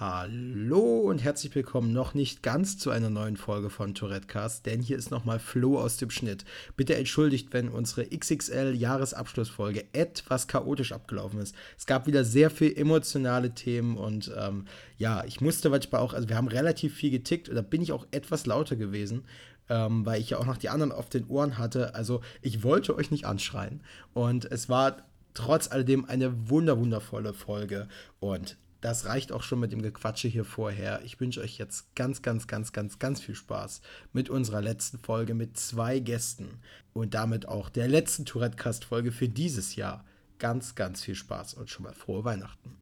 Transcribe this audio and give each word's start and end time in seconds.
Hallo 0.00 1.02
und 1.02 1.22
herzlich 1.22 1.54
willkommen 1.54 1.92
noch 1.92 2.14
nicht 2.14 2.42
ganz 2.42 2.78
zu 2.78 2.90
einer 2.90 3.10
neuen 3.10 3.36
Folge 3.36 3.70
von 3.70 3.94
Tourettecast, 3.94 4.66
denn 4.66 4.80
hier 4.80 4.98
ist 4.98 5.12
nochmal 5.12 5.38
Flo 5.38 5.78
aus 5.78 5.98
dem 5.98 6.10
Schnitt. 6.10 6.44
Bitte 6.76 6.96
entschuldigt, 6.96 7.52
wenn 7.52 7.68
unsere 7.68 8.04
XXL-Jahresabschlussfolge 8.04 9.84
etwas 9.92 10.48
chaotisch 10.48 10.90
abgelaufen 10.90 11.38
ist. 11.38 11.54
Es 11.78 11.86
gab 11.86 12.08
wieder 12.08 12.24
sehr 12.24 12.50
viel 12.50 12.76
emotionale 12.76 13.54
Themen 13.54 13.96
und 13.96 14.32
ähm, 14.36 14.64
ja, 14.98 15.22
ich 15.26 15.40
musste 15.40 15.70
manchmal 15.70 16.00
auch, 16.00 16.12
also 16.12 16.28
wir 16.28 16.36
haben 16.36 16.48
relativ 16.48 16.92
viel 16.92 17.12
getickt 17.12 17.48
und 17.48 17.54
da 17.54 17.62
bin 17.62 17.80
ich 17.80 17.92
auch 17.92 18.08
etwas 18.10 18.46
lauter 18.46 18.74
gewesen. 18.74 19.22
Ähm, 19.68 20.04
weil 20.04 20.20
ich 20.20 20.30
ja 20.30 20.38
auch 20.38 20.44
noch 20.44 20.58
die 20.58 20.70
anderen 20.70 20.92
auf 20.92 21.08
den 21.08 21.26
Ohren 21.28 21.56
hatte. 21.56 21.94
Also 21.94 22.20
ich 22.42 22.64
wollte 22.64 22.96
euch 22.96 23.10
nicht 23.10 23.26
anschreien. 23.26 23.80
Und 24.12 24.44
es 24.44 24.68
war 24.68 25.06
trotz 25.34 25.70
alledem 25.70 26.04
eine 26.04 26.50
wunder 26.50 26.78
wundervolle 26.78 27.32
Folge. 27.32 27.88
Und 28.20 28.58
das 28.84 29.06
reicht 29.06 29.32
auch 29.32 29.42
schon 29.42 29.60
mit 29.60 29.72
dem 29.72 29.80
Gequatsche 29.80 30.28
hier 30.28 30.44
vorher. 30.44 31.00
Ich 31.04 31.18
wünsche 31.18 31.40
euch 31.40 31.56
jetzt 31.56 31.96
ganz, 31.96 32.20
ganz, 32.20 32.46
ganz, 32.46 32.70
ganz, 32.70 32.98
ganz 32.98 33.18
viel 33.18 33.34
Spaß 33.34 33.80
mit 34.12 34.28
unserer 34.28 34.60
letzten 34.60 34.98
Folge 34.98 35.32
mit 35.32 35.56
zwei 35.56 36.00
Gästen 36.00 36.60
und 36.92 37.14
damit 37.14 37.48
auch 37.48 37.70
der 37.70 37.88
letzten 37.88 38.26
Tourette-Cast-Folge 38.26 39.10
für 39.10 39.26
dieses 39.26 39.74
Jahr. 39.74 40.04
Ganz, 40.38 40.74
ganz 40.74 41.02
viel 41.02 41.14
Spaß 41.14 41.54
und 41.54 41.70
schon 41.70 41.84
mal 41.84 41.94
frohe 41.94 42.24
Weihnachten. 42.26 42.78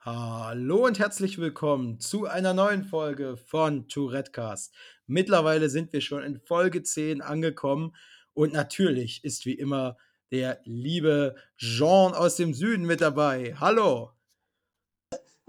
Hallo 0.00 0.84
und 0.84 0.98
herzlich 0.98 1.38
willkommen 1.38 1.98
zu 1.98 2.26
einer 2.26 2.52
neuen 2.52 2.84
Folge 2.84 3.38
von 3.38 3.88
Tourettecast. 3.88 4.74
Mittlerweile 5.06 5.70
sind 5.70 5.94
wir 5.94 6.02
schon 6.02 6.22
in 6.22 6.40
Folge 6.40 6.82
10 6.82 7.22
angekommen 7.22 7.96
und 8.34 8.52
natürlich 8.52 9.24
ist 9.24 9.46
wie 9.46 9.54
immer 9.54 9.96
der 10.30 10.60
liebe 10.64 11.36
Jean 11.56 12.12
aus 12.12 12.36
dem 12.36 12.52
Süden 12.52 12.84
mit 12.84 13.00
dabei. 13.00 13.54
Hallo. 13.58 14.12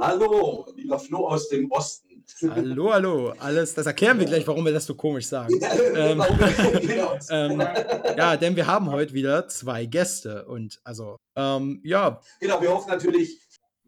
Hallo, 0.01 0.65
lieber 0.75 0.97
Flo 0.97 1.27
aus 1.27 1.47
dem 1.49 1.69
Osten. 1.69 2.25
Hallo, 2.49 2.91
hallo. 2.91 3.33
Alles, 3.37 3.75
das 3.75 3.85
erklären 3.85 4.17
wir 4.17 4.25
gleich, 4.25 4.47
warum 4.47 4.65
wir 4.65 4.73
das 4.73 4.87
so 4.87 4.95
komisch 4.95 5.27
sagen. 5.27 5.59
Ja, 5.61 5.73
ähm, 5.95 6.23
ähm, 7.29 7.61
ja 8.17 8.35
denn 8.35 8.55
wir 8.55 8.65
haben 8.65 8.89
heute 8.91 9.13
wieder 9.13 9.47
zwei 9.47 9.85
Gäste 9.85 10.45
und 10.47 10.81
also 10.83 11.17
ähm, 11.35 11.81
ja. 11.83 12.19
Genau, 12.39 12.59
wir 12.59 12.71
hoffen 12.71 12.89
natürlich, 12.89 13.37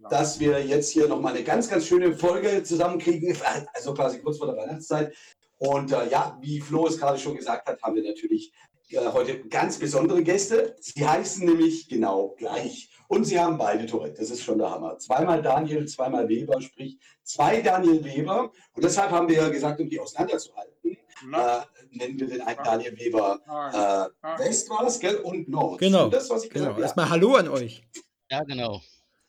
dass 0.07 0.39
wir 0.39 0.63
jetzt 0.63 0.91
hier 0.91 1.07
nochmal 1.07 1.33
eine 1.33 1.43
ganz, 1.43 1.67
ganz 1.67 1.87
schöne 1.87 2.15
Folge 2.15 2.61
zusammenkriegen, 2.61 3.35
also 3.73 3.95
quasi 3.95 4.19
kurz 4.19 4.37
vor 4.37 4.45
der 4.45 4.55
Weihnachtszeit. 4.55 5.15
Und 5.57 5.93
äh, 5.93 6.11
ja, 6.11 6.37
wie 6.41 6.61
Flo 6.61 6.85
es 6.85 6.99
gerade 6.99 7.17
schon 7.17 7.35
gesagt 7.35 7.67
hat, 7.67 7.81
haben 7.81 7.95
wir 7.95 8.03
natürlich 8.03 8.53
äh, 8.89 8.99
heute 9.11 9.39
ganz 9.47 9.79
besondere 9.79 10.21
Gäste. 10.21 10.75
Sie 10.79 11.07
heißen 11.07 11.43
nämlich 11.43 11.89
genau 11.89 12.35
gleich. 12.37 12.92
Und 13.13 13.25
sie 13.25 13.39
haben 13.39 13.59
beide 13.59 13.85
Tourette. 13.85 14.21
Das 14.21 14.31
ist 14.31 14.43
schon 14.43 14.57
der 14.57 14.71
Hammer. 14.71 14.97
Zweimal 14.97 15.39
Daniel, 15.39 15.87
zweimal 15.87 16.27
Weber, 16.27 16.59
sprich 16.59 16.97
zwei 17.21 17.61
Daniel 17.61 18.03
Weber. 18.03 18.51
Und 18.73 18.83
deshalb 18.83 19.11
haben 19.11 19.29
wir 19.29 19.35
ja 19.35 19.49
gesagt, 19.49 19.79
um 19.79 19.87
die 19.87 19.99
auseinanderzuhalten, 19.99 20.73
äh, 20.83 21.61
nennen 21.91 22.19
wir 22.19 22.27
den 22.27 22.41
einen 22.41 22.63
Daniel 22.63 22.97
Weber 22.97 23.39
äh, 23.47 24.39
West 24.39 24.67
war 24.71 24.83
das, 24.83 24.99
gell? 24.99 25.17
Und 25.17 25.47
Nord. 25.47 25.79
Genau. 25.79 26.09
Das, 26.09 26.27
was 26.31 26.45
ich 26.45 26.49
genau. 26.49 26.69
Gesagt, 26.69 26.81
Erstmal 26.81 27.09
Hallo 27.09 27.35
an 27.35 27.49
euch. 27.49 27.83
Ja, 28.31 28.41
genau. 28.43 28.81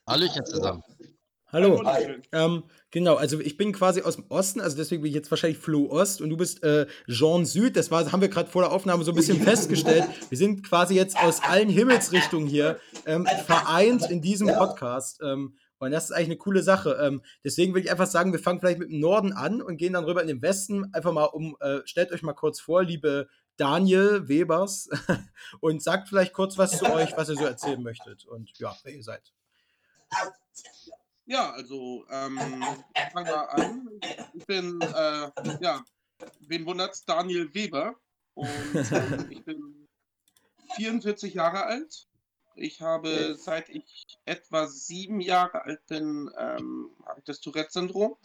Hallöchen 0.07 0.47
zusammen. 0.47 0.83
Hallo. 1.55 1.80
Ähm, 2.33 2.64
genau, 2.91 3.14
also 3.14 3.38
ich 3.38 3.56
bin 3.56 3.72
quasi 3.72 4.02
aus 4.02 4.16
dem 4.16 4.24
Osten, 4.28 4.60
also 4.60 4.77
deswegen 4.77 5.02
bin 5.02 5.10
ich 5.10 5.14
jetzt 5.14 5.30
wahrscheinlich 5.30 5.58
Flo 5.58 5.88
Ost 5.88 6.20
und 6.20 6.30
du 6.30 6.36
bist 6.36 6.64
äh, 6.64 6.88
Jean 7.06 7.47
Süd. 7.47 7.77
Das 7.77 7.92
war, 7.92 8.10
haben 8.10 8.20
wir 8.20 8.28
gerade 8.28 8.50
vor 8.50 8.62
der 8.62 8.72
Aufnahme 8.72 9.05
so 9.05 9.12
ein 9.12 9.14
bisschen 9.14 9.41
festgestellt. 9.41 10.05
Wir 10.30 10.36
sind 10.36 10.69
quasi 10.69 10.97
jetzt 10.97 11.16
aus 11.16 11.44
allen 11.44 11.69
Himmelsrichtungen 11.69 12.48
hier 12.48 12.80
ähm, 13.06 13.25
vereint 13.47 14.10
in 14.10 14.20
diesem 14.20 14.48
Podcast. 14.48 15.20
Ähm, 15.22 15.56
und 15.78 15.92
das 15.92 16.06
ist 16.06 16.10
eigentlich 16.10 16.28
eine 16.30 16.38
coole 16.38 16.64
Sache. 16.64 16.98
Ähm, 17.00 17.22
deswegen 17.44 17.72
will 17.72 17.84
ich 17.84 17.91
einfach 17.92 18.08
sagen, 18.08 18.32
wir 18.32 18.41
fangen 18.41 18.58
vielleicht 18.58 18.80
mit 18.80 18.91
dem 18.91 18.98
Norden 18.98 19.32
an 19.32 19.62
und 19.62 19.77
gehen 19.77 19.92
dann 19.92 20.05
rüber 20.06 20.22
in 20.22 20.28
den 20.28 20.42
Westen. 20.42 20.92
Einfach 20.92 21.12
mal 21.12 21.27
um, 21.27 21.56
äh, 21.60 21.82
stellt 21.84 22.10
euch 22.10 22.22
mal 22.22 22.32
kurz 22.32 22.58
vor, 22.58 22.82
liebe 22.82 23.28
Daniel 23.56 24.28
Webers, 24.28 24.88
und 25.60 25.81
sagt 25.81 26.09
vielleicht 26.09 26.32
kurz 26.32 26.59
was 26.59 26.78
zu 26.78 26.93
euch, 26.93 27.16
was 27.16 27.28
ihr 27.28 27.37
so 27.37 27.44
erzählen 27.44 27.81
möchtet. 27.81 28.25
Und 28.25 28.59
ja, 28.59 28.76
wer 28.82 28.93
ihr 28.93 29.04
seid. 29.04 29.32
Ja, 31.27 31.53
also 31.53 32.05
ähm, 32.11 32.39
fangen 33.12 33.27
wir 33.27 33.53
an. 33.53 33.89
Ich 34.35 34.47
bin, 34.47 34.81
äh, 34.81 35.31
ja, 35.61 35.83
wen 36.41 36.67
wundert's? 36.67 37.05
Daniel 37.05 37.53
Weber 37.55 37.97
und 38.35 38.93
ähm, 38.93 39.27
ich 39.31 39.45
bin 39.45 39.89
44 40.77 41.35
Jahre 41.35 41.65
alt. 41.65 42.07
Ich 42.57 42.81
habe, 42.81 43.35
seit 43.37 43.69
ich 43.69 44.07
etwa 44.27 44.67
sieben 44.67 45.21
Jahre 45.21 45.65
alt 45.65 45.85
bin, 45.87 46.31
ähm, 46.39 46.91
habe 47.07 47.19
ich 47.19 47.25
das 47.25 47.41
Tourette-Syndrom, 47.41 48.17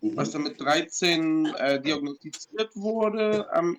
was 0.00 0.32
dann 0.32 0.42
mit 0.42 0.60
13 0.60 1.46
äh, 1.54 1.80
diagnostiziert 1.80 2.74
wurde. 2.74 3.48
Ähm, 3.54 3.78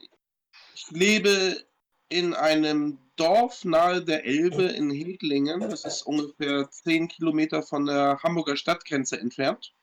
ich 0.74 0.90
lebe 0.92 1.67
in 2.10 2.34
einem 2.34 2.98
Dorf 3.16 3.66
nahe 3.66 4.04
der 4.04 4.26
Elbe 4.26 4.64
in 4.64 4.90
Hedlingen. 4.92 5.62
Das 5.62 5.86
ist 5.86 6.04
ungefähr 6.04 6.70
10 6.70 7.08
Kilometer 7.08 7.64
von 7.64 7.86
der 7.86 8.20
Hamburger 8.24 8.56
Stadtgrenze 8.56 9.20
entfernt. 9.20 9.74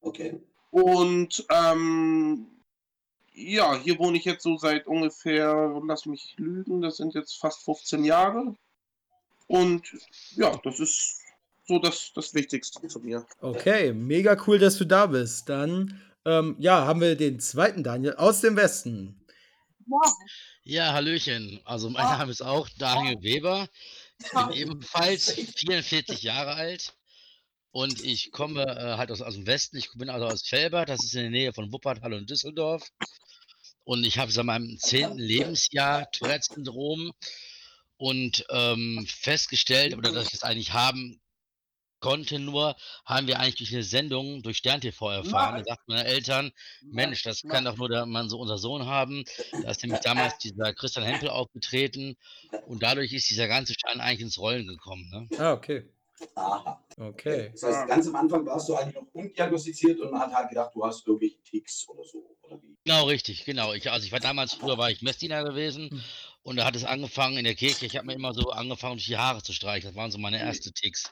Okay. 0.00 0.40
Und 0.70 1.46
ähm, 1.50 2.46
ja, 3.32 3.76
hier 3.76 3.98
wohne 3.98 4.18
ich 4.18 4.24
jetzt 4.24 4.42
so 4.42 4.56
seit 4.56 4.86
ungefähr, 4.86 5.80
lass 5.86 6.06
mich 6.06 6.34
lügen, 6.36 6.82
das 6.82 6.96
sind 6.96 7.14
jetzt 7.14 7.38
fast 7.38 7.62
15 7.64 8.04
Jahre. 8.04 8.54
Und 9.46 9.82
ja, 10.36 10.58
das 10.64 10.80
ist 10.80 11.20
so 11.66 11.78
das, 11.78 12.12
das 12.14 12.34
Wichtigste 12.34 12.86
zu 12.86 13.00
mir. 13.00 13.26
Okay, 13.40 13.92
mega 13.92 14.36
cool, 14.46 14.58
dass 14.58 14.76
du 14.76 14.84
da 14.84 15.06
bist. 15.06 15.48
Dann 15.48 16.00
ähm, 16.24 16.56
ja, 16.58 16.86
haben 16.86 17.00
wir 17.00 17.16
den 17.16 17.40
zweiten 17.40 17.82
Daniel 17.82 18.14
aus 18.14 18.40
dem 18.40 18.56
Westen. 18.56 19.20
Ja, 20.64 20.92
Hallöchen. 20.92 21.60
Also 21.64 21.90
mein 21.90 22.04
Name 22.04 22.30
ist 22.30 22.42
auch 22.42 22.68
Daniel 22.78 23.22
Weber. 23.22 23.68
Ich 24.18 24.30
bin 24.30 24.52
ebenfalls 24.52 25.32
44 25.56 26.22
Jahre 26.22 26.54
alt 26.54 26.94
und 27.70 28.02
ich 28.04 28.30
komme 28.30 28.62
äh, 28.62 28.96
halt 28.96 29.10
aus, 29.10 29.20
aus 29.20 29.34
dem 29.34 29.46
Westen. 29.46 29.76
Ich 29.76 29.90
bin 29.94 30.08
also 30.08 30.26
aus 30.26 30.46
Felbert, 30.46 30.88
das 30.88 31.04
ist 31.04 31.14
in 31.14 31.22
der 31.22 31.30
Nähe 31.30 31.52
von 31.52 31.72
Wuppertal 31.72 32.14
und 32.14 32.30
Düsseldorf. 32.30 32.88
Und 33.84 34.04
ich 34.04 34.18
habe 34.18 34.32
seit 34.32 34.46
meinem 34.46 34.78
zehnten 34.78 35.18
Lebensjahr 35.18 36.10
Tourette-Syndrom 36.10 37.12
und 37.96 38.44
ähm, 38.50 39.06
festgestellt, 39.08 39.94
oder 39.94 40.12
dass 40.12 40.28
ich 40.28 40.34
es 40.34 40.42
eigentlich 40.42 40.72
haben 40.72 41.20
konnte 42.04 42.38
nur, 42.38 42.76
haben 43.06 43.26
wir 43.26 43.40
eigentlich 43.40 43.56
durch 43.56 43.72
eine 43.72 43.82
Sendung, 43.82 44.42
durch 44.42 44.58
Stern 44.58 44.82
TV 44.82 45.10
erfahren. 45.10 45.56
Da 45.56 45.64
sagten 45.64 45.84
meine 45.92 46.04
Eltern, 46.04 46.52
Mensch, 46.82 47.22
das 47.22 47.40
kann 47.40 47.64
doch 47.64 47.78
nur 47.78 47.88
der 47.88 48.04
Mann 48.04 48.28
so 48.28 48.38
unser 48.38 48.58
Sohn 48.58 48.84
haben. 48.84 49.24
Da 49.62 49.70
ist 49.70 49.82
nämlich 49.82 50.00
damals 50.00 50.36
dieser 50.36 50.74
Christian 50.74 51.06
Hempel 51.06 51.30
aufgetreten 51.30 52.18
und 52.66 52.82
dadurch 52.82 53.14
ist 53.14 53.30
dieser 53.30 53.48
ganze 53.48 53.72
Stein 53.72 54.00
eigentlich 54.00 54.20
ins 54.20 54.38
Rollen 54.38 54.66
gekommen. 54.66 55.08
Ne? 55.10 55.38
Ah, 55.38 55.54
okay. 55.54 55.88
Aha. 56.34 56.84
Okay. 56.98 57.50
Das 57.52 57.62
heißt, 57.62 57.88
ganz 57.88 58.06
am 58.06 58.16
Anfang 58.16 58.44
warst 58.44 58.68
du 58.68 58.74
eigentlich 58.74 58.96
noch 58.96 59.06
undiagnostiziert 59.14 59.98
und 59.98 60.10
man 60.10 60.20
hat 60.20 60.34
halt 60.34 60.48
gedacht, 60.50 60.72
du 60.74 60.84
hast 60.84 61.06
irgendwelche 61.06 61.42
Ticks 61.42 61.88
oder 61.88 62.04
so, 62.04 62.36
oder 62.42 62.62
wie? 62.62 62.76
Genau, 62.84 63.04
richtig, 63.04 63.46
genau. 63.46 63.72
Ich, 63.72 63.90
also 63.90 64.04
ich 64.04 64.12
war 64.12 64.20
damals, 64.20 64.52
früher 64.52 64.76
war 64.76 64.90
ich 64.90 65.00
Messdiener 65.00 65.42
gewesen 65.42 65.88
hm. 65.90 66.02
und 66.42 66.56
da 66.56 66.66
hat 66.66 66.76
es 66.76 66.84
angefangen 66.84 67.38
in 67.38 67.44
der 67.44 67.54
Kirche, 67.54 67.86
ich 67.86 67.96
habe 67.96 68.06
mir 68.06 68.12
immer 68.12 68.34
so 68.34 68.50
angefangen, 68.50 68.96
durch 68.96 69.06
die 69.06 69.16
Haare 69.16 69.42
zu 69.42 69.54
streichen. 69.54 69.88
Das 69.88 69.96
waren 69.96 70.10
so 70.10 70.18
meine 70.18 70.38
ersten 70.38 70.72
Ticks. 70.74 71.10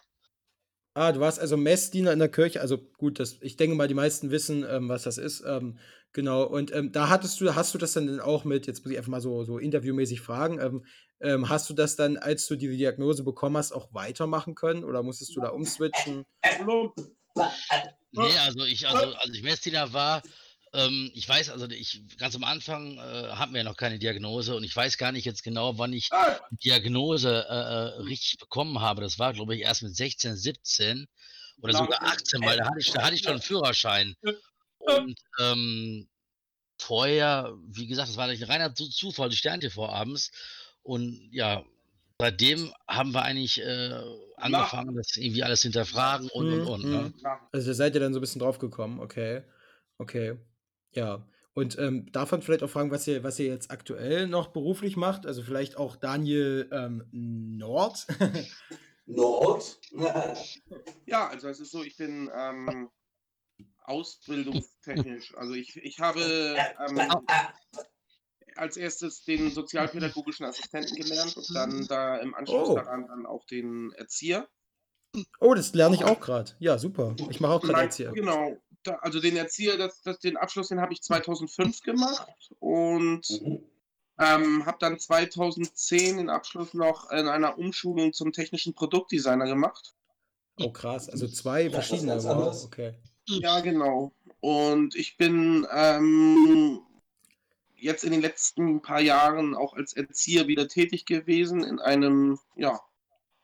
Ah, 0.95 1.13
du 1.13 1.21
warst 1.21 1.41
also 1.41 1.57
Messdiener 1.57 2.13
in 2.13 2.19
der 2.19 2.29
Kirche. 2.29 2.61
Also 2.61 2.79
gut, 2.79 3.19
das, 3.19 3.39
ich 3.41 3.57
denke 3.57 3.77
mal, 3.77 3.89
die 3.89 3.95
meisten 3.95 4.31
wissen, 4.31 4.65
ähm, 4.69 4.89
was 4.89 5.05
das 5.05 5.17
ist. 5.17 5.43
Ähm, 5.47 5.79
genau. 6.13 6.45
Und 6.45 6.75
ähm, 6.75 6.93
da 6.93 7.09
hattest 7.09 7.41
du, 7.41 7.55
hast 7.55 7.73
du 7.73 7.79
das 7.79 7.95
dann 7.95 8.21
auch 8.21 8.45
mit, 8.45 8.67
jetzt 8.67 8.85
muss 8.85 8.93
ich 8.93 8.99
einfach 8.99 9.11
mal 9.11 9.21
so, 9.23 9.45
so 9.45 9.59
interviewmäßig 9.59 10.21
fragen, 10.21 10.61
ähm, 10.61 10.85
ähm, 11.21 11.49
hast 11.49 11.71
du 11.71 11.75
das 11.75 11.97
dann, 11.97 12.19
als 12.19 12.47
du 12.47 12.57
die 12.57 12.77
Diagnose 12.77 13.25
bekommen 13.25 13.57
hast, 13.57 13.73
auch 13.73 13.95
weitermachen 13.95 14.55
können 14.55 14.85
oder 14.85 15.03
musstest 15.03 15.35
du 15.35 15.41
da 15.41 15.49
umswitchen? 15.49 16.27
Nee, 18.13 18.39
also 18.45 18.65
ich, 18.67 18.87
also 18.87 19.15
als 19.15 19.31
ich 19.33 19.43
Messdiener 19.43 19.93
war, 19.95 20.23
ähm, 20.75 21.11
ich 21.15 21.29
weiß, 21.29 21.51
also 21.51 21.69
ich 21.69 22.03
ganz 22.17 22.35
am 22.35 22.45
Anfang 22.45 22.97
äh, 22.97 23.33
hatten 23.33 23.53
wir 23.53 23.59
ja 23.59 23.65
noch 23.65 23.77
keine 23.77 23.99
Diagnose 23.99 24.57
und 24.57 24.65
ich 24.65 24.75
weiß 24.75 24.97
gar 24.97 25.13
nicht 25.13 25.25
jetzt 25.25 25.43
genau, 25.43 25.77
wann 25.79 25.93
ich 25.93 26.09
die 26.51 26.71
Diagnose 26.71 27.47
äh, 27.49 27.53
äh 27.53 28.03
richtig 28.03 28.39
bekommen 28.39 28.81
habe. 28.81 29.03
Das 29.03 29.19
war, 29.19 29.33
glaube 29.33 29.55
ich, 29.55 29.63
erst 29.63 29.83
mit 29.83 29.95
16, 29.95 30.37
17 30.37 31.07
oder 31.61 31.75
sogar 31.75 32.03
18, 32.03 32.43
weil 32.43 32.57
da 32.57 32.67
hatte 32.67 32.79
ich, 32.81 32.91
da 32.91 33.03
hatte 33.03 33.15
ich 33.15 33.23
schon 33.23 33.33
einen 33.33 33.43
Führerschein. 33.43 34.17
Und 34.79 35.19
ähm, 35.41 36.09
vorher, 36.79 37.53
wie 37.69 37.87
gesagt, 37.87 38.09
das 38.09 38.17
war 38.17 38.27
ein 38.27 38.43
reiner 38.43 38.75
Zufall, 38.75 39.29
die 39.29 39.37
Stern-TV 39.37 39.89
abends. 39.89 40.31
Und 40.83 41.29
ja, 41.33 41.65
seitdem 42.19 42.73
haben 42.89 43.13
wir 43.13 43.23
eigentlich 43.23 43.61
äh, 43.61 44.01
angefangen, 44.37 44.97
das 44.97 45.17
irgendwie 45.17 45.43
alles 45.43 45.63
hinterfragen 45.63 46.29
und 46.31 46.53
und 46.53 46.67
und. 46.67 46.91
Ne? 46.91 47.15
Also 47.53 47.73
seid 47.73 47.95
ihr 47.95 48.01
dann 48.01 48.13
so 48.13 48.19
ein 48.19 48.23
bisschen 48.23 48.41
drauf 48.41 48.59
gekommen, 48.59 49.01
okay. 49.01 49.43
Okay. 49.99 50.37
Ja. 50.95 51.27
Und 51.55 51.79
ähm, 51.79 52.11
darf 52.13 52.33
man 52.33 52.41
vielleicht 52.41 52.63
auch 52.63 52.71
fragen, 52.71 52.91
was 52.91 53.07
ihr, 53.07 53.23
was 53.25 53.39
ihr 53.39 53.47
jetzt 53.47 53.71
aktuell 53.71 54.27
noch 54.27 54.49
beruflich 54.49 54.97
macht? 54.97 55.27
Also 55.27 55.43
vielleicht 55.43 55.77
auch 55.77 55.97
Daniel 55.97 56.69
ähm, 56.73 57.07
Nord. 57.13 58.07
Nord? 59.07 59.79
Ja, 61.07 61.29
also 61.29 61.49
es 61.49 61.61
ist 61.61 61.73
so, 61.73 61.83
ich 61.83 61.97
bin 61.99 62.31
ähm, 62.35 62.89
ausbildungstechnisch. 63.85 65.35
Also 65.37 65.53
ich, 65.53 65.77
ich 65.77 65.99
habe 66.01 66.21
ähm, 66.21 67.01
als 68.57 68.77
erstes 68.77 69.25
den 69.25 69.51
sozialpädagogischen 69.51 70.47
Assistenten 70.47 70.97
gelernt 70.97 71.37
und 71.37 71.55
dann 71.55 71.87
da 71.87 72.17
im 72.19 72.35
Anschluss 72.35 72.69
Oh. 72.71 72.75
daran 72.77 73.07
dann 73.09 73.27
auch 73.27 73.45
den 73.47 73.93
Erzieher. 73.93 74.49
Oh, 75.41 75.53
das 75.53 75.75
lerne 75.75 75.97
ich 75.97 76.05
auch 76.05 76.21
gerade. 76.21 76.53
Ja, 76.59 76.79
super. 76.79 77.15
Ich 77.29 77.41
mache 77.41 77.53
auch 77.53 77.63
gerade 77.63 77.95
hier. 77.95 78.13
Genau. 78.13 78.57
Da, 78.85 78.97
also 78.97 79.21
den 79.21 79.37
Erzieher, 79.37 79.77
das, 79.77 80.03
das, 80.03 80.19
den 80.19 80.37
Abschluss, 80.37 80.69
den 80.69 80.81
habe 80.81 80.93
ich 80.93 81.03
2005 81.03 81.83
gemacht 81.83 82.51
und 82.59 83.29
Mhm. 83.31 83.63
ähm, 84.19 84.67
habe 84.67 84.79
dann 84.81 84.99
2010 84.99 86.17
den 86.17 86.31
Abschluss 86.31 86.75
noch 86.75 87.11
in 87.11 87.29
einer 87.29 87.59
Umschulung 87.59 88.13
zum 88.13 88.33
technischen 88.33 88.75
Produktdesigner 88.75 89.47
gemacht. 89.47 89.95
Oh, 90.59 90.71
krass. 90.71 91.09
Also 91.09 91.29
zwei 91.29 91.65
ist 91.65 91.75
verschiedene. 91.75 92.23
Wow, 92.23 92.65
okay. 92.65 92.95
Ja, 93.27 93.61
genau. 93.61 94.13
Und 94.41 94.95
ich 94.97 95.17
bin 95.17 95.67
ähm, 95.73 96.81
jetzt 97.77 98.05
in 98.05 98.13
den 98.13 98.21
letzten 98.21 98.83
paar 98.83 99.01
Jahren 99.01 99.55
auch 99.55 99.75
als 99.75 99.93
Erzieher 99.93 100.49
wieder 100.49 100.69
tätig 100.69 101.07
gewesen 101.07 101.65
in 101.65 101.79
einem, 101.79 102.39
ja, 102.57 102.81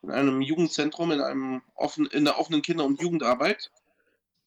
in 0.03 0.11
einem 0.11 0.43
Jugendzentrum, 0.43 1.13
in 1.13 1.21
einem 1.21 1.63
offen, 1.75 2.07
in 2.07 2.25
der 2.25 2.39
offenen 2.39 2.63
Kinder- 2.63 2.85
und 2.85 3.01
Jugendarbeit. 3.01 3.71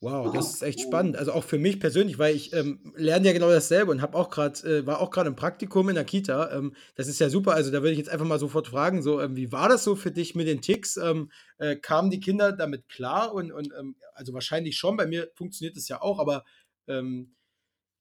Wow, 0.03 0.33
das 0.33 0.55
ist 0.55 0.63
echt 0.63 0.79
spannend. 0.81 1.15
Also 1.15 1.31
auch 1.31 1.43
für 1.43 1.59
mich 1.59 1.79
persönlich, 1.79 2.17
weil 2.17 2.35
ich 2.35 2.53
ähm, 2.53 2.91
lerne 2.95 3.27
ja 3.27 3.33
genau 3.33 3.51
dasselbe 3.51 3.91
und 3.91 4.01
habe 4.01 4.17
auch 4.17 4.31
gerade, 4.31 4.59
äh, 4.67 4.87
war 4.87 4.99
auch 4.99 5.11
gerade 5.11 5.29
im 5.29 5.35
Praktikum 5.35 5.89
in 5.89 5.95
der 5.95 6.05
Kita. 6.05 6.51
Ähm, 6.57 6.75
das 6.95 7.07
ist 7.07 7.19
ja 7.19 7.29
super. 7.29 7.53
Also 7.53 7.69
da 7.69 7.83
würde 7.83 7.91
ich 7.91 7.99
jetzt 7.99 8.09
einfach 8.09 8.25
mal 8.25 8.39
sofort 8.39 8.69
fragen, 8.69 9.03
so, 9.03 9.21
ähm, 9.21 9.35
wie 9.35 9.51
war 9.51 9.69
das 9.69 9.83
so 9.83 9.95
für 9.95 10.09
dich 10.09 10.33
mit 10.33 10.47
den 10.47 10.59
Ticks? 10.59 10.97
Ähm, 10.97 11.31
äh, 11.59 11.75
kamen 11.75 12.09
die 12.09 12.19
Kinder 12.19 12.51
damit 12.51 12.89
klar? 12.89 13.31
Und, 13.31 13.51
und 13.51 13.71
ähm, 13.77 13.95
also 14.15 14.33
wahrscheinlich 14.33 14.75
schon, 14.75 14.97
bei 14.97 15.05
mir 15.05 15.29
funktioniert 15.35 15.77
es 15.77 15.87
ja 15.87 16.01
auch, 16.01 16.17
aber 16.17 16.45
ähm, 16.87 17.35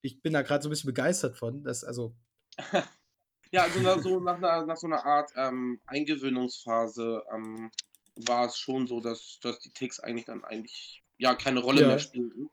ich 0.01 0.23
bin 0.23 0.33
da 0.33 0.41
gerade 0.41 0.63
so 0.63 0.71
ein 0.71 0.71
bisschen 0.71 0.89
begeistert 0.89 1.37
von. 1.37 1.63
Das, 1.63 1.85
also, 1.85 2.15
Ja, 3.53 3.65
also 3.65 3.81
nach 3.81 4.01
so, 4.01 4.21
nach, 4.21 4.37
einer, 4.37 4.65
nach 4.65 4.77
so 4.77 4.87
einer 4.87 5.05
Art 5.05 5.33
Eingewöhnungsphase 5.87 7.25
war 8.15 8.47
es 8.47 8.57
schon 8.57 8.87
so, 8.87 9.01
dass, 9.01 9.39
dass 9.43 9.59
die 9.59 9.73
Ticks 9.73 9.99
eigentlich 10.01 10.27
dann 10.27 10.45
eigentlich 10.45 11.03
ja 11.21 11.35
keine 11.35 11.61
Rolle 11.61 11.83
Ja. 11.83 11.87
mehr 11.89 11.99
spielten. 11.99 12.51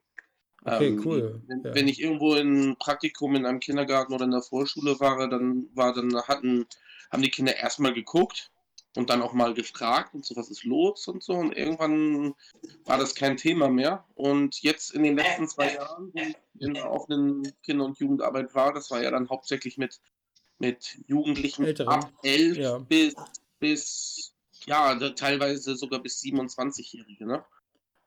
Okay, 0.64 0.88
Ähm, 0.88 1.02
cool. 1.04 1.42
Wenn, 1.46 1.62
Ja. 1.62 1.74
wenn 1.74 1.88
ich 1.88 2.00
irgendwo 2.00 2.34
in 2.34 2.76
Praktikum 2.78 3.34
in 3.36 3.46
einem 3.46 3.60
Kindergarten 3.60 4.12
oder 4.12 4.24
in 4.24 4.30
der 4.32 4.42
Vorschule 4.42 4.98
war, 5.00 5.28
dann 5.28 5.68
war 5.74 5.94
dann 5.94 6.14
hatten, 6.22 6.66
haben 7.10 7.22
die 7.22 7.30
Kinder 7.30 7.56
erstmal 7.56 7.94
geguckt 7.94 8.50
und 8.96 9.08
dann 9.08 9.22
auch 9.22 9.32
mal 9.32 9.54
gefragt 9.54 10.14
und 10.14 10.24
so, 10.26 10.34
was 10.36 10.50
ist 10.50 10.64
los 10.64 11.06
und 11.08 11.22
so. 11.22 11.34
Und 11.34 11.56
irgendwann 11.56 12.34
war 12.84 12.98
das 12.98 13.14
kein 13.14 13.36
Thema 13.36 13.68
mehr. 13.68 14.04
Und 14.14 14.60
jetzt 14.62 14.92
in 14.92 15.04
den 15.04 15.16
letzten 15.16 15.48
zwei 15.48 15.74
Jahren, 15.74 16.10
wo 16.12 16.20
ich 16.20 16.34
in 16.58 16.74
der 16.74 16.90
offenen 16.90 17.50
Kinder- 17.62 17.84
und 17.84 17.98
Jugendarbeit 17.98 18.54
war, 18.54 18.72
das 18.74 18.90
war 18.90 19.00
ja 19.00 19.10
dann 19.12 19.28
hauptsächlich 19.28 19.78
mit, 19.78 20.00
mit 20.58 20.98
Jugendlichen 21.06 21.64
Älteren. 21.64 21.88
ab 21.88 22.12
11 22.24 22.56
Ja. 22.58 22.78
bis, 22.78 23.14
bis, 23.60 24.34
ja, 24.66 24.96
teilweise 25.10 25.76
sogar 25.76 26.00
bis 26.02 26.20
27-Jährige, 26.20 27.26
ne? 27.26 27.44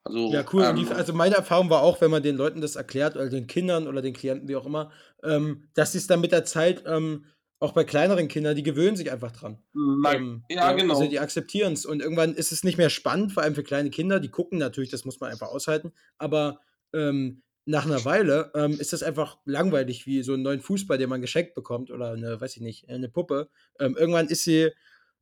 Also, 0.03 0.31
Ja, 0.31 0.45
cool. 0.51 0.63
Ähm, 0.63 0.75
die, 0.77 0.87
also 0.87 1.13
meine 1.13 1.35
Erfahrung 1.35 1.69
war 1.69 1.81
auch, 1.83 2.01
wenn 2.01 2.11
man 2.11 2.23
den 2.23 2.35
Leuten 2.35 2.61
das 2.61 2.75
erklärt, 2.75 3.15
oder 3.15 3.29
den 3.29 3.47
Kindern 3.47 3.87
oder 3.87 4.01
den 4.01 4.13
Klienten, 4.13 4.47
wie 4.47 4.55
auch 4.55 4.65
immer, 4.65 4.91
ähm, 5.23 5.69
dass 5.73 5.91
sie 5.91 5.99
es 5.99 6.07
dann 6.07 6.21
mit 6.21 6.31
der 6.31 6.45
Zeit, 6.45 6.83
ähm, 6.85 7.25
auch 7.59 7.73
bei 7.73 7.83
kleineren 7.83 8.27
Kindern, 8.27 8.55
die 8.55 8.63
gewöhnen 8.63 8.95
sich 8.97 9.11
einfach 9.11 9.31
dran. 9.31 9.59
Nein. 9.73 10.15
Ähm, 10.23 10.43
Ja, 10.49 10.71
genau. 10.73 10.95
Also 10.95 11.07
die 11.07 11.19
akzeptieren 11.19 11.73
es. 11.73 11.85
Und 11.85 12.01
irgendwann 12.01 12.33
ist 12.33 12.51
es 12.51 12.63
nicht 12.63 12.79
mehr 12.79 12.89
spannend, 12.89 13.33
vor 13.33 13.43
allem 13.43 13.53
für 13.53 13.63
kleine 13.63 13.91
Kinder. 13.91 14.19
Die 14.19 14.29
gucken 14.31 14.57
natürlich, 14.57 14.89
das 14.89 15.05
muss 15.05 15.19
man 15.19 15.29
einfach 15.29 15.49
aushalten. 15.49 15.93
Aber 16.17 16.59
ähm, 16.91 17.43
nach 17.65 17.85
einer 17.85 18.03
Weile 18.03 18.51
ähm, 18.55 18.79
ist 18.79 18.93
das 18.93 19.03
einfach 19.03 19.37
langweilig, 19.45 20.07
wie 20.07 20.23
so 20.23 20.33
einen 20.33 20.41
neuen 20.41 20.59
Fußball, 20.61 20.97
den 20.97 21.09
man 21.09 21.21
geschenkt 21.21 21.53
bekommt 21.53 21.91
oder 21.91 22.13
eine, 22.13 22.41
weiß 22.41 22.55
ich 22.55 22.63
nicht, 22.63 22.89
eine 22.89 23.09
Puppe. 23.09 23.49
Ähm, 23.79 23.95
irgendwann 23.95 24.27
ist 24.27 24.43
sie, 24.43 24.71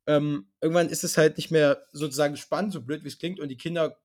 ähm, 0.08 0.48
irgendwann 0.62 0.88
ist 0.90 1.04
es 1.04 1.18
halt 1.18 1.36
nicht 1.38 1.52
mehr 1.52 1.84
sozusagen 1.92 2.38
spannend, 2.38 2.72
so 2.72 2.82
blöd 2.82 3.04
wie 3.04 3.10
es 3.10 3.20
klingt. 3.20 3.42
Und 3.42 3.50
die 3.50 3.58
Kinder, 3.58 3.98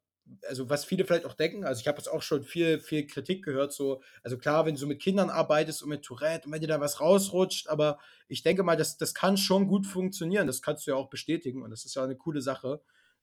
also 0.49 0.71
was 0.71 0.85
viele 0.85 1.05
vielleicht 1.05 1.27
auch 1.27 1.35
denken, 1.35 1.65
also 1.65 1.81
ich 1.81 1.89
habe 1.89 1.99
jetzt 1.99 2.09
auch 2.09 2.23
schon 2.23 2.45
viel, 2.45 2.81
viel 2.81 3.07
Kritik 3.07 3.45
gehört, 3.45 3.73
so, 3.73 4.03
also 4.23 4.39
klar, 4.39 4.65
wenn 4.67 4.75
du 4.75 4.81
so 4.81 4.87
mit 4.87 5.01
Kindern 5.01 5.31
arbeitest 5.31 5.83
und 5.83 5.91
mit 5.91 6.03
Tourette 6.03 6.47
und 6.47 6.53
wenn 6.53 6.61
dir 6.61 6.67
da 6.67 6.81
was 6.81 7.01
rausrutscht, 7.01 7.69
aber 7.69 7.99
ich 8.29 8.43
denke 8.43 8.63
mal, 8.63 8.77
das, 8.77 8.97
das 8.97 9.15
kann 9.15 9.37
schon 9.37 9.69
gut 9.69 9.87
funktionieren. 9.87 10.47
Das 10.47 10.63
kannst 10.63 10.87
du 10.87 10.93
ja 10.93 10.97
auch 10.97 11.11
bestätigen 11.11 11.63
und 11.63 11.71
das 11.71 11.85
ist 11.85 11.95
ja 11.95 12.05
eine 12.05 12.17
coole 12.17 12.41
Sache. 12.41 12.81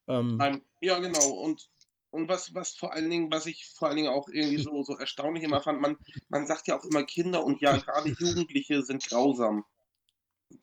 Ähm, 0.08 0.62
ja, 0.82 1.00
genau. 1.00 1.28
Und, 1.30 1.70
und 2.12 2.28
was, 2.28 2.54
was 2.54 2.74
vor 2.74 2.94
allen 2.94 3.10
Dingen, 3.10 3.32
was 3.32 3.46
ich 3.46 3.68
vor 3.76 3.88
allen 3.88 3.98
Dingen 3.98 4.10
auch 4.10 4.28
irgendwie 4.28 4.62
so, 4.62 4.84
so 4.84 4.98
erstaunlich 4.98 5.44
immer 5.44 5.62
fand, 5.62 5.82
man, 5.82 5.98
man 6.30 6.46
sagt 6.46 6.68
ja 6.68 6.78
auch 6.78 6.84
immer 6.84 7.04
Kinder 7.04 7.44
und 7.44 7.62
ja, 7.62 7.78
gerade 7.78 8.10
Jugendliche 8.10 8.84
sind 8.84 9.04
grausam. 9.08 9.66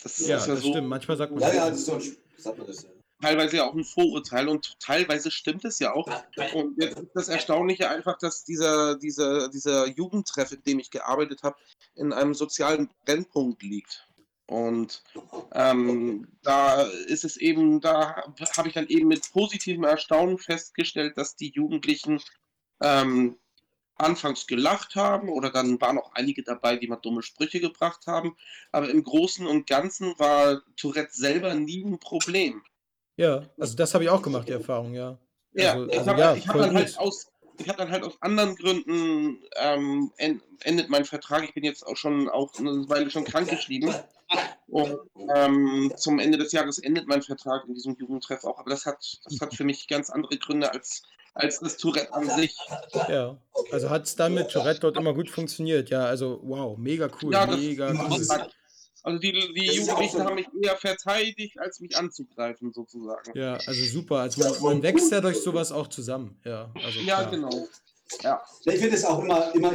Das 0.03 0.19
ja, 0.19 0.37
ist 0.37 0.47
ja 0.47 0.55
das 0.55 0.63
so 0.63 0.71
stimmt. 0.71 0.89
Manchmal 0.89 1.17
sagt 1.17 1.33
man 1.33 1.41
Ja, 1.41 1.53
ja, 1.53 1.71
das 1.71 1.79
ist 1.79 1.87
so 1.87 1.95
ein, 1.95 2.17
sagt 2.37 2.59
man 2.59 2.67
das 2.67 2.83
ja. 2.83 2.91
Teilweise 3.21 3.59
ja 3.59 3.65
auch 3.67 3.75
ein 3.75 3.85
Vorurteil 3.85 4.49
und 4.49 4.79
teilweise 4.81 5.31
stimmt 5.31 5.65
es 5.65 5.79
ja 5.79 5.93
auch. 5.93 6.07
Und 6.55 6.81
jetzt 6.83 6.99
ist 6.99 7.15
das 7.15 7.29
Erstaunliche 7.29 7.91
einfach, 7.91 8.19
dass 8.19 8.45
dieser, 8.45 8.97
dieser, 8.97 9.49
dieser 9.49 9.87
Jugendtreff, 9.89 10.53
in 10.53 10.63
dem 10.63 10.79
ich 10.79 10.91
gearbeitet 10.91 11.43
habe, 11.43 11.57
in 11.95 12.13
einem 12.13 12.35
sozialen 12.35 12.91
Brennpunkt 13.05 13.63
liegt. 13.63 14.07
Und 14.47 15.03
ähm, 15.53 16.27
da 16.43 16.83
ist 16.83 17.25
es 17.25 17.37
eben, 17.37 17.81
da 17.81 18.25
habe 18.57 18.69
ich 18.69 18.75
dann 18.75 18.87
eben 18.87 19.09
mit 19.09 19.31
positivem 19.33 19.85
Erstaunen 19.85 20.39
festgestellt, 20.39 21.19
dass 21.19 21.37
die 21.37 21.51
Jugendlichen 21.51 22.23
ähm, 22.81 23.37
anfangs 23.97 24.47
gelacht 24.47 24.95
haben 24.95 25.29
oder 25.29 25.51
dann 25.51 25.81
waren 25.81 25.99
auch 25.99 26.13
einige 26.15 26.43
dabei, 26.45 26.77
die 26.77 26.87
mal 26.87 26.97
dumme 26.97 27.23
Sprüche 27.23 27.61
gebracht 27.61 28.07
haben. 28.07 28.37
Aber 28.73 28.89
im 28.89 29.05
Großen 29.05 29.47
und 29.47 29.67
Ganzen 29.67 30.19
war 30.19 30.63
Tourette 30.77 31.13
selber 31.13 31.55
nie 31.55 31.85
ein 31.85 31.99
Problem. 31.99 32.63
Ja, 33.19 33.43
also 33.59 33.77
das 33.77 33.93
habe 33.95 34.05
ich 34.05 34.11
auch 34.11 34.23
gemacht, 34.23 34.49
die 34.49 34.53
Erfahrung, 34.53 34.95
ja. 34.95 35.19
Ja, 35.53 35.73
Also- 35.73 35.87
ich 35.89 35.99
also 35.99 36.11
habe 36.11 36.21
ja, 36.21 36.35
ich 36.35 36.49
hab 36.49 36.57
dann 36.57 36.75
halt 36.75 36.99
aus, 36.99 37.27
ich 37.59 37.69
habe 37.69 37.79
dann 37.79 37.91
halt 37.91 38.05
aus 38.05 38.15
anderen 38.21 38.55
Gründen 38.55 39.43
ähm, 39.57 40.13
en- 40.19 40.41
endet 40.63 40.89
mein 40.89 41.05
Vertrag. 41.05 41.43
Ich 41.45 41.53
bin 41.55 41.65
jetzt 41.65 41.85
auch 41.87 41.97
schon 41.97 42.29
auch 42.29 42.57
eine 42.59 42.89
Weile 42.89 43.11
schon 43.11 43.25
krankgeschrieben. 43.25 43.93
Und 44.69 44.99
ähm, 45.35 45.93
zum 45.97 46.19
Ende 46.21 46.39
des 46.39 46.53
Jahres 46.53 46.79
endet 46.79 47.09
mein 47.09 47.23
Vertrag 47.23 47.65
in 47.67 47.75
diesem 47.75 47.97
Jugendtreff 47.97 48.45
auch. 48.45 48.59
Aber 48.59 48.71
das 48.71 48.87
hat, 48.87 48.99
das 49.25 49.41
hat 49.41 49.55
für 49.55 49.65
mich 49.65 49.89
ganz 49.89 50.11
andere 50.11 50.37
Gründe 50.39 50.71
als, 50.73 51.03
als 51.35 51.59
das 51.59 51.77
Tourette 51.79 52.13
an 52.13 52.29
sich. 52.31 52.57
Ja, 53.09 53.37
also 53.73 53.91
hat 53.91 54.05
es 54.05 54.15
dann 54.15 54.35
mit 54.35 54.51
Tourette 54.51 54.81
dort 54.81 54.97
immer 54.97 55.15
gut 55.15 55.29
funktioniert. 55.31 55.91
Ja, 55.91 56.05
also 56.05 56.41
wow, 56.45 56.77
mega 56.79 57.09
cool, 57.23 57.33
Ja, 57.33 57.47
das- 57.47 57.57
mega 57.57 57.93
das 57.93 58.11
cool. 58.11 58.21
ist- 58.21 58.41
Also 59.03 59.19
die, 59.19 59.33
die 59.33 59.67
Jugendlichen 59.67 60.19
so- 60.19 60.25
haben 60.25 60.35
mich 60.35 60.47
eher 60.63 60.77
verteidigt, 60.77 61.59
als 61.59 61.81
mich 61.81 61.97
anzugreifen, 61.97 62.73
sozusagen. 62.73 63.33
Ja, 63.39 63.55
also 63.55 63.85
super. 63.85 64.17
Also 64.21 64.41
man, 64.43 64.63
man 64.63 64.83
wächst 64.83 65.11
ja 65.13 65.21
durch 65.21 65.41
sowas 65.41 65.71
auch 65.73 65.87
zusammen. 65.89 66.39
Ja, 66.45 66.71
also 66.83 67.01
Ja, 67.01 67.19
klar. 67.21 67.31
genau. 67.31 67.69
Ja. 68.23 68.43
Ich 68.65 68.79
finde 68.79 68.97
es 68.97 69.05
auch 69.05 69.23
immer, 69.23 69.55
immer, 69.55 69.73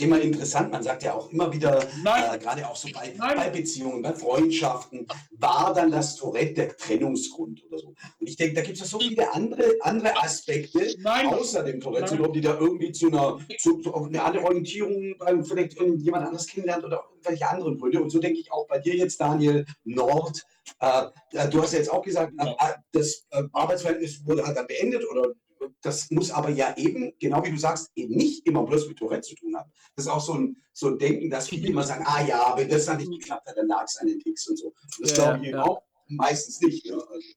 immer 0.00 0.20
interessant. 0.20 0.72
Man 0.72 0.82
sagt 0.82 1.02
ja 1.02 1.14
auch 1.14 1.30
immer 1.30 1.52
wieder, 1.52 1.82
äh, 1.82 2.38
gerade 2.38 2.68
auch 2.68 2.76
so 2.76 2.88
bei, 2.92 3.14
bei 3.18 3.50
Beziehungen, 3.50 4.02
bei 4.02 4.14
Freundschaften, 4.14 5.06
war 5.32 5.74
dann 5.74 5.90
das 5.90 6.16
Tourette 6.16 6.54
der 6.54 6.76
Trennungsgrund 6.76 7.64
oder 7.68 7.78
so. 7.78 7.88
Und 7.88 8.28
ich 8.28 8.36
denke, 8.36 8.54
da 8.54 8.62
gibt 8.62 8.74
es 8.74 8.80
ja 8.80 8.86
so 8.86 8.98
viele 8.98 9.32
andere, 9.32 9.64
andere 9.80 10.16
Aspekte 10.22 10.94
Nein. 10.98 11.26
außer 11.26 11.62
dem 11.62 11.80
Tourette-Syndrom, 11.80 12.32
die 12.32 12.40
da 12.40 12.58
irgendwie 12.58 12.92
zu 12.92 13.08
einer, 13.08 13.38
zu, 13.58 13.78
zu 13.78 13.92
auf 13.92 14.06
eine 14.06 14.22
andere 14.22 14.44
Orientierung 14.44 15.14
beim 15.18 15.44
vielleicht 15.44 15.76
irgendjemand 15.76 16.26
anderes 16.26 16.46
kennenlernt 16.46 16.84
oder 16.84 17.04
irgendwelche 17.10 17.48
anderen 17.48 17.78
Gründe. 17.78 18.02
Und 18.02 18.10
so 18.10 18.18
denke 18.18 18.40
ich 18.40 18.50
auch 18.52 18.66
bei 18.66 18.78
dir 18.78 18.96
jetzt, 18.96 19.20
Daniel 19.20 19.66
Nord. 19.84 20.42
Äh, 20.80 21.06
äh, 21.32 21.48
du 21.48 21.62
hast 21.62 21.72
ja 21.72 21.78
jetzt 21.78 21.92
auch 21.92 22.02
gesagt, 22.02 22.32
äh, 22.38 22.44
äh, 22.44 22.74
das 22.92 23.26
äh, 23.30 23.42
Arbeitsverhältnis 23.52 24.24
wurde 24.26 24.46
halt 24.46 24.56
dann 24.56 24.66
beendet 24.66 25.04
oder 25.10 25.28
das 25.82 26.10
muss 26.10 26.30
aber 26.30 26.50
ja 26.50 26.76
eben, 26.76 27.12
genau 27.18 27.44
wie 27.44 27.50
du 27.50 27.58
sagst, 27.58 27.90
eben 27.94 28.14
nicht 28.14 28.46
immer 28.46 28.64
bloß 28.64 28.88
mit 28.88 28.98
Tourette 28.98 29.28
zu 29.28 29.34
tun 29.34 29.56
haben. 29.56 29.70
Das 29.94 30.06
ist 30.06 30.10
auch 30.10 30.20
so 30.20 30.34
ein, 30.34 30.56
so 30.72 30.88
ein 30.88 30.98
Denken, 30.98 31.30
dass 31.30 31.48
viele 31.48 31.68
immer 31.68 31.82
sagen, 31.82 32.04
ah 32.06 32.22
ja, 32.24 32.54
wenn 32.56 32.68
das 32.68 32.86
dann 32.86 32.98
nicht 32.98 33.10
geklappt 33.10 33.46
hat, 33.46 33.56
dann 33.56 33.68
lag 33.68 33.84
es 33.84 33.96
an 33.96 34.06
den 34.06 34.18
Ticks 34.18 34.46
und 34.48 34.58
so. 34.58 34.72
Das 35.00 35.10
Ja, 35.10 35.16
glaube 35.16 35.38
ich 35.38 35.48
eben 35.48 35.58
ja. 35.58 35.64
auch 35.64 35.82
meistens 36.08 36.60
nicht. 36.60 36.86
Ja. 36.86 36.96
Also, 36.96 37.28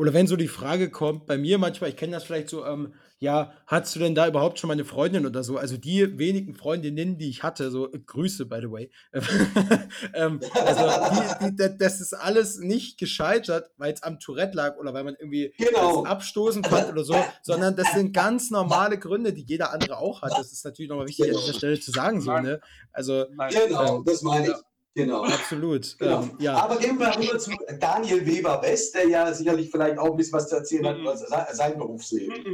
Oder 0.00 0.14
wenn 0.14 0.26
so 0.26 0.36
die 0.36 0.48
Frage 0.48 0.88
kommt, 0.90 1.26
bei 1.26 1.36
mir 1.36 1.58
manchmal, 1.58 1.90
ich 1.90 1.96
kenne 1.96 2.12
das 2.12 2.24
vielleicht 2.24 2.48
so, 2.48 2.64
ähm, 2.64 2.94
ja, 3.18 3.52
hattest 3.66 3.94
du 3.96 3.98
denn 4.00 4.14
da 4.14 4.26
überhaupt 4.26 4.58
schon 4.58 4.68
mal 4.68 4.72
eine 4.72 4.86
Freundin 4.86 5.26
oder 5.26 5.44
so? 5.44 5.58
Also 5.58 5.76
die 5.76 6.18
wenigen 6.18 6.54
Freundinnen, 6.54 7.18
die 7.18 7.28
ich 7.28 7.42
hatte, 7.42 7.70
so 7.70 7.92
äh, 7.92 7.98
Grüße, 7.98 8.46
by 8.46 8.60
the 8.62 8.70
way. 8.70 8.90
ähm, 10.14 10.40
also 10.64 11.10
die, 11.42 11.50
die, 11.50 11.56
da- 11.56 11.68
das 11.68 12.00
ist 12.00 12.14
alles 12.14 12.58
nicht 12.60 12.98
gescheitert, 12.98 13.70
weil 13.76 13.92
es 13.92 14.02
am 14.02 14.18
Tourette 14.20 14.56
lag 14.56 14.78
oder 14.78 14.94
weil 14.94 15.04
man 15.04 15.16
irgendwie 15.20 15.52
Genau. 15.58 16.02
abstoßen 16.04 16.64
fand 16.64 16.88
oder 16.88 17.04
so, 17.04 17.14
sondern 17.42 17.76
das 17.76 17.92
sind 17.92 18.14
ganz 18.14 18.50
normale 18.50 18.98
Gründe, 18.98 19.34
die 19.34 19.44
jeder 19.46 19.70
andere 19.70 19.98
auch 19.98 20.22
hat. 20.22 20.32
Das 20.38 20.50
ist 20.50 20.64
natürlich 20.64 20.88
nochmal 20.88 21.08
wichtig 21.08 21.28
an 21.30 21.36
dieser 21.36 21.52
Stelle 21.52 21.78
zu 21.78 21.90
sagen, 21.90 22.22
so, 22.22 22.32
ne? 22.38 22.58
Also 22.90 23.26
Nein. 23.34 23.52
genau, 23.68 23.98
Ähm, 23.98 24.04
das 24.06 24.22
meine 24.22 24.46
ich. 24.48 24.54
Genau. 24.94 25.24
Absolut. 25.24 25.96
Genau. 25.98 26.22
Ähm, 26.22 26.36
ja. 26.40 26.54
Aber 26.56 26.76
gehen 26.76 26.98
wir 26.98 27.16
rüber 27.16 27.38
zu 27.38 27.52
Daniel 27.78 28.26
Weber-West, 28.26 28.94
der 28.94 29.08
ja 29.08 29.32
sicherlich 29.32 29.70
vielleicht 29.70 29.98
auch 29.98 30.10
ein 30.10 30.16
bisschen 30.16 30.32
was 30.32 30.48
zu 30.48 30.56
erzählen 30.56 30.86
hat 30.86 30.98
über 30.98 31.16
sein 31.16 31.78
Berufsleben. 31.78 32.44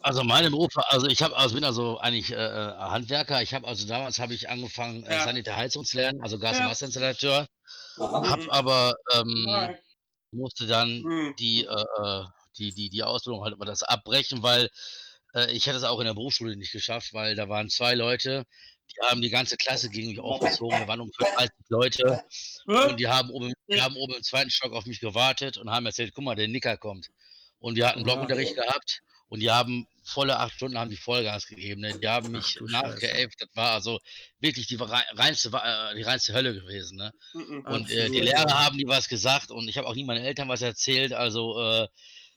Also 0.00 0.22
meine 0.22 0.50
Berufe, 0.50 0.82
also 0.88 1.06
ich 1.06 1.22
habe, 1.22 1.36
also 1.36 1.54
bin 1.54 1.64
also 1.64 1.98
eigentlich 1.98 2.30
äh, 2.30 2.36
äh 2.36 2.72
Handwerker. 2.76 3.42
Ich 3.42 3.54
habe 3.54 3.66
also 3.66 3.86
damals 3.88 4.18
habe 4.18 4.34
ich 4.34 4.48
angefangen 4.48 5.04
äh, 5.04 5.14
ja. 5.14 5.24
Sanitär 5.24 5.56
Heizungslernen, 5.56 6.22
also 6.22 6.38
Gas- 6.38 6.60
und 6.60 6.66
Wasserinstallateur. 6.66 7.48
Habe 7.98 8.52
aber 8.52 8.94
ähm, 9.14 9.76
musste 10.32 10.66
dann 10.66 11.02
mhm. 11.02 11.34
die, 11.38 11.64
äh, 11.64 11.84
äh, 12.02 12.24
die, 12.58 12.72
die, 12.72 12.90
die 12.90 13.02
Ausbildung 13.02 13.42
halt 13.42 13.54
immer 13.54 13.64
das 13.64 13.82
abbrechen, 13.82 14.42
weil 14.42 14.68
äh, 15.34 15.50
ich 15.52 15.66
hätte 15.66 15.78
es 15.78 15.84
auch 15.84 15.98
in 15.98 16.06
der 16.06 16.14
Berufsschule 16.14 16.56
nicht 16.56 16.72
geschafft, 16.72 17.12
weil 17.12 17.34
da 17.34 17.48
waren 17.48 17.68
zwei 17.68 17.94
Leute, 17.94 18.44
die 18.92 19.06
haben 19.06 19.20
die 19.20 19.30
ganze 19.30 19.56
Klasse 19.56 19.90
gegen 19.90 20.08
mich 20.08 20.20
aufgezogen. 20.20 20.78
Wir 20.78 20.88
waren 20.88 21.00
um 21.00 21.10
30 21.18 21.50
Leute 21.68 22.24
und 22.66 22.98
die 22.98 23.08
haben, 23.08 23.30
oben, 23.30 23.52
die 23.68 23.80
haben 23.80 23.96
oben 23.96 24.14
im 24.14 24.22
zweiten 24.22 24.50
Stock 24.50 24.72
auf 24.72 24.86
mich 24.86 25.00
gewartet 25.00 25.58
und 25.58 25.70
haben 25.70 25.86
erzählt, 25.86 26.12
guck 26.14 26.24
mal, 26.24 26.34
der 26.34 26.48
Nicker 26.48 26.76
kommt. 26.76 27.08
Und 27.58 27.76
wir 27.76 27.88
hatten 27.88 28.02
Blockunterricht 28.02 28.54
gehabt 28.54 29.02
und 29.28 29.40
die 29.40 29.50
haben 29.50 29.86
volle 30.04 30.38
acht 30.38 30.54
Stunden 30.54 30.78
haben 30.78 30.90
die 30.90 30.96
Vollgas 30.96 31.46
gegeben. 31.46 31.80
Ne? 31.80 31.98
Die 31.98 32.06
haben 32.06 32.30
mich 32.30 32.58
nachgeäfft. 32.60 33.40
Das 33.40 33.48
war 33.54 33.72
also 33.72 33.98
wirklich 34.38 34.68
die 34.68 34.76
reinste, 34.76 35.48
äh, 35.48 35.94
die 35.96 36.02
reinste 36.02 36.32
Hölle 36.32 36.54
gewesen. 36.54 36.96
Ne? 36.96 37.12
Mhm, 37.34 37.66
und 37.66 37.90
äh, 37.90 38.08
die 38.08 38.20
Lehrer 38.20 38.64
haben 38.64 38.78
die 38.78 38.86
was 38.86 39.08
gesagt 39.08 39.50
und 39.50 39.68
ich 39.68 39.78
habe 39.78 39.88
auch 39.88 39.94
nie 39.94 40.04
meinen 40.04 40.24
Eltern 40.24 40.48
was 40.48 40.62
erzählt. 40.62 41.12
Also 41.12 41.60
äh, 41.60 41.88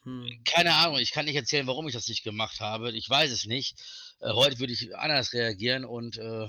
hm. 0.10 0.44
keine 0.46 0.76
Ahnung, 0.76 0.98
ich 1.00 1.12
kann 1.12 1.26
nicht 1.26 1.36
erzählen, 1.36 1.68
warum 1.68 1.88
ich 1.88 1.94
das 1.94 2.08
nicht 2.08 2.24
gemacht 2.24 2.60
habe. 2.60 2.92
Ich 2.92 3.10
weiß 3.10 3.32
es 3.32 3.46
nicht. 3.46 3.76
Äh, 4.20 4.32
heute 4.34 4.60
würde 4.60 4.74
ich 4.74 4.96
anders 4.96 5.34
reagieren 5.34 5.86
und 5.86 6.18
äh, 6.18 6.48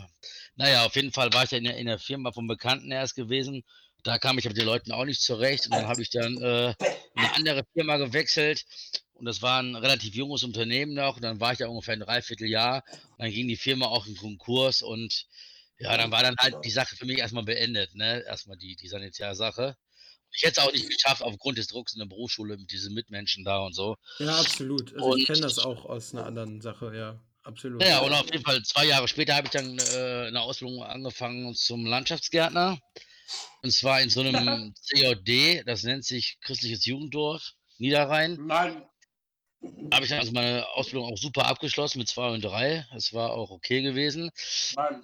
naja, 0.56 0.86
auf 0.86 0.96
jeden 0.96 1.12
Fall 1.12 1.32
war 1.32 1.44
ich 1.44 1.50
ja 1.50 1.58
in 1.58 1.64
der, 1.64 1.76
in 1.76 1.86
der 1.86 1.98
Firma 1.98 2.32
vom 2.32 2.46
Bekannten 2.46 2.90
erst 2.90 3.16
gewesen. 3.16 3.62
Da 4.02 4.18
kam 4.18 4.38
ich 4.38 4.46
mit 4.46 4.56
den 4.56 4.64
Leuten 4.64 4.92
auch 4.92 5.04
nicht 5.04 5.20
zurecht 5.20 5.66
und 5.66 5.74
dann 5.74 5.86
habe 5.86 6.00
ich 6.00 6.10
dann 6.10 6.36
äh, 6.38 6.70
in 6.70 6.76
eine 7.16 7.34
andere 7.34 7.64
Firma 7.74 7.98
gewechselt 7.98 8.64
und 9.20 9.26
das 9.26 9.42
war 9.42 9.62
ein 9.62 9.76
relativ 9.76 10.14
junges 10.14 10.44
Unternehmen 10.44 10.94
noch. 10.94 11.16
Und 11.16 11.22
dann 11.22 11.40
war 11.40 11.52
ich 11.52 11.58
da 11.58 11.68
ungefähr 11.68 11.92
ein 11.92 12.00
Dreivierteljahr. 12.00 12.82
Und 12.90 13.18
dann 13.18 13.30
ging 13.30 13.48
die 13.48 13.56
Firma 13.56 13.86
auch 13.86 14.06
in 14.06 14.16
Konkurs. 14.16 14.80
Und 14.80 15.26
ja, 15.78 15.94
dann 15.98 16.10
war 16.10 16.22
dann 16.22 16.36
halt 16.38 16.56
die 16.64 16.70
Sache 16.70 16.96
für 16.96 17.04
mich 17.04 17.18
erstmal 17.18 17.44
beendet. 17.44 17.94
Ne? 17.94 18.24
Erstmal 18.26 18.56
die, 18.56 18.76
die 18.76 18.88
Sanitärsache. 18.88 19.76
Ich 20.32 20.42
hätte 20.42 20.60
es 20.60 20.66
auch 20.66 20.72
nicht 20.72 20.88
geschafft 20.88 21.22
aufgrund 21.22 21.58
des 21.58 21.68
Drucks 21.68 21.92
in 21.92 21.98
der 21.98 22.06
Berufsschule 22.06 22.56
mit 22.56 22.70
diesen 22.70 22.94
Mitmenschen 22.94 23.44
da 23.44 23.58
und 23.60 23.74
so. 23.74 23.96
Ja, 24.18 24.38
absolut. 24.38 24.94
Also 24.94 25.06
und, 25.06 25.18
ich 25.18 25.26
kenne 25.26 25.40
das 25.40 25.58
auch 25.58 25.84
aus 25.86 26.14
einer 26.14 26.26
anderen 26.26 26.60
Sache, 26.60 26.96
ja. 26.96 27.20
Absolut. 27.42 27.82
Ja, 27.82 28.00
und 28.00 28.12
auf 28.12 28.30
jeden 28.30 28.44
Fall 28.44 28.62
zwei 28.62 28.84
Jahre 28.84 29.08
später 29.08 29.34
habe 29.34 29.46
ich 29.46 29.52
dann 29.52 29.78
äh, 29.78 30.26
eine 30.28 30.42
Ausbildung 30.42 30.82
angefangen 30.82 31.54
zum 31.54 31.86
Landschaftsgärtner. 31.86 32.78
Und 33.62 33.72
zwar 33.72 34.02
in 34.02 34.10
so 34.10 34.20
einem 34.20 34.74
CJD, 34.82 35.66
das 35.66 35.82
nennt 35.84 36.04
sich 36.04 36.38
Christliches 36.42 36.84
Jugenddorf, 36.84 37.52
Niederrhein. 37.78 38.38
Nein, 38.46 38.82
habe 39.92 40.06
ich 40.06 40.14
also 40.14 40.32
meine 40.32 40.66
Ausbildung 40.70 41.12
auch 41.12 41.18
super 41.18 41.46
abgeschlossen 41.46 41.98
mit 41.98 42.08
zwei 42.08 42.30
und 42.30 42.42
drei. 42.42 42.86
Es 42.94 43.12
war 43.12 43.32
auch 43.32 43.50
okay 43.50 43.82
gewesen. 43.82 44.30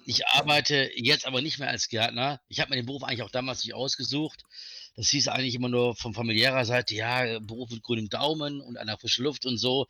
Ich 0.05 0.27
arbeite 0.27 0.89
jetzt 0.95 1.27
aber 1.27 1.41
nicht 1.41 1.59
mehr 1.59 1.69
als 1.69 1.89
Gärtner. 1.89 2.41
Ich 2.47 2.59
habe 2.59 2.71
mir 2.71 2.77
den 2.77 2.85
Beruf 2.85 3.03
eigentlich 3.03 3.21
auch 3.21 3.29
damals 3.29 3.63
nicht 3.63 3.75
ausgesucht. 3.75 4.43
Das 4.97 5.09
hieß 5.09 5.27
eigentlich 5.27 5.53
immer 5.53 5.69
nur 5.69 5.95
von 5.95 6.15
familiärer 6.15 6.65
Seite, 6.65 6.95
ja, 6.95 7.39
Beruf 7.39 7.69
mit 7.69 7.83
grünem 7.83 8.09
Daumen 8.09 8.59
und 8.59 8.77
einer 8.77 8.97
frischen 8.97 9.25
Luft 9.25 9.45
und 9.45 9.57
so. 9.57 9.85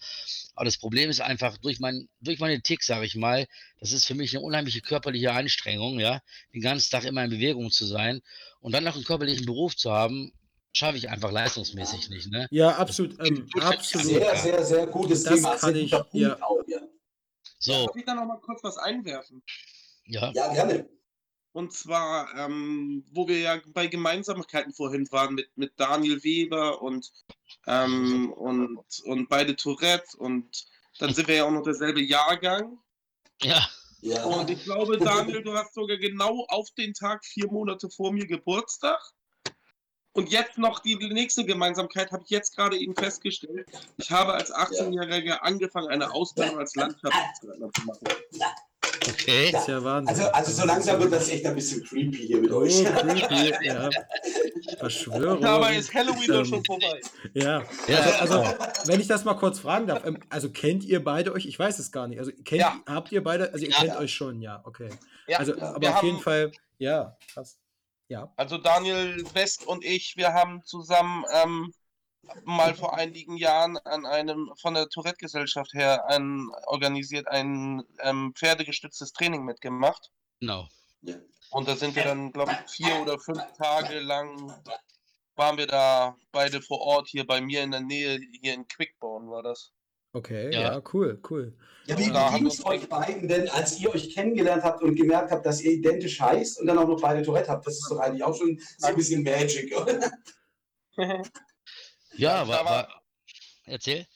Aber 0.54 0.66
das 0.66 0.78
Problem 0.78 1.10
ist 1.10 1.22
einfach, 1.22 1.58
durch, 1.58 1.80
mein, 1.80 2.10
durch 2.20 2.40
meine 2.40 2.62
Ticks, 2.62 2.88
sage 2.88 3.06
ich 3.06 3.16
mal, 3.16 3.48
das 3.80 3.94
ist 3.94 4.06
für 4.06 4.16
mich 4.16 4.36
eine 4.36 4.46
unheimliche 4.46 4.82
körperliche 4.82 5.32
Anstrengung, 5.32 6.00
ja, 6.00 6.22
den 6.54 6.62
ganzen 6.62 6.92
Tag 6.92 7.06
immer 7.06 7.24
in 7.24 7.30
Bewegung 7.30 7.72
zu 7.72 7.86
sein 7.86 8.22
und 8.60 8.74
dann 8.74 8.84
noch 8.84 8.96
einen 8.96 9.06
körperlichen 9.06 9.46
Beruf 9.46 9.78
zu 9.78 9.92
haben, 9.92 10.34
schaffe 10.74 10.98
ich 10.98 11.10
einfach 11.10 11.32
leistungsmäßig 11.32 12.10
nicht. 12.10 12.30
Ne? 12.30 12.48
Ja, 12.52 12.76
absolut. 12.76 13.18
Ähm, 13.26 13.48
absolut. 13.62 14.08
Sehr, 14.08 14.36
sehr, 14.36 14.66
sehr 14.66 14.88
gutes 14.88 15.24
das 15.24 15.36
Thema. 15.36 15.56
Kann 15.56 15.76
ich, 15.76 15.92
ja. 16.12 16.38
So. 17.60 17.86
Darf 17.88 17.96
ich 17.96 18.06
da 18.06 18.14
noch 18.14 18.26
mal 18.26 18.40
kurz 18.42 18.62
was 18.62 18.78
einwerfen? 18.78 19.42
Ja. 20.06 20.32
Ja, 20.34 20.54
gerne. 20.54 20.88
Und 21.58 21.74
zwar, 21.74 22.32
ähm, 22.38 23.04
wo 23.10 23.28
wir 23.28 23.40
ja 23.40 23.60
bei 23.74 23.88
Gemeinsamkeiten 23.88 24.74
vorhin 24.74 25.12
waren 25.12 25.34
mit, 25.34 25.50
mit 25.58 25.74
Daniel 25.78 26.24
Weber 26.24 26.84
und, 26.84 27.12
ähm, 27.66 28.32
und, 28.34 28.78
und 29.06 29.28
beide 29.28 29.56
Tourette 29.56 30.16
und 30.18 30.68
dann 31.00 31.16
sind 31.16 31.28
wir 31.28 31.38
ja 31.38 31.46
auch 31.46 31.52
noch 31.52 31.64
derselbe 31.64 32.00
Jahrgang. 32.00 32.78
Ja. 33.42 33.68
ja. 34.02 34.24
Und 34.26 34.52
ich 34.52 34.66
glaube, 34.66 35.00
Daniel, 35.00 35.42
du 35.42 35.52
hast 35.54 35.74
sogar 35.74 35.98
genau 35.98 36.46
auf 36.50 36.70
den 36.78 36.94
Tag 36.94 37.26
vier 37.26 37.48
Monate 37.48 37.90
vor 37.90 38.14
mir 38.14 38.28
Geburtstag. 38.28 39.02
Und 40.18 40.32
jetzt 40.32 40.58
noch 40.58 40.80
die, 40.80 40.96
nächste 40.96 41.46
Gemeinsamkeit 41.46 42.12
habe 42.12 42.24
ich 42.24 42.32
jetzt 42.32 42.56
gerade 42.56 42.76
eben 42.76 42.96
festgestellt. 42.96 43.68
Ich 43.98 44.10
habe 44.10 44.34
als 44.34 44.52
18-Jähriger 44.52 45.44
angefangen, 45.44 45.90
eine 45.90 46.12
Ausbildung 46.12 46.58
als 46.58 46.74
Landschaftsgärtner 46.74 47.70
zu 47.72 47.86
machen. 47.86 48.08
Okay. 49.08 49.52
Das 49.52 49.62
ist 49.62 49.68
ja 49.68 49.84
Wahnsinn. 49.84 50.16
Also, 50.16 50.32
also 50.32 50.52
so 50.52 50.66
langsam 50.66 51.00
wird 51.00 51.14
das 51.14 51.30
echt 51.30 51.46
ein 51.46 51.54
bisschen 51.54 51.84
creepy 51.84 52.18
hier 52.18 52.42
mit 52.42 52.52
oh, 52.52 52.62
euch. 52.62 52.84
creepy, 52.84 53.66
ja. 53.66 53.90
Verschwörung. 54.80 55.40
Dabei 55.40 55.78
ist 55.78 55.94
Halloween 55.94 56.34
ähm, 56.34 56.46
schon 56.46 56.66
vorbei. 56.66 57.00
Ja, 57.36 57.64
ja 57.88 57.98
also, 58.20 58.40
also, 58.40 58.56
wenn 58.86 59.00
ich 59.00 59.08
das 59.08 59.24
mal 59.24 59.36
kurz 59.36 59.60
fragen 59.60 59.86
darf, 59.86 60.04
ähm, 60.04 60.18
also 60.30 60.50
kennt 60.50 60.84
ihr 60.84 61.04
beide 61.04 61.32
euch? 61.32 61.46
Ich 61.46 61.60
weiß 61.60 61.78
es 61.78 61.92
gar 61.92 62.08
nicht. 62.08 62.18
Also 62.18 62.32
kennt, 62.44 62.62
ja. 62.62 62.82
habt 62.88 63.12
ihr 63.12 63.24
beide, 63.24 63.54
also 63.54 63.64
ihr 63.64 63.72
ja, 63.72 63.78
kennt 63.78 63.94
ja. 63.94 64.00
euch 64.00 64.14
schon, 64.16 64.42
ja, 64.42 64.62
okay. 64.66 64.90
Ja, 65.28 65.38
also, 65.38 65.62
aber 65.62 65.96
auf 65.96 66.02
jeden 66.02 66.20
Fall, 66.20 66.52
ja, 66.80 67.16
krass. 67.32 67.60
Ja. 68.10 68.32
Also 68.36 68.58
Daniel 68.58 69.24
West 69.34 69.66
und 69.66 69.84
ich, 69.84 70.16
wir 70.16 70.34
haben 70.34 70.64
zusammen 70.64 71.26
ähm, 71.34 71.74
mal 72.44 72.74
vor 72.74 72.96
einigen 72.96 73.38
Jahren 73.38 73.78
an 73.78 74.06
einem 74.06 74.52
von 74.62 74.74
der 74.74 74.88
Tourette-Gesellschaft 74.90 75.74
her 75.74 76.06
ein, 76.08 76.50
organisiert 76.66 77.28
ein 77.28 77.84
ähm, 78.00 78.34
pferdegestütztes 78.36 79.12
Training 79.12 79.44
mitgemacht. 79.44 80.12
Genau. 80.40 80.68
Und 81.52 81.68
da 81.68 81.76
sind 81.76 81.96
wir 81.96 82.04
dann, 82.04 82.32
glaube 82.32 82.52
ich, 82.52 82.72
vier 82.72 82.96
oder 83.02 83.20
fünf 83.20 83.42
Tage 83.58 84.00
lang 84.00 84.54
waren 85.36 85.58
wir 85.58 85.68
da 85.68 86.18
beide 86.32 86.62
vor 86.62 86.82
Ort 86.82 87.08
hier 87.08 87.26
bei 87.26 87.42
mir 87.42 87.64
in 87.64 87.72
der 87.72 87.82
Nähe, 87.82 88.20
hier 88.42 88.54
in 88.54 88.68
Quickborn 88.68 89.30
war 89.30 89.44
das. 89.44 89.72
Okay, 90.14 90.54
ja, 90.54 90.62
ja 90.62 90.82
cool, 90.94 91.22
cool. 91.30 91.54
Ja, 91.86 91.98
wie 91.98 92.12
ging 92.38 92.48
es 92.48 92.66
euch 92.66 92.90
beiden 92.90 93.28
denn, 93.28 93.50
als 93.50 93.80
ihr 93.80 93.94
euch 93.94 94.14
kennengelernt 94.14 94.64
habt 94.64 94.82
und 94.82 94.96
gemerkt 94.96 95.32
habt, 95.32 95.46
dass 95.46 95.62
ihr 95.62 95.72
identisch 95.72 96.20
heißt 96.20 96.60
und 96.60 96.68
dann 96.68 96.78
auch 96.78 96.88
noch 96.88 97.00
beide 97.00 97.24
Tourette 97.24 97.50
habt? 97.50 97.66
Das 97.66 97.76
ist 97.76 97.90
doch 97.90 98.00
eigentlich 98.00 98.24
auch 98.24 98.36
schon 98.36 98.60
so 98.78 98.88
ein 98.88 98.96
bisschen 98.96 99.24
Magic, 99.24 99.76
oder? 99.78 100.12
ja, 102.18 102.48
war, 102.48 102.66
war, 102.66 103.04
Erzähl. 103.68 104.08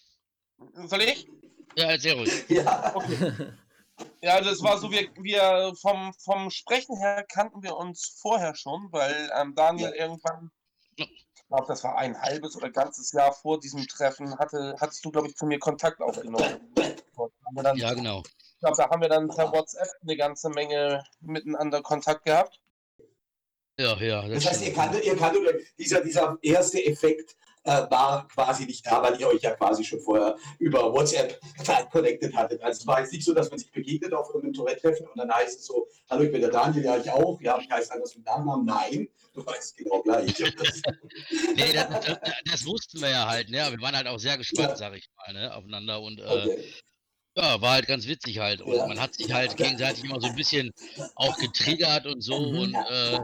Soll 0.85 1.01
ich? 1.01 1.27
Ja, 1.75 1.91
erzähl 1.91 2.13
ruhig. 2.13 2.45
Ja, 2.49 2.95
okay. 2.95 3.33
Ja, 4.21 4.41
das 4.41 4.63
war 4.63 4.79
so, 4.79 4.89
wir, 4.89 5.09
wir 5.21 5.73
vom, 5.79 6.13
vom 6.23 6.49
Sprechen 6.49 6.97
her 6.97 7.23
kannten 7.31 7.61
wir 7.61 7.75
uns 7.75 8.17
vorher 8.19 8.55
schon, 8.55 8.87
weil 8.91 9.31
ähm, 9.39 9.53
Daniel 9.55 9.93
ja. 9.95 10.05
irgendwann 10.05 10.51
glaube, 11.51 11.67
das 11.67 11.83
war 11.83 11.97
ein 11.97 12.19
halbes 12.19 12.55
oder 12.55 12.69
ganzes 12.69 13.11
Jahr 13.11 13.33
vor 13.33 13.59
diesem 13.59 13.85
Treffen, 13.87 14.37
hatte, 14.39 14.75
hattest 14.79 15.03
du, 15.03 15.11
glaube 15.11 15.27
ich, 15.27 15.35
zu 15.35 15.45
mir 15.45 15.59
Kontakt 15.59 16.01
aufgenommen. 16.01 16.73
Dann, 17.55 17.77
ja, 17.77 17.93
genau. 17.93 18.23
Ich 18.25 18.59
glaube, 18.59 18.77
da 18.77 18.89
haben 18.89 19.01
wir 19.01 19.09
dann 19.09 19.27
per 19.27 19.51
WhatsApp 19.51 19.89
eine 20.01 20.15
ganze 20.15 20.49
Menge 20.49 21.03
miteinander 21.19 21.81
Kontakt 21.81 22.25
gehabt. 22.25 22.61
Ja, 23.77 23.97
ja. 23.97 24.27
Das, 24.27 24.43
das 24.43 24.53
heißt, 24.53 24.65
ihr 24.65 24.73
kanntet, 24.73 25.05
ihr 25.05 25.17
kanntet 25.17 25.65
dieser, 25.77 26.01
dieser 26.01 26.37
erste 26.41 26.83
Effekt 26.85 27.35
äh, 27.63 27.89
war 27.89 28.27
quasi 28.27 28.65
nicht 28.65 28.85
da, 28.85 29.01
weil 29.03 29.19
ihr 29.19 29.27
euch 29.27 29.41
ja 29.41 29.51
quasi 29.51 29.83
schon 29.83 29.99
vorher 29.99 30.35
über 30.59 30.91
WhatsApp 30.91 31.39
connected 31.91 32.35
hattet. 32.35 32.61
Also 32.61 32.81
es 32.81 32.87
war 32.87 33.01
jetzt 33.01 33.13
nicht 33.13 33.25
so, 33.25 33.33
dass 33.33 33.49
man 33.49 33.59
sich 33.59 33.71
begegnet 33.71 34.13
auf 34.13 34.27
irgendeinem 34.27 34.53
Tourette-Treffen 34.53 35.07
und 35.07 35.17
dann 35.17 35.31
heißt 35.31 35.59
es 35.59 35.65
so, 35.65 35.87
hallo, 36.09 36.23
ich 36.23 36.31
bin 36.31 36.41
der 36.41 36.49
Daniel, 36.49 36.83
ja, 36.83 36.97
ich 36.97 37.09
auch, 37.09 37.39
ja, 37.41 37.59
ich 37.59 37.69
heiße 37.69 37.93
anders 37.93 38.15
mit 38.15 38.25
Nachnamen. 38.25 38.65
Nein, 38.65 39.07
du 39.33 39.45
weißt 39.45 39.77
genau 39.77 40.01
gleich. 40.01 40.37
nee, 41.55 41.73
das, 41.73 42.05
das, 42.05 42.17
das, 42.45 42.65
wussten 42.65 43.01
wir 43.01 43.09
ja 43.09 43.27
halt, 43.27 43.49
ne? 43.49 43.67
wir 43.69 43.81
waren 43.81 43.95
halt 43.95 44.07
auch 44.07 44.19
sehr 44.19 44.37
gespannt, 44.37 44.69
ja. 44.69 44.75
sag 44.75 44.95
ich 44.95 45.09
mal, 45.15 45.33
ne? 45.33 45.53
aufeinander 45.53 46.01
und 46.01 46.19
äh, 46.19 46.23
okay. 46.23 46.73
Ja, 47.37 47.61
war 47.61 47.71
halt 47.73 47.87
ganz 47.87 48.07
witzig 48.07 48.39
halt. 48.39 48.61
Und 48.61 48.75
ja. 48.75 48.85
man 48.85 48.99
hat 48.99 49.13
sich 49.13 49.31
halt 49.31 49.55
gegenseitig 49.55 50.03
immer 50.03 50.19
so 50.19 50.27
ein 50.27 50.35
bisschen 50.35 50.73
auch 51.15 51.37
getriggert 51.37 52.05
und 52.05 52.19
so. 52.19 52.37
Mhm. 52.37 52.59
Und 52.59 52.75
äh, 52.75 53.19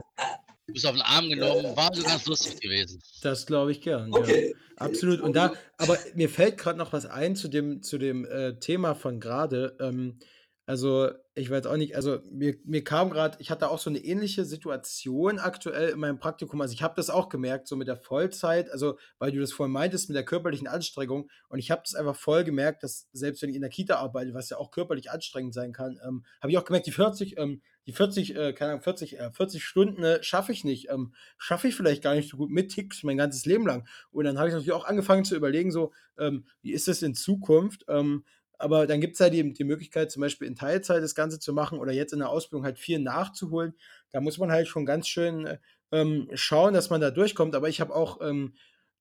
Du 0.68 0.74
bist 0.74 0.86
auf 0.86 0.94
den 0.94 1.02
Arm 1.02 1.30
genommen, 1.30 1.76
war 1.78 1.94
so 1.94 2.04
ganz 2.04 2.26
lustig 2.26 2.60
gewesen. 2.60 3.02
Das 3.22 3.46
glaube 3.46 3.72
ich 3.72 3.82
gern. 3.82 4.14
Okay. 4.14 4.52
Ja. 4.52 4.58
Absolut. 4.76 5.22
Und 5.22 5.34
da, 5.36 5.54
aber 5.78 5.98
mir 6.14 6.30
fällt 6.30 6.58
gerade 6.58 6.78
noch 6.78 6.94
was 6.94 7.06
ein 7.06 7.36
zu 7.36 7.48
dem, 7.48 7.82
zu 7.82 7.98
dem 7.98 8.26
äh, 8.26 8.60
Thema 8.60 8.94
von 8.94 9.20
gerade. 9.20 9.76
Ähm, 9.80 10.20
also, 10.66 11.10
ich 11.34 11.50
weiß 11.50 11.66
auch 11.68 11.78
nicht, 11.78 11.96
also 11.96 12.20
mir, 12.30 12.58
mir 12.66 12.84
kam 12.84 13.10
gerade, 13.10 13.38
ich 13.40 13.50
hatte 13.50 13.72
auch 13.72 13.80
so 13.80 13.90
eine 13.90 14.00
ähnliche 14.00 14.44
Situation 14.44 15.40
aktuell 15.40 15.92
in 15.92 16.00
meinem 16.00 16.20
Praktikum. 16.20 16.60
Also, 16.60 16.74
ich 16.74 16.84
habe 16.84 16.94
das 16.98 17.10
auch 17.10 17.30
gemerkt, 17.30 17.70
so 17.70 17.78
mit 17.78 17.88
der 17.88 17.96
Vollzeit, 17.96 18.70
also, 18.70 18.98
weil 19.18 19.32
du 19.32 19.40
das 19.40 19.54
vorhin 19.54 19.72
meintest, 19.72 20.10
mit 20.10 20.18
der 20.18 20.26
körperlichen 20.26 20.68
Anstrengung. 20.68 21.30
Und 21.48 21.60
ich 21.60 21.72
habe 21.72 21.84
das 21.86 21.96
einfach 21.96 22.18
voll 22.18 22.44
gemerkt, 22.44 22.84
dass 22.84 23.08
selbst 23.14 23.42
wenn 23.42 23.50
ich 23.50 23.56
in 23.56 23.62
der 23.62 23.72
Kita 23.72 23.96
arbeite, 23.96 24.34
was 24.34 24.50
ja 24.50 24.58
auch 24.58 24.72
körperlich 24.72 25.10
anstrengend 25.10 25.54
sein 25.54 25.72
kann, 25.72 25.98
ähm, 26.06 26.26
habe 26.42 26.52
ich 26.52 26.58
auch 26.58 26.66
gemerkt, 26.66 26.86
die 26.86 26.92
40, 26.92 27.38
ähm, 27.38 27.62
die 27.88 27.94
40, 27.94 28.36
äh, 28.36 28.54
keine 28.54 28.72
Ahnung, 28.72 28.84
40, 28.84 29.18
äh, 29.18 29.32
40 29.32 29.64
Stunden 29.64 30.04
äh, 30.04 30.22
schaffe 30.22 30.52
ich 30.52 30.64
nicht. 30.66 30.90
Ähm, 30.90 31.14
schaffe 31.38 31.70
ich 31.70 31.76
vielleicht 31.76 32.04
gar 32.04 32.16
nicht 32.16 32.30
so 32.30 32.38
gut 32.38 32.52
mit 32.52 32.70
Ticks 32.70 33.04
mein 33.04 33.18
ganzes 33.18 33.46
Leben 33.46 33.66
lang. 33.66 33.88
Und 34.12 34.26
dann 34.26 34.38
habe 34.38 34.50
ich 34.50 34.54
natürlich 34.54 34.74
auch 34.74 34.86
angefangen 34.86 35.24
zu 35.24 35.36
überlegen, 35.36 35.72
so, 35.72 35.94
ähm, 36.20 36.46
wie 36.62 36.74
ist 36.74 36.88
das 36.90 37.02
in 37.02 37.16
Zukunft? 37.16 37.86
Ähm, 37.88 38.26
aber 38.60 38.88
dann 38.88 39.00
gibt 39.00 39.14
es 39.14 39.20
halt 39.22 39.34
die, 39.34 39.54
die 39.54 39.64
Möglichkeit, 39.64 40.12
zum 40.12 40.22
Beispiel 40.22 40.48
in 40.48 40.56
Teilzeit 40.56 41.02
das 41.02 41.16
Ganze 41.16 41.40
zu 41.40 41.54
machen 41.54 41.80
oder 41.80 41.94
jetzt 41.94 42.12
in 42.12 42.20
der 42.20 42.30
Ausbildung 42.30 42.66
halt 42.66 42.78
viel 42.78 43.00
nachzuholen. 43.00 43.74
Da 44.12 44.20
muss 44.20 44.38
man 44.38 44.52
halt 44.52 44.68
schon 44.68 44.86
ganz 44.86 45.08
schön 45.08 45.46
äh, 45.46 45.58
ähm, 45.92 46.30
schauen, 46.34 46.74
dass 46.74 46.90
man 46.90 47.00
da 47.00 47.10
durchkommt. 47.12 47.56
Aber 47.56 47.70
ich 47.70 47.80
habe 47.80 47.96
auch 47.96 48.20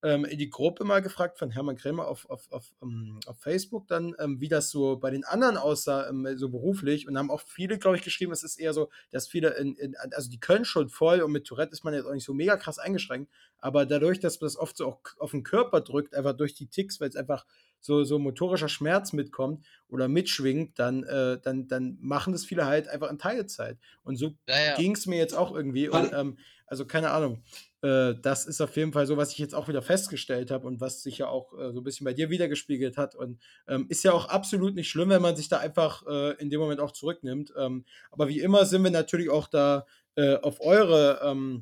ähm, 0.02 0.16
ähm, 0.16 0.24
in 0.24 0.38
die 0.38 0.50
Gruppe 0.50 0.84
mal 0.84 1.02
gefragt 1.02 1.38
von 1.38 1.50
Hermann 1.50 1.76
Krämer 1.76 2.08
auf, 2.08 2.28
auf, 2.28 2.50
auf, 2.50 2.74
um, 2.80 3.20
auf 3.26 3.38
Facebook 3.38 3.86
dann, 3.88 4.14
ähm, 4.18 4.40
wie 4.40 4.48
das 4.48 4.70
so 4.70 4.96
bei 4.96 5.10
den 5.10 5.24
anderen 5.24 5.56
aussah, 5.56 6.08
ähm, 6.08 6.26
so 6.36 6.48
beruflich. 6.48 7.06
Und 7.06 7.16
haben 7.16 7.30
auch 7.30 7.40
viele, 7.40 7.78
glaube 7.78 7.96
ich, 7.96 8.02
geschrieben, 8.02 8.32
es 8.32 8.42
ist 8.42 8.58
eher 8.58 8.72
so, 8.72 8.90
dass 9.10 9.28
viele, 9.28 9.50
in, 9.54 9.74
in, 9.76 9.96
also 10.12 10.30
die 10.30 10.40
können 10.40 10.64
schon 10.64 10.88
voll 10.88 11.20
und 11.20 11.32
mit 11.32 11.44
Tourette 11.46 11.72
ist 11.72 11.84
man 11.84 11.94
jetzt 11.94 12.06
auch 12.06 12.12
nicht 12.12 12.24
so 12.24 12.34
mega 12.34 12.56
krass 12.56 12.78
eingeschränkt. 12.78 13.30
Aber 13.58 13.86
dadurch, 13.86 14.20
dass 14.20 14.38
das 14.38 14.56
oft 14.56 14.76
so 14.76 14.86
auch 14.86 15.00
auf 15.18 15.30
den 15.30 15.42
Körper 15.42 15.80
drückt, 15.80 16.14
einfach 16.14 16.36
durch 16.36 16.54
die 16.54 16.66
Ticks, 16.66 17.00
weil 17.00 17.08
es 17.08 17.16
einfach 17.16 17.46
so, 17.80 18.04
so 18.04 18.18
motorischer 18.18 18.68
Schmerz 18.68 19.12
mitkommt 19.12 19.64
oder 19.88 20.08
mitschwingt, 20.08 20.78
dann, 20.78 21.04
äh, 21.04 21.38
dann, 21.40 21.68
dann 21.68 21.98
machen 22.00 22.32
das 22.32 22.44
viele 22.44 22.66
halt 22.66 22.88
einfach 22.88 23.10
in 23.10 23.18
Teilzeit. 23.18 23.78
Und 24.02 24.16
so 24.16 24.34
ja, 24.48 24.58
ja. 24.58 24.76
ging 24.76 24.94
es 24.94 25.06
mir 25.06 25.18
jetzt 25.18 25.34
auch 25.34 25.54
irgendwie. 25.54 25.88
Und 25.88 26.12
ähm, 26.12 26.38
also 26.66 26.84
keine 26.84 27.10
Ahnung. 27.10 27.42
Äh, 27.82 28.14
das 28.20 28.46
ist 28.46 28.60
auf 28.60 28.76
jeden 28.76 28.92
Fall 28.92 29.06
so, 29.06 29.16
was 29.16 29.32
ich 29.32 29.38
jetzt 29.38 29.54
auch 29.54 29.68
wieder 29.68 29.82
festgestellt 29.82 30.50
habe 30.50 30.66
und 30.66 30.80
was 30.80 31.02
sich 31.02 31.18
ja 31.18 31.28
auch 31.28 31.52
äh, 31.58 31.72
so 31.72 31.80
ein 31.80 31.84
bisschen 31.84 32.04
bei 32.04 32.12
dir 32.12 32.30
wiedergespiegelt 32.30 32.96
hat. 32.96 33.14
Und 33.14 33.38
ähm, 33.68 33.86
ist 33.88 34.04
ja 34.04 34.12
auch 34.12 34.28
absolut 34.28 34.74
nicht 34.74 34.88
schlimm, 34.88 35.10
wenn 35.10 35.22
man 35.22 35.36
sich 35.36 35.48
da 35.48 35.58
einfach 35.58 36.06
äh, 36.06 36.32
in 36.40 36.50
dem 36.50 36.60
Moment 36.60 36.80
auch 36.80 36.92
zurücknimmt. 36.92 37.52
Ähm, 37.56 37.84
aber 38.10 38.28
wie 38.28 38.40
immer 38.40 38.64
sind 38.66 38.82
wir 38.82 38.90
natürlich 38.90 39.30
auch 39.30 39.48
da 39.48 39.86
äh, 40.16 40.36
auf 40.36 40.60
eure, 40.60 41.20
ähm, 41.22 41.60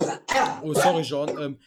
oh 0.62 0.74
sorry 0.74 1.02
Jean, 1.02 1.58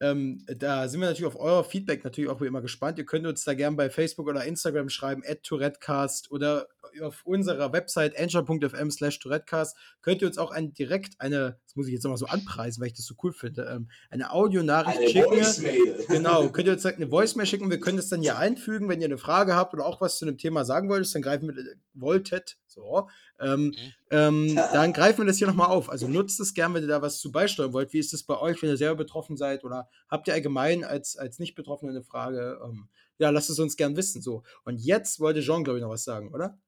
ähm, 0.00 0.44
da 0.46 0.88
sind 0.88 1.00
wir 1.00 1.08
natürlich 1.08 1.32
auf 1.32 1.40
euer 1.40 1.64
Feedback 1.64 2.04
natürlich 2.04 2.30
auch 2.30 2.40
wie 2.40 2.46
immer 2.46 2.62
gespannt. 2.62 2.98
Ihr 2.98 3.06
könnt 3.06 3.26
uns 3.26 3.44
da 3.44 3.54
gerne 3.54 3.76
bei 3.76 3.90
Facebook 3.90 4.26
oder 4.26 4.44
Instagram 4.44 4.88
schreiben, 4.88 5.22
at 5.26 5.42
TouretteCast 5.44 6.30
oder 6.30 6.66
auf 7.02 7.24
unserer 7.24 7.72
Website 7.72 8.18
anchor.fm 8.18 8.90
slash 8.90 9.18
TouretteCast 9.18 9.76
könnt 10.02 10.22
ihr 10.22 10.28
uns 10.28 10.38
auch 10.38 10.50
ein, 10.50 10.74
direkt 10.74 11.20
eine, 11.20 11.58
das 11.66 11.76
muss 11.76 11.86
ich 11.86 11.94
jetzt 11.94 12.04
nochmal 12.04 12.18
so 12.18 12.26
anpreisen, 12.26 12.80
weil 12.80 12.88
ich 12.88 12.94
das 12.94 13.06
so 13.06 13.14
cool 13.22 13.32
finde, 13.32 13.64
ähm, 13.64 13.88
eine 14.10 14.32
Audionachricht 14.32 14.98
eine 14.98 15.08
schicken. 15.08 15.30
Voicemail. 15.30 15.94
Genau, 16.08 16.48
könnt 16.50 16.68
ihr 16.68 16.74
uns 16.74 16.86
eine 16.86 17.10
Voicemail 17.10 17.46
schicken. 17.46 17.70
Wir 17.70 17.80
können 17.80 17.96
das 17.96 18.08
dann 18.08 18.20
hier 18.20 18.38
einfügen, 18.38 18.88
wenn 18.88 19.00
ihr 19.00 19.06
eine 19.06 19.18
Frage 19.18 19.54
habt 19.54 19.74
oder 19.74 19.86
auch 19.86 20.00
was 20.00 20.18
zu 20.18 20.26
einem 20.26 20.38
Thema 20.38 20.64
sagen 20.64 20.88
wolltet, 20.88 21.14
dann 21.14 21.22
greifen 21.22 21.48
wir, 21.48 21.64
wolltet, 21.94 22.56
so, 22.74 23.08
ähm, 23.40 23.72
okay. 23.72 23.94
ähm, 24.10 24.54
dann 24.54 24.92
greifen 24.92 25.18
wir 25.18 25.26
das 25.26 25.38
hier 25.38 25.46
nochmal 25.46 25.68
auf. 25.68 25.88
Also 25.88 26.08
nutzt 26.08 26.40
es 26.40 26.54
gern, 26.54 26.74
wenn 26.74 26.82
ihr 26.82 26.88
da 26.88 27.02
was 27.02 27.18
zu 27.18 27.32
beisteuern 27.32 27.72
wollt. 27.72 27.92
Wie 27.92 27.98
ist 27.98 28.12
es 28.12 28.24
bei 28.24 28.38
euch, 28.38 28.60
wenn 28.62 28.68
ihr 28.68 28.76
selber 28.76 28.96
betroffen 28.96 29.36
seid 29.36 29.64
oder 29.64 29.88
habt 30.08 30.28
ihr 30.28 30.34
allgemein 30.34 30.84
als, 30.84 31.16
als 31.16 31.38
Nicht-Betroffene 31.38 31.90
eine 31.90 32.02
Frage? 32.02 32.60
Ähm, 32.64 32.88
ja, 33.18 33.30
lasst 33.30 33.50
es 33.50 33.58
uns 33.58 33.76
gern 33.76 33.96
wissen. 33.96 34.20
So. 34.22 34.42
Und 34.64 34.80
jetzt 34.80 35.20
wollte 35.20 35.40
Jean, 35.40 35.64
glaube 35.64 35.78
ich, 35.78 35.82
noch 35.82 35.90
was 35.90 36.04
sagen, 36.04 36.32
oder? 36.34 36.58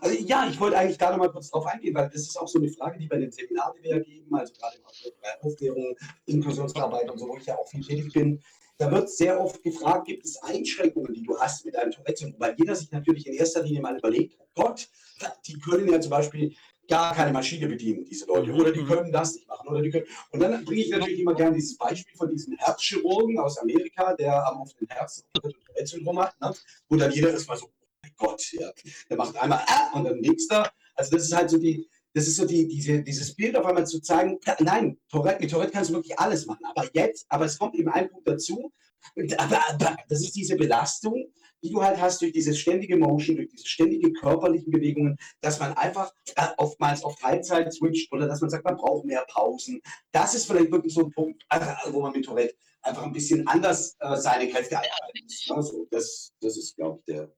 Also, 0.00 0.16
ja, 0.18 0.48
ich 0.48 0.58
wollte 0.58 0.78
eigentlich 0.78 0.98
gerade 0.98 1.16
mal 1.16 1.30
kurz 1.30 1.50
darauf 1.50 1.66
eingehen, 1.66 1.94
weil 1.94 2.08
das 2.08 2.22
ist 2.22 2.36
auch 2.36 2.48
so 2.48 2.58
eine 2.58 2.68
Frage, 2.68 2.98
die 2.98 3.06
bei 3.06 3.18
den 3.18 3.30
Seminaren, 3.30 3.72
die 3.78 3.84
wir 3.84 3.96
ja 3.96 4.02
geben, 4.02 4.34
also 4.34 4.52
gerade 4.54 4.76
bei 5.20 5.46
Aufklärung, 5.46 5.96
Inklusionsarbeit 6.26 7.10
und 7.10 7.18
so, 7.18 7.28
wo 7.28 7.36
ich 7.36 7.46
ja 7.46 7.56
auch 7.56 7.68
viel 7.68 7.84
tätig 7.84 8.12
bin, 8.12 8.42
da 8.78 8.90
wird 8.90 9.10
sehr 9.10 9.40
oft 9.40 9.62
gefragt, 9.62 10.06
gibt 10.06 10.24
es 10.24 10.36
Einschränkungen, 10.42 11.12
die 11.14 11.22
du 11.22 11.38
hast 11.38 11.64
mit 11.64 11.74
deinem 11.74 11.90
Tourette-Syndrom? 11.90 12.40
Weil 12.40 12.54
jeder 12.58 12.74
sich 12.74 12.90
natürlich 12.90 13.26
in 13.26 13.34
erster 13.34 13.62
Linie 13.62 13.80
mal 13.80 13.96
überlegt, 13.96 14.36
Gott, 14.54 14.88
die 15.46 15.58
können 15.58 15.88
ja 15.90 16.00
zum 16.00 16.10
Beispiel 16.10 16.54
gar 16.88 17.14
keine 17.14 17.32
Maschine 17.32 17.66
bedienen, 17.66 18.04
diese 18.04 18.26
Leute, 18.26 18.52
oder 18.52 18.72
die 18.72 18.80
mhm. 18.80 18.86
können 18.86 19.12
das 19.12 19.34
nicht 19.34 19.48
machen, 19.48 19.68
oder 19.68 19.82
die 19.82 19.90
können. 19.90 20.06
Und 20.30 20.40
dann 20.40 20.64
bringe 20.64 20.82
ich 20.82 20.90
natürlich 20.90 21.20
immer 21.20 21.34
gerne 21.34 21.56
dieses 21.56 21.76
Beispiel 21.76 22.16
von 22.16 22.30
diesem 22.30 22.54
Herzchirurgen 22.58 23.38
aus 23.38 23.58
Amerika, 23.58 24.14
der 24.14 24.46
am 24.46 24.60
offenen 24.60 24.88
Herz 24.90 25.24
Tourette-Syndrom 25.32 26.20
hat, 26.20 26.40
ne? 26.40 26.54
wo 26.88 26.96
dann 26.96 27.10
jeder 27.12 27.30
erstmal 27.30 27.56
so, 27.56 27.66
oh 27.66 27.86
mein 28.02 28.12
Gott, 28.16 28.52
ja, 28.52 28.70
der 29.10 29.16
macht 29.16 29.36
einmal 29.36 29.64
ah, 29.66 29.90
und 29.94 30.04
dann 30.04 30.20
nächster. 30.20 30.70
Also 30.94 31.16
das 31.16 31.24
ist 31.24 31.34
halt 31.34 31.50
so 31.50 31.58
die, 31.58 31.88
das 32.16 32.26
ist 32.28 32.36
so 32.36 32.46
die, 32.46 32.66
diese, 32.66 33.02
dieses 33.02 33.34
Bild 33.34 33.54
auf 33.56 33.66
einmal 33.66 33.86
zu 33.86 34.00
zeigen, 34.00 34.38
nein, 34.60 34.98
Tourette, 35.10 35.38
mit 35.38 35.50
Tourette 35.50 35.70
kannst 35.70 35.90
du 35.90 35.94
wirklich 35.94 36.18
alles 36.18 36.46
machen. 36.46 36.64
Aber 36.64 36.88
jetzt, 36.94 37.26
aber 37.28 37.44
es 37.44 37.58
kommt 37.58 37.74
eben 37.74 37.90
ein 37.90 38.08
Punkt 38.08 38.26
dazu, 38.26 38.72
aber, 39.36 39.60
aber 39.68 39.96
das 40.08 40.22
ist 40.22 40.34
diese 40.34 40.56
Belastung, 40.56 41.26
die 41.62 41.70
du 41.70 41.82
halt 41.82 42.00
hast 42.00 42.22
durch 42.22 42.32
dieses 42.32 42.58
ständige 42.58 42.96
Motion, 42.96 43.36
durch 43.36 43.50
diese 43.50 43.66
ständige 43.66 44.14
körperlichen 44.14 44.72
Bewegungen, 44.72 45.18
dass 45.42 45.60
man 45.60 45.74
einfach 45.74 46.10
äh, 46.36 46.46
oftmals 46.56 47.04
auf 47.04 47.16
Teilzeit 47.16 47.70
switcht 47.74 48.10
oder 48.10 48.26
dass 48.26 48.40
man 48.40 48.48
sagt, 48.48 48.64
man 48.64 48.78
braucht 48.78 49.04
mehr 49.04 49.26
Pausen. 49.28 49.82
Das 50.10 50.34
ist 50.34 50.46
vielleicht 50.46 50.72
wirklich 50.72 50.94
so 50.94 51.04
ein 51.04 51.10
Punkt, 51.10 51.44
äh, 51.50 51.60
wo 51.90 52.00
man 52.00 52.12
mit 52.12 52.24
Tourette 52.24 52.54
einfach 52.80 53.02
ein 53.02 53.12
bisschen 53.12 53.46
anders 53.46 53.94
äh, 54.00 54.16
seine 54.16 54.48
Kräfte 54.48 54.78
muss. 55.22 55.50
Also 55.50 55.86
das, 55.90 56.32
das 56.40 56.56
ist, 56.56 56.76
glaube 56.76 56.98
ich, 57.00 57.14
der, 57.14 57.30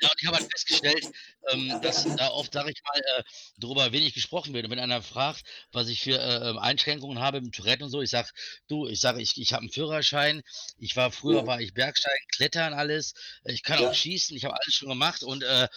ja, 0.00 0.10
und 0.10 0.20
ich 0.20 0.26
habe 0.26 0.36
halt 0.36 0.50
festgestellt, 0.50 1.10
ähm, 1.50 1.80
dass 1.82 2.04
da 2.16 2.28
oft, 2.28 2.52
sage 2.52 2.70
ich 2.70 2.82
mal, 2.82 3.00
äh, 3.00 3.22
darüber 3.58 3.92
wenig 3.92 4.14
gesprochen 4.14 4.52
wird. 4.52 4.64
Und 4.64 4.70
wenn 4.70 4.78
einer 4.78 5.02
fragt, 5.02 5.42
was 5.72 5.88
ich 5.88 6.02
für 6.02 6.18
äh, 6.18 6.50
ähm, 6.50 6.58
Einschränkungen 6.58 7.20
habe 7.20 7.38
im 7.38 7.52
Tourette 7.52 7.84
und 7.84 7.90
so, 7.90 8.02
ich 8.02 8.10
sage, 8.10 8.28
du, 8.68 8.86
ich 8.86 9.00
sage, 9.00 9.22
ich, 9.22 9.40
ich 9.40 9.52
habe 9.52 9.62
einen 9.62 9.70
Führerschein, 9.70 10.42
ich 10.78 10.96
war 10.96 11.10
früher, 11.10 11.40
ja. 11.40 11.46
war 11.46 11.60
ich 11.60 11.72
Bergsteigen, 11.72 12.26
Klettern, 12.34 12.74
alles, 12.74 13.14
ich 13.44 13.62
kann 13.62 13.80
ja. 13.80 13.90
auch 13.90 13.94
schießen, 13.94 14.36
ich 14.36 14.44
habe 14.44 14.54
alles 14.54 14.74
schon 14.74 14.88
gemacht 14.88 15.22
und 15.22 15.42
äh, 15.42 15.68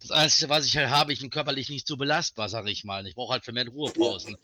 das 0.00 0.10
Einzige, 0.10 0.50
was 0.50 0.66
ich 0.66 0.76
halt 0.76 0.90
habe, 0.90 1.12
ich 1.12 1.20
bin 1.20 1.30
körperlich 1.30 1.68
nicht 1.68 1.86
so 1.86 1.96
belastbar, 1.96 2.48
sage 2.48 2.70
ich 2.70 2.84
mal. 2.84 3.06
Ich 3.06 3.14
brauche 3.14 3.32
halt 3.32 3.44
für 3.44 3.52
mehr 3.52 3.66
Ruhepausen. 3.68 4.32
Ja. 4.32 4.38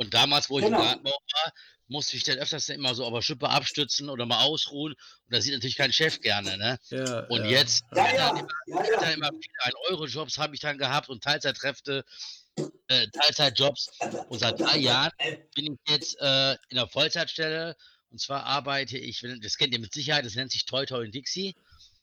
Und 0.00 0.14
damals, 0.14 0.48
wo 0.48 0.58
ich 0.58 0.64
genau. 0.64 0.78
im 0.78 0.84
Gartenbau 0.84 1.10
war, 1.10 1.52
musste 1.88 2.16
ich 2.16 2.24
dann 2.24 2.38
öfters 2.38 2.70
immer 2.70 2.94
so 2.94 3.04
auf 3.04 3.12
der 3.12 3.20
Schippe 3.20 3.50
abstützen 3.50 4.08
oder 4.08 4.24
mal 4.24 4.42
ausruhen. 4.44 4.94
Und 4.94 5.28
das 5.28 5.44
sieht 5.44 5.52
natürlich 5.52 5.76
kein 5.76 5.92
Chef 5.92 6.22
gerne. 6.22 6.56
Ne? 6.56 6.78
Ja, 6.88 7.26
und 7.26 7.44
ja. 7.44 7.50
jetzt, 7.50 7.84
ja, 7.94 8.14
ja, 8.14 8.30
immer, 8.30 8.48
ja, 8.68 9.02
ja. 9.02 9.10
immer 9.10 9.28
ein 9.28 9.72
Euro-Jobs 9.90 10.38
habe 10.38 10.54
ich 10.54 10.62
dann 10.62 10.78
gehabt 10.78 11.10
und 11.10 11.22
Teilzeitkräfte, 11.22 12.02
äh, 12.88 13.08
Teilzeitjobs. 13.08 13.90
Und 14.30 14.38
seit 14.38 14.58
drei 14.58 14.78
Jahren 14.78 15.12
bin 15.54 15.74
ich 15.74 15.92
jetzt 15.92 16.16
äh, 16.18 16.52
in 16.70 16.76
der 16.76 16.88
Vollzeitstelle. 16.88 17.76
Und 18.10 18.22
zwar 18.22 18.44
arbeite 18.44 18.96
ich, 18.96 19.22
das 19.42 19.58
kennt 19.58 19.74
ihr 19.74 19.80
mit 19.80 19.92
Sicherheit, 19.92 20.24
das 20.24 20.34
nennt 20.34 20.50
sich 20.50 20.64
Toy 20.64 20.86
Toy 20.86 21.04
und 21.04 21.14
Dixie. 21.14 21.54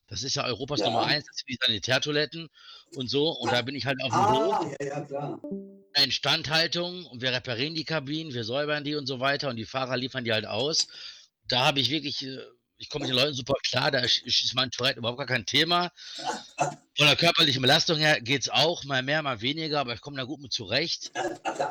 Das 0.08 0.24
ist 0.24 0.36
ja 0.36 0.46
Europas 0.46 0.80
ja. 0.80 0.86
Nummer 0.86 1.06
eins, 1.06 1.26
das 1.26 1.38
sind 1.38 1.50
die 1.50 1.58
Sanitärtoiletten 1.62 2.50
und 2.96 3.10
so. 3.10 3.30
Und 3.30 3.52
da 3.52 3.62
bin 3.62 3.76
ich 3.76 3.86
halt 3.86 4.02
auf 4.02 4.10
dem 4.10 4.20
ah, 4.20 4.60
Hof. 4.60 4.76
Ja, 4.80 4.88
ja, 4.88 5.02
klar. 5.02 5.42
Instandhaltung 5.96 7.06
und 7.06 7.22
wir 7.22 7.32
reparieren 7.32 7.76
die 7.76 7.84
Kabinen, 7.84 8.34
wir 8.34 8.44
säubern 8.44 8.84
die 8.84 8.96
und 8.96 9.08
so 9.08 9.20
weiter 9.20 9.50
und 9.50 9.56
die 9.56 9.66
Fahrer 9.66 9.98
liefern 9.98 10.24
die 10.24 10.32
halt 10.32 10.46
aus. 10.46 10.88
Da 11.48 11.66
habe 11.66 11.80
ich 11.80 11.90
wirklich, 11.90 12.26
äh, 12.26 12.40
ich 12.78 12.90
komme 12.90 13.06
mit 13.06 13.10
den 13.10 13.20
Leuten 13.20 13.34
super 13.34 13.56
klar, 13.68 13.92
da 13.92 14.00
ist 14.00 14.54
mein 14.54 14.70
Tourette 14.72 15.00
überhaupt 15.00 15.18
gar 15.18 15.28
kein 15.28 15.46
Thema. 15.46 15.92
Von 16.58 17.08
der 17.08 17.16
körperlichen 17.16 17.62
Belastung 17.62 17.98
her 17.98 18.22
geht 18.22 18.42
es 18.42 18.50
auch, 18.50 18.84
mal 18.84 19.02
mehr, 19.02 19.24
mal 19.24 19.42
weniger, 19.42 19.80
aber 19.80 19.94
ich 19.94 20.02
komme 20.02 20.18
da 20.18 20.24
gut 20.24 20.40
mit 20.40 20.54
zurecht. 20.54 21.12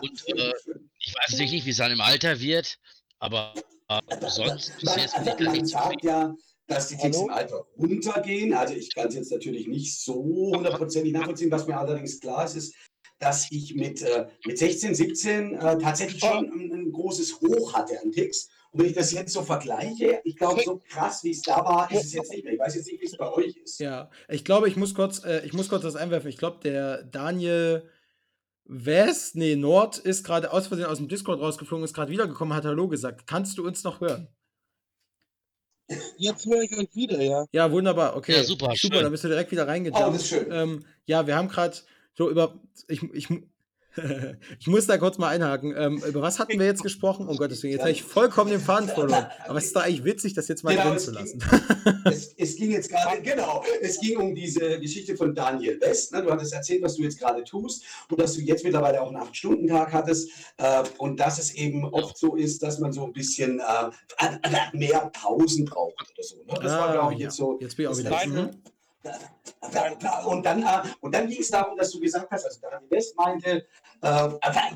Und 0.03 0.29
äh, 0.29 0.53
ich 0.99 1.14
weiß 1.14 1.33
natürlich 1.33 1.53
nicht, 1.53 1.66
wie 1.66 1.70
es 1.70 1.77
dann 1.77 1.92
im 1.92 2.01
Alter 2.01 2.40
wird, 2.40 2.79
aber 3.20 3.55
äh, 3.88 4.01
sonst 4.29 4.79
bis 4.81 4.96
jetzt 4.96 5.14
bin 5.14 5.29
ich 5.29 5.37
gar 5.37 5.53
nicht 5.53 5.68
zufrieden 5.68 6.37
dass 6.66 6.88
die 6.88 6.96
Ticks 6.96 7.18
im 7.20 7.31
Alter 7.31 7.66
runtergehen. 7.79 8.52
Also 8.55 8.74
ich 8.74 8.94
kann 8.94 9.09
es 9.09 9.14
jetzt 9.14 9.31
natürlich 9.31 9.66
nicht 9.68 10.00
so 10.00 10.14
hundertprozentig 10.22 11.12
nachvollziehen. 11.12 11.50
Was 11.50 11.66
mir 11.66 11.79
allerdings 11.79 12.20
klar 12.20 12.44
ist, 12.44 12.57
ist, 12.57 12.74
dass 13.18 13.50
ich 13.50 13.74
mit, 13.74 14.02
äh, 14.02 14.26
mit 14.44 14.59
16, 14.59 14.94
17 14.94 15.55
äh, 15.55 15.79
tatsächlich 15.79 16.20
schon 16.20 16.50
ein, 16.50 16.72
ein, 16.72 16.92
großes 16.92 17.40
Hoch 17.40 17.74
hatte 17.74 18.00
an 18.02 18.12
Ticks. 18.12 18.48
Und 18.72 18.81
wenn 18.81 18.88
ich 18.88 18.94
das 18.94 19.12
jetzt 19.12 19.33
so 19.33 19.42
vergleiche, 19.42 20.20
ich 20.24 20.37
glaube, 20.37 20.62
so 20.62 20.83
krass 20.88 21.24
wie 21.24 21.31
es 21.31 21.40
da 21.40 21.64
war, 21.64 21.90
ist 21.90 22.05
es 22.05 22.12
jetzt 22.12 22.31
nicht 22.31 22.44
mehr. 22.44 22.55
Ich 22.55 22.59
weiß 22.59 22.74
jetzt 22.74 22.90
nicht, 22.90 23.00
wie 23.00 23.07
es 23.07 23.16
bei 23.16 23.33
euch 23.33 23.57
ist. 23.57 23.81
Ja, 23.81 24.11
ich 24.29 24.44
glaube, 24.44 24.68
ich 24.68 24.76
muss 24.76 24.94
kurz, 24.94 25.24
äh, 25.24 25.46
ich 25.46 25.55
muss 25.55 25.68
kurz 25.68 25.83
das 25.83 25.96
einwerfen. 25.96 26.29
Ich 26.29 26.37
glaube, 26.37 26.59
der 26.62 27.05
Daniel 27.05 27.88
West, 28.64 29.37
nee, 29.37 29.57
Nord 29.57 29.98
ist 29.98 30.24
gerade 30.24 30.52
aus 30.52 30.66
Versehen 30.66 30.87
aus 30.87 30.98
dem 30.98 31.09
Discord 31.09 31.40
rausgeflogen, 31.40 31.85
ist 31.85 31.94
gerade 31.94 32.11
wiedergekommen, 32.11 32.55
hat 32.55 32.64
Hallo 32.64 32.88
gesagt. 32.88 33.26
Kannst 33.26 33.57
du 33.57 33.66
uns 33.66 33.85
noch 33.85 34.00
hören? 34.00 34.29
Jetzt 36.16 36.46
höre 36.46 36.62
ich 36.62 36.77
euch 36.77 36.94
wieder, 36.94 37.20
ja. 37.20 37.46
Ja, 37.53 37.70
wunderbar. 37.70 38.16
Okay. 38.16 38.33
Ja, 38.33 38.44
super. 38.44 38.72
Super, 38.77 39.03
dann 39.03 39.12
bist 39.12 39.25
du 39.25 39.29
direkt 39.29 39.53
wieder 39.53 39.68
reingegangen. 39.68 40.09
Oh, 40.09 40.12
das 40.12 40.22
ist 40.22 40.29
schön. 40.29 40.46
Ähm, 40.51 40.85
ja, 41.05 41.27
wir 41.27 41.37
haben 41.37 41.49
gerade 41.49 41.77
so 42.14 42.31
über. 42.31 42.59
Ich, 42.88 43.03
ich, 43.12 43.29
ich 44.59 44.66
muss 44.66 44.87
da 44.87 44.98
kurz 44.98 45.18
mal 45.18 45.28
einhaken. 45.28 45.74
Ähm, 45.76 46.02
über 46.06 46.22
was 46.22 46.38
hatten 46.38 46.59
wir 46.59 46.66
jetzt 46.66 46.82
gesprochen? 46.82 47.28
Um 47.28 47.37
Gottes 47.37 47.62
Willen, 47.62 47.72
jetzt 47.72 47.82
habe 47.82 47.90
ich 47.90 48.02
vollkommen 48.02 48.50
den 48.50 48.61
Faden 48.61 48.88
verloren. 48.88 49.26
Aber 49.46 49.59
es 49.59 49.66
ist 49.66 49.76
da 49.76 49.80
eigentlich 49.80 50.04
witzig, 50.04 50.35
das 50.35 50.48
jetzt 50.48 50.64
mal 50.64 50.76
genau, 50.76 50.90
drin 50.90 50.98
zu 50.98 51.11
lassen. 51.12 51.38
Ging, 51.38 51.94
es, 52.04 52.35
es, 52.37 52.56
ging 52.56 52.70
jetzt 52.72 52.90
gerade, 52.90 53.20
genau, 53.22 53.64
es 53.80 54.00
ging 54.00 54.18
um 54.18 54.35
diese 54.35 54.78
Geschichte 54.80 55.16
von 55.16 55.35
Daniel 55.35 55.80
West. 55.80 56.12
Ne? 56.12 56.22
Du 56.22 56.30
hattest 56.30 56.52
erzählt, 56.52 56.82
was 56.82 56.96
du 56.96 57.02
jetzt 57.02 57.18
gerade 57.18 57.42
tust 57.44 57.85
und 58.11 58.20
dass 58.20 58.35
du 58.35 58.40
jetzt 58.40 58.64
mittlerweile 58.64 59.00
auch 59.00 59.09
einen 59.09 59.22
8-Stunden-Tag 59.22 59.92
hattest 59.92 60.30
äh, 60.59 60.82
und 60.98 61.18
dass 61.18 61.38
es 61.38 61.54
eben 61.54 61.85
oft 61.85 62.18
so 62.18 62.37
ist, 62.37 62.62
dass 62.62 62.78
man 62.78 62.92
so 62.92 63.04
ein 63.04 63.12
bisschen 63.12 63.61
äh, 63.61 64.76
mehr 64.76 65.11
Pausen 65.12 65.64
braucht 65.64 66.11
oder 66.12 66.22
so. 66.22 66.37
Ne? 66.37 66.59
Das 66.62 66.72
ah, 66.72 66.80
war, 66.80 66.92
glaube 66.92 67.14
ich, 67.14 67.20
ja. 67.20 67.26
jetzt 67.26 67.37
so. 67.37 67.59
Jetzt 67.61 67.76
bin 67.76 67.85
ich 67.85 67.88
auch 67.90 67.98
wieder. 67.98 68.50
Und 70.26 70.44
dann, 70.44 70.62
äh, 70.62 70.82
und 71.00 71.14
dann 71.14 71.28
ging 71.28 71.40
es 71.40 71.50
darum, 71.50 71.76
dass 71.76 71.90
du 71.90 72.00
gesagt 72.00 72.30
hast, 72.30 72.44
also 72.44 72.60
Daniel 72.60 72.90
West 72.90 73.16
meinte, 73.16 73.66
äh, 74.02 74.28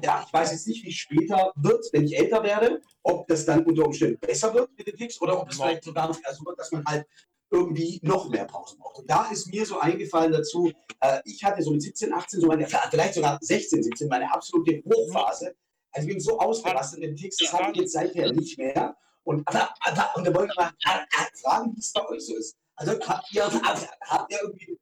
ja, 0.03 0.25
ich 0.27 0.33
weiß 0.33 0.53
jetzt 0.53 0.67
nicht, 0.67 0.85
wie 0.85 0.91
es 0.91 0.97
später 0.97 1.53
wird, 1.57 1.85
wenn 1.93 2.05
ich 2.05 2.19
älter 2.19 2.43
werde, 2.43 2.81
ob 3.03 3.27
das 3.29 3.45
dann 3.45 3.65
unter 3.65 3.87
Umständen 3.87 4.19
besser 4.19 4.53
wird 4.55 4.71
mit 4.77 4.87
den 4.87 4.97
Ticks 4.97 5.21
oder 5.21 5.41
ob 5.41 5.51
es 5.51 5.57
vielleicht 5.57 5.85
sogar 5.85 6.09
noch 6.09 6.15
so 6.15 6.45
wird, 6.45 6.59
dass 6.59 6.73
man 6.73 6.85
halt 6.85 7.07
irgendwie 7.51 8.01
noch 8.03 8.29
mehr 8.29 8.45
Pausen 8.45 8.79
braucht. 8.79 8.99
Und 8.99 9.11
da 9.11 9.29
ist 9.31 9.49
mir 9.49 9.67
so 9.67 9.79
eingefallen 9.79 10.33
dazu, 10.33 10.73
äh, 11.01 11.21
ich 11.25 11.43
hatte 11.43 11.63
so 11.63 11.73
mit 11.73 11.83
17, 11.83 12.13
18, 12.13 12.41
so 12.41 12.47
meine, 12.47 12.67
vielleicht 12.67 13.15
sogar 13.15 13.39
16, 13.41 13.83
17, 13.83 14.09
meine 14.09 14.33
absolute 14.33 14.83
Hochphase. 14.85 15.55
Also 15.93 16.07
ich 16.07 16.15
bin 16.15 16.21
so 16.21 16.39
ausgerastet 16.39 17.01
mit 17.01 17.11
den 17.11 17.17
Ticks, 17.17 17.37
das 17.39 17.53
habe 17.53 17.73
ich 17.73 17.79
jetzt 17.79 17.93
seither 17.93 18.33
nicht 18.33 18.57
mehr. 18.57 18.97
Und, 19.25 19.39
und 19.39 19.47
da 19.47 20.35
wollte 20.35 20.53
ich 20.53 20.57
mal 20.57 20.73
fragen, 21.43 21.73
wie 21.75 21.81
es 21.81 21.93
bei 21.93 22.09
euch 22.09 22.25
so 22.25 22.37
ist. 22.37 22.57
Also 22.81 22.99
habt 23.07 23.31
ihr, 23.31 23.45
habt 23.45 24.33
ihr 24.33 24.39
irgendwie 24.43 24.79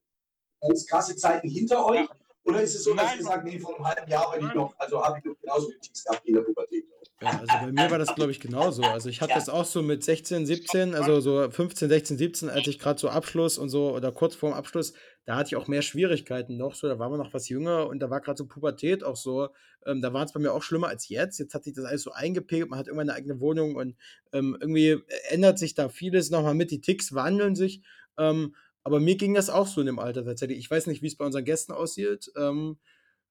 ganz 0.61 0.87
krasse 0.87 1.16
Zeiten 1.16 1.48
hinter 1.48 1.84
euch? 1.84 2.08
Oder 2.44 2.62
ist 2.62 2.76
es 2.76 2.84
so, 2.84 2.94
dass 2.94 3.16
ihr 3.16 3.24
sagt, 3.24 3.44
nee, 3.44 3.58
vor 3.58 3.74
einem 3.74 3.87
halben 3.87 4.08
Jahr 4.08 4.30
bin 4.32 4.46
ich 4.46 4.54
noch, 4.54 4.72
also 4.78 5.04
habe 5.04 5.18
ich 5.18 5.24
noch 5.24 5.34
genauso 5.40 5.66
viele 5.66 5.80
Ticks 5.80 6.04
gehabt 6.04 6.24
wie 6.24 6.28
in 6.28 6.34
der 6.37 6.42
Pubertät? 6.42 6.84
Ja, 7.20 7.30
also 7.30 7.46
bei 7.46 7.72
mir 7.72 7.90
war 7.90 7.98
das, 7.98 8.14
glaube 8.14 8.30
ich, 8.30 8.38
genauso. 8.38 8.82
Also 8.82 9.08
ich 9.08 9.20
hatte 9.20 9.34
das 9.34 9.48
auch 9.48 9.64
so 9.64 9.82
mit 9.82 10.04
16, 10.04 10.46
17, 10.46 10.94
also 10.94 11.20
so 11.20 11.50
15, 11.50 11.88
16, 11.88 12.16
17, 12.16 12.50
als 12.50 12.68
ich 12.68 12.78
gerade 12.78 13.00
so 13.00 13.08
Abschluss 13.08 13.58
und 13.58 13.68
so 13.68 13.90
oder 13.90 14.12
kurz 14.12 14.37
vorm 14.37 14.52
Abschluss, 14.52 14.92
da 15.29 15.37
hatte 15.37 15.49
ich 15.49 15.57
auch 15.57 15.69
mehr 15.69 15.83
Schwierigkeiten 15.83 16.57
noch. 16.57 16.75
So, 16.75 16.88
da 16.88 16.99
waren 16.99 17.12
wir 17.12 17.19
noch 17.19 17.35
was 17.35 17.51
jünger 17.51 17.87
und 17.87 18.01
da 18.01 18.09
war 18.09 18.23
gerade 18.23 18.38
so 18.38 18.47
Pubertät 18.47 19.05
auch 19.05 19.14
so. 19.14 19.51
Ähm, 19.85 20.01
da 20.01 20.14
war 20.14 20.25
es 20.25 20.33
bei 20.33 20.41
mir 20.41 20.55
auch 20.55 20.62
schlimmer 20.62 20.88
als 20.88 21.11
jetzt. 21.11 21.38
Jetzt 21.38 21.53
hat 21.53 21.64
sich 21.64 21.75
das 21.75 21.85
alles 21.85 22.01
so 22.01 22.12
eingepegelt, 22.12 22.71
man 22.71 22.79
hat 22.79 22.87
irgendwann 22.87 23.11
eine 23.11 23.19
eigene 23.19 23.38
Wohnung 23.38 23.77
und 23.77 23.95
ähm, 24.33 24.57
irgendwie 24.59 25.03
ändert 25.29 25.59
sich 25.59 25.75
da 25.75 25.91
vieles 25.91 26.31
nochmal 26.31 26.55
mit. 26.55 26.71
Die 26.71 26.81
Ticks 26.81 27.12
wandeln 27.12 27.57
sich. 27.57 27.83
Ähm, 28.17 28.57
aber 28.85 29.01
mir 29.01 29.17
ging 29.17 29.35
das 29.35 29.51
auch 29.51 29.67
so 29.67 29.83
in 29.83 29.87
dem 29.87 29.99
Alter 29.99 30.25
tatsächlich. 30.25 30.61
Ich 30.61 30.71
weiß 30.71 30.87
nicht, 30.87 31.03
wie 31.03 31.09
es 31.09 31.17
bei 31.19 31.27
unseren 31.27 31.45
Gästen 31.45 31.73
aussieht. 31.73 32.33
Ähm, 32.35 32.79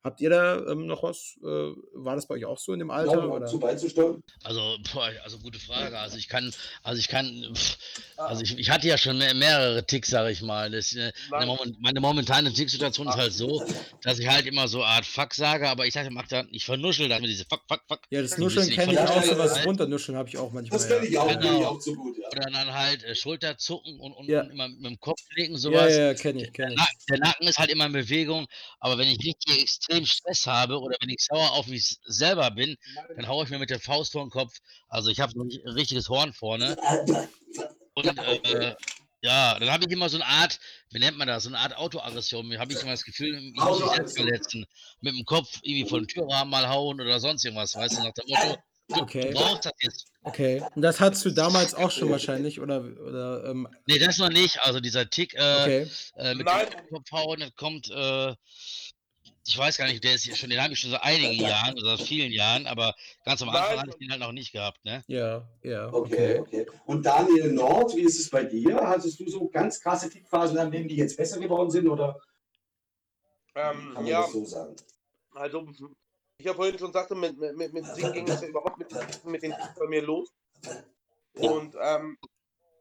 Habt 0.08 0.22
ihr 0.22 0.30
da 0.30 0.65
ähm, 0.72 0.88
noch 0.88 1.04
was? 1.04 1.38
Äh, 1.43 1.46
war 1.93 2.15
das 2.15 2.30
bei 2.30 2.36
euch 2.36 2.46
auch 2.46 2.58
so 2.58 2.72
in 2.72 2.80
dem 2.80 2.89
Alter? 2.91 3.12
Ja, 3.12 3.26
oder? 3.26 3.46
Zu 3.46 3.60
beizusteuern? 3.60 4.24
Also, 4.41 4.78
boah, 4.93 5.10
also 5.22 5.38
gute 5.39 5.60
Frage. 5.60 6.00
Also 6.00 6.17
ich 6.17 6.30
kann, 6.30 6.54
also 6.82 6.98
ich 6.98 7.10
kann, 7.10 7.52
pff, 7.54 7.78
also 8.15 8.41
ich, 8.41 8.58
ich, 8.58 8.70
hatte 8.70 8.88
ja 8.88 8.98
schon 8.98 9.17
mehr, 9.17 9.34
mehrere 9.34 9.86
Ticks, 9.86 10.10
sage 10.10 10.32
ich 10.32 10.41
mal. 10.41 10.72
Das, 10.72 10.96
äh, 10.96 11.12
meine 11.30 12.00
momentane 12.00 12.54
Ticksituation 12.54 13.10
ist 13.10 13.17
halt 13.17 13.34
so, 13.34 13.62
dass 14.02 14.17
ich 14.17 14.30
halt 14.30 14.46
immer 14.46 14.70
so 14.70 14.82
eine 14.82 14.93
Art 14.93 15.06
Fuck 15.06 15.34
sage, 15.34 15.67
aber 15.67 15.86
ich 15.86 15.93
sage, 15.93 16.10
dann, 16.30 16.48
ich 16.52 16.63
vernuschel 16.63 17.10
dann 17.10 17.22
mit 17.22 17.30
diese 17.30 17.43
Fuck, 17.43 17.63
Fuck, 17.67 17.82
Fuck. 17.89 18.00
Ja, 18.10 18.22
das 18.22 18.38
Nuscheln 18.38 18.70
kenne 18.70 18.93
ich 18.93 19.00
auch, 19.00 19.22
so 19.22 19.38
was 19.38 19.56
halt. 19.56 19.67
runternuscheln 19.67 20.17
habe 20.17 20.30
ich 20.30 20.38
auch 20.38 20.54
manchmal. 20.54 20.80
Das 20.80 20.88
kenne 20.88 21.06
ich 21.06 21.17
auch, 21.17 21.28
genau. 21.28 21.60
ich 21.60 21.65
auch 21.65 21.82
so 21.82 21.93
gut. 21.96 22.17
Ja. 22.17 22.28
Oder 22.30 22.50
dann 22.50 22.74
halt 22.74 23.04
äh, 23.04 23.13
Schulterzucken 23.13 24.00
und, 24.00 24.13
und, 24.13 24.30
ja. 24.30 24.43
und, 24.43 24.52
immer 24.52 24.70
mit 24.70 24.86
dem 24.86 25.00
Kopf 25.02 25.20
legen, 25.36 25.58
sowas. 25.58 25.93
Ja, 25.93 26.08
ja, 26.08 26.13
kenne 26.13 26.43
ich, 26.43 26.54
kenne 26.54 26.76
ich. 26.76 27.06
Der 27.10 27.20
Nacken 27.20 27.46
ist 27.46 27.60
halt 27.60 27.72
immer 27.72 27.88
in 27.88 27.93
Bewegung, 27.93 28.48
aber 28.80 28.98
wenn 28.98 29.10
ich 29.10 29.20
richtig 29.20 29.62
extrem 29.62 29.97
Stress 30.06 30.46
habe 30.46 30.80
oder 30.80 30.96
wenn 31.02 31.10
ich 31.10 31.20
sauer 31.20 31.52
auf 31.52 31.68
mich 31.68 31.98
selber 32.04 32.52
bin, 32.52 32.76
dann 33.16 33.28
haue 33.28 33.44
ich 33.44 33.50
mir 33.50 33.60
mit 33.60 33.70
der 33.70 33.80
Faust 33.80 34.12
vor 34.12 34.24
den 34.24 34.30
Kopf. 34.30 34.54
Also 34.88 35.10
ich 35.10 35.20
habe 35.20 35.32
so 35.34 35.42
ein 35.42 35.74
richtiges 35.74 36.10
Horn 36.10 36.34
vorne. 36.34 36.78
Und 37.96 38.06
äh, 38.06 38.76
ja, 39.22 39.58
dann 39.58 39.72
habe 39.72 39.86
ich 39.86 39.92
immer 39.92 40.10
so 40.10 40.18
eine 40.18 40.26
Art, 40.26 40.60
wie 40.92 41.00
nennt 41.00 41.18
man 41.18 41.28
das, 41.28 41.44
so 41.44 41.50
eine 41.50 41.58
Art 41.58 41.76
Autoaggression. 41.76 42.48
Mir 42.48 42.60
habe 42.60 42.72
ich 42.74 42.82
immer 42.82 42.92
das 42.92 43.04
Gefühl, 43.04 43.42
mich 43.42 43.62
selbst 43.94 44.18
verletzen. 44.18 44.66
Mit 45.02 45.16
dem 45.16 45.26
Kopf 45.26 45.60
irgendwie 45.64 45.90
von 45.90 46.02
den 46.02 46.08
Türrahmen 46.08 46.52
mal 46.52 46.70
hauen 46.70 47.02
oder 47.02 47.20
sonst 47.20 47.44
irgendwas, 47.44 47.76
weißt 47.76 47.98
du, 47.98 48.04
nach 48.04 48.14
dem 48.14 48.26
Motto, 48.28 48.62
Okay. 48.90 49.34
Okay. 50.24 50.64
Und 50.76 50.82
das 50.82 51.00
hattest 51.00 51.26
du 51.26 51.32
damals 51.32 51.76
auch 51.76 51.92
schon 51.92 52.10
wahrscheinlich, 52.10 52.60
oder? 52.60 52.82
oder 52.82 53.46
ähm, 53.50 53.68
Nee, 53.86 54.00
das 54.00 54.18
noch 54.18 54.30
nicht. 54.30 54.60
Also 54.62 54.80
dieser 54.80 55.10
Tick 55.10 55.34
äh, 55.34 55.38
okay. 55.38 55.88
äh, 56.16 56.36
mit 56.36 56.46
Nein. 56.46 56.68
dem 56.70 56.90
Kopf 56.90 57.12
hauen, 57.12 57.40
das 57.40 57.54
kommt, 57.56 57.90
äh, 57.90 58.34
ich 59.48 59.58
weiß 59.58 59.78
gar 59.78 59.88
nicht, 59.88 60.04
der 60.04 60.16
ist 60.16 60.26
ja 60.26 60.36
schon, 60.36 60.50
den 60.50 60.62
habe 60.62 60.74
ich 60.74 60.80
schon 60.80 60.92
seit 60.92 61.04
einigen 61.04 61.34
Jahren 61.48 61.74
oder 61.78 61.98
seit 61.98 62.08
vielen 62.08 62.32
Jahren, 62.32 62.68
aber 62.68 62.96
ganz 63.24 63.42
am 63.42 63.50
Anfang 63.50 63.80
hatte 63.80 63.90
ich 63.92 63.98
den 63.98 64.12
halt 64.12 64.22
noch 64.22 64.32
nicht 64.32 64.52
gehabt, 64.52 64.84
ne? 64.84 65.04
Ja, 65.08 65.48
ja. 65.64 65.92
Okay, 65.94 66.40
Okay. 66.40 66.68
Und 66.86 67.06
Daniel 67.06 67.52
Nord, 67.52 67.96
wie 67.96 68.02
ist 68.02 68.20
es 68.20 68.30
bei 68.30 68.44
dir? 68.44 68.76
Hattest 68.76 69.20
du 69.20 69.30
so 69.30 69.48
ganz 69.50 69.80
krasse 69.80 70.10
Tickphasen, 70.10 70.58
an 70.58 70.72
denen 70.72 70.88
die 70.88 70.96
jetzt 70.96 71.18
besser 71.18 71.40
geworden 71.40 71.70
sind 71.70 71.88
oder 71.88 72.20
Ähm, 73.56 73.94
kann 73.94 73.94
man 73.94 74.06
ja, 74.08 74.22
das 74.22 74.32
so 74.32 74.46
sagen? 74.46 74.76
also 75.34 75.66
ich 76.40 76.48
habe 76.48 76.56
vorhin 76.56 76.78
schon 76.78 76.92
gesagt, 76.92 77.10
mit, 77.12 77.38
mit, 77.38 77.74
mit 77.74 77.86
Singen 77.86 78.14
ging 78.14 78.28
es 78.28 78.42
ja 78.42 78.48
überhaupt 78.48 78.78
mit, 78.78 79.26
mit 79.26 79.44
den 79.44 79.52
Ticks 79.52 79.80
bei 79.80 79.88
mir 79.88 80.04
los. 80.04 80.32
Und, 81.34 81.76
ähm, 81.82 82.18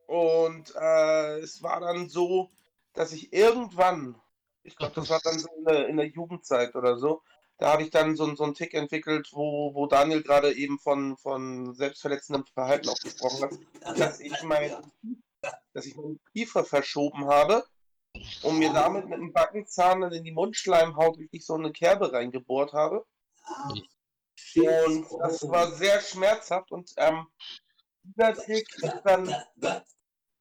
und 0.07 0.75
äh, 0.75 1.39
es 1.39 1.63
war 1.63 1.81
dann 1.81 2.09
so, 2.09 2.51
dass 2.93 3.13
ich 3.13 3.33
irgendwann, 3.33 4.21
ich 4.67 4.77
glaube, 4.77 4.95
das 4.95 5.09
war 5.09 5.21
dann 5.23 5.39
so 5.39 5.49
in 5.57 5.65
der, 5.65 5.89
in 5.89 5.97
der 5.97 6.07
Jugendzeit 6.07 6.75
oder 6.75 6.99
so, 6.99 7.23
da 7.59 7.73
habe 7.73 7.83
ich 7.83 7.91
dann 7.91 8.17
so, 8.17 8.35
so 8.35 8.45
einen 8.45 8.55
Tick 8.55 8.75
entwickelt, 8.75 9.31
wo, 9.33 9.73
wo 9.75 9.87
Daniel 9.87 10.23
gerade 10.23 10.53
eben 10.55 10.79
von, 10.79 11.17
von 11.17 11.75
selbstverletzendem 11.75 12.45
Verhalten 12.53 12.89
auch 12.89 12.99
gesprochen 12.99 13.45
hat, 13.45 13.99
dass 13.99 14.21
ich 14.21 14.43
mein, 14.43 14.77
dass 15.73 15.87
ich 15.87 15.97
meinen 15.97 16.21
Kiefer 16.33 16.65
verschoben 16.65 17.27
habe 17.27 17.65
und 18.43 18.59
mir 18.59 18.73
damit 18.73 19.09
mit 19.09 19.19
dem 19.19 19.33
Backenzahn 19.33 20.03
in 20.03 20.25
die 20.25 20.33
Mundschleimhaut 20.33 21.19
richtig 21.19 21.47
so 21.47 21.55
eine 21.55 21.73
Kerbe 21.73 22.13
reingebohrt 22.13 22.73
habe. 22.73 23.07
Und 24.55 25.07
das 25.21 25.49
war 25.49 25.71
sehr 25.71 26.01
schmerzhaft 26.01 26.73
und 26.73 26.93
ähm, 26.99 27.27
dieser 28.03 28.35
Tick 28.35 28.69
ist 28.83 29.03
dann 29.05 29.35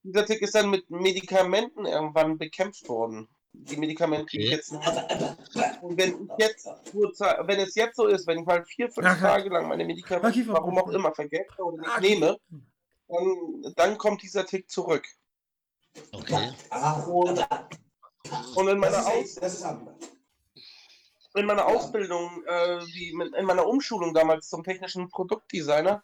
dieser 0.04 0.26
Tick 0.26 0.42
ist 0.42 0.54
dann 0.54 0.70
mit 0.70 0.90
Medikamenten 0.90 1.86
irgendwann 1.86 2.38
bekämpft 2.38 2.88
worden. 2.88 3.28
Die 3.64 3.78
Medikamente, 3.78 4.26
die 4.32 4.44
ich 4.44 4.52
jetzt 4.52 4.74
habe. 4.74 5.38
Und 5.82 5.98
wenn 5.98 6.10
ich 6.10 6.30
jetzt 6.38 6.68
wenn 6.68 7.60
es 7.60 7.76
jetzt 7.76 7.96
so 7.96 8.08
ist, 8.08 8.28
wenn 8.28 8.40
ich 8.40 8.46
mal 8.46 8.64
vier, 8.66 8.90
fünf 8.92 9.08
Ach, 9.08 9.20
Tage 9.20 9.50
lang 9.50 9.68
meine 9.68 9.86
Medikamente, 9.86 10.48
warum 10.48 10.78
auch 10.78 10.90
immer, 10.90 11.14
vergesse 11.14 11.64
oder 11.64 11.78
nicht 11.78 12.02
nehme, 12.02 12.38
dann, 13.08 13.74
dann 13.76 13.98
kommt 13.98 14.22
dieser 14.22 14.46
Tick 14.46 14.70
zurück. 14.70 15.06
Okay. 16.12 16.52
Und, 17.08 17.46
und 18.56 18.68
in 18.68 18.78
meiner 18.80 19.06
Aus 19.08 19.38
in 21.36 21.46
meiner 21.46 21.66
Ausbildung, 21.66 22.44
äh, 22.48 22.80
in 23.12 23.46
meiner 23.46 23.68
Umschulung 23.68 24.14
damals 24.14 24.50
zum 24.50 24.64
technischen 24.64 25.10
Produktdesigner, 25.10 26.02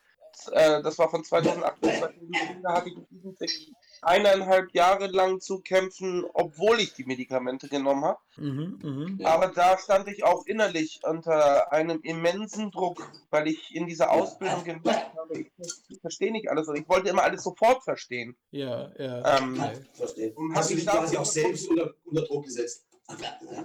äh, 0.52 0.82
das 0.84 0.98
war 1.00 1.10
von 1.10 1.24
2008 1.24 1.82
bis 1.82 2.00
2007, 2.00 2.62
da 2.62 2.74
hatte 2.74 2.90
ich 2.90 2.98
mit 2.98 3.10
diesem 3.10 3.38
Tick 3.38 3.72
eineinhalb 4.02 4.74
Jahre 4.74 5.08
lang 5.08 5.40
zu 5.40 5.60
kämpfen, 5.60 6.26
obwohl 6.34 6.80
ich 6.80 6.94
die 6.94 7.06
Medikamente 7.06 7.68
genommen 7.68 8.04
habe. 8.04 8.20
Mhm. 8.38 9.18
Ja. 9.20 9.30
Aber 9.30 9.48
da 9.48 9.78
stand 9.78 10.08
ich 10.08 10.24
auch 10.24 10.46
innerlich 10.46 11.00
unter 11.04 11.72
einem 11.72 12.02
immensen 12.02 12.72
Druck, 12.72 13.12
weil 13.30 13.48
ich 13.48 13.76
in 13.76 13.86
dieser 13.86 14.12
Ausbildung 14.12 14.64
gemerkt 14.64 15.16
habe, 15.16 15.40
ich, 15.40 15.52
ich 15.90 16.02
verstehe 16.02 16.32
nicht 16.32 16.50
alles 16.50 16.68
und 16.68 16.78
ich 16.78 16.90
wollte 16.90 17.10
immer 17.10 17.24
alles 17.24 17.44
sofort 17.44 17.84
verstehen. 17.84 18.36
Ja, 18.50 18.92
ja. 18.98 19.38
Ähm, 19.38 19.62
okay. 19.62 19.80
Verstehe. 19.94 20.36
Hast 20.54 20.72
du 20.72 20.76
dich 20.76 20.84
ich 20.84 20.90
quasi 20.90 21.18
auch 21.18 21.26
selbst 21.26 21.70
unter, 21.70 21.94
unter 22.06 22.24
Druck 22.24 22.46
gesetzt? 22.46 22.86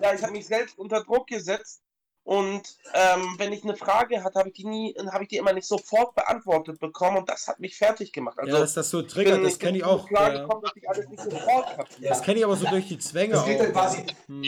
Ja, 0.03 0.13
ich 0.13 0.23
habe 0.23 0.33
mich 0.33 0.47
selbst 0.47 0.79
unter 0.79 1.03
Druck 1.05 1.29
gesetzt 1.29 1.83
und 2.27 2.63
ähm, 2.93 3.37
wenn 3.39 3.53
ich 3.53 3.63
eine 3.63 3.77
Frage 3.77 4.25
hatte, 4.25 4.41
habe 4.41 4.49
ich 4.49 4.55
die 4.57 4.65
nie, 4.67 4.97
habe 5.13 5.23
ich 5.23 5.29
die 5.29 5.37
immer 5.37 5.53
nicht 5.53 5.69
sofort 5.69 6.13
beantwortet 6.17 6.81
bekommen 6.81 7.19
und 7.19 7.29
das 7.29 7.47
hat 7.47 7.61
mich 7.61 7.79
fertig 7.79 8.13
gemacht. 8.13 8.37
Also 8.41 8.53
ja, 8.53 8.59
dass 8.59 8.75
das 8.75 8.91
so 8.91 9.03
triggert, 9.03 9.45
das 9.45 9.61
kenne 9.61 9.79
ich 9.79 9.85
auch. 9.85 10.09
Klar 10.09 10.35
Ja. 10.35 10.41
gekommen, 10.43 10.63
dass 10.63 10.73
ich 10.75 10.89
alles 10.91 11.09
nicht 11.09 11.23
sofort 11.23 11.77
kapiere. 11.77 12.09
Das 12.09 12.23
kenne 12.23 12.39
ich 12.41 12.45
aber 12.45 12.57
so 12.57 12.67
durch 12.67 12.89
die 12.89 12.99
Zwänge 12.99 13.35
Das 13.35 13.45
geht 13.47 13.61
dann 13.61 13.69
auch. 13.69 13.73
quasi, 13.73 14.05
Hm. 14.27 14.43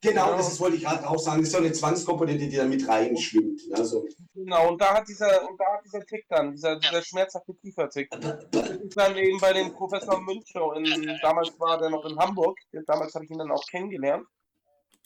genau, 0.00 0.36
das 0.36 0.48
ist, 0.52 0.58
wollte 0.58 0.76
ich 0.78 0.82
gerade 0.82 1.08
auch 1.08 1.16
sagen, 1.18 1.38
das 1.42 1.46
ist 1.48 1.52
so 1.52 1.58
eine 1.58 1.70
Zwangskomponente, 1.72 2.48
die 2.48 2.56
da 2.56 2.64
mit 2.64 2.88
reinschwimmt. 2.88 3.68
Ne? 3.70 3.84
So. 3.84 4.04
Genau, 4.34 4.70
und 4.70 4.80
da 4.80 4.94
hat 4.94 5.06
dieser, 5.06 5.48
und 5.48 5.60
da 5.60 5.64
hat 5.74 5.84
dieser 5.84 6.04
Tick 6.04 6.24
dann, 6.28 6.50
dieser, 6.52 6.74
dieser 6.80 7.02
schmerzhafte 7.02 7.54
Kiefertick. 7.54 8.10
Das 8.50 8.70
ist 8.70 8.96
dann 8.96 9.16
eben 9.16 9.38
bei 9.38 9.52
dem 9.52 9.72
Professor 9.72 10.20
Münchow, 10.20 10.74
in, 10.76 11.16
damals 11.22 11.50
war 11.60 11.78
der 11.78 11.90
noch 11.90 12.04
in 12.04 12.18
Hamburg, 12.18 12.58
damals 12.88 13.14
habe 13.14 13.24
ich 13.26 13.30
ihn 13.30 13.38
dann 13.38 13.52
auch 13.52 13.64
kennengelernt. 13.70 14.26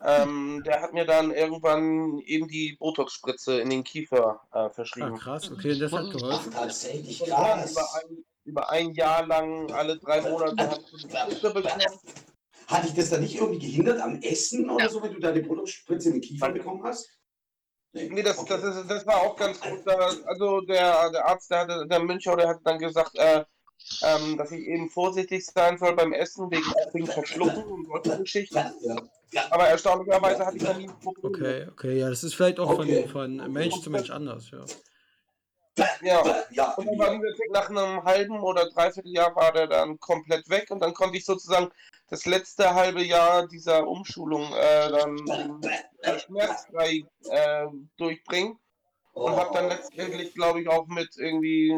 Ähm, 0.02 0.62
der 0.64 0.80
hat 0.80 0.94
mir 0.94 1.04
dann 1.04 1.30
irgendwann 1.30 2.18
eben 2.20 2.48
die 2.48 2.76
Botox-Spritze 2.78 3.60
in 3.60 3.68
den 3.68 3.84
Kiefer 3.84 4.40
äh, 4.52 4.58
Ah, 4.58 4.70
verschrieben. 4.70 5.18
krass, 5.18 5.50
okay, 5.50 5.78
das 5.78 5.92
hat 5.92 6.06
Ach, 6.06 6.12
geholfen. 6.12 6.52
tatsächlich 6.52 7.20
Und 7.20 7.30
dann 7.30 7.58
krass. 7.58 7.72
über, 7.72 7.94
ein, 7.94 8.24
über 8.44 8.70
ein 8.70 8.90
Jahr 8.94 9.26
lang, 9.26 9.70
alle 9.72 9.98
drei 9.98 10.22
Monate, 10.22 10.68
hat 10.68 10.80
ich 10.80 11.02
die 11.02 11.16
Spritze 11.16 11.50
bekommen. 11.52 12.00
Hat 12.66 12.84
dich 12.84 12.94
das 12.94 13.10
dann 13.10 13.20
nicht 13.20 13.36
irgendwie 13.36 13.58
gehindert 13.58 14.00
am 14.00 14.20
Essen 14.22 14.70
oder 14.70 14.88
so, 14.88 15.02
wenn 15.02 15.12
du 15.12 15.18
da 15.18 15.32
die 15.32 15.42
Produktspritze 15.42 16.08
in 16.08 16.14
den 16.14 16.22
Kiefer 16.22 16.50
bekommen 16.50 16.82
hast? 16.84 17.08
Nee, 17.92 18.22
das, 18.22 18.38
Okay. 18.38 18.56
das, 18.60 18.62
ist, 18.76 18.88
das 18.88 19.04
war 19.06 19.16
auch 19.16 19.36
ganz 19.36 19.60
gut. 19.60 19.86
Also 19.88 20.60
der, 20.60 21.10
der 21.10 21.26
Arzt, 21.26 21.50
der, 21.50 21.58
hatte, 21.58 21.86
der 21.88 21.98
Münchau, 22.00 22.36
der 22.36 22.48
hat 22.48 22.60
dann 22.64 22.78
gesagt, 22.78 23.16
äh, 23.18 23.44
ähm, 24.03 24.37
dass 24.37 24.53
ich 24.53 24.66
eben 24.66 24.88
vorsichtig 24.90 25.45
sein 25.45 25.79
soll 25.79 25.95
beim 25.95 26.12
Essen, 26.12 26.51
wegen, 26.51 26.64
wegen 26.93 27.07
Verschlucken 27.07 27.64
und 27.64 28.05
solchen 28.05 28.25
Geschichten. 28.25 28.59
Aber 29.51 29.69
erstaunlicherweise 29.69 30.45
hatte 30.45 30.57
ich 30.57 30.64
da 30.64 30.75
nie 30.75 30.88
ein 30.88 31.01
Problem. 31.01 31.35
Okay, 31.35 31.66
okay, 31.71 31.99
ja, 31.99 32.09
das 32.11 32.25
ist 32.25 32.35
vielleicht 32.35 32.59
auch 32.59 32.71
Okay. 32.71 33.03
von, 33.09 33.38
von 33.40 33.53
Mensch 33.53 33.81
zu 33.81 33.90
Mensch 33.90 34.11
anders, 34.11 34.51
ja. 34.51 34.64
Ja. 36.03 36.23
Ja, 36.51 36.75
Und 36.75 36.87
dann 36.87 36.99
war 36.99 37.11
dieser 37.11 37.35
Tick 37.37 37.51
nach 37.53 37.71
einem 37.71 38.03
halben 38.05 38.40
oder 38.40 38.69
dreiviertel 38.69 39.12
Jahr 39.12 39.35
war 39.37 39.53
der 39.53 39.66
dann 39.66 39.99
komplett 40.01 40.49
weg 40.51 40.71
und 40.71 40.81
dann 40.81 40.93
konnte 40.95 41.16
ich 41.16 41.25
sozusagen 41.25 41.71
das 42.09 42.27
letzte 42.27 42.75
halbe 42.75 43.03
Jahr 43.03 43.47
dieser 43.47 43.87
Umschulung 43.87 44.53
äh, 44.53 44.90
dann 44.90 45.16
schmerzfrei 46.19 47.05
äh, 47.31 47.66
durchbringen. 47.97 48.59
Und 49.12 49.37
habe 49.37 49.51
dann 49.53 49.69
letztendlich, 49.69 50.35
glaube 50.35 50.61
ich, 50.62 50.69
auch 50.69 50.87
mit 50.87 51.16
irgendwie 51.16 51.77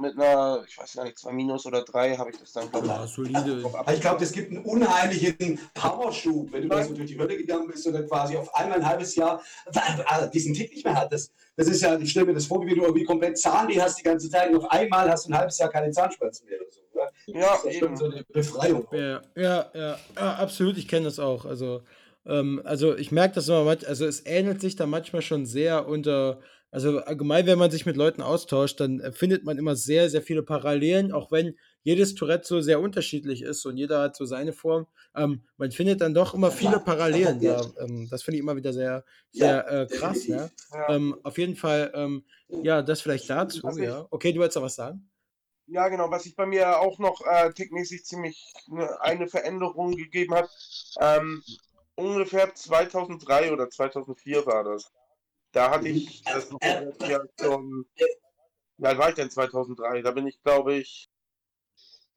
mit 0.00 0.18
einer, 0.18 0.64
ich 0.66 0.76
weiß 0.76 0.94
gar 0.94 1.04
nicht, 1.04 1.18
zwei 1.18 1.32
Minus 1.32 1.66
oder 1.66 1.82
drei 1.82 2.16
habe 2.16 2.30
ich 2.30 2.38
das 2.38 2.52
dann 2.52 2.70
gemacht. 2.70 2.86
Ja, 2.86 3.06
solide. 3.06 3.62
Ich 3.92 4.00
glaube, 4.00 4.20
das 4.20 4.32
gibt 4.32 4.50
einen 4.50 4.64
unheimlichen 4.64 5.58
Powerschub, 5.74 6.52
wenn 6.52 6.62
du 6.62 6.68
da 6.68 6.82
so 6.82 6.94
durch 6.94 7.10
die 7.10 7.18
Hölle 7.18 7.36
gegangen 7.36 7.68
bist 7.68 7.86
und 7.86 7.92
dann 7.92 8.06
quasi 8.08 8.36
auf 8.36 8.54
einmal 8.54 8.78
ein 8.78 8.88
halbes 8.88 9.14
Jahr 9.14 9.40
äh, 9.66 10.28
diesen 10.30 10.54
Tick 10.54 10.72
nicht 10.72 10.84
mehr 10.84 10.94
hattest. 10.94 11.32
Das 11.56 11.68
ist 11.68 11.82
ja, 11.82 11.96
ich 11.98 12.10
stelle 12.10 12.26
mir 12.26 12.34
das 12.34 12.46
vor, 12.46 12.64
wie 12.66 12.74
du 12.74 12.82
irgendwie 12.82 13.04
komplett 13.04 13.38
Zahnweh 13.38 13.80
hast 13.80 13.98
die 13.98 14.02
ganze 14.02 14.28
Zeit 14.28 14.50
und 14.50 14.56
auf 14.56 14.70
einmal 14.70 15.08
hast 15.08 15.26
du 15.26 15.30
ein 15.30 15.38
halbes 15.38 15.58
Jahr 15.58 15.70
keine 15.70 15.90
Zahnschmerzen 15.92 16.46
mehr 16.46 16.60
oder 16.60 16.70
so. 16.70 16.80
Oder? 16.92 17.10
Ja, 17.26 17.58
das 17.62 17.64
ist 17.64 17.80
ja 17.80 17.96
so 17.96 18.04
eine 18.06 18.24
Befreiung. 18.24 18.86
Ja, 18.92 19.22
ja, 19.36 19.70
ja, 19.74 19.98
ja 20.16 20.34
absolut, 20.34 20.76
ich 20.76 20.88
kenne 20.88 21.04
das 21.04 21.18
auch. 21.18 21.44
Also, 21.44 21.82
ähm, 22.26 22.60
also 22.64 22.96
ich 22.96 23.12
merke 23.12 23.36
das 23.36 23.48
immer, 23.48 23.76
also 23.86 24.06
es 24.06 24.26
ähnelt 24.26 24.60
sich 24.60 24.76
da 24.76 24.86
manchmal 24.86 25.22
schon 25.22 25.46
sehr 25.46 25.86
unter 25.86 26.40
also 26.74 26.98
allgemein, 26.98 27.46
wenn 27.46 27.56
man 27.56 27.70
sich 27.70 27.86
mit 27.86 27.96
Leuten 27.96 28.20
austauscht, 28.20 28.80
dann 28.80 28.98
äh, 28.98 29.12
findet 29.12 29.44
man 29.44 29.58
immer 29.58 29.76
sehr, 29.76 30.10
sehr 30.10 30.22
viele 30.22 30.42
Parallelen, 30.42 31.12
auch 31.12 31.30
wenn 31.30 31.56
jedes 31.84 32.16
Tourette 32.16 32.48
so 32.48 32.60
sehr 32.60 32.80
unterschiedlich 32.80 33.42
ist 33.42 33.64
und 33.64 33.76
jeder 33.76 34.00
hat 34.00 34.16
so 34.16 34.24
seine 34.24 34.52
Form. 34.52 34.88
Ähm, 35.14 35.44
man 35.56 35.70
findet 35.70 36.00
dann 36.00 36.14
doch 36.14 36.34
immer 36.34 36.50
viele 36.50 36.80
Parallelen. 36.80 37.40
Da, 37.40 37.64
ähm, 37.78 38.08
das 38.10 38.24
finde 38.24 38.38
ich 38.38 38.42
immer 38.42 38.56
wieder 38.56 38.72
sehr, 38.72 39.04
sehr 39.30 39.70
äh, 39.70 39.86
krass. 39.86 40.26
Ne? 40.26 40.50
Ähm, 40.88 41.16
auf 41.22 41.38
jeden 41.38 41.54
Fall, 41.54 41.92
ähm, 41.94 42.24
ja, 42.48 42.82
das 42.82 43.02
vielleicht 43.02 43.30
dazu. 43.30 43.68
Ja. 43.78 44.08
Okay, 44.10 44.32
du 44.32 44.40
wolltest 44.40 44.56
noch 44.56 44.64
was 44.64 44.74
sagen? 44.74 45.08
Ja, 45.66 45.88
genau. 45.88 46.10
Was 46.10 46.24
sich 46.24 46.34
bei 46.34 46.46
mir 46.46 46.80
auch 46.80 46.98
noch 46.98 47.20
äh, 47.24 47.52
tickmäßig 47.52 48.04
ziemlich 48.04 48.52
ne, 48.66 49.00
eine 49.00 49.28
Veränderung 49.28 49.94
gegeben 49.94 50.34
hat. 50.34 50.50
Ähm, 51.00 51.40
ungefähr 51.94 52.52
2003 52.52 53.52
oder 53.52 53.70
2004 53.70 54.44
war 54.44 54.64
das. 54.64 54.90
Da 55.54 55.70
hatte 55.70 55.88
ich 55.88 56.22
das 56.22 56.50
ja 57.08 57.20
schon. 57.40 57.86
Wie 58.76 58.86
alt 58.86 58.98
war 58.98 59.08
ich 59.08 59.14
denn 59.14 59.30
2003? 59.30 60.02
Da 60.02 60.10
bin 60.10 60.26
ich, 60.26 60.42
glaube 60.42 60.74
ich, 60.74 61.08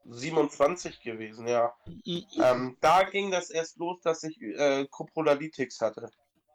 27 0.05 1.01
gewesen, 1.01 1.47
ja. 1.47 1.73
Ähm, 2.05 2.77
da 2.81 3.03
ging 3.03 3.29
das 3.29 3.51
erst 3.51 3.77
los, 3.77 4.01
dass 4.01 4.23
ich 4.23 4.41
äh, 4.41 4.87
Coprolalytics 4.89 5.79
hatte. 5.81 6.09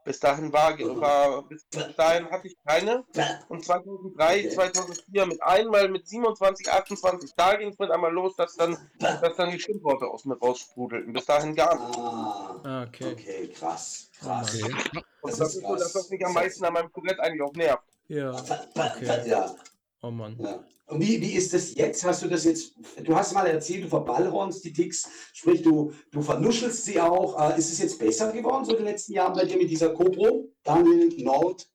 Bis 0.04 0.18
dahin 0.18 0.52
war, 0.52 0.76
war 0.78 1.42
bis 1.48 1.64
dahin 1.96 2.28
hatte 2.30 2.48
ich 2.48 2.56
keine. 2.66 3.04
Und 3.48 3.64
2003, 3.64 4.48
2004 4.48 5.26
mit 5.26 5.42
einmal 5.42 5.88
mit 5.88 6.08
27, 6.08 6.70
28, 6.70 7.32
da 7.36 7.54
ging 7.54 7.68
es 7.68 7.78
mit 7.78 7.90
einmal 7.90 8.12
los, 8.12 8.34
dass 8.36 8.56
dann, 8.56 8.76
dass 8.98 9.36
dann 9.36 9.50
die 9.50 9.60
Schimpfworte 9.60 10.06
aus 10.06 10.24
mir 10.24 10.38
raussprudelten. 10.38 11.12
Bis 11.12 11.26
dahin 11.26 11.54
gar 11.54 11.74
nicht. 11.74 11.98
Ah, 11.98 12.84
okay. 12.88 13.12
okay, 13.12 13.48
krass. 13.48 14.10
krass. 14.18 14.60
Okay. 14.62 14.74
Und 15.20 15.30
das, 15.30 15.38
das 15.38 15.54
ist 15.54 15.62
so 15.62 15.76
das, 15.76 15.94
was 15.94 16.10
mich 16.10 16.26
am 16.26 16.32
meisten 16.32 16.64
an 16.64 16.72
meinem 16.72 16.92
Tourette 16.92 17.22
eigentlich 17.22 17.42
auch 17.42 17.54
nervt. 17.54 17.84
Ja. 18.08 18.30
Okay. 18.30 19.28
Ja. 19.28 19.54
Oh 20.02 20.10
Mann. 20.10 20.36
Ja. 20.40 20.64
Und 20.86 21.00
wie, 21.00 21.20
wie 21.20 21.34
ist 21.34 21.54
das 21.54 21.74
jetzt? 21.74 22.04
Hast 22.04 22.22
du 22.22 22.28
das 22.28 22.44
jetzt, 22.44 22.74
du 23.02 23.14
hast 23.14 23.32
mal 23.32 23.46
erzählt, 23.46 23.84
du 23.84 23.88
verballhornst 23.88 24.64
die 24.64 24.72
Ticks, 24.72 25.08
sprich 25.32 25.62
du, 25.62 25.92
du 26.10 26.20
vernuschelst 26.20 26.84
sie 26.84 27.00
auch. 27.00 27.40
Äh, 27.40 27.58
ist 27.58 27.70
es 27.70 27.78
jetzt 27.78 28.00
besser 28.00 28.32
geworden 28.32 28.64
so 28.64 28.72
in 28.72 28.78
den 28.78 28.86
letzten 28.86 29.12
Jahren 29.12 29.32
bei 29.32 29.44
dir 29.44 29.56
mit 29.56 29.70
dieser 29.70 29.94
Cobro? 29.94 30.48
Daniel, 30.64 31.08
Nord? 31.18 31.68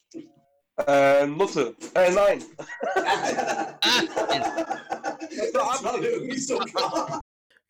Äh, 0.86 1.26
Nutte. 1.26 1.76
Äh, 1.96 2.12
nein. 2.12 2.44
das 5.54 5.84
war 5.84 6.04
irgendwie 6.04 6.40
so 6.40 6.58
klar. 6.58 7.22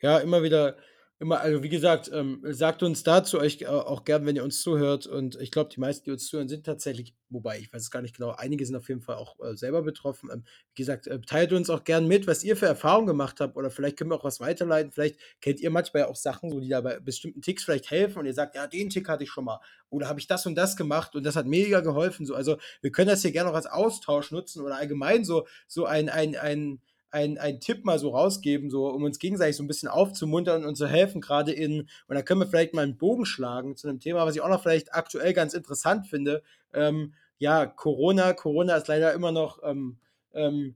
Ja, 0.01 0.17
immer 0.17 0.41
wieder 0.41 0.75
immer, 1.19 1.39
also 1.39 1.63
wie 1.63 1.69
gesagt, 1.69 2.11
ähm, 2.13 2.41
sagt 2.43 2.83
uns 2.83 3.01
dazu 3.03 3.39
euch 3.39 3.61
äh, 3.61 3.65
auch 3.65 4.05
gern, 4.05 4.25
wenn 4.25 4.35
ihr 4.35 4.43
uns 4.43 4.61
zuhört. 4.61 5.07
Und 5.07 5.35
ich 5.41 5.49
glaube, 5.49 5.71
die 5.73 5.79
meisten, 5.79 6.05
die 6.05 6.11
uns 6.11 6.27
zuhören, 6.27 6.47
sind 6.47 6.65
tatsächlich, 6.65 7.15
wobei 7.29 7.57
ich 7.57 7.73
weiß 7.73 7.81
es 7.81 7.91
gar 7.91 8.03
nicht 8.03 8.15
genau, 8.15 8.31
einige 8.31 8.63
sind 8.65 8.75
auf 8.75 8.87
jeden 8.87 9.01
Fall 9.01 9.15
auch 9.15 9.39
äh, 9.39 9.55
selber 9.55 9.81
betroffen. 9.81 10.29
Ähm, 10.31 10.43
wie 10.75 10.81
gesagt, 10.81 11.07
äh, 11.07 11.19
teilt 11.21 11.53
uns 11.53 11.71
auch 11.71 11.83
gern 11.83 12.07
mit, 12.07 12.27
was 12.27 12.43
ihr 12.43 12.55
für 12.55 12.67
Erfahrungen 12.67 13.07
gemacht 13.07 13.39
habt. 13.39 13.57
Oder 13.57 13.71
vielleicht 13.71 13.97
können 13.97 14.11
wir 14.11 14.15
auch 14.15 14.23
was 14.23 14.39
weiterleiten. 14.39 14.91
Vielleicht 14.91 15.19
kennt 15.41 15.59
ihr 15.59 15.71
manchmal 15.71 16.05
auch 16.05 16.15
Sachen, 16.15 16.51
so, 16.51 16.59
die 16.59 16.69
da 16.69 16.81
bei 16.81 16.99
bestimmten 16.99 17.41
Ticks 17.41 17.63
vielleicht 17.63 17.89
helfen. 17.89 18.19
Und 18.19 18.27
ihr 18.27 18.33
sagt, 18.33 18.55
ja, 18.55 18.67
den 18.67 18.89
Tick 18.91 19.09
hatte 19.09 19.23
ich 19.23 19.31
schon 19.31 19.45
mal. 19.45 19.59
Oder 19.89 20.07
habe 20.09 20.19
ich 20.19 20.27
das 20.27 20.45
und 20.45 20.55
das 20.55 20.75
gemacht 20.75 21.15
und 21.15 21.25
das 21.25 21.35
hat 21.35 21.47
mega 21.47 21.79
geholfen. 21.79 22.27
So, 22.27 22.35
also 22.35 22.57
wir 22.81 22.91
können 22.91 23.09
das 23.09 23.23
hier 23.23 23.31
gerne 23.31 23.49
auch 23.49 23.55
als 23.55 23.65
Austausch 23.67 24.31
nutzen 24.31 24.61
oder 24.61 24.75
allgemein 24.77 25.25
so, 25.25 25.47
so 25.67 25.85
ein, 25.85 26.09
ein, 26.09 26.35
ein 26.35 26.81
ein, 27.11 27.37
ein 27.37 27.59
Tipp 27.59 27.85
mal 27.85 27.99
so 27.99 28.09
rausgeben, 28.09 28.69
so 28.69 28.87
um 28.89 29.03
uns 29.03 29.19
gegenseitig 29.19 29.55
so 29.55 29.63
ein 29.63 29.67
bisschen 29.67 29.89
aufzumuntern 29.89 30.65
und 30.65 30.75
zu 30.75 30.87
helfen, 30.87 31.21
gerade 31.21 31.51
in, 31.51 31.87
und 32.07 32.15
da 32.15 32.21
können 32.21 32.41
wir 32.41 32.47
vielleicht 32.47 32.73
mal 32.73 32.83
einen 32.83 32.97
Bogen 32.97 33.25
schlagen 33.25 33.75
zu 33.75 33.87
einem 33.87 33.99
Thema, 33.99 34.25
was 34.25 34.35
ich 34.35 34.41
auch 34.41 34.49
noch 34.49 34.61
vielleicht 34.61 34.93
aktuell 34.93 35.33
ganz 35.33 35.53
interessant 35.53 36.07
finde. 36.07 36.43
Ähm, 36.73 37.13
ja, 37.37 37.65
Corona, 37.65 38.33
Corona 38.33 38.75
ist 38.75 38.87
leider 38.87 39.13
immer 39.13 39.31
noch 39.31 39.59
ähm, 39.63 39.97
ähm, 40.33 40.75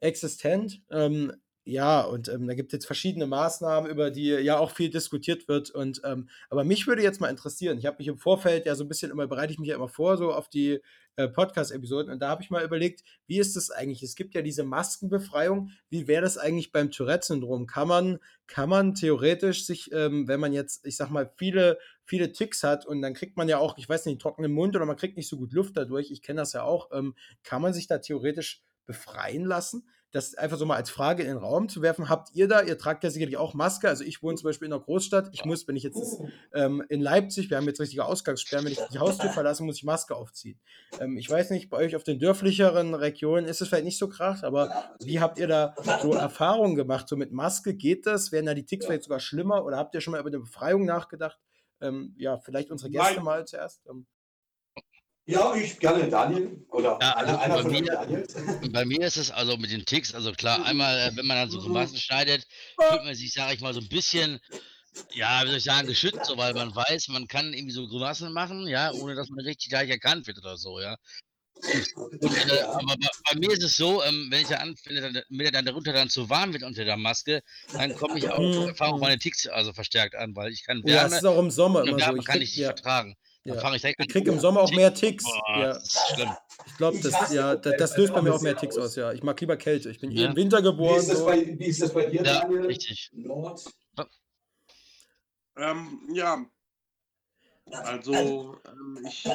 existent. 0.00 0.82
Ähm, 0.90 1.32
ja, 1.70 2.00
und 2.00 2.28
ähm, 2.28 2.48
da 2.48 2.54
gibt 2.54 2.72
es 2.72 2.78
jetzt 2.78 2.86
verschiedene 2.86 3.28
Maßnahmen, 3.28 3.88
über 3.88 4.10
die 4.10 4.26
ja 4.26 4.58
auch 4.58 4.72
viel 4.72 4.90
diskutiert 4.90 5.46
wird. 5.46 5.70
Und 5.70 6.02
ähm, 6.04 6.28
aber 6.48 6.64
mich 6.64 6.88
würde 6.88 7.02
jetzt 7.02 7.20
mal 7.20 7.28
interessieren. 7.28 7.78
Ich 7.78 7.86
habe 7.86 7.98
mich 7.98 8.08
im 8.08 8.18
Vorfeld 8.18 8.66
ja 8.66 8.74
so 8.74 8.84
ein 8.84 8.88
bisschen 8.88 9.12
immer 9.12 9.28
bereite 9.28 9.52
ich 9.52 9.60
mich 9.60 9.68
ja 9.68 9.76
immer 9.76 9.88
vor 9.88 10.16
so 10.16 10.32
auf 10.32 10.48
die 10.48 10.80
äh, 11.14 11.28
Podcast-Episoden 11.28 12.12
und 12.12 12.20
da 12.20 12.28
habe 12.28 12.42
ich 12.42 12.50
mal 12.50 12.64
überlegt, 12.64 13.04
wie 13.28 13.38
ist 13.38 13.54
das 13.54 13.70
eigentlich? 13.70 14.02
Es 14.02 14.16
gibt 14.16 14.34
ja 14.34 14.42
diese 14.42 14.64
Maskenbefreiung. 14.64 15.70
Wie 15.90 16.08
wäre 16.08 16.22
das 16.22 16.38
eigentlich 16.38 16.72
beim 16.72 16.90
Tourette-Syndrom? 16.90 17.66
Kann 17.66 17.86
man 17.86 18.18
kann 18.48 18.68
man 18.68 18.94
theoretisch 18.94 19.64
sich, 19.64 19.92
ähm, 19.92 20.26
wenn 20.26 20.40
man 20.40 20.52
jetzt, 20.52 20.84
ich 20.84 20.96
sag 20.96 21.10
mal, 21.10 21.32
viele 21.36 21.78
viele 22.04 22.32
Ticks 22.32 22.64
hat 22.64 22.84
und 22.84 23.00
dann 23.00 23.14
kriegt 23.14 23.36
man 23.36 23.48
ja 23.48 23.58
auch, 23.58 23.78
ich 23.78 23.88
weiß 23.88 24.06
nicht, 24.06 24.14
einen 24.14 24.18
trockenen 24.18 24.52
Mund 24.52 24.74
oder 24.74 24.86
man 24.86 24.96
kriegt 24.96 25.16
nicht 25.16 25.28
so 25.28 25.36
gut 25.36 25.52
Luft 25.52 25.76
dadurch. 25.76 26.10
Ich 26.10 26.22
kenne 26.22 26.40
das 26.40 26.52
ja 26.52 26.64
auch. 26.64 26.90
Ähm, 26.92 27.14
kann 27.44 27.62
man 27.62 27.72
sich 27.72 27.86
da 27.86 27.98
theoretisch 27.98 28.60
befreien 28.86 29.44
lassen? 29.44 29.86
Das 30.12 30.34
einfach 30.34 30.58
so 30.58 30.66
mal 30.66 30.76
als 30.76 30.90
Frage 30.90 31.22
in 31.22 31.28
den 31.28 31.36
Raum 31.36 31.68
zu 31.68 31.82
werfen. 31.82 32.08
Habt 32.08 32.34
ihr 32.34 32.48
da, 32.48 32.62
ihr 32.62 32.76
tragt 32.76 33.04
ja 33.04 33.10
sicherlich 33.10 33.36
auch 33.36 33.54
Maske, 33.54 33.88
also 33.88 34.02
ich 34.02 34.22
wohne 34.22 34.36
zum 34.36 34.48
Beispiel 34.48 34.66
in 34.66 34.72
einer 34.72 34.82
Großstadt, 34.82 35.30
ich 35.32 35.44
muss, 35.44 35.68
wenn 35.68 35.76
ich 35.76 35.84
jetzt 35.84 36.20
ähm, 36.52 36.84
in 36.88 37.00
Leipzig, 37.00 37.48
wir 37.50 37.56
haben 37.56 37.66
jetzt 37.66 37.80
richtige 37.80 38.04
Ausgangssperren, 38.04 38.64
wenn 38.64 38.72
ich 38.72 38.80
die 38.92 38.98
Haustür 38.98 39.30
verlasse, 39.30 39.62
muss 39.62 39.76
ich 39.76 39.84
Maske 39.84 40.16
aufziehen. 40.16 40.58
Ähm, 40.98 41.16
ich 41.16 41.30
weiß 41.30 41.50
nicht, 41.50 41.70
bei 41.70 41.76
euch 41.76 41.94
auf 41.94 42.02
den 42.02 42.18
dörflicheren 42.18 42.94
Regionen 42.94 43.46
ist 43.46 43.60
es 43.60 43.68
vielleicht 43.68 43.84
nicht 43.84 43.98
so 43.98 44.08
krass, 44.08 44.42
aber 44.42 44.96
wie 45.00 45.20
habt 45.20 45.38
ihr 45.38 45.46
da 45.46 45.74
so 46.02 46.12
Erfahrungen 46.12 46.74
gemacht? 46.74 47.08
So 47.08 47.16
mit 47.16 47.30
Maske 47.30 47.74
geht 47.74 48.06
das? 48.06 48.32
Werden 48.32 48.46
da 48.46 48.54
die 48.54 48.66
Ticks 48.66 48.86
vielleicht 48.86 49.04
sogar 49.04 49.20
schlimmer 49.20 49.64
oder 49.64 49.76
habt 49.76 49.94
ihr 49.94 50.00
schon 50.00 50.12
mal 50.12 50.20
über 50.20 50.28
eine 50.28 50.40
Befreiung 50.40 50.84
nachgedacht? 50.84 51.38
Ähm, 51.80 52.14
ja, 52.18 52.38
vielleicht 52.38 52.70
unsere 52.70 52.90
Gäste 52.90 53.14
Nein. 53.14 53.24
mal 53.24 53.46
zuerst. 53.46 53.86
Ja, 55.30 55.54
ich 55.54 55.78
gerne 55.78 56.08
Daniel 56.08 56.66
oder 56.70 56.98
ja, 57.00 57.12
also 57.12 57.36
einer, 57.38 57.54
einer 57.54 57.62
bei, 57.62 57.70
mir, 57.70 58.26
bei 58.72 58.84
mir 58.84 59.06
ist 59.06 59.16
es 59.16 59.30
also 59.30 59.56
mit 59.56 59.70
den 59.70 59.84
Ticks, 59.84 60.12
also 60.12 60.32
klar, 60.32 60.64
einmal, 60.66 60.98
äh, 60.98 61.16
wenn 61.16 61.24
man 61.24 61.36
dann 61.36 61.50
so 61.50 61.60
Grimassen 61.60 61.98
schneidet, 61.98 62.46
fühlt 62.76 63.04
man 63.04 63.14
sich, 63.14 63.32
sage 63.32 63.54
ich 63.54 63.60
mal, 63.60 63.72
so 63.72 63.78
ein 63.78 63.88
bisschen, 63.88 64.40
ja, 65.12 65.42
wie 65.44 65.48
soll 65.48 65.58
ich 65.58 65.64
sagen, 65.64 65.86
geschützt, 65.86 66.24
so, 66.24 66.36
weil 66.36 66.52
man 66.54 66.74
weiß, 66.74 67.08
man 67.08 67.28
kann 67.28 67.52
irgendwie 67.52 67.72
so 67.72 67.86
Grimassen 67.86 68.32
machen, 68.32 68.66
ja, 68.66 68.90
ohne 68.92 69.14
dass 69.14 69.28
man 69.28 69.44
richtig 69.44 69.68
gleich 69.68 69.88
erkannt 69.88 70.26
wird 70.26 70.38
oder 70.38 70.56
so, 70.56 70.80
ja. 70.80 70.96
Und, 71.94 72.24
äh, 72.24 72.62
aber 72.62 72.96
bei, 72.96 73.08
bei, 73.30 73.38
mir 73.38 73.50
ist 73.50 73.62
es 73.62 73.76
so, 73.76 74.02
ähm, 74.02 74.28
wenn 74.30 74.42
ich 74.42 74.48
da 74.48 74.56
anfange, 74.56 75.00
dann, 75.00 75.22
mir 75.28 75.52
dann 75.52 75.64
darunter 75.64 75.92
dann 75.92 76.08
zu 76.08 76.28
warm 76.28 76.52
wird 76.52 76.64
unter 76.64 76.84
der 76.84 76.96
Maske, 76.96 77.42
dann 77.72 77.94
komme 77.94 78.18
ich 78.18 78.28
auch, 78.28 78.38
mhm. 78.38 78.74
auch 78.80 78.98
meine 78.98 79.18
Ticks 79.18 79.46
also 79.46 79.72
verstärkt 79.72 80.16
an, 80.16 80.34
weil 80.34 80.50
ich 80.50 80.64
kann 80.64 80.78
Wärme, 80.78 80.90
ja, 80.90 81.04
das 81.04 81.18
ist 81.18 81.24
auch 81.24 81.38
im 81.38 81.50
Sommer 81.50 81.84
immer 81.84 82.00
so. 82.00 82.16
Ich 82.16 82.24
kann 82.24 82.40
ich 82.40 82.50
nicht 82.50 82.56
ja. 82.56 82.68
vertragen. 82.68 83.14
Ja. 83.54 83.60
Dann 83.60 83.74
ich 83.74 83.82
direkt 83.82 84.00
Ich 84.00 84.08
kriege 84.08 84.30
im 84.30 84.40
Sommer 84.40 84.60
auch 84.62 84.72
mehr 84.72 84.92
Ticks. 84.94 85.24
Boah, 85.24 85.58
ja. 85.58 85.74
Das 85.74 85.84
ist 85.84 86.14
schlimm. 86.14 86.30
Ich 86.66 86.76
glaube, 86.76 87.00
das, 87.00 87.32
ja, 87.32 87.56
das, 87.56 87.76
das, 87.76 87.96
löst 87.96 88.12
bei 88.12 88.22
mir 88.22 88.34
auch 88.34 88.40
mehr 88.40 88.56
Ticks 88.56 88.76
aus. 88.76 88.96
Ja, 88.96 89.12
ich 89.12 89.22
mag 89.22 89.40
lieber 89.40 89.56
Kälte. 89.56 89.90
Ich 89.90 90.00
bin 90.00 90.10
ja. 90.10 90.28
im 90.28 90.36
Winter 90.36 90.62
geboren. 90.62 90.96
Wie 90.96 90.98
ist 90.98 91.10
das 91.10 91.24
bei, 91.24 91.58
wie 91.58 91.66
ist 91.66 91.82
das 91.82 91.92
bei 91.92 92.06
dir, 92.06 92.22
ja, 92.22 92.40
Daniel? 92.40 92.66
Richtig. 92.66 93.10
Nord? 93.12 93.64
Ähm, 95.56 96.08
ja. 96.12 96.44
Also, 97.70 98.56
ähm, 98.66 99.06
ich, 99.06 99.28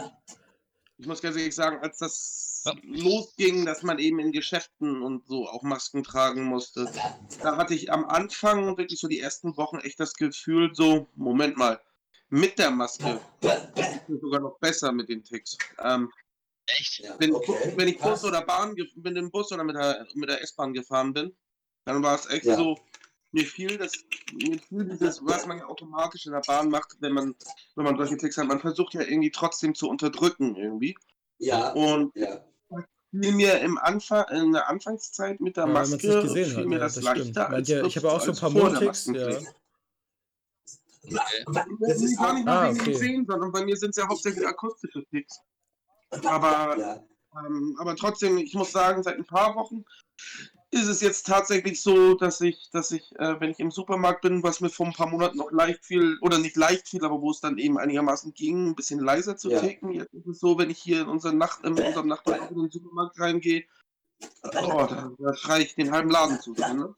ich 0.97 1.08
muss 1.08 1.21
ganz 1.21 1.38
ehrlich 1.38 1.56
sagen, 1.56 1.80
als 1.82 1.99
das 1.99 2.63
ja. 2.65 2.73
losging, 2.84 3.65
dass 3.65 3.84
man 3.84 3.99
eben 3.99 4.19
in 4.19 4.32
Geschäften 4.32 5.01
und 5.01 5.28
so 5.28 5.47
auch 5.47 5.63
Masken 5.63 6.04
tragen 6.04 6.43
musste, 6.43 6.91
da 7.41 7.58
hatte 7.58 7.73
ich 7.73 7.91
am 7.91 8.06
Anfang 8.06 8.78
wirklich 8.78 8.99
so 8.99 9.08
die 9.08 9.19
ersten 9.19 9.56
Wochen 9.58 9.78
echt 9.78 9.99
das 9.99 10.15
Gefühl, 10.15 10.73
so, 10.73 11.08
Moment 11.15 11.58
mal, 11.58 11.80
mit 12.29 12.57
der 12.57 12.71
Maske 12.71 13.19
sogar 14.07 14.41
noch 14.41 14.57
besser 14.59 14.91
mit 14.91 15.09
den 15.09 15.23
Ticks. 15.23 15.57
Ähm, 15.79 16.11
Echt? 16.67 17.03
Wenn, 17.19 17.33
okay. 17.33 17.73
wenn 17.75 17.88
ich 17.88 17.99
Bus 17.99 18.23
oder 18.23 18.43
Bahn, 18.43 18.75
mit 18.95 19.15
dem 19.15 19.29
Bus 19.29 19.51
oder 19.51 19.63
mit 19.63 19.75
der, 19.75 20.07
mit 20.15 20.29
der 20.29 20.41
S-Bahn 20.41 20.73
gefahren 20.73 21.13
bin, 21.13 21.35
dann 21.85 22.01
war 22.01 22.15
es 22.15 22.27
echt 22.27 22.45
ja. 22.45 22.55
so, 22.55 22.77
mir 23.31 23.45
fiel 23.45 23.77
das, 23.77 23.91
mir 24.33 24.59
fiel 24.59 24.85
dieses, 24.85 25.23
was 25.23 25.45
man 25.45 25.59
ja 25.59 25.65
automatisch 25.65 26.25
in 26.25 26.31
der 26.31 26.41
Bahn 26.41 26.69
macht, 26.69 26.97
wenn 26.99 27.13
man, 27.13 27.35
wenn 27.75 27.85
man 27.85 27.97
solche 27.97 28.17
Ticks 28.17 28.38
hat, 28.38 28.47
man 28.47 28.59
versucht 28.59 28.95
ja 28.95 29.01
irgendwie 29.01 29.31
trotzdem 29.31 29.75
zu 29.75 29.88
unterdrücken 29.88 30.55
irgendwie. 30.55 30.97
Ja. 31.38 31.71
Und 31.73 32.15
ja. 32.15 32.43
fiel 33.11 33.33
mir 33.33 33.59
im 33.59 33.77
Anfang, 33.77 34.25
in 34.31 34.53
der 34.53 34.67
Anfangszeit 34.67 35.39
mit 35.39 35.57
der 35.57 35.67
Maske, 35.67 36.07
ja, 36.07 36.21
fiel 36.21 36.65
mir 36.65 36.79
das, 36.79 36.95
das 36.95 37.03
leichter 37.03 37.49
als 37.49 37.67
ja, 37.67 37.83
Ich 37.83 37.95
habe 37.97 38.11
auch 38.11 38.21
so 38.21 38.31
ein 38.31 38.38
paar 38.38 38.49
Mundticks, 38.49 39.05
ja. 39.05 39.38
Das 41.80 42.02
ist 42.02 42.18
gar 42.18 42.34
nicht 42.34 42.46
nur 42.46 42.56
Ah, 42.56 42.70
wegen 42.70 42.82
okay. 42.82 42.94
Zähnen, 42.94 43.26
sondern 43.26 43.52
bei 43.52 43.63
mir 43.65 43.78
sind 43.78 43.91
es 43.91 43.98
ja 43.98 44.08
hauptsächlich 44.08 44.46
akustische 44.48 45.04
Ticks. 45.12 45.39
Aber, 46.24 46.78
Ja. 46.78 47.04
ähm, 47.46 47.76
aber 47.80 47.96
trotzdem, 47.96 48.38
ich 48.38 48.54
muss 48.54 48.72
sagen, 48.72 49.04
seit 49.04 49.18
ein 49.18 49.26
paar 49.26 49.56
Wochen 49.56 49.84
ist 50.72 50.88
es 50.88 51.02
jetzt 51.02 51.26
tatsächlich 51.26 51.82
so, 51.82 52.15
dass 52.15 52.41
ich, 52.41 52.70
dass 52.72 52.91
ich, 52.91 53.13
äh, 53.18 53.39
wenn 53.39 53.52
ich 53.52 53.60
im 53.60 53.72
Supermarkt 53.72 54.22
bin, 54.22 54.44
was 54.44 54.60
mir 54.62 54.70
vor 54.70 54.86
ein 54.86 54.94
paar 54.94 55.08
Monaten 55.10 55.38
noch 55.38 55.52
leicht 55.52 55.86
fiel, 55.86 56.18
oder 56.22 56.38
nicht 56.38 56.58
leicht 56.58 56.89
fiel, 56.89 57.06
aber 57.06 57.22
wo 57.22 57.32
es 57.32 57.39
dann 57.39 57.58
eben 57.58 57.78
einigermaßen 57.78 58.34
ging, 58.34 58.70
ein 58.70 58.76
bisschen 58.76 59.00
leiser 59.00 59.38
zu 59.38 59.50
Ja. 59.50 59.60
ticken. 59.60 59.91
Jetzt 59.91 60.13
ist 60.13 60.28
es 60.28 60.39
so, 60.39 60.58
wenn 60.58 60.70
ich 60.70 60.80
hier 60.80 61.02
in 61.02 61.08
unseren 61.08 61.38
Nacht, 61.38 61.63
in 61.63 61.74
unserem 61.80 62.08
Nachbarn 62.08 62.50
in 62.50 62.58
den 62.58 62.72
Supermarkt 62.72 63.20
reingehe, 63.20 63.65
oh, 64.44 64.86
da, 64.89 65.12
da 65.18 65.34
schreie 65.36 65.63
ich 65.63 65.76
den 65.76 65.91
halben 65.91 66.10
Laden 66.10 66.39
zu. 66.41 66.54
Ne? 66.54 66.96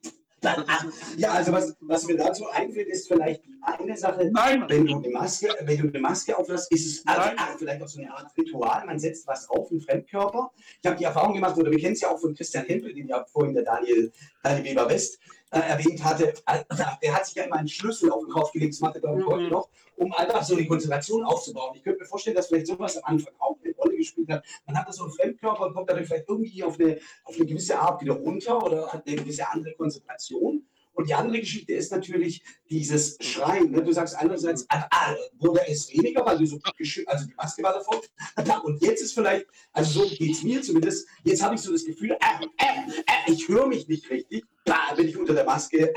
Ja, 1.18 1.32
also 1.32 1.52
was, 1.52 1.76
was 1.82 2.06
mir 2.06 2.16
dazu 2.16 2.48
einfällt, 2.50 2.88
ist 2.90 3.08
vielleicht 3.08 3.44
die 3.46 3.56
eine 3.62 3.98
Sache, 3.98 4.30
Nein, 4.32 4.64
wenn 4.68 4.86
du 4.86 4.98
eine 4.98 5.10
Maske, 5.10 5.50
wenn 5.62 5.78
du 5.78 5.88
eine 5.88 6.00
Maske 6.00 6.38
auflässt, 6.38 6.72
ist 6.72 6.86
es 6.86 7.08
also, 7.08 7.22
ah, 7.38 7.56
vielleicht 7.58 7.82
auch 7.82 7.88
so 7.88 8.00
eine 8.00 8.12
Art 8.14 8.32
Ritual. 8.38 8.86
Man 8.86 9.00
setzt 9.00 9.28
was 9.28 9.50
auf, 9.50 9.72
einen 9.72 9.82
Fremdkörper. 9.82 10.52
Ich 10.82 10.88
habe 10.88 10.98
die 10.98 11.04
Erfahrung 11.06 11.34
gemacht, 11.34 11.58
oder 11.58 11.72
wir 11.72 11.80
kennen 11.80 11.94
es 11.94 12.02
ja 12.02 12.10
auch 12.10 12.20
von 12.20 12.34
Christian 12.36 12.66
Hempel, 12.66 12.94
den 12.94 13.08
ja 13.08 13.26
vorhin 13.26 13.54
der 13.56 13.64
Daniel, 13.64 14.12
Daniel 14.44 14.64
Weber 14.64 14.90
West 14.90 15.20
äh, 15.52 15.60
erwähnt 15.60 16.04
hatte. 16.04 16.34
Äh, 16.46 16.64
der 17.02 17.16
hat 17.16 17.26
sich 17.26 17.36
ja 17.36 17.44
immer 17.44 17.56
einen 17.58 17.68
Schlüssel 17.68 18.12
auf 18.12 18.24
den 18.24 18.30
Kopf 18.30 18.52
gelegt, 18.52 18.74
das 18.74 18.80
macht 18.80 18.96
er 18.96 19.02
glaube 19.02 19.20
ich 19.20 19.26
Mhm. 19.26 19.32
heute 19.32 19.50
noch, 19.50 19.70
um 19.96 20.14
einfach 20.14 20.44
so 20.44 20.56
eine 20.56 20.68
Konzentration 20.68 21.24
aufzubauen. 21.26 21.74
Ich 21.76 21.84
könnte 21.84 22.00
mir 22.02 22.06
vorstellen, 22.06 22.36
dass 22.36 22.48
vielleicht 22.48 22.68
sowas 22.68 22.96
am 22.98 23.04
Anfang 23.16 23.34
auch 23.40 23.58
gespielt 23.98 24.30
hat. 24.30 24.46
Man 24.66 24.78
hat 24.78 24.88
da 24.88 24.94
so 24.94 25.04
einen 25.04 25.14
Fremdkörper 25.14 25.68
und 25.68 25.74
kommt 25.74 25.90
dadurch 25.90 26.08
vielleicht 26.08 26.30
irgendwie 26.30 26.64
auf 26.64 26.80
eine, 26.80 27.00
auf 27.24 27.36
eine 27.36 27.46
gewisse 27.46 27.80
Art 27.80 28.02
wieder 28.02 28.14
runter 28.14 28.64
oder 28.64 28.92
hat 28.92 29.08
eine 29.08 29.16
gewisse 29.18 29.50
andere 29.50 29.74
Konzentration. 29.76 30.66
Und 30.98 31.08
die 31.08 31.14
andere 31.14 31.40
Geschichte 31.40 31.74
ist 31.74 31.92
natürlich 31.92 32.42
dieses 32.72 33.18
Schreien. 33.22 33.70
Ne? 33.70 33.84
Du 33.84 33.92
sagst 33.92 34.16
einerseits, 34.16 34.66
ah, 34.70 35.16
wurde 35.38 35.62
es 35.68 35.88
weniger, 35.94 36.26
weil 36.26 36.40
du 36.40 36.48
so 36.48 36.60
also 37.06 37.28
die 37.28 37.36
Maske 37.36 37.62
war 37.62 37.74
davor. 37.74 38.02
Und 38.64 38.82
jetzt 38.82 39.04
ist 39.04 39.14
vielleicht, 39.14 39.46
also 39.74 40.02
so 40.02 40.10
geht 40.10 40.32
es 40.32 40.42
mir 40.42 40.60
zumindest, 40.64 41.08
jetzt 41.24 41.44
habe 41.44 41.54
ich 41.54 41.62
so 41.62 41.72
das 41.72 41.86
Gefühl, 41.86 42.18
ah, 42.20 42.40
ah, 42.58 42.66
ah, 43.08 43.32
ich 43.32 43.48
höre 43.48 43.68
mich 43.68 43.88
nicht 43.88 44.10
richtig, 44.10 44.44
bah, 44.66 44.94
wenn 44.96 45.08
ich 45.08 45.16
unter 45.16 45.36
der 45.36 45.46
Maske 45.46 45.94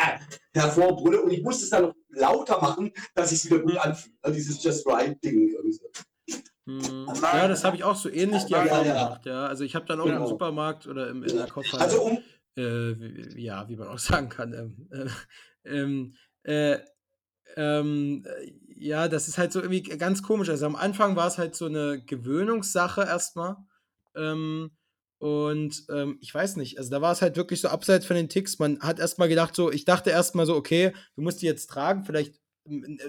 hervorbrülle. 0.52 1.22
Und 1.22 1.30
ich 1.30 1.42
muss 1.42 1.62
es 1.62 1.70
dann 1.70 1.84
noch 1.84 1.94
lauter 2.10 2.60
machen, 2.60 2.92
dass 3.14 3.32
es 3.32 3.40
sich 3.40 3.50
wieder 3.50 3.62
gut 3.62 3.78
anfühlt. 3.78 4.14
Ne? 4.22 4.32
Dieses 4.32 4.62
Just 4.62 4.86
Right-Ding. 4.86 5.50
so. 5.72 5.90
Hm. 6.66 7.06
Ja, 7.22 7.48
das 7.48 7.64
habe 7.64 7.76
ich 7.76 7.84
auch 7.84 7.96
so 7.96 8.08
ähnlich 8.10 8.44
die 8.46 8.52
Ja, 8.52 8.62
Erfahrung 8.64 8.86
ja. 8.86 9.04
gemacht. 9.04 9.26
Ja, 9.26 9.46
also 9.46 9.64
ich 9.64 9.74
habe 9.74 9.86
dann 9.86 10.00
auch 10.00 10.04
Genau. 10.06 10.22
im 10.22 10.26
Supermarkt 10.28 10.86
oder 10.86 11.08
im, 11.08 11.22
in 11.24 11.36
der 11.36 11.46
Koffer. 11.46 11.80
Also 11.80 12.02
um, 12.02 12.18
äh, 12.56 12.62
wie- 12.98 13.42
ja, 13.42 13.68
wie 13.68 13.76
man 13.76 13.88
auch 13.88 13.98
sagen 13.98 14.28
kann. 14.28 14.52
Ähm, 14.52 14.88
äh, 14.90 15.08
ähm, 15.64 16.14
äh, 16.42 16.78
ähm, 17.56 18.24
äh, 18.26 18.52
ja, 18.76 19.08
das 19.08 19.28
ist 19.28 19.38
halt 19.38 19.52
so 19.52 19.60
irgendwie 19.60 19.82
ganz 19.82 20.22
komisch. 20.22 20.48
Also 20.48 20.66
am 20.66 20.76
Anfang 20.76 21.16
war 21.16 21.26
es 21.26 21.38
halt 21.38 21.54
so 21.54 21.66
eine 21.66 22.02
Gewöhnungssache 22.02 23.02
erstmal. 23.02 23.56
Ähm, 24.14 24.70
und 25.18 25.84
ähm, 25.90 26.16
ich 26.20 26.32
weiß 26.34 26.56
nicht, 26.56 26.78
also 26.78 26.90
da 26.90 27.02
war 27.02 27.12
es 27.12 27.20
halt 27.20 27.36
wirklich 27.36 27.60
so 27.60 27.68
abseits 27.68 28.06
von 28.06 28.16
den 28.16 28.28
Ticks. 28.30 28.58
Man 28.58 28.80
hat 28.80 28.98
erstmal 28.98 29.28
gedacht, 29.28 29.54
so, 29.54 29.70
ich 29.70 29.84
dachte 29.84 30.10
erstmal 30.10 30.46
so, 30.46 30.54
okay, 30.56 30.94
du 31.14 31.22
musst 31.22 31.42
die 31.42 31.46
jetzt 31.46 31.68
tragen, 31.68 32.04
vielleicht 32.04 32.40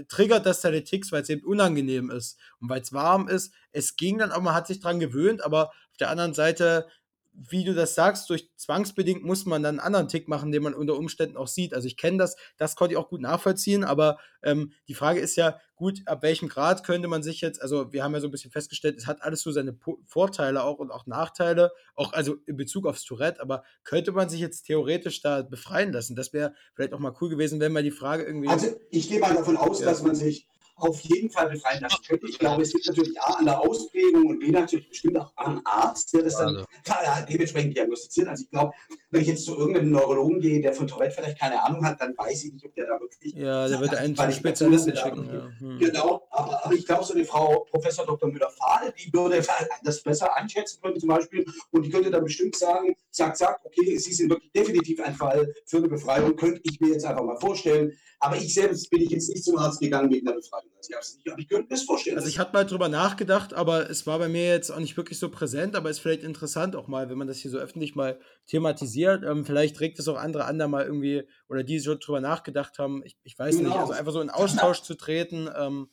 triggert 0.08 0.46
das 0.46 0.62
deine 0.62 0.84
Ticks, 0.84 1.12
weil 1.12 1.22
es 1.22 1.30
eben 1.30 1.46
unangenehm 1.46 2.10
ist 2.10 2.40
und 2.60 2.70
weil 2.70 2.82
es 2.82 2.94
warm 2.94 3.28
ist. 3.28 3.54
Es 3.72 3.96
ging 3.96 4.18
dann 4.18 4.32
auch, 4.32 4.42
man 4.42 4.56
hat 4.56 4.68
sich 4.68 4.80
dran 4.80 5.00
gewöhnt, 5.00 5.44
aber 5.44 5.70
auf 5.70 5.98
der 6.00 6.10
anderen 6.10 6.34
Seite 6.34 6.88
wie 7.34 7.64
du 7.64 7.74
das 7.74 7.96
sagst, 7.96 8.30
durch 8.30 8.50
zwangsbedingt 8.58 9.24
muss 9.24 9.46
man 9.46 9.64
dann 9.64 9.80
einen 9.80 9.86
anderen 9.86 10.08
Tick 10.08 10.28
machen, 10.28 10.52
den 10.52 10.64
man 10.64 10.74
unter 10.74 10.98
Umständen 10.98 11.38
auch 11.38 11.48
sieht. 11.48 11.74
Also 11.74 11.88
ich 11.88 11.98
kenne 11.98 12.18
das, 12.18 12.36
das 12.58 12.76
konnte 12.76 12.94
ich 12.94 12.98
auch 12.98 13.10
gut 13.10 13.22
nachvollziehen, 13.22 13.84
aber 13.84 14.18
ähm, 14.44 14.74
die 14.88 14.94
Frage 14.94 15.20
ist 15.20 15.36
ja, 15.38 15.60
gut, 15.76 16.02
ab 16.06 16.22
welchem 16.24 16.50
Grad 16.50 16.84
könnte 16.84 17.08
man 17.08 17.24
sich 17.24 17.42
jetzt, 17.42 17.62
also 17.62 17.92
wir 17.92 18.04
haben 18.04 18.14
ja 18.14 18.20
so 18.20 18.28
ein 18.28 18.32
bisschen 18.32 18.52
festgestellt, 18.52 18.98
es 18.98 19.08
hat 19.08 19.24
alles 19.24 19.42
so 19.42 19.52
seine 19.52 19.74
po 19.74 19.98
Vorteile 20.06 20.64
auch 20.64 20.78
und 20.78 20.92
auch 20.92 21.08
Nachteile, 21.08 21.72
auch 21.96 22.14
also 22.14 22.36
in 22.46 22.58
Bezug 22.58 22.86
aufs 22.86 23.04
Tourette, 23.04 23.42
aber 23.42 23.64
könnte 23.84 24.12
man 24.12 24.30
sich 24.30 24.40
jetzt 24.40 24.64
theoretisch 24.64 25.22
da 25.22 25.42
befreien 25.42 25.92
lassen? 25.92 26.16
Das 26.16 26.34
wäre 26.34 26.54
vielleicht 26.76 26.94
auch 26.94 27.00
mal 27.00 27.14
cool 27.22 27.30
gewesen, 27.30 27.60
wenn 27.60 27.72
man 27.72 27.84
die 27.84 27.92
Frage 27.92 28.24
irgendwie. 28.24 28.50
Also 28.50 28.68
ich 28.92 29.10
gehe 29.10 29.20
mal 29.20 29.34
davon 29.34 29.58
aus, 29.58 29.80
Ja. 29.80 29.86
dass 29.88 30.04
man 30.04 30.16
sich 30.16 30.48
auf 30.82 31.00
jeden 31.02 31.30
Fall 31.30 31.50
befreien 31.50 31.82
lassen 31.82 32.02
könnte. 32.08 32.28
Ich 32.28 32.40
glaube, 32.40 32.64
es 32.64 32.74
liegt 32.74 32.88
natürlich 32.88 33.20
A 33.22 33.34
an 33.36 33.46
der 33.46 33.60
Ausprägung 33.60 34.28
und 34.28 34.40
B 34.40 34.50
natürlich 34.50 34.90
bestimmt 34.90 35.18
auch 35.18 35.32
am 35.36 35.62
Arzt, 35.66 36.14
der 36.14 36.24
das 36.24 36.38
dann 36.38 36.58
Also. 36.58 36.66
ja, 36.88 37.22
dementsprechend 37.22 37.76
diagnostiziert. 37.76 38.28
Also 38.28 38.44
ich 38.44 38.50
glaube, 38.50 38.74
wenn 39.10 39.22
ich 39.22 39.28
jetzt 39.28 39.46
zu 39.46 39.58
irgendeinem 39.58 39.92
Neurologen 39.92 40.40
gehe, 40.40 40.62
der 40.62 40.74
von 40.74 40.88
Tourette 40.88 41.16
vielleicht 41.16 41.40
keine 41.40 41.62
Ahnung 41.64 41.86
hat, 41.86 42.02
dann 42.02 42.18
weiß 42.18 42.46
ich 42.46 42.54
nicht, 42.54 42.66
ob 42.66 42.74
der 42.76 42.88
da 42.88 43.00
wirklich 43.00 43.34
ja, 43.34 43.68
der 43.68 43.80
würde 43.80 43.98
einen 43.98 44.16
zum 44.16 44.32
Spezialisten 44.32 44.96
schicken. 44.96 45.30
Ja. 45.32 45.50
Hm. 45.60 45.80
Genau, 45.80 46.28
aber, 46.32 46.66
aber 46.66 46.74
ich 46.74 46.86
glaube, 46.86 47.04
so 47.04 47.14
eine 47.14 47.26
Frau 47.26 47.66
Professor 47.70 48.06
Dr. 48.06 48.30
Müller-Fahle, 48.30 48.94
die 48.94 49.14
würde 49.14 49.44
das 49.84 50.02
besser 50.02 50.36
einschätzen 50.36 50.82
können 50.82 51.00
zum 51.00 51.10
Beispiel 51.10 51.46
und 51.72 51.86
die 51.86 51.90
könnte 51.90 52.10
dann 52.10 52.24
bestimmt 52.24 52.56
sagen, 52.56 52.96
zack, 53.12 53.38
zack, 53.38 53.60
okay, 53.64 53.98
Sie 53.98 54.14
sind 54.14 54.30
wirklich 54.30 54.52
definitiv 54.52 55.00
ein 55.02 55.16
Fall 55.16 55.54
für 55.66 55.78
eine 55.78 55.88
Befreiung, 55.88 56.36
könnte 56.36 56.62
ich 56.64 56.80
mir 56.80 56.94
jetzt 56.94 57.06
einfach 57.06 57.24
mal 57.24 57.38
vorstellen. 57.38 57.94
Aber 58.20 58.38
ich 58.38 58.54
selbst 58.54 58.90
bin 58.90 59.02
ich 59.02 59.10
jetzt 59.10 59.30
nicht 59.30 59.44
zum 59.44 59.58
Arzt 59.58 59.80
gegangen 59.80 60.12
wegen 60.12 60.26
der 60.26 60.34
Befreiung. 60.34 60.71
Also 60.78 60.90
ich, 60.90 60.96
hab's 60.96 61.16
nicht, 61.16 61.30
aber 61.30 61.40
ich 61.40 61.48
könnte 61.48 61.64
mir 61.64 61.70
das 61.70 61.84
vorstellen. 61.84 62.18
Also 62.18 62.28
ich 62.28 62.40
hatte 62.40 62.54
mal 62.54 62.66
drüber 62.66 62.90
nachgedacht, 62.90 63.54
aber 63.54 63.90
es 63.90 64.08
war 64.08 64.18
bei 64.18 64.28
mir 64.28 64.48
jetzt 64.48 64.72
auch 64.72 64.80
nicht 64.80 64.98
wirklich 64.98 65.20
so 65.20 65.30
präsent, 65.30 65.76
aber 65.76 65.90
ist 65.90 66.00
vielleicht 66.00 66.24
interessant 66.24 66.76
auch 66.76 66.88
mal, 66.88 67.10
wenn 67.10 67.18
man 67.18 67.28
das 67.28 67.38
hier 67.38 67.52
so 67.52 67.60
öffentlich 67.60 67.96
mal 67.96 68.20
thematisiert. 68.48 69.24
Ähm, 69.24 69.46
vielleicht 69.46 69.80
regt 69.80 70.00
es 70.00 70.08
auch 70.08 70.18
andere 70.18 70.46
an, 70.46 70.58
da 70.58 70.68
mal 70.68 70.84
irgendwie, 70.86 71.28
oder 71.50 71.64
die 71.64 71.80
schon 71.80 72.00
drüber 72.00 72.22
nachgedacht 72.22 72.80
haben, 72.80 73.04
ich, 73.06 73.18
ich 73.24 73.38
weiß 73.38 73.56
nicht, 73.58 73.66
Genau. 73.66 73.80
also 73.80 73.94
einfach 73.94 74.12
so 74.12 74.22
in 74.22 74.30
Austausch 74.32 74.82
zu 74.82 74.96
treten, 74.96 75.50
ähm, 75.56 75.90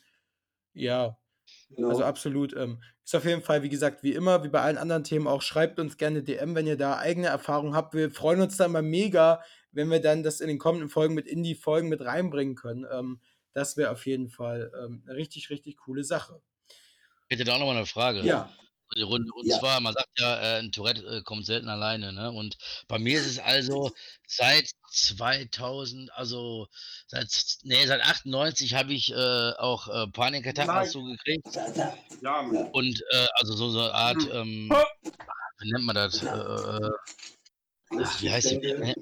ja, 0.72 1.18
genau. 1.70 1.88
also 1.90 2.04
absolut. 2.04 2.54
Ähm, 2.56 2.82
ist 3.04 3.14
auf 3.14 3.24
jeden 3.24 3.42
Fall, 3.42 3.62
wie 3.62 3.70
gesagt, 3.70 4.02
wie 4.02 4.12
immer, 4.12 4.44
wie 4.44 4.48
bei 4.48 4.60
allen 4.60 4.76
anderen 4.76 5.02
Themen 5.02 5.26
auch, 5.26 5.40
schreibt 5.40 5.80
uns 5.80 5.96
gerne 5.96 6.22
DM, 6.22 6.54
wenn 6.54 6.66
ihr 6.66 6.76
da 6.76 6.98
eigene 6.98 7.28
Erfahrungen 7.28 7.74
habt. 7.74 7.94
Wir 7.94 8.10
freuen 8.10 8.40
uns 8.42 8.58
da 8.58 8.66
immer 8.66 8.82
mega, 8.82 9.42
wenn 9.72 9.90
wir 9.90 10.00
dann 10.00 10.22
das 10.22 10.40
in 10.40 10.48
den 10.48 10.58
kommenden 10.58 10.90
Folgen 10.90 11.14
mit 11.14 11.26
in 11.26 11.42
die 11.42 11.54
Folgen 11.54 11.88
mit 11.88 12.02
reinbringen 12.02 12.54
können. 12.54 12.86
Ähm, 12.92 13.20
das 13.54 13.76
wäre 13.76 13.90
auf 13.90 14.06
jeden 14.06 14.28
Fall 14.28 14.70
ähm, 14.82 15.02
eine 15.06 15.16
richtig, 15.16 15.50
richtig 15.50 15.76
coole 15.78 16.04
Sache. 16.04 16.40
Ich 17.28 17.34
hätte 17.34 17.44
da 17.44 17.54
auch 17.54 17.58
noch 17.58 17.66
mal 17.66 17.76
eine 17.76 17.86
Frage. 17.86 18.22
ja, 18.24 18.50
Runde. 19.02 19.30
Und 19.34 19.46
Ja. 19.46 19.58
zwar, 19.58 19.80
man 19.80 19.92
sagt 19.92 20.08
ja, 20.18 20.40
äh, 20.40 20.58
ein 20.60 20.72
Tourette 20.72 21.04
äh, 21.06 21.22
kommt 21.22 21.44
selten 21.44 21.68
alleine. 21.68 22.10
Ne? 22.14 22.32
Und 22.32 22.56
bei 22.88 22.98
mir 22.98 23.20
ist 23.20 23.26
es 23.26 23.38
also 23.38 23.90
seit 24.26 24.70
2000, 24.90 26.10
also 26.14 26.68
seit, 27.06 27.28
nee, 27.64 27.84
seit 27.86 28.00
98 28.00 28.72
habe 28.74 28.94
ich 28.94 29.12
äh, 29.12 29.50
auch 29.58 29.88
äh, 29.88 30.06
Panikattacken 30.10 30.74
dazu 30.74 31.04
gekriegt. 31.04 31.48
Ja. 32.22 32.40
Und 32.72 33.02
äh, 33.10 33.26
also 33.34 33.52
so, 33.54 33.68
so 33.70 33.80
eine 33.82 33.92
Art, 33.92 34.22
Hm. 34.22 34.30
ähm, 34.32 34.72
wie 35.60 35.70
nennt 35.72 35.84
man 35.84 35.96
das? 35.96 36.22
Wie 36.22 38.30
heißt 38.30 38.50
die? 38.52 38.94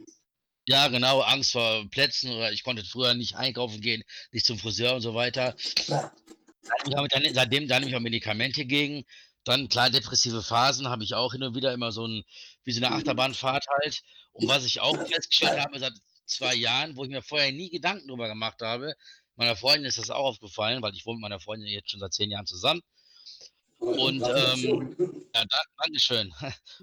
Ja, 0.69 0.89
genau, 0.89 1.21
Angst 1.21 1.53
vor 1.53 1.89
Plätzen 1.91 2.33
oder 2.33 2.51
ich 2.53 2.65
konnte 2.65 2.85
früher 2.85 3.15
nicht 3.15 3.37
einkaufen 3.37 3.81
gehen, 3.81 4.03
nicht 4.33 4.47
zum 4.47 4.59
Friseur 4.59 4.95
und 4.95 5.01
so 5.01 5.15
weiter. 5.15 5.55
Ja. 5.87 6.13
Dann, 6.91 7.35
seitdem 7.35 7.69
da 7.69 7.79
nehme 7.79 7.91
ich 7.91 7.97
auch 7.97 8.01
Medikamente 8.01 8.65
gegen. 8.65 9.05
Dann 9.45 9.69
klar, 9.69 9.91
depressive 9.91 10.43
Phasen 10.43 10.89
habe 10.89 11.05
ich 11.05 11.15
auch 11.15 11.33
hin 11.33 11.45
und 11.45 11.55
wieder 11.55 11.73
immer 11.73 11.93
so 11.93 12.07
ein, 12.07 12.25
wie 12.65 12.73
so 12.73 12.85
eine 12.85 12.91
Mhm. 12.91 13.01
Achterbahnfahrt 13.01 13.65
halt. 13.81 14.01
Und 14.33 14.49
was 14.49 14.65
ich 14.65 14.81
auch 14.81 14.97
festgestellt 15.07 15.61
habe 15.61 15.79
seit 15.79 15.93
zwei 16.25 16.55
Jahren, 16.55 16.97
wo 16.97 17.05
ich 17.05 17.11
mir 17.11 17.23
vorher 17.23 17.53
nie 17.53 17.71
Gedanken 17.71 18.09
drüber 18.09 18.27
gemacht 18.27 18.61
habe, 18.61 18.95
meiner 19.37 19.55
Freundin 19.55 19.85
ist 19.85 19.99
das 19.99 20.11
auch 20.11 20.25
aufgefallen, 20.25 20.83
weil 20.83 20.95
ich 20.95 21.07
wohne 21.07 21.19
mit 21.19 21.23
meiner 21.23 21.41
Freundin 21.41 21.69
jetzt 21.69 21.91
schon 21.91 22.01
seit 22.01 22.13
zehn 22.13 22.31
Jahren 22.31 22.47
zusammen. 22.47 22.83
Und, 23.79 24.21
Gratulation. 24.21 24.97
Ja, 25.33 25.45
da, 25.45 25.59
Dankeschön. 25.85 26.33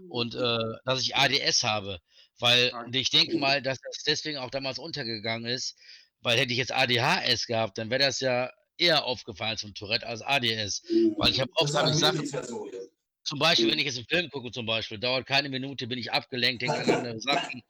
Und 0.10 0.36
äh, 0.36 0.58
dass 0.86 1.02
ich 1.02 1.16
ADS 1.16 1.64
habe, 1.64 2.00
weil 2.40 2.72
ich 2.94 3.10
denke 3.10 3.38
mal, 3.38 3.62
dass 3.62 3.80
das 3.80 4.04
deswegen 4.04 4.38
auch 4.38 4.50
damals 4.50 4.80
untergegangen 4.80 5.46
ist, 5.52 5.78
weil 6.22 6.38
hätte 6.38 6.52
ich 6.54 6.58
jetzt 6.58 6.72
ADHS 6.72 7.48
gehabt, 7.48 7.78
dann 7.78 7.90
wäre 7.90 8.04
das 8.04 8.20
ja 8.20 8.52
eher 8.78 9.06
aufgefallen 9.06 9.58
zum 9.58 9.74
Tourette 9.74 10.08
als 10.08 10.22
ADS. 10.22 10.84
Weil 11.18 11.32
ich 11.32 11.40
habe 11.40 11.52
oft 11.56 11.74
Das 11.74 12.02
hab 12.02 12.16
ich 12.16 12.30
Sachen, 12.30 12.48
so, 12.48 12.68
ja. 12.68 12.80
zum 13.24 13.40
Beispiel, 13.40 13.70
wenn 13.72 13.80
ich 13.80 13.86
jetzt 13.86 13.98
einen 13.98 14.08
Film 14.08 14.30
gucke, 14.30 14.52
zum 14.52 14.66
Beispiel, 14.66 14.98
dauert 14.98 15.26
keine 15.28 15.50
Minute, 15.50 15.88
bin 15.88 16.00
ich 16.00 16.12
abgelenkt, 16.12 16.62
denke 16.62 16.78
an 16.80 16.90
andere 16.90 17.20
Sachen. 17.20 17.62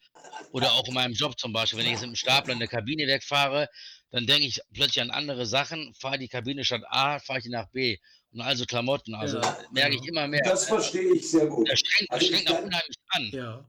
Oder 0.52 0.72
auch 0.74 0.88
in 0.88 0.94
meinem 0.94 1.14
Job 1.14 1.38
zum 1.40 1.52
Beispiel, 1.52 1.80
wenn 1.80 1.86
ich 1.86 1.92
jetzt 1.94 2.02
mit 2.02 2.12
dem 2.12 2.16
Stapler 2.16 2.54
in 2.54 2.60
der 2.60 2.68
Kabine 2.68 3.06
wegfahre, 3.08 3.68
dann 4.12 4.26
denke 4.26 4.46
ich 4.46 4.62
plötzlich 4.74 5.02
an 5.02 5.10
andere 5.10 5.46
Sachen, 5.46 5.94
fahre 6.00 6.18
die 6.20 6.28
Kabine 6.28 6.64
statt 6.64 6.84
A, 6.88 7.20
fahre 7.20 7.40
ich 7.40 7.46
die 7.46 7.52
nach 7.52 7.70
B. 7.70 7.98
Und 8.32 8.42
also 8.42 8.66
Klamotten, 8.66 9.14
also 9.14 9.40
Ja, 9.40 9.58
merke 9.72 9.96
ich 9.96 10.02
ja. 10.04 10.10
immer 10.10 10.28
mehr. 10.28 10.42
Das 10.44 10.66
verstehe 10.66 11.14
ich 11.14 11.30
sehr 11.30 11.48
gut. 11.48 11.70
Das 11.70 11.80
strengt, 11.80 12.12
das 12.12 12.20
Also 12.22 12.26
ich 12.34 12.40
strengt 12.40 12.52
auch 12.52 12.64
unheimlich 12.64 12.98
an. 13.10 13.30
Ja. 13.32 13.66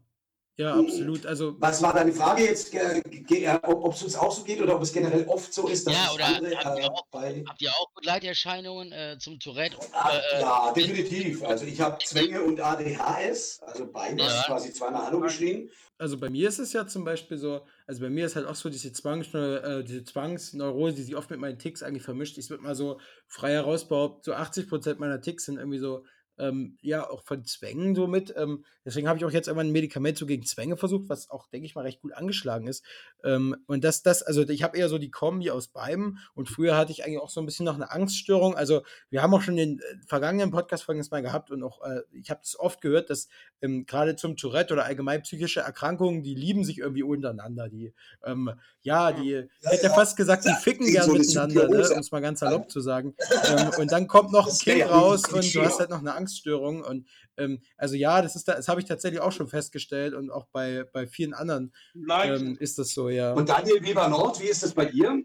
Ja, 0.57 0.75
absolut. 0.79 1.27
Also, 1.27 1.57
Was 1.61 1.83
war 1.83 1.93
deine 1.93 2.13
Frage 2.13 2.45
jetzt, 2.45 2.73
äh, 2.75 2.99
äh, 3.01 3.59
ob 3.65 3.93
es 3.93 4.03
uns 4.05 4.15
auch 4.15 4.31
so 4.31 4.45
geht 4.45 4.61
oder 4.63 4.77
ob 4.77 4.83
es 4.83 4.93
generell 4.93 5.27
oft 5.27 5.53
so 5.53 5.67
ist, 5.67 5.85
dass 5.85 5.95
Ja, 5.95 6.07
es 6.07 6.15
oder 6.15 6.25
andere, 6.27 6.57
habt 6.57 6.79
ihr 6.79 6.85
äh, 6.85 6.89
auch- 6.89 7.07
bei 7.11 7.45
Habt 7.49 7.61
ihr 7.63 7.71
auch 7.71 7.91
Begleiterscheinungen 7.97 8.93
äh, 8.93 9.17
zum 9.19 9.41
Tourette? 9.41 9.77
Ah, 9.93 10.13
Äh, 10.17 10.41
ja, 10.41 10.73
definitiv. 10.73 11.43
Also 11.43 11.65
ich 11.65 11.81
habe 11.81 11.99
Zwänge 12.05 12.41
und 12.43 12.61
ADHS, 12.61 13.63
also 13.63 13.91
beides, 13.91 14.27
Ja. 14.27 14.43
quasi 14.47 14.73
zweimal 14.73 15.07
Hallo 15.07 15.21
geschrien. 15.21 15.69
also 15.99 16.19
bei 16.19 16.31
mir 16.31 16.49
ist 16.49 16.61
es 16.61 16.73
ja 16.73 16.87
zum 16.87 17.05
Beispiel 17.05 17.37
so, 17.37 17.67
also 17.89 18.01
bei 18.01 18.11
mir 18.11 18.27
ist 18.27 18.37
halt 18.37 18.47
auch 18.47 18.55
so 18.55 18.69
diese, 18.71 18.93
Zwangs, 18.93 19.35
äh, 19.35 19.83
diese 19.83 20.05
Zwangsneurose, 20.05 20.95
die 20.95 21.03
sich 21.03 21.17
oft 21.17 21.31
mit 21.31 21.41
meinen 21.41 21.59
Ticks 21.59 21.83
eigentlich 21.83 22.05
vermischt. 22.05 22.39
Ich 22.39 22.49
würde 22.49 22.63
mal 22.63 22.77
so 22.77 23.01
frei 23.27 23.53
heraus 23.55 23.89
behaupten, 23.89 24.23
so 24.23 24.35
80% 24.35 25.01
meiner 25.01 25.21
Ticks 25.21 25.47
sind 25.47 25.59
irgendwie 25.59 25.79
so, 25.79 26.05
ähm, 26.39 26.77
ja, 26.83 27.09
auch 27.09 27.23
von 27.23 27.45
Zwängen 27.45 27.95
so 27.95 28.07
mit. 28.07 28.35
Ähm, 28.37 28.65
deswegen 28.85 29.09
habe 29.09 29.19
ich 29.19 29.25
auch 29.25 29.31
jetzt 29.31 29.49
einmal 29.49 29.65
ein 29.65 29.73
Medikament 29.73 30.19
so 30.19 30.27
gegen 30.27 30.45
Zwänge 30.45 30.77
versucht, 30.77 31.09
was 31.09 31.31
auch, 31.31 31.49
denke 31.49 31.67
ich 31.67 31.75
mal, 31.75 31.83
recht 31.83 32.01
gut 32.01 32.13
angeschlagen 32.13 32.67
ist. 32.67 32.85
Ähm, 33.23 33.57
und 33.67 33.85
das, 33.85 34.03
das, 34.03 34.23
also 34.23 34.47
ich 34.49 34.63
habe 34.63 34.77
eher 34.77 34.89
so 34.89 34.99
die 34.99 35.11
Kombi 35.11 35.51
aus 35.51 35.69
beidem 35.69 36.19
und 36.35 36.49
früher 36.49 36.77
hatte 36.77 36.93
ich 36.93 37.05
eigentlich 37.05 37.21
auch 37.21 37.31
so 37.31 37.41
ein 37.41 37.47
bisschen 37.47 37.65
noch 37.65 37.77
eine 37.77 37.91
Angststörung. 37.91 38.55
Also 38.55 38.83
wir 39.11 39.23
haben 39.23 39.35
auch 39.35 39.43
schon 39.43 39.57
den 39.57 39.79
äh, 39.79 39.83
vergangenen 40.07 40.51
Podcast-Folgen 40.51 41.01
das 41.01 41.11
mal 41.11 41.23
gehabt 41.23 41.51
und 41.51 41.63
auch, 41.63 41.83
äh, 41.83 42.03
ich 42.13 42.31
habe 42.31 42.41
das 42.43 42.59
oft 42.59 42.81
gehört, 42.81 43.11
dass 43.11 43.29
ähm, 43.63 43.87
gerade 43.87 44.17
zum 44.17 44.37
Tourette 44.37 44.75
oder 44.75 44.85
allgemein 44.85 45.23
psychische 45.23 45.61
Erkrankungen, 45.61 46.23
die 46.23 46.35
lieben 46.35 46.65
sich 46.65 46.79
irgendwie 46.79 47.03
untereinander. 47.03 47.69
Die, 47.69 47.95
ähm, 48.25 48.51
ja, 48.83 49.13
die, 49.13 49.49
ich 49.61 49.71
hätte 49.71 49.85
ja 49.85 49.89
ja. 49.91 49.95
fast 49.95 50.17
gesagt, 50.17 50.45
die 50.45 50.53
ficken 50.63 50.87
gern 50.87 51.07
so 51.07 51.13
miteinander, 51.13 51.69
ne, 51.69 51.89
um 51.91 51.99
es 51.99 52.11
mal 52.11 52.21
ganz 52.21 52.41
salopp 52.41 52.71
zu 52.71 52.81
sagen. 52.81 53.15
ähm, 53.49 53.71
und 53.79 53.93
dann 53.93 54.07
kommt 54.07 54.33
noch 54.33 54.47
ein 54.47 54.59
Kind 54.59 54.79
ja 54.79 54.89
raus 54.89 55.23
und 55.33 55.55
du 55.55 55.63
hast 55.63 55.79
halt 55.79 55.91
noch 55.91 56.01
eine 56.01 56.15
Angststörung. 56.25 56.83
Und 56.83 57.09
ähm, 57.37 57.63
also 57.77 57.95
ja, 57.95 58.23
das 58.23 58.37
ist 58.37 58.49
da, 58.49 58.55
das 58.55 58.69
habe 58.69 58.81
ich 58.81 58.87
tatsächlich 58.87 59.21
auch 59.21 59.33
schon 59.33 59.49
festgestellt 59.49 60.15
und 60.15 60.31
auch 60.31 60.47
bei, 60.53 60.85
bei 60.93 61.07
vielen 61.07 61.35
anderen 61.35 61.73
ähm, 61.95 62.57
ist 62.59 62.79
das 62.79 62.95
so, 62.95 63.09
ja. 63.09 63.33
Und 63.33 63.49
Daniel 63.49 63.83
Weber 63.83 64.09
Nord, 64.09 64.41
wie 64.41 64.49
ist 64.49 64.63
das 64.63 64.75
bei 64.75 64.87
dir? 64.87 65.23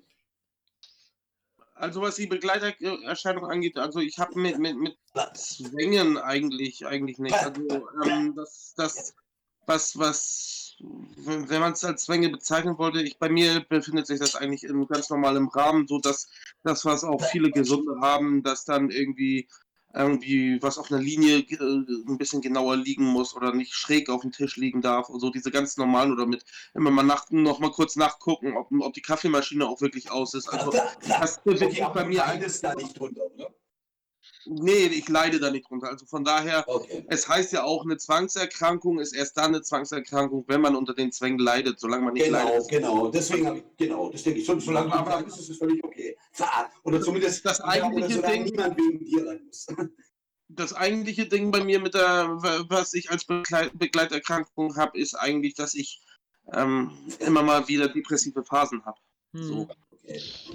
also 1.80 2.02
was 2.02 2.16
die 2.16 2.28
Begleiterscheinung 2.28 3.46
angeht, 3.46 3.78
also 3.78 4.00
ich 4.00 4.20
habe 4.20 4.38
mit, 4.40 4.60
mit, 4.60 4.78
mit 4.78 4.98
Zwängen 5.34 6.18
eigentlich, 6.18 6.86
eigentlich 6.86 7.20
nicht. 7.20 7.36
Also 7.36 7.62
ähm, 8.06 8.36
das, 8.36 8.74
das, 8.76 9.16
was, 9.66 9.98
was, 9.98 10.76
wenn 10.80 11.62
man 11.62 11.74
es 11.74 11.84
als 11.84 12.06
Zwänge 12.06 12.30
bezeichnen 12.30 12.78
wollte, 12.78 13.02
ich, 13.02 13.18
bei 13.18 13.30
mir 13.30 13.62
befindet 13.62 14.08
sich 14.08 14.20
das 14.20 14.36
eigentlich 14.36 14.64
im 14.64 14.88
ganz 14.88 15.10
normalem 15.10 15.48
Rahmen, 15.48 15.88
so 15.88 16.00
dass 16.00 16.28
das, 16.64 16.86
was 16.86 17.04
auch 17.04 17.22
viele 17.32 17.52
Gesunde 17.52 18.00
haben, 18.02 18.44
dass 18.44 18.66
dann 18.66 18.90
irgendwie 18.90 19.48
irgendwie 19.94 20.62
was 20.62 20.78
auf 20.78 20.92
einer 20.92 21.02
Linie 21.02 21.40
äh, 21.40 21.56
ein 21.58 22.18
bisschen 22.18 22.42
genauer 22.42 22.78
liegen 22.78 23.06
muss 23.06 23.36
oder 23.36 23.54
nicht 23.54 23.74
schräg 23.74 24.10
auf 24.10 24.22
dem 24.22 24.32
Tisch 24.32 24.58
liegen 24.58 24.82
darf 24.82 25.10
und 25.10 25.20
so 25.20 25.30
diese 25.30 25.52
ganz 25.52 25.78
normalen 25.78 26.12
oder 26.12 26.26
mit 26.26 26.46
immer 26.74 26.92
mal 26.92 27.04
nach, 27.04 27.30
noch 27.32 27.60
mal 27.60 27.72
kurz 27.72 27.96
nachgucken, 27.96 28.56
ob, 28.56 28.68
ob 28.80 28.94
die 28.94 29.02
Kaffeemaschine 29.02 29.68
auch 29.68 29.82
wirklich 29.82 30.12
aus 30.12 30.34
ist. 30.34 30.48
Also 30.50 30.72
das 30.72 31.42
Okay, 31.46 31.88
bei 31.94 32.04
du 32.04 32.10
mir 32.10 32.26
eigentlich. 32.26 32.62
da 32.62 32.76
nicht 32.76 32.98
drunter, 32.98 33.24
oder? 33.34 33.50
Nee, 34.46 34.86
ich 34.88 35.08
leide 35.10 35.40
da 35.40 35.52
nicht 35.52 35.70
drunter. 35.70 35.90
Also 35.90 36.06
von 36.06 36.24
daher, 36.24 36.64
Okay. 36.68 37.06
es 37.10 37.28
heißt 37.28 37.52
ja 37.54 37.64
auch, 37.64 37.84
eine 37.84 37.98
Zwangserkrankung 37.98 39.00
ist 39.00 39.14
erst 39.14 39.38
dann 39.38 39.48
eine 39.48 39.62
Zwangserkrankung, 39.62 40.46
wenn 40.48 40.62
man 40.62 40.76
unter 40.76 40.94
den 40.94 41.12
Zwängen 41.12 41.40
leidet. 41.40 41.80
Solange 41.80 42.06
man 42.06 42.14
nicht 42.14 42.26
Genau, 42.26 42.38
leidet. 42.50 42.68
genau. 42.70 43.08
Deswegen 43.10 43.48
habe 43.48 43.58
ich, 43.60 43.64
genau, 43.78 44.10
das 44.10 44.24
denke 44.24 44.40
ich. 44.40 44.46
So, 44.46 44.60
solange 44.60 44.94
Aber- 44.94 45.12
da 45.12 45.22
bist, 45.22 45.40
ist 45.40 45.50
es 45.50 45.58
völlig 45.58 45.84
okay. 45.84 46.18
Ver- 46.32 46.70
Oder 46.84 47.02
zumindest, 47.02 47.46
Das 47.46 47.58
ja, 47.60 47.64
oder 47.66 47.74
eigentliche 47.74 48.14
solange 48.16 48.34
Ding- 48.34 48.44
niemand 48.46 48.78
wegen 48.78 49.00
dir 49.00 49.28
rein 49.28 49.42
muss. 49.46 49.68
Das 50.52 50.74
eigentliche 50.74 51.28
Ding 51.28 51.52
bei 51.52 51.64
mir 51.64 51.80
mit 51.80 51.94
der, 51.94 52.28
was 52.70 52.96
ich 52.96 53.12
als 53.12 53.24
Begleit 53.24 53.78
Begleiterkrankung 53.78 54.76
habe, 54.78 54.98
ist 54.98 55.14
eigentlich, 55.14 55.54
dass 55.54 55.76
ich 55.76 56.02
ähm, 56.54 56.90
immer 57.20 57.44
mal 57.44 57.68
wieder 57.68 57.88
depressive 57.88 58.44
Phasen 58.44 58.84
habe. 58.84 58.98
Hm. 59.36 59.44
So. 59.44 59.68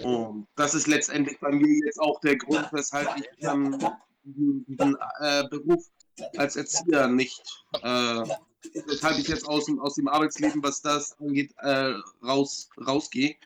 Und 0.02 0.46
das 0.56 0.74
ist 0.74 0.86
letztendlich 0.86 1.38
bei 1.40 1.50
mir 1.50 1.78
jetzt 1.84 2.00
auch 2.00 2.20
der 2.20 2.36
Grund, 2.36 2.68
weshalb 2.72 3.08
ich 3.16 3.28
ähm, 3.40 3.78
diesen 4.24 4.96
äh, 5.20 5.48
Beruf 5.48 5.84
als 6.36 6.56
Erzieher 6.56 7.08
nicht, 7.08 7.42
äh, 7.82 8.22
weshalb 8.86 9.18
ich 9.18 9.28
jetzt 9.28 9.46
aus 9.46 9.66
dem, 9.66 9.80
aus 9.80 9.94
dem 9.94 10.08
Arbeitsleben, 10.08 10.62
was 10.62 10.80
das 10.80 11.18
angeht, 11.20 11.54
äh, 11.58 11.94
raus, 12.22 12.68
rausgehe. 12.86 13.36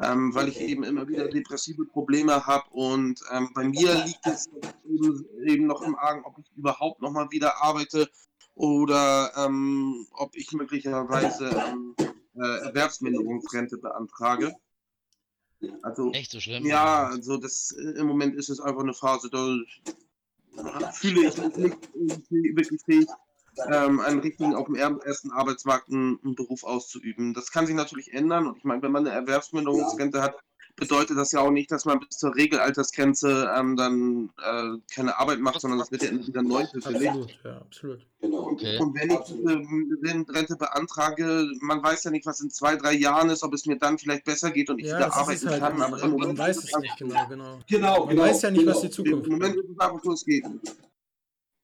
Ähm, 0.00 0.34
weil 0.34 0.48
ich 0.48 0.58
eben 0.58 0.82
immer 0.82 1.06
wieder 1.06 1.28
depressive 1.28 1.84
Probleme 1.84 2.44
habe 2.44 2.68
und 2.70 3.20
ähm, 3.30 3.50
bei 3.54 3.62
mir 3.62 4.04
liegt 4.04 4.26
es 4.26 4.48
eben, 4.84 5.24
eben 5.46 5.66
noch 5.66 5.82
im 5.82 5.94
Argen, 5.94 6.24
ob 6.24 6.38
ich 6.38 6.50
überhaupt 6.56 7.00
noch 7.02 7.12
mal 7.12 7.30
wieder 7.30 7.62
arbeite 7.62 8.10
oder 8.56 9.30
ähm, 9.36 10.08
ob 10.12 10.34
ich 10.34 10.50
möglicherweise 10.52 11.50
ähm, 11.50 11.94
äh, 12.34 12.64
Erwerbsminderungsrente 12.64 13.78
beantrage. 13.78 14.56
Also 15.82 16.12
Echt 16.12 16.30
so 16.30 16.40
schlimm? 16.40 16.64
ja, 16.66 17.06
also 17.06 17.36
das 17.36 17.72
äh, 17.72 17.98
im 17.98 18.06
Moment 18.06 18.34
ist 18.34 18.48
es 18.48 18.60
einfach 18.60 18.82
eine 18.82 18.94
Phase, 18.94 19.30
da 19.30 19.56
fühle 20.92 21.28
ich 21.28 21.36
mich 21.36 21.56
nicht 21.56 22.30
wirklich 22.30 22.80
fähig, 22.84 23.08
ähm, 23.70 24.00
einen 24.00 24.20
richtigen 24.20 24.54
auf 24.54 24.66
dem 24.66 24.74
er- 24.74 24.98
ersten 25.04 25.30
Arbeitsmarkt 25.30 25.88
einen, 25.90 26.18
einen 26.24 26.34
Beruf 26.34 26.64
auszuüben. 26.64 27.34
Das 27.34 27.50
kann 27.50 27.66
sich 27.66 27.74
natürlich 27.76 28.12
ändern 28.12 28.46
und 28.46 28.58
ich 28.58 28.64
meine, 28.64 28.82
wenn 28.82 28.92
man 28.92 29.06
eine 29.06 29.14
Erwerbsminderungsrente 29.16 30.22
hat, 30.22 30.36
bedeutet 30.82 31.16
das 31.16 31.32
ja 31.32 31.40
auch 31.40 31.50
nicht, 31.50 31.70
dass 31.70 31.84
man 31.84 32.00
bis 32.00 32.18
zur 32.18 32.34
Regelaltersgrenze 32.34 33.50
ähm, 33.56 33.76
dann 33.76 34.30
äh, 34.42 34.78
keine 34.94 35.18
Arbeit 35.18 35.40
macht, 35.40 35.60
sondern 35.60 35.78
das 35.78 35.90
wird 35.92 36.02
ja 36.02 36.08
immer 36.10 36.26
wieder 36.26 36.42
neu 36.42 36.64
befällig. 36.72 37.08
Absolut, 37.08 37.38
ja, 37.44 37.56
absolut. 37.58 38.06
Genau. 38.20 38.38
Okay. 38.50 38.78
Und 38.78 38.94
wenn 38.94 39.10
ich 39.10 39.16
Absolut. 39.16 39.66
diese 40.02 40.24
Rente 40.34 40.56
beantrage, 40.56 41.46
man 41.60 41.82
weiß 41.82 42.04
ja 42.04 42.10
nicht, 42.10 42.26
was 42.26 42.40
in 42.40 42.50
zwei, 42.50 42.76
drei 42.76 42.92
Jahren 42.92 43.30
ist, 43.30 43.42
ob 43.42 43.52
es 43.54 43.66
mir 43.66 43.76
dann 43.78 43.98
vielleicht 43.98 44.24
besser 44.24 44.50
geht 44.50 44.70
und 44.70 44.78
ich 44.78 44.86
Ja, 44.86 44.96
wieder 44.98 45.08
ist 45.08 45.14
arbeiten 45.14 45.48
halt. 45.48 45.60
kann. 45.60 45.82
Aber 45.82 45.96
im 45.96 46.10
Man 46.10 46.20
Moment 46.20 46.38
weiß 46.38 46.56
ist 46.58 46.64
es 46.74 46.78
nicht 46.80 46.96
genau, 46.98 47.26
genau. 47.28 47.58
Genau, 47.68 47.98
Man 48.00 48.08
genau. 48.10 48.22
weiß 48.22 48.42
ja 48.42 48.50
nicht, 48.50 48.60
genau. 48.60 48.72
was 48.72 48.80
die 48.80 48.86
Im 48.86 48.92
Zukunft 48.92 49.28
Moment 49.28 49.54
bringt. 49.54 49.64
ist 49.64 49.70
es 49.70 49.78
einfach 49.80 50.02
so, 50.04 50.12
es 50.12 50.24
geht. 50.24 50.44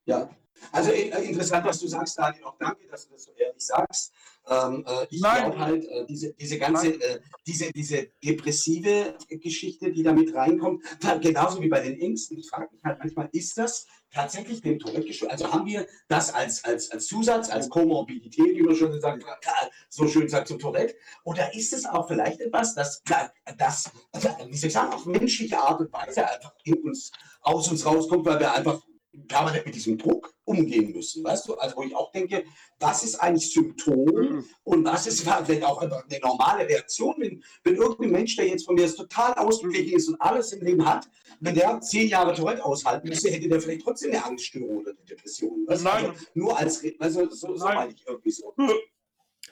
Ja, 0.06 0.30
also 0.72 0.90
äh, 0.90 1.08
interessant, 1.24 1.64
was 1.64 1.80
du 1.80 1.88
sagst, 1.88 2.18
Daniel. 2.18 2.44
Auch 2.44 2.56
danke, 2.58 2.86
dass 2.88 3.06
du 3.06 3.14
das 3.14 3.24
so 3.24 3.32
ehrlich 3.32 3.64
sagst. 3.64 4.12
Ähm, 4.50 4.84
äh, 4.86 5.06
ich 5.10 5.20
glaube 5.20 5.58
halt, 5.58 5.84
äh, 5.84 6.06
diese, 6.06 6.32
diese 6.34 6.58
ganze, 6.58 6.88
äh, 6.88 7.20
diese, 7.46 7.70
diese 7.72 8.08
depressive 8.24 9.14
Geschichte, 9.28 9.92
die 9.92 10.02
da 10.02 10.12
mit 10.12 10.34
reinkommt, 10.34 10.82
genauso 11.20 11.60
wie 11.60 11.68
bei 11.68 11.80
den 11.80 12.00
Ängsten. 12.00 12.38
Ich 12.38 12.48
frage 12.48 12.68
mich 12.72 12.82
halt 12.82 12.98
manchmal, 12.98 13.28
ist 13.32 13.58
das 13.58 13.86
tatsächlich 14.10 14.62
dem 14.62 14.78
Tourette 14.78 15.06
geschuldet? 15.06 15.32
Also 15.32 15.52
haben 15.52 15.66
wir 15.66 15.86
das 16.08 16.32
als, 16.32 16.64
als, 16.64 16.90
als 16.90 17.06
Zusatz, 17.06 17.50
als 17.50 17.68
Komorbidität, 17.68 18.56
wie 18.56 18.62
man 18.62 18.74
schon 18.74 18.98
sagt, 19.00 19.24
so 19.90 20.08
schön 20.08 20.28
sagt 20.28 20.48
zum 20.48 20.58
Tourette? 20.58 20.94
Oder 21.24 21.54
ist 21.54 21.72
es 21.72 21.84
auch 21.84 22.08
vielleicht 22.08 22.40
etwas, 22.40 22.74
das, 22.74 23.02
das 23.58 23.90
wie 24.46 24.56
soll 24.56 24.68
ich 24.68 24.72
sagen, 24.72 24.92
auf 24.92 25.04
menschliche 25.04 25.58
Art 25.58 25.80
und 25.80 25.92
Weise 25.92 26.26
einfach 26.26 26.54
in 26.64 26.74
uns, 26.82 27.12
aus 27.42 27.68
uns 27.68 27.84
rauskommt, 27.84 28.24
weil 28.24 28.40
wir 28.40 28.52
einfach 28.52 28.80
permanent 29.26 29.66
mit 29.66 29.74
diesem 29.74 29.98
Druck 29.98 30.34
umgehen 30.44 30.92
müssen, 30.92 31.24
weißt 31.24 31.48
du? 31.48 31.54
Also 31.54 31.76
wo 31.76 31.82
ich 31.82 31.94
auch 31.94 32.12
denke, 32.12 32.44
was 32.78 33.02
ist 33.02 33.16
eigentlich 33.16 33.52
Symptom 33.52 34.06
Mhm. 34.06 34.44
und 34.64 34.84
was 34.84 35.06
ist 35.06 35.22
vielleicht 35.22 35.64
auch 35.64 35.78
einfach 35.80 36.04
eine 36.08 36.20
normale 36.20 36.68
Reaktion, 36.68 37.14
wenn, 37.18 37.42
wenn 37.64 37.76
irgendein 37.76 38.10
Mensch, 38.12 38.36
der 38.36 38.46
jetzt 38.48 38.66
von 38.66 38.74
mir 38.74 38.94
total 38.94 39.34
ausgeglichen 39.34 39.96
ist 39.96 40.08
und 40.08 40.20
alles 40.20 40.52
im 40.52 40.64
Leben 40.64 40.84
hat, 40.86 41.08
wenn 41.40 41.54
der 41.54 41.80
zehn 41.80 42.08
Jahre 42.08 42.34
Tourette 42.34 42.64
aushalten 42.64 43.08
müsste, 43.08 43.30
hätte 43.30 43.48
der 43.48 43.60
vielleicht 43.60 43.82
trotzdem 43.82 44.10
eine 44.12 44.24
Angststörung 44.24 44.78
oder 44.78 44.90
eine 44.90 45.04
Depression. 45.08 45.64
Weißt 45.66 45.80
du? 45.80 45.84
Nein. 45.84 46.06
Also 46.10 46.24
nur 46.34 46.58
als, 46.58 46.84
also 46.98 47.28
so, 47.30 47.56
so 47.56 47.64
meine 47.66 47.92
ich 47.92 48.06
irgendwie 48.06 48.30
so. 48.30 48.54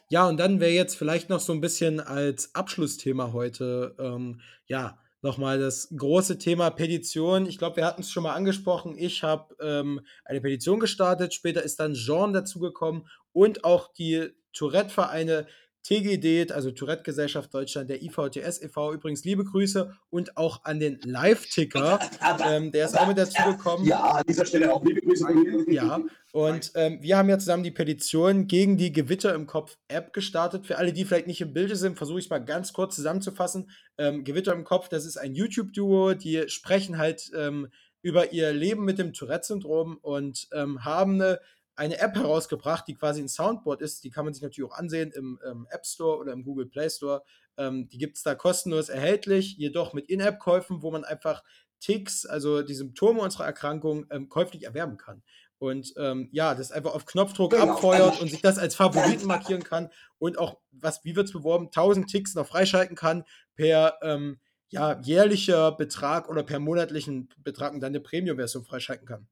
Ja, 0.09 0.29
und 0.29 0.37
dann 0.39 0.61
wäre 0.61 0.71
jetzt 0.71 0.97
vielleicht 0.97 1.31
noch 1.31 1.41
so 1.41 1.53
ein 1.53 1.61
bisschen 1.61 1.99
als 2.01 2.55
Abschlussthema 2.55 3.33
heute, 3.33 3.97
ähm, 3.99 4.41
ja, 4.67 4.99
nochmal 5.27 5.59
das 5.59 5.93
große 5.95 6.39
Thema 6.39 6.71
Petition. 6.71 7.47
Ich 7.47 7.59
glaube, 7.59 7.77
wir 7.77 7.85
hatten 7.85 8.01
es 8.01 8.11
schon 8.11 8.23
mal 8.23 8.35
angesprochen. 8.35 8.97
Ich 8.97 9.23
habe 9.23 9.55
ähm, 9.61 10.01
eine 10.25 10.41
Petition 10.41 10.81
gestartet. 10.81 11.35
Später 11.35 11.63
ist 11.63 11.81
dann 11.81 11.95
Jean 11.95 12.33
dazugekommen 12.33 13.07
und 13.33 13.65
auch 13.65 13.93
die 13.93 14.31
Tourette-Vereine 14.55 15.47
TGD, 15.87 16.51
also 16.51 16.73
Tourette-Gesellschaft 16.73 17.55
Deutschland, 17.55 17.89
der 17.89 18.03
IVTS 18.03 18.61
e.V. 18.61 18.93
Übrigens 18.93 19.25
liebe 19.25 19.45
Grüße 19.45 19.93
und 20.11 20.37
auch 20.37 20.65
an 20.65 20.81
den 20.81 20.99
Live-Ticker. 21.05 22.01
Ähm, 22.47 22.73
der 22.73 22.87
ist 22.87 22.99
auch 22.99 23.07
mit 23.07 23.19
dazugekommen. 23.19 23.87
Ja, 23.87 24.03
an 24.03 24.25
dieser 24.29 24.45
Stelle 24.45 24.73
auch 24.73 24.85
liebe 24.85 25.01
Grüße. 25.01 25.27
Ja, 25.69 26.01
und 26.33 26.73
ähm, 26.75 26.99
wir 27.01 27.17
haben 27.17 27.29
ja 27.29 27.39
zusammen 27.39 27.63
die 27.63 27.71
Petition 27.71 28.47
gegen 28.47 28.77
die 28.77 28.93
Gewitter 28.93 29.35
im 29.35 29.47
Kopf 29.47 29.79
App 29.89 30.13
gestartet. 30.13 30.67
Für 30.67 30.77
alle, 30.77 30.93
die 30.93 31.05
vielleicht 31.05 31.27
nicht 31.27 31.41
im 31.41 31.53
Bilde 31.53 31.77
sind, 31.77 31.97
versuche 31.97 32.19
ich 32.19 32.27
es 32.27 32.31
mal 32.31 32.45
ganz 32.45 32.73
kurz 32.73 32.97
zusammenzufassen. 32.97 33.71
Ähm, 33.97 34.25
Gewitter 34.25 34.53
im 34.53 34.65
Kopf, 34.65 34.89
das 34.89 35.07
ist 35.07 35.17
ein 35.17 35.35
YouTube-Duo, 35.35 36.15
die 36.15 36.45
sprechen 36.49 36.99
halt 36.99 37.31
ähm, 37.37 37.69
über 38.03 38.33
ihr 38.33 38.53
Leben 38.53 38.85
mit 38.85 38.99
dem 38.99 39.13
Tourette-Syndrom 39.13 39.99
und 40.03 40.49
ähm, 40.53 40.85
haben 40.85 41.15
eine, 41.15 41.41
eine 41.77 41.99
App 41.99 42.17
herausgebracht, 42.17 42.87
die 42.89 42.95
quasi 42.95 43.21
ein 43.21 43.29
Soundboard 43.29 43.83
ist. 43.83 44.03
Die 44.05 44.11
kann 44.11 44.25
man 44.25 44.35
sich 44.35 44.43
natürlich 44.43 44.71
auch 44.71 44.77
ansehen 44.77 45.13
im 45.13 45.39
ähm, 45.47 45.67
App 45.71 45.87
Store 45.87 46.19
oder 46.19 46.33
im 46.33 46.43
Google 46.43 46.67
Play 46.67 46.89
Store. 46.91 47.23
Ähm, 47.59 47.89
die 47.89 47.99
gibt 47.99 48.17
es 48.17 48.23
da 48.23 48.35
kostenlos 48.35 48.89
erhältlich, 48.89 49.57
jedoch 49.59 49.93
mit 49.93 50.09
In-App-Käufen, 50.09 50.83
wo 50.83 50.91
man 50.91 51.05
einfach 51.05 51.43
Ticks, 51.81 52.25
also 52.27 52.63
die 52.63 52.75
Symptome 52.75 53.21
unserer 53.21 53.45
Erkrankung, 53.45 54.07
ähm, 54.11 54.29
käuflich 54.29 54.65
erwerben 54.65 54.97
kann. 54.97 55.23
und 55.59 55.95
ähm, 55.97 56.29
ja, 56.33 56.55
das 56.55 56.71
einfach 56.71 56.95
auf 56.95 57.07
Knopfdruck 57.07 57.53
Genau. 57.53 57.73
abfeuert 57.73 58.21
und 58.21 58.31
sich 58.31 58.43
das 58.43 58.59
als 58.59 58.75
Favoriten 58.75 59.27
markieren 59.27 59.63
kann 59.65 59.91
und 60.19 60.39
auch, 60.39 60.59
was, 60.71 61.03
wie 61.05 61.17
wird 61.17 61.29
es 61.29 61.33
beworben, 61.33 61.67
1000 61.67 62.09
Ticks 62.11 62.35
noch 62.35 62.47
freischalten 62.47 62.95
kann 62.95 63.25
per 63.55 63.99
ähm, 64.03 64.39
ja, 64.69 65.01
jährlicher 65.01 65.73
Betrag 65.73 66.29
oder 66.29 66.43
per 66.43 66.59
monatlichen 66.59 67.31
Betrag 67.39 67.73
und 67.73 67.81
dann 67.81 67.91
eine 67.93 68.01
Premium-Version 68.01 68.65
freischalten 68.65 69.07
kann. 69.07 69.29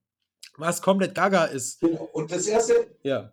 Was 0.56 0.80
komplett 0.80 1.14
gaga 1.14 1.44
ist. 1.46 1.80
Genau. 1.80 2.08
Und 2.12 2.30
das 2.30 2.46
erste, 2.46 2.96
Ja. 3.02 3.32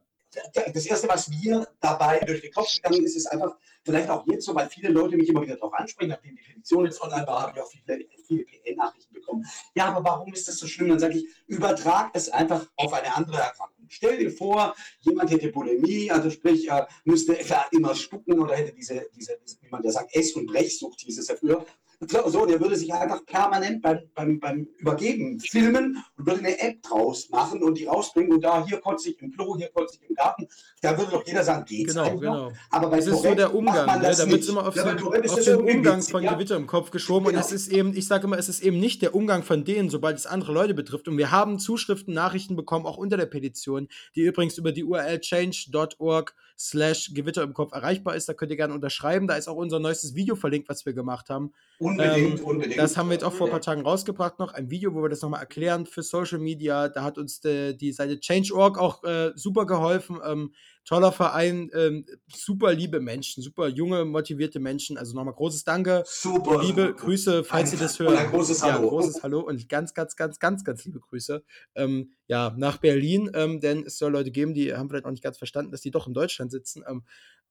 das 0.74 0.86
erste, 0.86 1.08
was 1.10 1.28
mir 1.28 1.68
dabei 1.80 2.20
durch 2.20 2.42
den 2.42 2.52
Kopf 2.54 2.74
gegangen 2.76 3.04
ist, 3.04 3.16
ist 3.16 3.28
einfach, 3.28 3.58
vielleicht 3.84 4.10
auch 4.10 4.26
jetzt 4.28 4.46
so, 4.46 4.56
weil 4.56 4.70
viele 4.70 4.90
Leute 4.90 5.18
mich 5.18 5.28
immer 5.30 5.42
wieder 5.42 5.56
darauf 5.56 5.74
ansprechen, 5.74 6.10
nachdem 6.12 6.36
die 6.36 6.42
Petition 6.42 6.86
jetzt 6.86 7.02
online 7.02 7.28
war, 7.28 7.42
habe 7.44 7.54
ich 7.58 7.62
auch 7.64 7.70
viele, 7.70 8.06
viele 8.28 8.44
PN-Nachrichten 8.46 9.14
bekommen. 9.14 9.46
Ja, 9.76 9.86
aber 9.94 10.04
warum 10.04 10.34
ist 10.34 10.48
das 10.48 10.58
so 10.58 10.68
schlimm? 10.68 10.90
Dann 10.90 11.00
sage 11.00 11.18
ich, 11.18 11.26
übertrag 11.48 12.12
es 12.14 12.30
einfach 12.30 12.66
auf 12.78 12.94
eine 12.94 13.14
andere 13.16 13.38
Erkrankung. 13.40 13.86
Stell 13.90 14.18
dir 14.18 14.32
vor, 14.32 14.74
jemand 15.02 15.32
hätte 15.32 15.52
Bulimie, 15.52 16.10
also 16.10 16.30
sprich, 16.30 16.70
er 16.70 16.88
müsste 17.04 17.34
klar 17.36 17.66
immer 17.72 17.94
spucken 17.94 18.40
oder 18.40 18.56
hätte 18.56 18.74
diese, 18.74 19.06
diese, 19.16 19.38
wie 19.62 19.70
man 19.70 19.84
ja 19.84 19.92
sagt, 19.92 20.16
Ess- 20.16 20.34
und 20.34 20.46
Brechsucht 20.48 21.02
hieß 21.02 21.20
es 21.20 21.28
ja 21.28 21.36
früher. 21.36 21.66
So, 22.08 22.48
der 22.48 22.60
würde 22.60 22.76
sich 22.76 22.92
einfach 22.92 23.24
permanent 23.26 23.84
beim, 23.84 24.00
beim, 24.16 24.40
beim 24.40 24.68
Übergeben 24.80 25.40
filmen 25.40 26.04
und 26.18 26.26
würde 26.26 26.40
eine 26.40 26.60
App 26.60 26.82
draus 26.82 27.30
machen 27.30 27.62
und 27.62 27.78
die 27.78 27.86
rausbringen 27.86 28.34
und 28.34 28.42
da, 28.42 28.66
hier 28.66 28.80
kotze 28.80 29.12
ich 29.12 29.22
im 29.22 29.32
Klo, 29.32 29.56
hier 29.56 29.70
kotze 29.70 30.00
ich 30.02 30.10
im 30.10 30.16
Garten. 30.16 30.48
Da 30.82 30.98
würde 30.98 31.12
doch 31.12 31.28
jeder 31.28 31.44
sagen, 31.44 31.64
geht's 31.66 31.94
Genau, 31.94 32.18
genau. 32.18 32.52
Aber 32.72 32.90
bei 32.90 32.98
Das 32.98 33.06
ist 33.06 33.22
so 33.22 33.36
der 33.36 33.48
macht 33.48 33.56
Umgang, 33.56 33.86
man 33.86 34.02
ne? 34.02 34.16
da 34.18 34.30
wird 34.30 34.42
es 34.42 34.50
immer 34.50 34.68
auf, 34.68 34.76
Ja, 34.76 34.92
ist 34.92 35.32
auf 35.32 35.44
den 35.44 35.56
Umgang 35.58 35.98
witzig, 35.98 36.12
von 36.12 36.24
ja. 36.24 36.34
Gewitter 36.34 36.56
im 36.56 36.66
Kopf 36.66 36.90
geschoben. 36.90 37.28
Genau. 37.28 37.38
Und 37.38 37.46
es 37.46 37.52
ist 37.52 37.72
eben, 37.72 37.96
ich 37.96 38.08
sage 38.08 38.26
immer, 38.26 38.40
es 38.40 38.50
ist 38.50 38.64
eben 38.64 38.80
nicht 38.80 39.04
der 39.04 39.14
Umgang 39.14 39.44
von 39.44 39.64
denen, 39.64 39.92
sobald 39.92 40.18
es 40.18 40.26
andere 40.26 40.54
Leute 40.54 40.74
betrifft. 40.74 41.08
Und 41.08 41.20
wir 41.20 41.30
haben 41.30 41.60
Zuschriften, 41.60 42.16
Nachrichten 42.16 42.56
bekommen, 42.56 42.88
auch 42.88 42.98
unter 42.98 43.18
der 43.18 43.28
Petition, 43.28 43.88
die 44.16 44.22
übrigens 44.22 44.58
über 44.58 44.72
die 44.72 44.84
URL 44.84 45.20
change.org 45.20 46.34
slash 46.58 47.12
Gewitter 47.14 47.44
im 47.44 47.54
Kopf 47.54 47.74
erreichbar 47.74 48.16
ist. 48.16 48.30
Da 48.30 48.34
könnt 48.34 48.52
ihr 48.52 48.58
gerne 48.58 48.74
unterschreiben. 48.74 49.28
Da 49.28 49.36
ist 49.36 49.48
auch 49.48 49.56
unser 49.56 49.80
neuestes 49.80 50.16
Video 50.16 50.36
verlinkt, 50.36 50.70
was 50.70 50.86
wir 50.86 50.94
gemacht 50.94 51.30
haben. 51.30 51.54
Unbedingt, 51.92 52.40
Ähm, 52.40 52.46
unbedingt. 52.46 52.78
Das 52.80 52.98
haben 52.98 53.10
wir 53.10 53.14
jetzt 53.14 53.24
auch 53.24 53.34
vor 53.34 53.48
ein 53.48 53.52
paar 53.52 53.62
Tagen 53.62 53.82
rausgebracht 53.82 54.40
noch. 54.40 54.54
Ein 54.54 54.70
Video, 54.70 54.94
wo 54.94 55.02
wir 55.02 55.10
das 55.10 55.22
nochmal 55.22 55.42
erklären 55.42 55.86
für 55.86 56.04
Social 56.04 56.40
Media. 56.40 56.90
Da 56.90 57.04
hat 57.04 57.18
uns 57.18 57.40
die, 57.42 57.78
die 57.78 57.92
Seite 57.92 58.20
Change.org 58.20 58.78
auch 58.80 59.04
äh, 59.04 59.32
super 59.36 59.66
geholfen. 59.66 60.20
Ähm, 60.26 60.54
toller 60.84 61.12
Verein, 61.12 61.70
ähm, 61.76 62.06
super 62.28 62.74
liebe 62.74 63.00
Menschen, 63.00 63.44
super 63.44 63.68
junge, 63.68 64.04
motivierte 64.04 64.60
Menschen. 64.60 64.98
Also 64.98 65.16
nochmal 65.16 65.36
großes 65.36 65.64
Danke. 65.64 66.04
Super. 66.08 66.62
Liebe 66.64 66.88
super. 66.88 66.94
Grüße, 66.94 67.44
falls 67.44 67.70
Ein- 67.72 67.78
ihr 67.78 67.84
das 67.84 68.00
hört. 68.00 68.18
ein 68.18 68.32
großes 68.32 68.62
Ja, 68.62 68.74
Hallo. 68.74 68.90
großes 68.90 69.22
Hallo 69.22 69.42
und 69.42 69.70
ganz, 69.70 69.94
ganz, 69.94 70.16
ganz, 70.16 70.40
ganz, 70.40 70.64
ganz 70.64 70.84
liebe 70.86 71.00
Grüße. 71.00 71.44
Ähm, 71.76 72.12
ja, 72.28 72.54
nach 72.58 72.78
Berlin, 72.78 73.30
ähm, 73.36 73.60
denn 73.60 73.84
es 73.86 73.98
soll 74.00 74.12
Leute 74.12 74.32
geben, 74.32 74.54
die 74.56 74.74
haben 74.74 74.90
vielleicht 74.90 75.06
auch 75.06 75.12
nicht 75.12 75.24
ganz 75.24 75.38
verstanden, 75.38 75.72
dass 75.72 75.82
die 75.82 75.92
doch 75.92 76.08
in 76.08 76.14
Deutschland 76.16 76.52
sitzen. 76.52 76.84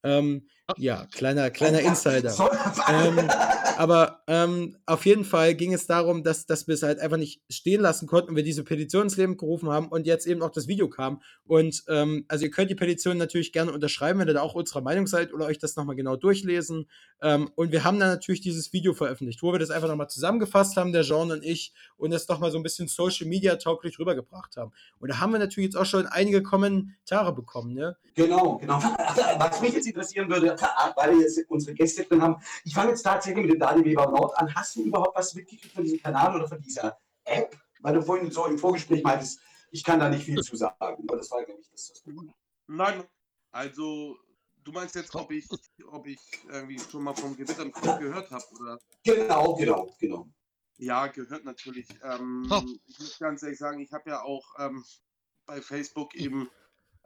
Ähm, 0.03 0.47
ähm, 0.77 0.83
ja, 0.83 1.05
kleiner, 1.11 1.49
kleiner 1.49 1.81
Insider. 1.81 2.33
Ähm, 2.87 3.29
aber 3.77 4.21
ähm, 4.27 4.77
auf 4.85 5.05
jeden 5.05 5.25
Fall 5.25 5.55
ging 5.55 5.73
es 5.73 5.87
darum, 5.87 6.23
dass, 6.23 6.45
dass 6.45 6.67
wir 6.67 6.75
es 6.75 6.83
halt 6.83 6.99
einfach 6.99 7.17
nicht 7.17 7.41
stehen 7.49 7.81
lassen 7.81 8.07
konnten 8.07 8.29
und 8.29 8.35
wir 8.35 8.43
diese 8.43 8.63
Petition 8.63 9.03
ins 9.03 9.17
Leben 9.17 9.37
gerufen 9.37 9.69
haben 9.69 9.87
und 9.87 10.05
jetzt 10.05 10.27
eben 10.27 10.41
auch 10.41 10.51
das 10.51 10.67
Video 10.67 10.89
kam. 10.89 11.21
Und 11.45 11.83
ähm, 11.87 12.25
also 12.27 12.45
ihr 12.45 12.51
könnt 12.51 12.69
die 12.69 12.75
Petition 12.75 13.17
natürlich 13.17 13.51
gerne 13.51 13.71
unterschreiben, 13.71 14.19
wenn 14.19 14.27
ihr 14.27 14.33
da 14.33 14.41
auch 14.41 14.55
unserer 14.55 14.81
Meinung 14.81 15.07
seid 15.07 15.33
oder 15.33 15.45
euch 15.45 15.59
das 15.59 15.75
nochmal 15.75 15.95
genau 15.95 16.15
durchlesen. 16.15 16.89
Ähm, 17.21 17.49
und 17.55 17.71
wir 17.71 17.83
haben 17.83 17.99
dann 17.99 18.09
natürlich 18.09 18.41
dieses 18.41 18.71
Video 18.73 18.93
veröffentlicht, 18.93 19.41
wo 19.41 19.51
wir 19.51 19.59
das 19.59 19.71
einfach 19.71 19.87
nochmal 19.87 20.09
zusammengefasst 20.09 20.77
haben, 20.77 20.91
der 20.91 21.03
Jean 21.03 21.31
und 21.31 21.43
ich, 21.43 21.73
und 21.97 22.11
das 22.11 22.27
nochmal 22.27 22.51
so 22.51 22.57
ein 22.57 22.63
bisschen 22.63 22.87
Social 22.87 23.27
Media 23.27 23.55
tauglich 23.55 23.99
rübergebracht 23.99 24.57
haben. 24.57 24.71
Und 24.99 25.09
da 25.09 25.19
haben 25.19 25.31
wir 25.31 25.39
natürlich 25.39 25.67
jetzt 25.71 25.75
auch 25.75 25.85
schon 25.85 26.05
einige 26.05 26.43
Kommentare 26.43 27.33
bekommen, 27.33 27.73
ne? 27.73 27.97
Genau, 28.13 28.57
genau. 28.57 28.79
Was 29.37 29.61
mich 29.61 29.73
jetzt 29.73 29.87
interessieren 29.91 30.29
würde, 30.29 30.55
weil 30.95 31.11
wir 31.15 31.21
jetzt 31.21 31.39
unsere 31.49 31.75
Gäste 31.75 32.03
drin 32.03 32.21
haben, 32.21 32.41
ich 32.63 32.73
fange 32.73 32.91
jetzt 32.91 33.03
tatsächlich 33.03 33.45
mit 33.45 33.53
dem 33.53 33.59
Daniel 33.59 33.85
Weber 33.85 34.09
Nord 34.09 34.37
an. 34.37 34.53
Hast 34.53 34.75
du 34.75 34.83
überhaupt 34.83 35.15
was 35.17 35.33
mitgekriegt 35.33 35.73
von 35.73 35.83
diesem 35.83 36.01
Kanal 36.01 36.35
oder 36.35 36.47
von 36.47 36.61
dieser 36.61 36.97
App? 37.25 37.55
Weil 37.81 37.95
du 37.95 38.01
vorhin 38.01 38.31
so 38.31 38.45
im 38.45 38.57
Vorgespräch 38.57 39.03
meintest, 39.03 39.39
ich 39.71 39.83
kann 39.83 39.99
da 39.99 40.09
nicht 40.09 40.23
viel 40.23 40.41
zu 40.41 40.55
sagen. 40.55 40.75
Aber 40.79 41.17
das 41.17 41.31
war, 41.31 41.43
glaube 41.43 41.61
ich, 41.61 41.69
das. 41.71 41.87
das 41.89 42.03
Nein, 42.67 43.03
also 43.51 44.17
du 44.63 44.71
meinst 44.71 44.95
jetzt, 44.95 45.15
ob 45.15 45.31
ich, 45.31 45.47
ob 45.87 46.07
ich 46.07 46.19
irgendwie 46.49 46.79
schon 46.79 47.03
mal 47.03 47.15
vom 47.15 47.35
Gewitter 47.35 47.63
im 47.63 47.71
Kopf 47.71 47.99
gehört 47.99 48.29
habe, 48.31 48.45
oder? 48.59 48.79
genau, 49.03 49.55
genau, 49.55 49.95
genau. 49.99 50.27
Ja, 50.77 51.07
gehört 51.07 51.45
natürlich. 51.45 51.87
Ähm. 52.03 52.49
Ich 52.87 52.99
muss 52.99 53.19
ganz 53.19 53.43
ehrlich 53.43 53.59
sagen, 53.59 53.79
ich 53.79 53.91
habe 53.93 54.09
ja 54.09 54.21
auch 54.21 54.45
ähm, 54.57 54.83
bei 55.45 55.61
Facebook 55.61 56.15
eben 56.15 56.49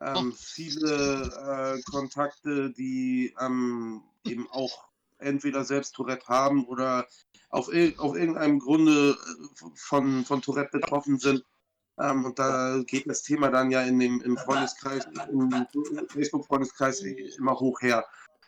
ähm, 0.01 0.33
viele 0.33 1.77
äh, 1.77 1.81
Kontakte, 1.89 2.71
die 2.71 3.33
ähm, 3.39 4.03
eben 4.25 4.47
auch 4.51 4.85
entweder 5.19 5.63
selbst 5.63 5.95
Tourette 5.95 6.27
haben 6.27 6.65
oder 6.65 7.07
auf, 7.49 7.71
ir 7.73 7.93
auf 7.99 8.15
irgendeinem 8.15 8.59
Grunde 8.59 9.11
äh, 9.11 9.65
von, 9.75 10.25
von 10.25 10.41
Tourette 10.41 10.79
betroffen 10.79 11.17
sind. 11.17 11.45
Ähm, 11.97 12.25
und 12.25 12.39
da 12.39 12.81
geht 12.85 13.09
das 13.09 13.23
Thema 13.23 13.49
dann 13.49 13.71
ja 13.71 13.81
in 13.83 13.99
dem, 13.99 14.21
im 14.21 14.37
Freundeskreis, 14.37 15.07
im 15.31 15.65
Facebook-Freundeskreis 16.09 17.01
immer 17.01 17.57
hoch 17.59 17.81
her. 17.81 18.05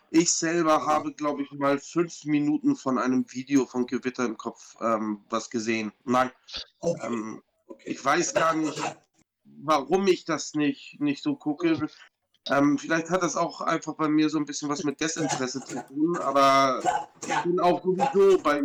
Ich 0.09 0.31
selber 0.31 0.85
habe, 0.85 1.13
glaube 1.13 1.43
ich, 1.43 1.51
mal 1.51 1.79
fünf 1.79 2.25
Minuten 2.25 2.75
von 2.75 2.97
einem 2.97 3.25
Video 3.29 3.65
von 3.65 3.85
Gewitter 3.87 4.25
im 4.25 4.37
Kopf 4.37 4.75
ähm, 4.81 5.23
was 5.29 5.49
gesehen. 5.49 5.91
Nein, 6.05 6.31
Okay, 6.79 7.07
ähm, 7.07 7.43
ich 7.83 8.03
weiß 8.03 8.33
gar 8.33 8.53
nicht, 8.53 8.81
warum 9.63 10.07
ich 10.07 10.25
das 10.25 10.53
nicht, 10.53 10.99
nicht 10.99 11.23
so 11.23 11.35
gucke. 11.35 11.87
Ähm, 12.49 12.77
vielleicht 12.77 13.09
hat 13.09 13.23
das 13.23 13.35
auch 13.35 13.61
einfach 13.61 13.95
bei 13.95 14.07
mir 14.07 14.29
so 14.29 14.37
ein 14.37 14.45
bisschen 14.45 14.69
was 14.69 14.83
mit 14.83 15.01
Desinteresse 15.01 15.61
zu 15.61 15.85
tun, 15.85 16.17
aber 16.17 16.81
ich 17.21 17.43
bin 17.43 17.59
auch 17.59 17.83
sowieso 17.83 18.41
bei 18.41 18.63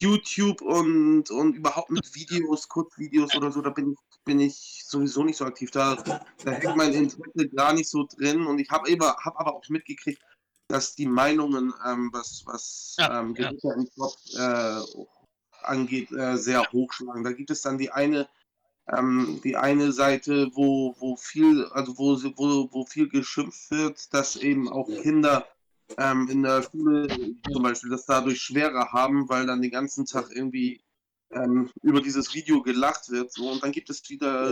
YouTube 0.00 0.62
und, 0.62 1.30
und 1.30 1.54
überhaupt 1.54 1.90
mit 1.90 2.14
Videos, 2.14 2.68
Kurzvideos 2.68 3.34
oder 3.36 3.52
so, 3.52 3.60
da 3.60 3.70
bin 3.70 3.92
ich, 3.92 3.98
bin 4.24 4.40
ich 4.40 4.84
sowieso 4.86 5.24
nicht 5.24 5.36
so 5.36 5.44
aktiv. 5.44 5.70
Da, 5.70 5.96
da 5.96 6.50
hängt 6.50 6.76
mein 6.76 6.94
Interesse 6.94 7.48
gar 7.54 7.74
nicht 7.74 7.90
so 7.90 8.06
drin 8.16 8.46
und 8.46 8.58
ich 8.58 8.70
habe 8.70 8.90
hab 8.90 9.38
aber 9.38 9.54
auch 9.54 9.68
mitgekriegt, 9.68 10.22
dass 10.68 10.94
die 10.94 11.06
Meinungen, 11.06 11.74
ähm, 11.86 12.10
was, 12.12 12.42
was 12.46 12.94
Ja, 12.98 13.20
ähm, 13.20 13.34
ja. 13.36 13.50
Gewitter 13.50 13.74
im 13.74 13.88
Kopf 13.96 14.16
äh, 14.38 15.04
angeht, 15.62 16.10
äh, 16.12 16.36
sehr 16.36 16.62
hochschlagen. 16.72 17.24
Da 17.24 17.32
gibt 17.32 17.50
es 17.50 17.62
dann 17.62 17.76
die 17.76 17.90
eine, 17.90 18.28
ähm, 18.96 19.40
die 19.44 19.56
eine 19.56 19.92
Seite, 19.92 20.50
wo, 20.54 20.94
wo 20.98 21.16
viel, 21.16 21.64
also 21.66 21.96
wo, 21.98 22.16
wo, 22.36 22.68
wo 22.72 22.84
viel 22.86 23.08
geschimpft 23.08 23.70
wird, 23.70 24.12
dass 24.12 24.36
eben 24.36 24.68
auch 24.68 24.88
Kinder 25.02 25.46
ähm, 25.98 26.28
in 26.30 26.42
der 26.42 26.62
Schule 26.62 27.08
zum 27.52 27.62
Beispiel 27.62 27.90
das 27.90 28.06
dadurch 28.06 28.40
schwerer 28.40 28.92
haben, 28.92 29.28
weil 29.28 29.46
dann 29.46 29.62
den 29.62 29.70
ganzen 29.70 30.06
Tag 30.06 30.30
irgendwie 30.34 30.80
ähm, 31.32 31.70
über 31.82 32.00
dieses 32.00 32.34
Video 32.34 32.62
gelacht 32.62 33.10
wird. 33.10 33.32
So. 33.32 33.50
Und 33.50 33.62
dann 33.62 33.72
gibt 33.72 33.88
es 33.90 34.08
wieder, 34.10 34.50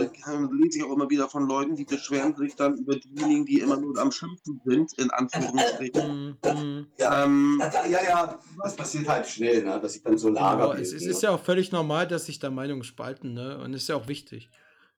lese 0.51 0.79
ich 0.79 0.83
auch 0.83 0.93
immer 0.93 1.09
wieder 1.09 1.27
von 1.29 1.47
Leuten, 1.47 1.75
die 1.75 1.85
beschweren 1.85 2.35
sich 2.35 2.55
dann 2.55 2.77
über 2.77 2.95
diejenigen, 2.95 3.45
die 3.45 3.59
immer 3.59 3.77
nur 3.77 3.97
am 3.97 4.11
Schimpfen 4.11 4.61
sind, 4.65 4.93
in 4.97 5.09
Anführungsstrichen. 5.11 6.37
Mm, 6.45 6.47
mm. 6.47 6.87
Ja. 6.97 7.23
Ähm, 7.25 7.61
Ja, 7.89 8.03
ja, 8.03 8.39
das 8.63 8.75
passiert 8.75 9.07
halt 9.07 9.27
schnell, 9.27 9.63
ne? 9.63 9.79
dass 9.81 9.95
ich 9.95 10.03
dann 10.03 10.17
so 10.17 10.27
Genau, 10.27 10.39
lager. 10.39 10.79
es, 10.79 10.93
es 10.93 11.05
ist 11.05 11.21
ja 11.23 11.31
auch 11.31 11.43
völlig 11.43 11.71
normal, 11.71 12.07
dass 12.07 12.25
sich 12.27 12.39
da 12.39 12.49
Meinungen 12.49 12.83
spalten, 12.83 13.33
ne? 13.33 13.57
Und 13.59 13.73
es 13.73 13.83
ist 13.83 13.87
ja 13.89 13.95
auch 13.95 14.07
wichtig, 14.07 14.49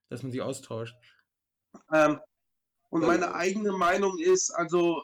dass 0.08 0.22
man 0.22 0.32
sich 0.32 0.42
austauscht. 0.42 0.94
ähm, 1.92 2.18
und 2.90 3.02
meine 3.06 3.34
eigene 3.34 3.72
Meinung 3.72 4.18
ist, 4.18 4.50
also. 4.50 5.02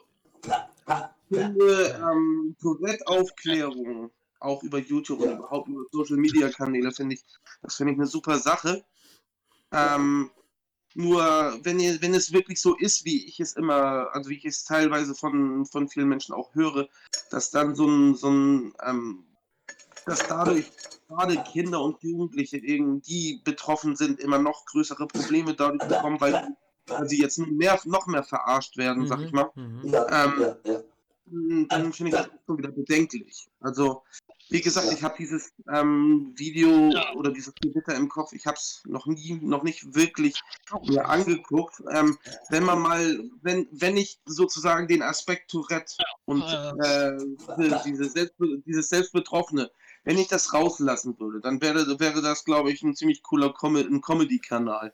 Ich 1.31 1.37
finde 1.37 1.99
ähm, 2.01 2.55
Tourette-Aufklärung, 2.61 4.11
auch 4.39 4.63
über 4.63 4.79
YouTube 4.79 5.19
und 5.19 5.31
überhaupt 5.31 5.67
über 5.67 5.83
Social 5.91 6.17
Media 6.17 6.49
Kanäle, 6.49 6.91
finde 6.91 7.15
ich, 7.15 7.23
das 7.61 7.75
finde 7.75 7.93
ich 7.93 7.99
eine 7.99 8.07
super 8.07 8.39
Sache. 8.39 8.83
Ähm, 9.71 10.31
nur 10.95 11.59
wenn 11.63 11.79
ihr, 11.79 12.01
wenn 12.01 12.13
es 12.13 12.33
wirklich 12.33 12.59
so 12.59 12.75
ist, 12.75 13.05
wie 13.05 13.25
ich 13.25 13.39
es 13.39 13.53
immer, 13.53 14.09
also 14.13 14.29
wie 14.29 14.37
ich 14.37 14.45
es 14.45 14.63
teilweise 14.63 15.13
von, 15.13 15.65
von 15.65 15.87
vielen 15.87 16.09
Menschen 16.09 16.33
auch 16.33 16.53
höre, 16.55 16.87
dass 17.29 17.51
dann 17.51 17.75
so 17.75 17.87
ein, 17.87 18.15
so 18.15 18.29
ein 18.29 18.73
ähm, 18.83 19.25
dass 20.05 20.27
dadurch 20.27 20.71
gerade 21.07 21.37
Kinder 21.43 21.81
und 21.81 22.01
Jugendliche, 22.03 22.57
irgendwie 22.57 23.41
betroffen 23.43 23.95
sind, 23.95 24.19
immer 24.19 24.39
noch 24.39 24.65
größere 24.65 25.07
Probleme 25.07 25.53
dadurch 25.53 25.87
bekommen, 25.87 26.19
weil, 26.19 26.55
weil 26.87 27.07
sie 27.07 27.21
jetzt 27.21 27.37
mehr, 27.37 27.79
noch 27.85 28.07
mehr 28.07 28.23
verarscht 28.23 28.77
werden, 28.77 29.07
sag 29.07 29.21
ich 29.21 29.31
mal. 29.31 29.49
Mhm. 29.55 29.81
Ja, 29.83 30.25
Ähm, 30.25 30.33
ja, 30.39 30.57
ja. 30.65 30.79
Dann 31.69 31.93
finde 31.93 32.11
ich 32.11 32.17
das 32.17 32.29
schon 32.45 32.57
wieder 32.57 32.71
bedenklich. 32.71 33.47
Also, 33.59 34.03
wie 34.49 34.61
gesagt, 34.61 34.91
ich 34.91 35.03
habe 35.03 35.15
dieses 35.17 35.53
ähm, 35.71 36.33
Video 36.35 36.91
oder 37.15 37.31
dieses 37.31 37.53
Gewitter 37.55 37.95
im 37.95 38.09
Kopf, 38.09 38.33
ich 38.33 38.47
habe 38.47 38.57
es 38.57 38.81
noch 38.85 39.05
nie, 39.05 39.39
noch 39.41 39.63
nicht 39.63 39.95
wirklich 39.95 40.41
mir 40.87 41.07
angeguckt. 41.07 41.83
Ähm, 41.91 42.17
wenn 42.49 42.63
man 42.63 42.79
mal, 42.79 43.29
wenn, 43.41 43.67
wenn 43.71 43.97
ich 43.97 44.19
sozusagen 44.25 44.87
den 44.87 45.03
Aspekt 45.03 45.51
Tourette 45.51 45.93
und 46.25 46.41
äh, 46.41 47.17
diese 47.85 48.05
Selbst, 48.05 48.35
dieses 48.65 48.89
Selbstbetroffene, 48.89 49.69
wenn 50.03 50.17
ich 50.17 50.27
das 50.27 50.53
rauslassen 50.53 51.19
würde, 51.19 51.41
dann 51.41 51.61
wäre, 51.61 51.99
wäre 51.99 52.21
das, 52.21 52.43
glaube 52.43 52.71
ich, 52.71 52.81
ein 52.81 52.95
ziemlich 52.95 53.21
cooler 53.21 53.53
Com 53.53 54.01
Comedy-Kanal. 54.01 54.93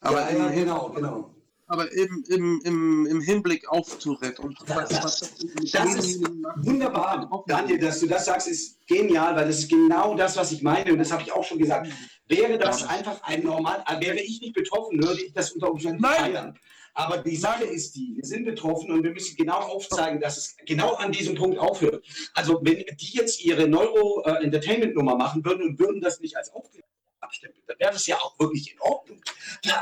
Aber 0.00 0.30
ja, 0.30 0.38
ja, 0.38 0.50
genau, 0.50 0.90
genau. 0.90 1.34
Aber 1.68 1.92
im, 1.92 2.24
im, 2.28 2.60
im, 2.64 3.06
im 3.06 3.20
Hinblick 3.20 3.68
auf 3.68 3.98
Tourette 3.98 4.40
und 4.42 4.58
was, 4.66 4.90
was 5.02 5.20
das 5.20 5.34
Das 5.70 5.94
ist 5.96 6.22
Wunderbar, 6.56 7.44
Daniel, 7.46 7.78
dass 7.78 8.00
du 8.00 8.06
das 8.06 8.24
sagst, 8.24 8.48
ist 8.48 8.86
genial, 8.86 9.36
weil 9.36 9.46
das 9.46 9.60
ist 9.60 9.68
genau 9.68 10.14
das, 10.16 10.36
was 10.36 10.50
ich 10.50 10.62
meine 10.62 10.92
und 10.92 10.98
das 10.98 11.12
habe 11.12 11.22
ich 11.22 11.30
auch 11.30 11.44
schon 11.44 11.58
gesagt. 11.58 11.88
Wäre 12.26 12.58
das 12.58 12.84
einfach 12.88 13.22
ein 13.22 13.44
normal, 13.44 13.84
äh, 13.86 14.00
wäre 14.04 14.18
ich 14.18 14.40
nicht 14.40 14.54
betroffen, 14.54 15.02
würde 15.02 15.22
ich 15.22 15.32
das 15.32 15.52
unter 15.52 15.70
Umständen 15.70 16.02
Nein. 16.02 16.14
feiern. 16.16 16.58
Aber 16.94 17.18
die 17.18 17.36
Sache 17.36 17.64
ist 17.64 17.94
die, 17.94 18.16
wir 18.16 18.24
sind 18.24 18.44
betroffen 18.44 18.90
und 18.90 19.04
wir 19.04 19.12
müssen 19.12 19.36
genau 19.36 19.58
aufzeigen, 19.58 20.20
dass 20.20 20.36
es 20.36 20.56
genau 20.66 20.94
an 20.94 21.12
diesem 21.12 21.36
Punkt 21.36 21.58
aufhört. 21.58 22.04
Also 22.34 22.60
wenn 22.62 22.84
die 22.96 23.16
jetzt 23.16 23.44
ihre 23.44 23.68
Neuro-Entertainment-Nummer 23.68 25.14
machen 25.14 25.44
würden 25.44 25.62
und 25.62 25.78
würden 25.78 26.00
das 26.00 26.18
nicht 26.20 26.36
als 26.36 26.52
Aufklärung 26.52 26.88
abstempeln, 27.20 27.62
dann 27.66 27.78
wäre 27.78 27.92
das 27.92 28.06
ja 28.06 28.16
auch 28.16 28.38
wirklich 28.38 28.72
in 28.72 28.80
Ordnung. 28.80 29.20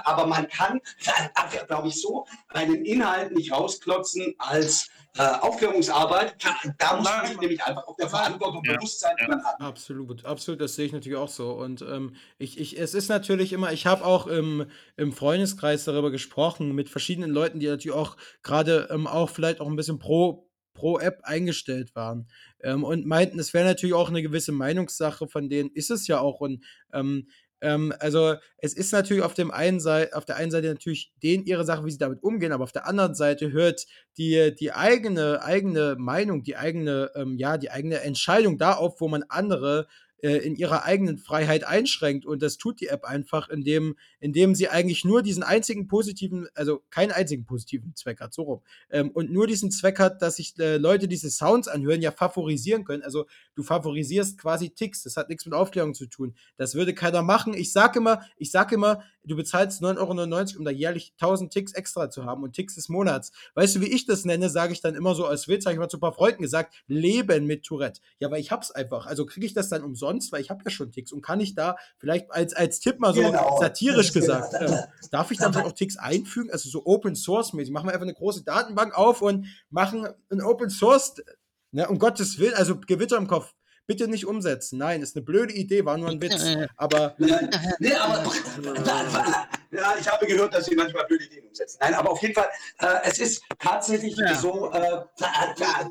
Aber 0.05 0.27
man 0.27 0.49
kann, 0.49 0.81
glaube 1.67 1.89
ich, 1.89 2.01
so 2.01 2.27
einen 2.49 2.85
Inhalt 2.85 3.33
nicht 3.33 3.53
rausklotzen 3.53 4.35
als 4.39 4.89
äh, 5.19 5.23
Aufklärungsarbeit. 5.23 6.37
Da 6.79 6.97
muss 6.97 7.05
man 7.05 7.27
sich 7.27 7.41
nämlich 7.41 7.63
einfach 7.63 7.87
auch 7.87 7.97
der 7.97 8.09
Verantwortung 8.09 8.63
Ja. 8.65 8.75
bewusst 8.75 9.01
sein, 9.01 9.17
die 9.21 9.27
man 9.29 9.45
hat. 9.45 9.61
Absolut, 9.61 10.25
absolut, 10.25 10.61
das 10.61 10.75
sehe 10.75 10.87
ich 10.87 10.93
natürlich 10.93 11.19
auch 11.19 11.29
so. 11.29 11.53
Und 11.53 11.83
ähm, 11.83 12.17
ich, 12.39 12.59
ich, 12.61 12.79
es 12.79 12.95
ist 12.95 13.09
natürlich 13.09 13.53
immer, 13.53 13.73
ich 13.73 13.87
habe 13.87 14.05
auch 14.05 14.27
im, 14.27 14.67
im 14.97 15.13
Freundeskreis 15.13 15.85
darüber 15.85 16.11
gesprochen, 16.11 16.75
mit 16.75 16.89
verschiedenen 16.89 17.31
Leuten, 17.31 17.61
die 17.61 17.67
natürlich 17.67 17.97
auch 17.97 18.17
gerade 18.43 18.89
ähm, 18.91 19.07
auch 19.07 19.31
vielleicht 19.31 19.61
auch 19.61 19.67
ein 19.69 19.77
bisschen 19.77 19.99
pro, 19.99 20.46
pro 20.77 20.99
App 20.99 21.21
eingestellt 21.25 21.97
waren. 21.97 22.29
Ähm, 22.63 22.85
und 22.85 23.07
meinten, 23.07 23.39
es 23.41 23.53
wäre 23.53 23.65
natürlich 23.65 23.95
auch 23.95 24.09
eine 24.09 24.23
gewisse 24.23 24.53
Meinungssache 24.53 25.27
von 25.27 25.49
denen, 25.49 25.71
ist 25.71 25.91
es 25.91 26.07
ja 26.07 26.21
auch. 26.21 26.41
Und 26.41 26.65
ähm, 26.93 27.27
ähm, 27.61 27.93
also 27.99 28.35
es 28.59 28.75
ist 28.75 28.93
natürlich 28.93 29.23
auf 29.23 29.35
dem 29.35 29.51
einen 29.51 29.81
Seite, 29.81 30.15
auf 30.17 30.25
der 30.25 30.37
einen 30.37 30.51
Seite 30.51 30.69
natürlich 30.69 31.13
denen 31.23 31.45
ihre 31.47 31.65
Sache, 31.65 31.85
wie 31.85 31.91
sie 31.91 31.99
damit 31.99 32.23
umgehen, 32.23 32.53
aber 32.53 32.65
auf 32.65 32.73
der 32.73 32.87
anderen 32.87 33.15
Seite 33.15 33.51
hört 33.51 33.87
die, 34.19 34.55
die 34.55 34.73
eigene, 34.73 35.43
eigene 35.43 35.97
Meinung, 35.99 36.43
die 36.43 36.57
eigene, 36.57 37.11
ähm, 37.15 37.37
ja, 37.39 37.57
die 37.59 37.71
eigene 37.71 38.01
Entscheidung 38.01 38.59
da 38.59 38.75
auf, 38.75 39.01
wo 39.01 39.09
man 39.09 39.25
andere 39.29 39.89
äh, 40.23 40.37
in 40.39 40.57
ihrer 40.57 40.85
eigenen 40.85 41.19
Freiheit 41.19 41.65
einschränkt. 41.65 42.25
Und 42.27 42.43
das 42.43 42.57
tut 42.57 42.81
die 42.81 42.89
App 42.89 43.05
einfach, 43.05 43.49
indem, 43.49 43.97
indem 44.21 44.55
sie 44.55 44.69
eigentlich 44.69 45.05
nur 45.05 45.23
diesen 45.23 45.43
einzigen 45.43 45.87
positiven, 45.87 46.49
also 46.55 46.83
keinen 46.91 47.13
einzigen 47.13 47.45
positiven 47.45 47.95
Zweck 47.95 48.21
hat, 48.21 48.33
so 48.33 48.43
rum. 48.43 48.63
Ähm, 48.91 49.11
und 49.11 49.31
nur 49.31 49.47
diesen 49.47 49.71
Zweck 49.71 49.99
hat, 49.99 50.23
dass 50.23 50.37
sich 50.37 50.59
äh, 50.59 50.77
Leute 50.79 51.09
diese 51.09 51.31
Sounds 51.31 51.69
anhören, 51.69 52.03
ja 52.03 52.13
favorisieren 52.13 52.85
können. 52.85 53.03
Also 53.03 53.27
du 53.55 53.63
favorisierst 53.63 54.39
quasi 54.39 54.71
Ticks. 54.71 55.03
Das 55.03 55.17
hat 55.17 55.29
nichts 55.29 55.45
mit 55.45 55.55
Aufklärung 55.55 55.95
zu 55.95 56.07
tun. 56.07 56.35
Das 56.57 56.75
würde 56.75 56.95
keiner 56.95 57.23
machen. 57.23 57.55
Ich 57.55 57.73
sage 57.73 57.99
immer, 57.99 58.21
ich 58.37 58.51
sage 58.51 58.75
immer, 58.75 59.03
du 59.27 59.37
bezahlst 59.37 59.83
9,99 59.83 59.99
Euro, 59.99 60.59
um 60.59 60.65
da 60.65 60.71
jährlich 60.71 61.13
1000 61.21 61.53
Ticks 61.53 61.73
extra 61.73 62.09
zu 62.11 62.25
haben 62.25 62.43
und 62.43 62.53
Ticks 62.53 62.77
des 62.77 62.89
Monats. 62.89 63.33
Weißt 63.55 63.77
du, 63.77 63.81
wie 63.81 63.93
ich 63.93 64.07
das 64.07 64.25
nenne, 64.25 64.49
sage 64.49 64.73
ich 64.73 64.81
dann 64.81 64.95
immer 64.95 65.15
so 65.15 65.27
als 65.27 65.49
Witz, 65.49 65.67
habe 65.67 65.75
ich 65.75 65.79
mal 65.79 65.89
zu 65.89 65.99
ein 65.99 66.01
paar 66.01 66.13
Freunden 66.15 66.43
gesagt, 66.43 66.75
Leben 66.87 67.47
mit 67.47 67.65
Tourette. 67.65 68.01
Ja, 68.19 68.29
aber 68.29 68.39
ich 68.39 68.51
hab's 68.51 68.71
einfach. 68.71 69.07
Also 69.07 69.27
kriege 69.27 69.47
ich 69.47 69.55
das 69.55 69.69
dann 69.69 69.83
umsonst, 69.83 70.33
weil 70.33 70.41
ich 70.41 70.51
habe 70.51 70.63
ja 70.65 70.71
schon 70.71 70.93
Ticks 70.93 71.13
und 71.13 71.23
kann 71.23 71.41
ich 71.41 71.55
da 71.55 71.77
vielleicht 71.99 72.31
als, 72.31 72.55
als 72.55 72.81
Tipp 72.81 72.99
mal 72.99 73.15
so 73.15 73.23
Genau. 73.23 73.59
satirisch 73.61 74.13
gesagt, 74.13 74.55
genau. 74.59 74.73
ähm, 74.73 74.79
darf 75.11 75.31
ich 75.31 75.39
dann 75.39 75.55
auch 75.57 75.73
Ticks 75.73 75.97
einfügen, 75.97 76.51
also 76.51 76.69
so 76.69 76.85
Open 76.87 77.17
Source 77.17 77.53
mäßig. 77.53 77.73
Machen 77.73 77.89
wir 77.89 77.93
einfach 77.93 78.03
eine 78.03 78.15
große 78.15 78.45
Datenbank 78.45 78.97
auf 78.97 79.23
und 79.23 79.47
machen 79.71 80.09
ein 80.31 80.41
Open 80.41 80.71
Source, 80.71 81.17
ne, 81.73 81.89
um 81.89 81.99
Gottes 81.99 82.39
Willen, 82.39 82.55
also 82.55 82.79
Gewitter 82.79 83.17
im 83.17 83.27
Kopf. 83.27 83.55
Bitte 83.87 84.09
nicht 84.09 84.27
umsetzen. 84.27 84.79
Nein, 84.79 85.01
ist 85.03 85.15
eine 85.17 85.25
blöde 85.25 85.53
Idee, 85.53 85.85
war 85.85 85.97
nur 85.97 86.11
ein 86.11 86.21
Witz. 86.21 86.45
Aber 86.77 87.15
Nee, 87.19 87.93
aber 87.95 88.25
ja, 89.71 89.95
ich 90.01 90.09
habe 90.11 90.27
gehört, 90.27 90.55
dass 90.55 90.67
sie 90.67 90.75
manchmal 90.75 91.05
blöde 91.07 91.25
Ideen 91.25 91.47
umsetzen. 91.47 91.79
Nein, 91.81 91.95
aber 91.95 92.11
auf 92.11 92.21
jeden 92.23 92.35
Fall, 92.35 92.49
äh, 92.81 92.99
es 93.05 93.19
ist 93.19 93.43
tatsächlich 93.59 94.17
Ja. 94.17 94.35
so, 94.35 94.73
äh, 94.73 95.03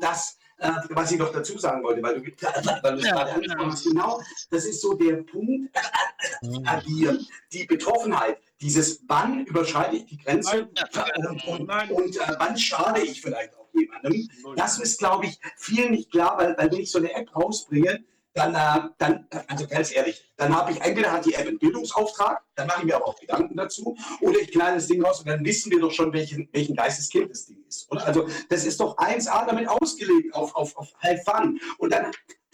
dass 0.00 0.36
äh, 0.58 0.70
was 0.90 1.12
ich 1.12 1.18
noch 1.18 1.32
dazu 1.32 1.58
sagen 1.58 1.82
wollte, 1.82 2.02
weil 2.02 2.20
du, 2.20 2.22
weil 2.82 2.92
du 2.94 2.98
es 3.00 3.04
Ja, 3.06 3.12
gerade 3.14 3.32
angesprochen 3.34 3.72
hast, 3.72 3.84
genau, 3.84 4.22
das 4.50 4.64
ist 4.64 4.80
so 4.80 4.94
der 4.94 5.16
Punkt, 5.16 5.74
äh, 5.76 6.80
die, 6.86 7.26
die 7.52 7.64
Betroffenheit, 7.66 8.38
dieses 8.60 9.02
wann 9.06 9.44
überschreite 9.44 9.96
ich 9.96 10.06
die 10.06 10.18
Grenze 10.18 10.68
Nein. 10.74 11.26
und, 11.28 11.44
und, 11.46 11.66
Nein. 11.66 11.90
und 11.90 12.16
äh, 12.16 12.36
wann 12.38 12.56
schade 12.56 13.02
ich 13.02 13.20
vielleicht 13.20 13.54
auch 13.56 13.68
jemandem. 13.74 14.28
Das 14.56 14.78
ist, 14.78 14.98
glaube 14.98 15.26
ich, 15.26 15.38
vielen 15.56 15.92
nicht 15.92 16.10
klar, 16.10 16.38
weil, 16.38 16.56
weil 16.56 16.70
wenn 16.72 16.80
ich 16.80 16.90
so 16.90 16.98
eine 16.98 17.12
App 17.14 17.34
rausbringe, 17.36 18.04
dann, 18.36 18.54
äh, 18.54 18.88
dann, 18.98 19.26
also 19.48 19.66
ganz 19.66 19.94
ehrlich, 19.94 20.22
dann 20.36 20.54
habe 20.54 20.70
ich 20.70 20.80
entweder 20.82 21.10
hat 21.10 21.24
die 21.24 21.34
App 21.34 21.46
einen 21.46 21.58
Bildungsauftrag, 21.58 22.42
dann 22.54 22.66
mache 22.66 22.80
ich 22.80 22.84
mir 22.84 22.96
aber 22.96 23.08
auch 23.08 23.18
Gedanken 23.18 23.56
dazu, 23.56 23.96
oder 24.20 24.38
ich 24.38 24.52
knall 24.52 24.74
das 24.74 24.86
Ding 24.86 25.02
raus 25.02 25.20
und 25.20 25.28
dann 25.28 25.44
wissen 25.44 25.72
wir 25.72 25.80
doch 25.80 25.90
schon, 25.90 26.12
welchen, 26.12 26.48
welchen 26.52 26.76
Geisteskind 26.76 27.30
das 27.30 27.46
Ding 27.46 27.64
ist. 27.66 27.90
Oder? 27.90 28.06
Also 28.06 28.28
das 28.50 28.66
ist 28.66 28.78
doch 28.78 28.96
1A 28.98 29.46
damit 29.46 29.68
ausgelegt 29.68 30.34
auf, 30.34 30.54
auf, 30.54 30.76
auf 30.76 30.92
High 31.02 31.22
Fun. 31.24 31.58
Und 31.78 31.92
dann, 31.92 32.10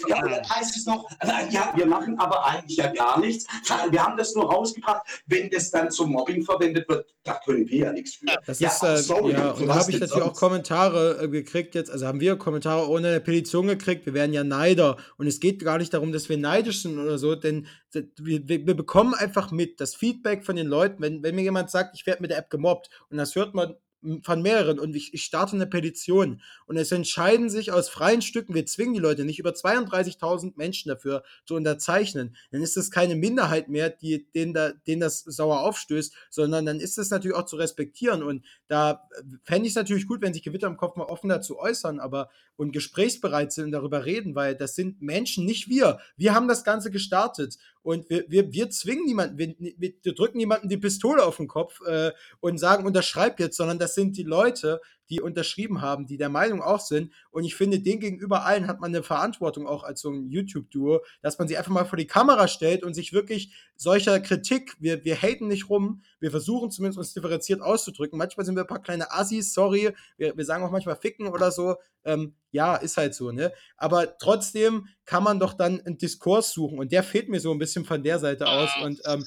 ja, 0.09 0.21
dann 0.21 0.49
heißt 0.49 0.77
es 0.77 0.87
noch, 0.87 1.09
äh, 1.21 1.49
ja, 1.51 1.73
wir 1.75 1.87
machen 1.87 2.19
aber 2.19 2.45
eigentlich 2.45 2.77
ja 2.77 2.93
gar 2.93 3.19
nichts. 3.21 3.47
Wir 3.91 4.05
haben 4.05 4.17
das 4.17 4.35
nur 4.35 4.51
rausgebracht, 4.51 5.03
wenn 5.27 5.51
das 5.51 5.71
dann 5.71 5.91
zum 5.91 6.13
Mobbing 6.13 6.43
verwendet 6.43 6.89
wird, 6.89 7.07
da 7.23 7.41
können 7.45 7.69
wir 7.69 7.79
ja 7.79 7.93
nichts 7.93 8.17
für. 8.17 8.27
Das 8.47 8.61
ja, 8.61 8.69
ist, 8.69 8.83
äh, 8.83 8.97
sorry, 8.99 9.33
ja, 9.33 9.51
und 9.51 9.67
da 9.67 9.75
habe 9.75 9.91
ich 9.91 10.01
natürlich 10.01 10.23
auch? 10.23 10.35
Kommentare 10.35 11.23
äh, 11.23 11.29
gekriegt 11.29 11.75
jetzt, 11.75 11.91
also 11.91 12.07
haben 12.07 12.21
wir 12.21 12.37
Kommentare 12.37 12.89
ohne 12.89 13.21
Petition 13.21 13.67
gekriegt, 13.67 14.07
wir 14.07 14.15
werden 14.15 14.33
ja 14.33 14.45
Neider 14.45 14.97
und 15.17 15.27
es 15.27 15.41
geht 15.41 15.65
gar 15.65 15.79
nicht 15.79 15.95
darum, 15.95 16.13
dass 16.13 16.29
wir 16.29 16.39
neidisch 16.39 16.83
sind 16.83 16.99
oder 16.99 17.19
so, 17.19 17.35
denn 17.35 17.67
wir 17.93 18.49
wir 18.49 18.77
bekommen 18.77 19.15
einfach 19.15 19.51
mit 19.51 19.81
das 19.81 19.95
Feedback 19.95 20.45
von 20.45 20.57
den 20.57 20.67
Leuten, 20.67 21.03
wenn, 21.03 21.23
wenn 21.23 21.35
mir 21.35 21.43
jemand 21.43 21.71
sagt, 21.71 21.95
ich 21.95 22.07
werde 22.07 22.23
mit 22.23 22.31
der 22.31 22.39
App 22.39 22.51
gemobbt 22.51 22.91
und 23.11 23.19
das 23.19 23.35
hört 23.35 23.55
man 23.55 23.75
von 24.23 24.43
mehreren 24.43 24.79
und 24.79 24.97
ich, 24.97 25.15
ich 25.15 25.23
starte 25.25 25.55
eine 25.55 25.67
Petition. 25.67 26.43
Und 26.67 26.77
es 26.77 26.93
entscheiden 26.93 27.51
sich 27.51 27.73
aus 27.73 27.89
freien 27.89 28.23
Stücken, 28.23 28.55
wir 28.55 28.67
zwingen 28.67 28.95
die 28.95 29.01
Leute 29.01 29.25
nicht 29.25 29.39
über 29.39 29.51
32.000 29.51 30.55
Menschen 30.57 30.89
dafür 30.89 31.23
zu 31.45 31.55
unterzeichnen, 31.55 32.37
dann 32.51 32.63
ist 32.63 32.77
es 32.77 32.91
keine 32.91 33.17
Minderheit 33.17 33.69
mehr, 33.69 33.91
die, 33.91 34.31
denen, 34.33 34.55
da, 34.55 34.73
denen 34.87 35.01
das 35.01 35.21
sauer 35.21 35.61
aufstößt, 35.61 36.15
sondern 36.31 36.67
dann 36.67 36.81
ist 36.81 36.99
es 36.99 37.11
natürlich 37.11 37.37
auch 37.37 37.47
zu 37.47 37.57
respektieren. 37.57 38.23
Und 38.23 38.45
da 38.69 39.09
fände 39.45 39.67
ich 39.67 39.73
es 39.73 39.77
natürlich 39.77 40.07
gut, 40.07 40.21
wenn 40.21 40.35
sich 40.35 40.43
Gewitter 40.43 40.67
im 40.67 40.77
Kopf 40.77 40.97
mal 40.97 41.05
offen 41.05 41.29
dazu 41.29 41.59
äußern, 41.59 42.01
aber 42.01 42.29
und 42.57 42.73
gesprächsbereit 42.73 43.53
sind 43.53 43.67
und 43.67 43.73
darüber 43.73 44.05
reden, 44.05 44.35
weil 44.35 44.55
das 44.55 44.75
sind 44.75 45.01
Menschen, 45.03 45.45
nicht 45.45 45.69
wir. 45.69 45.99
Wir 46.17 46.35
haben 46.35 46.49
das 46.49 46.65
Ganze 46.65 46.91
gestartet 46.91 47.59
und 47.83 48.09
wir, 48.09 48.25
wir, 48.29 48.53
wir 48.53 48.71
zwingen 48.71 49.05
niemanden, 49.05 49.39
wir, 49.39 49.55
wir, 49.59 50.15
drücken 50.15 50.39
niemanden 50.39 50.69
die 50.69 50.77
Pistole 50.77 51.25
auf 51.25 51.37
den 51.37 51.49
Kopf 51.49 51.81
äh, 51.87 52.13
und 52.41 52.59
sagen, 52.59 52.87
unterschreib 52.87 53.41
jetzt, 53.41 53.57
sondern 53.57 53.79
das 53.79 53.95
sind 53.95 54.17
die 54.17 54.23
Leute, 54.23 54.81
die 55.13 55.21
unterschrieben 55.21 55.83
haben, 55.83 56.07
die 56.07 56.17
der 56.17 56.31
Meinung 56.31 56.63
auch 56.63 56.81
sind. 56.81 57.13
Und 57.31 57.45
ich 57.45 57.55
finde, 57.55 57.81
den 57.81 58.01
gegenüber 58.01 58.47
allen 58.47 58.67
hat 58.67 58.81
man 58.81 58.95
eine 58.95 59.03
Verantwortung 59.03 59.67
auch 59.67 59.85
als 59.85 60.01
so 60.01 60.11
ein 60.11 60.31
YouTube-Duo, 60.31 61.01
dass 61.21 61.39
man 61.39 61.49
sie 61.49 61.59
einfach 61.59 61.71
mal 61.71 61.85
vor 61.85 61.99
die 61.99 62.07
Kamera 62.07 62.49
stellt 62.49 62.83
und 62.83 62.95
sich 62.95 63.13
wirklich 63.13 63.55
solcher 63.77 64.19
Kritik, 64.21 64.75
wir, 64.81 65.05
wir 65.05 65.15
haten 65.15 65.49
nicht 65.49 65.69
rum, 65.69 66.03
wir 66.19 66.31
versuchen 66.31 66.71
zumindest 66.71 66.99
uns 66.99 67.13
differenziert 67.13 67.61
auszudrücken. 67.61 68.17
Manchmal 68.19 68.47
sind 68.47 68.57
wir 68.57 68.63
ein 68.63 68.67
paar 68.67 68.81
kleine 68.81 69.13
Assis, 69.13 69.53
sorry, 69.53 69.91
wir, 70.17 70.35
wir 70.35 70.45
sagen 70.47 70.65
auch 70.65 70.71
manchmal 70.71 70.97
ficken 70.97 71.27
oder 71.27 71.53
so. 71.53 71.77
Ähm, 72.05 72.35
ja, 72.51 72.77
ist 72.77 72.97
halt 72.97 73.15
so, 73.15 73.33
ne? 73.33 73.53
Aber 73.77 74.17
trotzdem 74.17 74.89
kann 75.05 75.23
man 75.23 75.39
doch 75.39 75.53
dann 75.53 75.81
einen 75.83 75.99
Diskurs 75.99 76.53
suchen 76.53 76.79
und 76.79 76.91
der 76.91 77.03
fehlt 77.03 77.29
mir 77.29 77.39
so 77.39 77.53
ein 77.53 77.59
bisschen 77.59 77.85
von 77.85 78.03
der 78.03 78.19
Seite 78.19 78.49
aus 78.49 78.71
und, 78.83 79.03
ähm, 79.05 79.25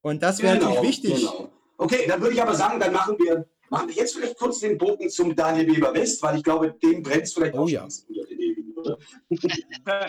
und 0.00 0.22
das 0.22 0.42
wäre 0.42 0.56
Genau, 0.56 0.70
natürlich 0.70 1.02
wichtig. 1.02 1.16
genau. 1.16 1.52
Okay, 1.76 2.06
dann 2.08 2.20
würde 2.22 2.34
ich 2.34 2.42
aber 2.42 2.54
sagen, 2.54 2.80
dann 2.80 2.92
machen 2.92 3.16
wir, 3.18 3.46
machen 3.70 3.88
wir 3.88 3.94
jetzt 3.94 4.14
vielleicht 4.14 4.38
kurz 4.38 4.60
den 4.60 4.78
Bogen 4.78 5.08
zum 5.10 5.34
Daniel 5.34 5.66
Weber 5.74 5.94
West, 5.94 6.22
weil 6.22 6.38
ich 6.38 6.42
glaube, 6.42 6.74
dem 6.82 7.02
brennt 7.02 7.24
es 7.24 7.32
vielleicht 7.32 7.54
Oh 7.54 7.64
auch 7.64 7.68
ja. 7.68 7.86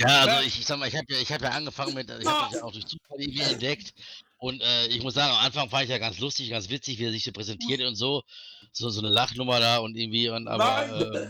Ja, 0.00 0.20
also 0.20 0.46
ich, 0.46 0.60
ich 0.60 0.66
sag 0.66 0.78
mal, 0.78 0.86
ich 0.86 0.94
habe 0.94 1.06
ja, 1.08 1.18
ich 1.18 1.32
hab 1.32 1.42
ja 1.42 1.48
angefangen 1.48 1.92
mit, 1.94 2.08
ich 2.08 2.24
habe 2.24 2.44
mich 2.44 2.54
ja 2.54 2.62
auch 2.62 2.70
durch 2.70 2.86
Zufall 2.86 3.20
irgendwie 3.20 3.40
entdeckt. 3.40 3.92
Und 4.36 4.62
äh, 4.62 4.86
ich 4.86 5.02
muss 5.02 5.14
sagen, 5.14 5.32
am 5.32 5.44
Anfang 5.44 5.68
fand 5.68 5.84
ich 5.84 5.90
ja 5.90 5.98
ganz 5.98 6.20
lustig, 6.20 6.50
ganz 6.50 6.70
witzig, 6.70 7.00
wie 7.00 7.06
er 7.06 7.10
sich 7.10 7.24
so 7.24 7.32
präsentiert 7.32 7.80
und 7.82 7.96
so. 7.96 8.22
So, 8.70 8.90
so 8.90 9.00
eine 9.00 9.08
Lachnummer 9.08 9.58
da 9.58 9.78
und 9.78 9.96
irgendwie, 9.96 10.28
und 10.28 10.46
aber 10.46 11.14
äh, 11.14 11.28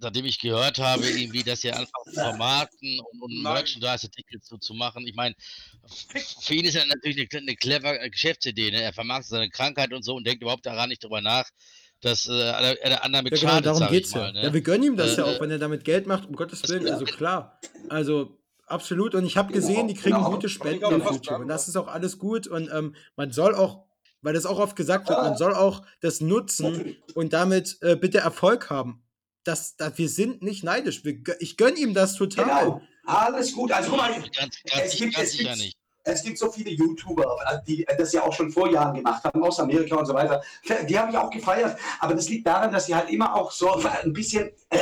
nachdem 0.00 0.24
ich 0.24 0.38
gehört 0.38 0.78
habe, 0.78 1.06
irgendwie, 1.06 1.42
dass 1.42 1.64
er 1.64 1.74
anfangen 1.74 2.04
zu 2.06 2.12
vermarkten 2.12 3.00
und, 3.00 3.22
und. 3.22 3.42
Merchandise-Artikel 3.42 4.40
zu, 4.40 4.58
zu 4.58 4.74
machen. 4.74 5.06
Ich 5.06 5.14
meine, 5.14 5.34
für 6.40 6.54
ihn 6.54 6.64
ist 6.64 6.74
er 6.74 6.86
natürlich 6.86 7.28
eine, 7.32 7.42
eine 7.42 7.56
clever 7.56 8.00
äh, 8.02 8.10
Geschäftsidee, 8.10 8.70
ne? 8.70 8.82
Er 8.82 8.92
vermarktet 8.92 9.30
seine 9.30 9.50
Krankheit 9.50 9.92
und 9.92 10.02
so 10.04 10.16
und 10.16 10.26
denkt 10.26 10.42
überhaupt 10.42 10.66
daran 10.66 10.88
nicht 10.88 11.02
drüber 11.04 11.20
nach, 11.20 11.48
dass 12.00 12.28
äh, 12.28 12.32
alle 12.32 13.02
anderen 13.02 13.24
mit 13.24 13.32
Ja, 13.32 13.38
genau, 13.38 13.52
schadet, 13.52 13.66
darum 13.66 13.82
ich 13.82 13.88
geht's 13.90 14.12
ja. 14.12 14.18
mal, 14.20 14.32
ne? 14.32 14.42
Ja, 14.44 14.52
wir 14.54 14.60
gönnen 14.60 14.84
ihm 14.84 14.96
das 14.96 15.16
ja 15.16 15.26
Äh, 15.26 15.34
auch, 15.36 15.40
wenn 15.40 15.50
er 15.50 15.58
damit 15.58 15.84
Geld 15.84 16.06
macht, 16.06 16.28
um 16.28 16.36
Gottes 16.36 16.68
Willen, 16.68 16.88
also 16.88 17.04
klar. 17.04 17.58
Also 17.88 18.38
absolut. 18.66 19.14
Und 19.14 19.24
ich 19.24 19.36
habe 19.36 19.52
Genau, 19.52 19.66
gesehen, 19.66 19.88
die 19.88 19.94
kriegen 19.94 20.16
genau. 20.16 20.30
gute 20.30 20.48
Spenden 20.48 20.84
auf 20.84 21.10
YouTube. 21.10 21.40
Und 21.40 21.48
das 21.48 21.68
ist 21.68 21.76
auch 21.76 21.88
alles 21.88 22.18
gut. 22.18 22.46
Und 22.46 22.70
ähm, 22.72 22.94
man 23.16 23.32
soll 23.32 23.54
auch, 23.54 23.84
weil 24.22 24.34
das 24.34 24.46
auch 24.46 24.58
oft 24.58 24.76
gesagt 24.76 25.08
wird, 25.08 25.18
man 25.18 25.36
soll 25.36 25.54
auch 25.54 25.82
das 26.00 26.20
nutzen 26.20 26.96
und 27.14 27.32
damit 27.32 27.78
äh, 27.82 27.96
bitte 27.96 28.18
Erfolg 28.18 28.70
haben. 28.70 29.02
Das, 29.48 29.76
das, 29.76 29.96
wir 29.96 30.10
sind 30.10 30.42
nicht 30.42 30.62
neidisch. 30.62 31.06
Wir, 31.06 31.22
ich 31.40 31.56
gönne 31.56 31.78
ihm 31.78 31.94
das 31.94 32.16
total. 32.16 32.44
Genau, 32.44 32.82
alles 33.06 33.54
gut. 33.54 33.72
Also 33.72 33.88
guck 33.88 33.98
mal, 33.98 34.12
Ganz, 34.12 34.62
ganz, 34.62 34.92
es 34.92 34.96
gibt, 34.96 35.14
ganz 35.14 35.28
es 35.28 35.32
sicher 35.32 35.54
gibt, 35.54 35.64
nicht. 35.64 35.78
Es 36.04 36.22
gibt 36.22 36.38
so 36.38 36.50
viele 36.50 36.70
YouTuber, 36.70 37.62
die 37.66 37.86
das 37.96 38.12
ja 38.12 38.22
auch 38.22 38.32
schon 38.32 38.50
vor 38.50 38.70
Jahren 38.70 38.94
gemacht 38.94 39.22
haben, 39.24 39.42
aus 39.42 39.60
Amerika 39.60 39.96
und 39.96 40.06
so 40.06 40.14
weiter. 40.14 40.42
Die 40.88 40.98
habe 40.98 41.10
ich 41.10 41.18
auch 41.18 41.30
gefeiert. 41.30 41.78
Aber 42.00 42.14
das 42.14 42.28
liegt 42.28 42.46
daran, 42.46 42.72
dass 42.72 42.86
sie 42.86 42.94
halt 42.94 43.10
immer 43.10 43.34
auch 43.34 43.50
so 43.50 43.72
ein 43.72 44.12
bisschen 44.12 44.50
äh, 44.70 44.78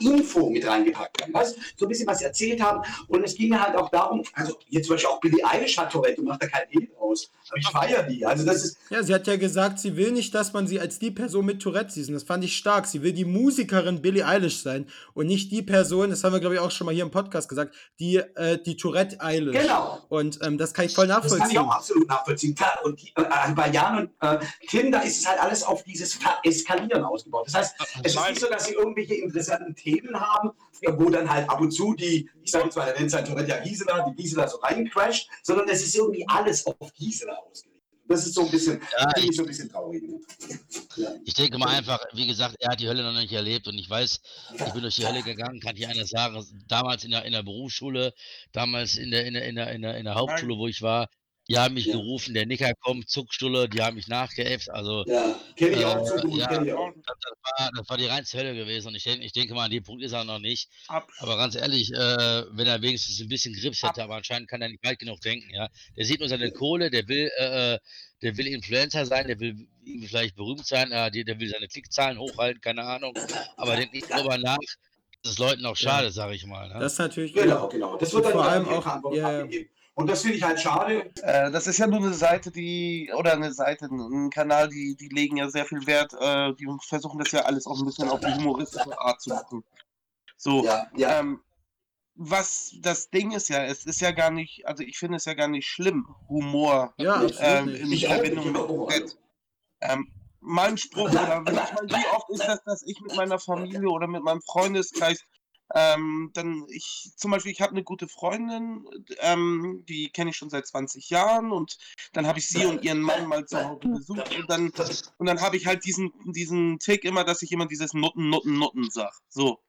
Info 0.00 0.50
mit 0.50 0.66
reingepackt 0.66 1.22
haben. 1.22 1.34
Weißt? 1.34 1.56
So 1.76 1.86
ein 1.86 1.88
bisschen 1.88 2.06
was 2.06 2.22
erzählt 2.22 2.60
haben. 2.60 2.82
Und 3.08 3.24
es 3.24 3.34
ging 3.34 3.58
halt 3.58 3.76
auch 3.76 3.90
darum, 3.90 4.22
also 4.34 4.58
jetzt 4.68 4.86
zum 4.86 4.94
Beispiel 4.94 5.10
auch 5.10 5.20
Billy 5.20 5.42
Eilish 5.42 5.78
hat 5.78 5.92
Tourette 5.92 6.20
und 6.20 6.28
macht 6.28 6.42
da 6.42 6.46
kein 6.46 6.68
Hehl 6.68 6.88
draus. 6.96 7.30
Aber 7.48 7.58
ich 7.58 7.68
feiere 7.68 8.02
die. 8.04 8.26
Also 8.26 8.44
das 8.44 8.64
ist. 8.64 8.78
Ja, 8.90 9.02
sie 9.02 9.14
hat 9.14 9.26
ja 9.26 9.36
gesagt, 9.36 9.78
sie 9.78 9.96
will 9.96 10.12
nicht, 10.12 10.34
dass 10.34 10.52
man 10.52 10.66
sie 10.66 10.80
als 10.80 10.98
die 10.98 11.10
Person 11.10 11.46
mit 11.46 11.60
Tourette 11.60 11.92
sieht. 11.92 12.08
Und 12.08 12.14
das 12.14 12.24
fand 12.24 12.44
ich 12.44 12.56
stark. 12.56 12.86
Sie 12.86 13.02
will 13.02 13.12
die 13.12 13.24
Musikerin 13.24 14.02
Billy 14.02 14.22
Eilish 14.22 14.62
sein 14.62 14.86
und 15.14 15.26
nicht 15.26 15.50
die 15.52 15.62
Person, 15.62 16.10
das 16.10 16.24
haben 16.24 16.32
wir, 16.32 16.40
glaube 16.40 16.56
ich, 16.56 16.60
auch 16.60 16.70
schon 16.70 16.86
mal 16.86 16.94
hier 16.94 17.04
im 17.04 17.10
Podcast 17.10 17.48
gesagt, 17.48 17.74
die, 18.00 18.16
äh, 18.16 18.58
die 18.62 18.76
Tourette 18.76 19.20
Eilish. 19.20 19.56
Genau. 19.56 19.98
Und 20.08 20.38
ähm, 20.42 20.55
das 20.58 20.74
kann 20.74 20.86
ich 20.86 20.94
voll 20.94 21.06
nachvollziehen. 21.06 21.38
Das 21.38 21.48
kann 21.48 21.50
ich 21.50 21.58
auch 21.58 21.70
absolut 21.70 22.08
nachvollziehen. 22.08 22.54
Klar, 22.54 22.78
und 22.84 23.00
die, 23.00 23.12
äh, 23.16 23.52
bei 23.54 23.70
Jan 23.70 23.98
und 23.98 24.10
äh, 24.20 24.38
Tim, 24.68 24.92
da 24.92 25.00
ist 25.00 25.20
es 25.20 25.28
halt 25.28 25.40
alles 25.40 25.62
auf 25.62 25.82
dieses 25.84 26.18
Eskalieren 26.44 27.04
ausgebaut. 27.04 27.46
Das 27.46 27.54
heißt, 27.54 27.74
es 28.02 28.14
ist 28.14 28.28
nicht 28.28 28.40
so, 28.40 28.48
dass 28.48 28.66
sie 28.66 28.74
irgendwelche 28.74 29.14
interessanten 29.14 29.74
Themen 29.74 30.18
haben, 30.18 30.50
wo 30.96 31.10
dann 31.10 31.28
halt 31.28 31.48
ab 31.48 31.60
und 31.60 31.70
zu 31.70 31.94
die, 31.94 32.28
ich 32.42 32.50
sage 32.50 32.64
jetzt 32.64 32.76
mal, 32.76 32.86
der 32.86 32.98
nennt 33.00 33.10
Tourette 33.10 33.48
ja 33.48 33.60
Gisela, 33.60 34.08
die 34.08 34.22
Gisela 34.22 34.48
so 34.48 34.58
reincrasht, 34.58 35.28
sondern 35.42 35.68
es 35.68 35.82
ist 35.82 35.96
irgendwie 35.96 36.26
alles 36.28 36.66
auf 36.66 36.76
Gisela 36.94 37.34
ausgelegt. 37.50 37.75
Das 38.08 38.26
ist 38.26 38.34
so 38.34 38.42
ein 38.42 38.50
bisschen, 38.50 38.80
ja, 38.98 39.10
ich, 39.16 39.34
so 39.34 39.42
ein 39.42 39.48
bisschen 39.48 39.68
traurig. 39.68 40.02
Ne? 40.02 40.20
Ja. 40.96 41.14
Ich 41.24 41.34
denke 41.34 41.58
mal 41.58 41.74
einfach, 41.74 41.98
wie 42.12 42.26
gesagt, 42.26 42.56
er 42.60 42.72
hat 42.72 42.80
die 42.80 42.88
Hölle 42.88 43.02
noch 43.02 43.18
nicht 43.18 43.32
erlebt 43.32 43.66
und 43.66 43.76
ich 43.76 43.90
weiß, 43.90 44.20
ich 44.54 44.72
bin 44.72 44.82
durch 44.82 44.96
die 44.96 45.06
Hölle 45.06 45.22
gegangen, 45.22 45.60
kann 45.60 45.76
ich 45.76 45.86
einer 45.86 46.06
sagen, 46.06 46.44
damals 46.68 47.04
in 47.04 47.10
der, 47.10 47.24
in 47.24 47.32
der 47.32 47.42
Berufsschule, 47.42 48.14
damals 48.52 48.96
in 48.96 49.10
der, 49.10 49.26
in 49.26 49.34
der, 49.34 49.46
in 49.46 49.56
der, 49.56 49.72
in 49.72 49.82
der, 49.82 49.96
in 49.96 50.04
der 50.04 50.14
Hauptschule, 50.14 50.56
wo 50.56 50.68
ich 50.68 50.82
war, 50.82 51.08
die 51.48 51.58
haben 51.58 51.74
mich 51.74 51.86
ja. 51.86 51.92
gerufen, 51.92 52.34
der 52.34 52.46
Nicker 52.46 52.72
kommt, 52.80 53.08
Zuckstulle, 53.08 53.68
die 53.68 53.80
haben 53.80 53.96
mich 53.96 54.08
nachgeäfft. 54.08 54.70
Also, 54.70 55.04
ja, 55.06 55.38
kenne 55.54 55.76
ich 55.76 55.84
auch 55.84 56.04
so 56.04 56.16
gut, 56.16 56.38
ja, 56.38 56.62
ich 56.62 56.72
auch. 56.72 56.92
Das, 57.06 57.16
das, 57.20 57.32
war, 57.42 57.70
das 57.76 57.88
war 57.88 57.96
die 57.96 58.06
reinste 58.06 58.38
Hölle 58.38 58.54
gewesen 58.54 58.88
und 58.88 58.94
ich 58.96 59.04
denke, 59.04 59.24
ich 59.24 59.32
denke 59.32 59.54
mal, 59.54 59.64
an 59.64 59.70
dem 59.70 59.84
Punkt 59.84 60.02
ist 60.02 60.12
er 60.12 60.24
noch 60.24 60.40
nicht. 60.40 60.68
Ab. 60.88 61.08
Aber 61.18 61.36
ganz 61.36 61.54
ehrlich, 61.54 61.92
äh, 61.92 61.96
wenn 62.50 62.66
er 62.66 62.82
wenigstens 62.82 63.20
ein 63.20 63.28
bisschen 63.28 63.54
Grips 63.54 63.82
hätte, 63.82 64.02
Ab. 64.02 64.08
aber 64.08 64.16
anscheinend 64.16 64.48
kann 64.48 64.60
er 64.60 64.68
nicht 64.68 64.84
weit 64.84 64.98
genug 64.98 65.20
denken. 65.20 65.48
Ja? 65.54 65.68
Der 65.96 66.04
sieht 66.04 66.20
nur 66.20 66.28
seine 66.28 66.50
Kohle, 66.50 66.90
der 66.90 67.06
will, 67.08 67.30
äh, 67.38 67.74
äh 67.74 67.78
der 68.22 68.34
will 68.38 68.46
Influencer 68.46 69.04
sein, 69.04 69.26
der 69.26 69.38
will 69.38 69.68
vielleicht 70.08 70.36
berühmt 70.36 70.66
sein, 70.66 70.90
äh, 70.90 71.10
der 71.10 71.38
will 71.38 71.50
seine 71.50 71.68
Klickzahlen 71.68 72.18
hochhalten, 72.18 72.62
keine 72.62 72.82
Ahnung. 72.82 73.12
Aber 73.58 73.76
denkt 73.76 73.92
nicht 73.92 74.10
darüber 74.10 74.38
nach, 74.38 74.56
das 75.22 75.32
ist 75.32 75.38
Leuten 75.38 75.66
auch 75.66 75.76
schade, 75.76 76.06
ja. 76.06 76.12
sage 76.12 76.34
ich 76.34 76.46
mal. 76.46 76.68
Ne? 76.68 76.78
Das 76.80 76.94
ist 76.94 76.98
natürlich. 76.98 77.34
Genau, 77.34 77.68
genau. 77.68 77.96
Das 77.98 78.14
wird 78.14 78.24
dann 78.24 78.32
vor 78.32 78.44
allem 78.44 78.66
auch. 78.68 79.12
Ja, 79.12 79.44
und 79.96 80.08
das 80.08 80.20
finde 80.20 80.36
ich 80.36 80.42
halt 80.42 80.60
schade. 80.60 81.10
Äh, 81.22 81.50
das 81.50 81.66
ist 81.66 81.78
ja 81.78 81.86
nur 81.86 82.00
eine 82.00 82.12
Seite, 82.12 82.50
die, 82.50 83.10
oder 83.16 83.32
eine 83.32 83.52
Seite, 83.54 83.86
ein 83.86 84.28
Kanal, 84.28 84.68
die, 84.68 84.94
die 84.94 85.08
legen 85.08 85.38
ja 85.38 85.48
sehr 85.48 85.64
viel 85.64 85.86
Wert, 85.86 86.12
äh, 86.20 86.52
die 86.54 86.68
versuchen 86.86 87.18
das 87.18 87.32
ja 87.32 87.40
alles 87.40 87.66
auch 87.66 87.78
ein 87.78 87.86
bisschen 87.86 88.10
auf 88.10 88.20
die 88.20 88.34
humoristische 88.34 89.00
Art 89.00 89.22
zu 89.22 89.30
machen. 89.30 89.64
So, 90.36 90.64
ja, 90.64 90.86
ja. 90.94 91.20
Ähm, 91.20 91.40
was 92.14 92.74
das 92.82 93.08
Ding 93.08 93.32
ist 93.32 93.48
ja, 93.48 93.64
es 93.64 93.86
ist 93.86 94.02
ja 94.02 94.10
gar 94.10 94.30
nicht, 94.30 94.66
also 94.66 94.82
ich 94.82 94.98
finde 94.98 95.16
es 95.16 95.24
ja 95.24 95.32
gar 95.32 95.48
nicht 95.48 95.66
schlimm, 95.66 96.14
Humor 96.28 96.92
ja, 96.98 97.26
ähm, 97.40 97.70
in 97.70 97.90
ich 97.90 98.06
Verbindung 98.06 98.52
mit 98.88 99.16
ähm, 99.80 100.12
mein 100.40 100.76
Spruch, 100.76 101.08
oder 101.08 101.42
ich 101.46 101.54
meine, 101.54 101.88
wie 101.88 102.14
oft 102.14 102.28
ist 102.28 102.44
das, 102.44 102.62
dass 102.64 102.82
ich 102.82 103.00
mit 103.00 103.16
meiner 103.16 103.38
Familie 103.38 103.88
oder 103.88 104.06
mit 104.06 104.22
meinem 104.22 104.42
Freundeskreis 104.42 105.24
ähm, 105.74 106.30
dann 106.34 106.64
ich 106.68 107.12
zum 107.16 107.30
Beispiel, 107.30 107.52
ich 107.52 107.60
habe 107.60 107.72
eine 107.72 107.82
gute 107.82 108.08
Freundin, 108.08 108.84
ähm, 109.20 109.84
die 109.88 110.10
kenne 110.10 110.30
ich 110.30 110.36
schon 110.36 110.50
seit 110.50 110.66
20 110.66 111.10
Jahren 111.10 111.52
und 111.52 111.76
dann 112.12 112.26
habe 112.26 112.38
ich 112.38 112.48
sie 112.48 112.66
und 112.66 112.84
ihren 112.84 113.00
Mann 113.00 113.26
mal 113.26 113.44
zu 113.46 113.62
Hause 113.62 113.88
besucht 113.88 114.36
und 114.36 114.48
dann, 114.48 114.72
und 115.18 115.26
dann 115.26 115.40
habe 115.40 115.56
ich 115.56 115.66
halt 115.66 115.84
diesen, 115.84 116.12
diesen 116.26 116.78
Tick 116.78 117.04
immer, 117.04 117.24
dass 117.24 117.42
ich 117.42 117.52
immer 117.52 117.66
dieses 117.66 117.94
Nutten, 117.94 118.30
Nutten, 118.30 118.58
Nutten 118.58 118.88
sage. 118.90 119.16
So. 119.28 119.60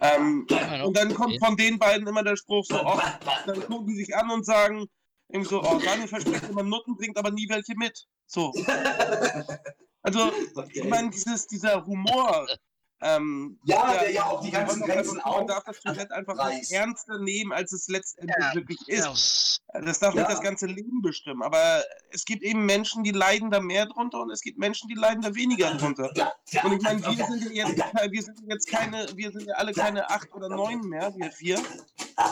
Ähm, 0.00 0.46
und 0.84 0.96
dann 0.96 1.14
kommt 1.14 1.38
von 1.38 1.56
den 1.56 1.78
beiden 1.78 2.06
immer 2.06 2.22
der 2.22 2.36
Spruch 2.36 2.64
so, 2.66 2.80
oh, 2.84 3.00
dann 3.46 3.60
gucken 3.66 3.86
die 3.86 3.96
sich 3.96 4.14
an 4.14 4.30
und 4.30 4.44
sagen, 4.44 4.86
irgendwie 5.28 5.50
so, 5.50 5.62
oh, 5.62 5.80
Daniel 5.82 6.08
verspricht 6.08 6.48
immer 6.50 6.62
Nutten, 6.62 6.96
bringt 6.96 7.16
aber 7.16 7.30
nie 7.30 7.48
welche 7.48 7.74
mit. 7.76 8.06
So. 8.26 8.52
Also, 10.06 10.30
ich 10.70 10.84
meine, 10.84 11.08
dieses, 11.08 11.46
dieser 11.46 11.86
Humor, 11.86 12.46
ähm, 13.04 13.58
ja, 13.64 13.92
der, 13.92 14.00
der, 14.00 14.12
ja 14.12 14.24
auch 14.24 14.40
die 14.40 14.50
ganzen 14.50 14.82
Grenzen 14.82 15.20
auch. 15.20 15.38
Man 15.38 15.46
darf 15.46 15.64
das 15.64 15.78
Tourette 15.80 16.14
einfach 16.14 16.38
reißt. 16.38 16.72
ernster 16.72 17.18
nehmen, 17.18 17.52
als 17.52 17.72
es 17.72 17.86
letztendlich 17.88 18.36
ja, 18.38 18.54
wirklich 18.54 18.78
ist. 18.88 19.60
Ja. 19.74 19.80
Das 19.82 19.98
darf 19.98 20.14
ja. 20.14 20.22
nicht 20.22 20.32
das 20.32 20.40
ganze 20.40 20.66
Leben 20.66 21.02
bestimmen. 21.02 21.42
Aber 21.42 21.82
es 22.10 22.24
gibt 22.24 22.42
eben 22.42 22.64
Menschen, 22.64 23.04
die 23.04 23.10
leiden 23.10 23.50
da 23.50 23.60
mehr 23.60 23.86
drunter 23.86 24.20
und 24.20 24.30
es 24.30 24.40
gibt 24.40 24.58
Menschen, 24.58 24.88
die 24.88 24.94
leiden 24.94 25.20
da 25.20 25.34
weniger 25.34 25.74
drunter. 25.74 26.10
Und 26.62 26.72
ich 26.72 26.82
meine, 26.82 27.02
wir 27.02 27.26
sind 27.26 27.52
ja 27.52 27.68
jetzt, 27.68 27.76
wir 27.76 28.22
sind 28.22 28.40
jetzt 28.48 28.68
keine, 28.70 29.06
wir 29.14 29.30
sind 29.32 29.46
ja 29.46 29.54
alle 29.54 29.72
keine 29.72 30.08
acht 30.08 30.32
oder 30.32 30.48
neun 30.48 30.80
mehr, 30.88 31.12
wir 31.14 31.30
vier. 31.30 31.60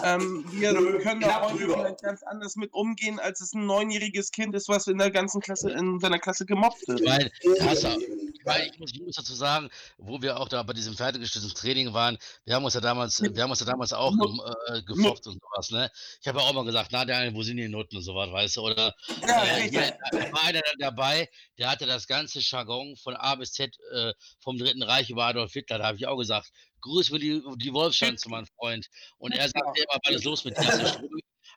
Ähm, 0.04 0.44
wir 0.52 0.72
Nö, 0.72 0.98
können 1.00 1.20
da 1.20 1.42
heute 1.42 1.68
vielleicht 1.68 2.02
ganz 2.02 2.22
anders 2.22 2.56
mit 2.56 2.72
umgehen, 2.72 3.18
als 3.18 3.40
es 3.40 3.52
ein 3.52 3.66
neunjähriges 3.66 4.30
Kind 4.30 4.54
ist, 4.54 4.68
was 4.68 4.86
in 4.86 4.98
der 4.98 5.10
ganzen 5.10 5.40
Klasse, 5.40 5.70
in 5.70 5.98
seiner 5.98 6.18
Klasse 6.18 6.46
gemobbt 6.46 6.86
wird. 6.86 7.04
Weil, 7.04 7.30
Kassa, 7.58 7.96
weil 8.44 8.68
ich 8.68 8.78
muss, 8.78 8.92
ich 8.92 9.02
muss 9.02 9.16
dazu 9.16 9.34
sagen, 9.34 9.70
wo 9.98 10.22
wir 10.22 10.38
auch 10.38 10.48
da 10.48 10.62
bei 10.62 10.72
diesem 10.72 10.96
fertiggestellten 10.96 11.52
Training 11.54 11.92
waren, 11.92 12.16
wir 12.44 12.54
haben 12.54 12.64
uns 12.64 12.74
ja 12.74 12.80
damals, 12.80 13.22
wir 13.22 13.42
haben 13.42 13.50
uns 13.50 13.60
ja 13.60 13.66
damals 13.66 13.92
auch 13.92 14.12
äh, 14.12 14.82
gefoppt 14.82 15.26
und 15.26 15.40
sowas, 15.40 15.70
ne? 15.70 15.90
Ich 16.20 16.28
habe 16.28 16.38
ja 16.38 16.44
auch 16.44 16.52
mal 16.52 16.64
gesagt, 16.64 16.90
na 16.92 17.04
Daniel, 17.04 17.34
wo 17.34 17.42
sind 17.42 17.56
die 17.56 17.68
Noten 17.68 17.96
und 17.96 18.02
sowas, 18.02 18.30
weißt 18.30 18.56
du? 18.56 18.60
Oder 18.62 18.94
ja, 19.26 19.44
äh, 19.44 19.68
hier, 19.68 19.98
da 20.12 20.32
war 20.32 20.44
einer 20.44 20.60
dabei, 20.78 21.28
der 21.58 21.70
hatte 21.70 21.86
das 21.86 22.06
ganze 22.06 22.38
Jargon 22.40 22.96
von 22.96 23.16
A 23.16 23.34
bis 23.34 23.52
Z 23.52 23.76
äh, 23.92 24.12
vom 24.38 24.58
Dritten 24.58 24.82
Reich 24.82 25.10
über 25.10 25.24
Adolf 25.24 25.52
Hitler. 25.52 25.78
Da 25.78 25.86
habe 25.86 25.96
ich 25.96 26.06
auch 26.06 26.16
gesagt, 26.16 26.52
grüß 26.82 27.10
mir 27.10 27.18
die, 27.18 27.42
die 27.56 27.72
Wolfschanze, 27.72 28.28
mein 28.28 28.46
Freund. 28.58 28.86
Und 29.18 29.32
er 29.32 29.48
sagte 29.48 29.82
immer, 29.82 29.98
was 30.04 30.14
ist 30.14 30.24
los 30.24 30.44
mit 30.44 30.58
dir? 30.58 31.00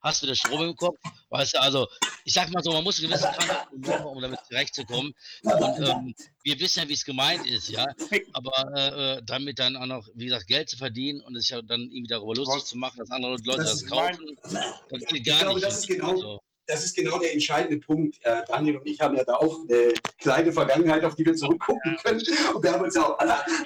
hast 0.05 0.21
du 0.21 0.27
das 0.27 0.37
Strom 0.37 0.61
im 0.61 0.75
Kopf? 0.75 0.97
Weißt 1.29 1.55
du, 1.55 1.61
also, 1.61 1.87
ich 2.23 2.33
sag 2.33 2.49
mal 2.51 2.63
so, 2.63 2.71
man 2.71 2.83
muss 2.83 2.99
eine 2.99 3.09
gewisse 3.09 3.27
Krankheit 3.27 3.67
haben, 3.87 4.05
um 4.05 4.21
damit 4.21 4.39
zurechtzukommen. 4.45 5.13
Und 5.43 5.87
ähm, 5.87 6.15
wir 6.43 6.59
wissen 6.59 6.81
ja, 6.81 6.87
wie 6.87 6.93
es 6.93 7.03
gemeint 7.03 7.45
ist, 7.47 7.69
ja. 7.69 7.85
Aber 8.33 8.71
äh, 8.75 9.17
äh, 9.17 9.21
damit 9.25 9.59
dann 9.59 9.75
auch 9.75 9.87
noch, 9.87 10.07
wie 10.13 10.25
gesagt, 10.25 10.47
Geld 10.47 10.69
zu 10.69 10.77
verdienen 10.77 11.21
und 11.21 11.35
es 11.35 11.49
ja 11.49 11.61
dann 11.61 11.81
irgendwie 11.81 12.07
darüber 12.07 12.35
lustig 12.35 12.65
zu 12.65 12.77
machen, 12.77 12.99
dass 12.99 13.11
andere 13.11 13.37
Leute 13.43 13.63
das, 13.63 13.81
das 13.81 13.89
kaufen, 13.89 14.37
das 14.43 15.05
geht 15.07 15.25
gar 15.25 15.35
ich 15.35 15.41
glaube, 15.41 15.55
nicht. 15.55 15.65
Das 15.65 15.79
ist 15.79 15.87
genau, 15.87 16.11
also 16.11 16.39
das 16.67 16.83
ist 16.83 16.95
genau 16.95 17.19
der 17.19 17.33
entscheidende 17.33 17.85
Punkt. 17.85 18.17
Äh, 18.23 18.43
Daniel 18.47 18.77
und 18.77 18.87
ich 18.87 18.99
haben 18.99 19.15
ja 19.15 19.23
da 19.23 19.35
auch 19.35 19.59
eine 19.67 19.93
kleine 20.19 20.51
Vergangenheit, 20.51 21.03
auf 21.03 21.15
die 21.15 21.25
wir 21.25 21.35
zurückgucken 21.35 21.97
können. 22.03 22.23
Und 22.53 22.63
wir 22.63 22.71
haben 22.71 22.83
uns 22.83 22.95
ja 22.95 23.03
auch 23.03 23.19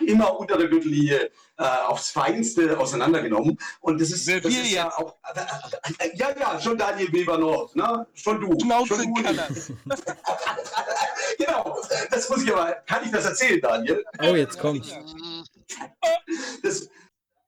immer 0.05 0.39
unter 0.39 0.57
der 0.57 0.67
Gürtellinie 0.67 1.29
äh, 1.57 1.63
aufs 1.63 2.09
Feinste 2.09 2.77
auseinandergenommen. 2.77 3.57
Und 3.81 4.01
das 4.01 4.11
ist, 4.11 4.27
das 4.27 4.45
ist 4.45 4.71
ja 4.71 4.91
auch. 4.97 5.15
Äh, 5.33 6.05
äh, 6.05 6.17
ja, 6.17 6.27
ja, 6.39 6.59
schon 6.59 6.77
Daniel 6.77 7.11
Weber 7.11 7.37
Nord, 7.37 7.75
ne? 7.75 8.05
Schon 8.13 8.41
du. 8.41 8.57
Schnauze 8.59 8.95
schon 8.95 9.13
du. 9.13 9.23
genau, 11.37 11.81
das 12.11 12.29
muss 12.29 12.43
ich 12.43 12.53
aber. 12.53 12.73
Kann 12.85 13.03
ich 13.05 13.11
das 13.11 13.25
erzählen, 13.25 13.61
Daniel? 13.61 14.03
Oh, 14.21 14.35
jetzt 14.35 14.59
kommt's. 14.59 14.93
Das, 16.61 16.89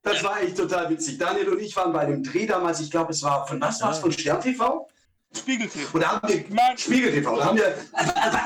das 0.03 0.23
war 0.23 0.41
echt 0.41 0.57
total 0.57 0.89
witzig. 0.89 1.17
Daniel 1.17 1.49
und 1.49 1.59
ich 1.59 1.75
waren 1.75 1.93
bei 1.93 2.05
dem 2.05 2.23
Dreh 2.23 2.45
damals, 2.45 2.79
ich 2.79 2.89
glaube, 2.89 3.11
es 3.11 3.21
war 3.23 3.47
von 3.47 3.61
was 3.61 3.81
war 3.81 3.91
es, 3.91 3.99
von 3.99 4.11
Stern 4.11 4.41
TV? 4.41 4.87
Spiegel 5.33 5.67
TV. 5.67 5.93
Und 5.93 6.01
da 6.01 6.11
haben 6.11 6.27
wir, 6.27 6.77
Spiegel 6.77 7.11
TV, 7.11 7.37
da 7.37 7.45
haben 7.45 7.57
wir, 7.57 7.75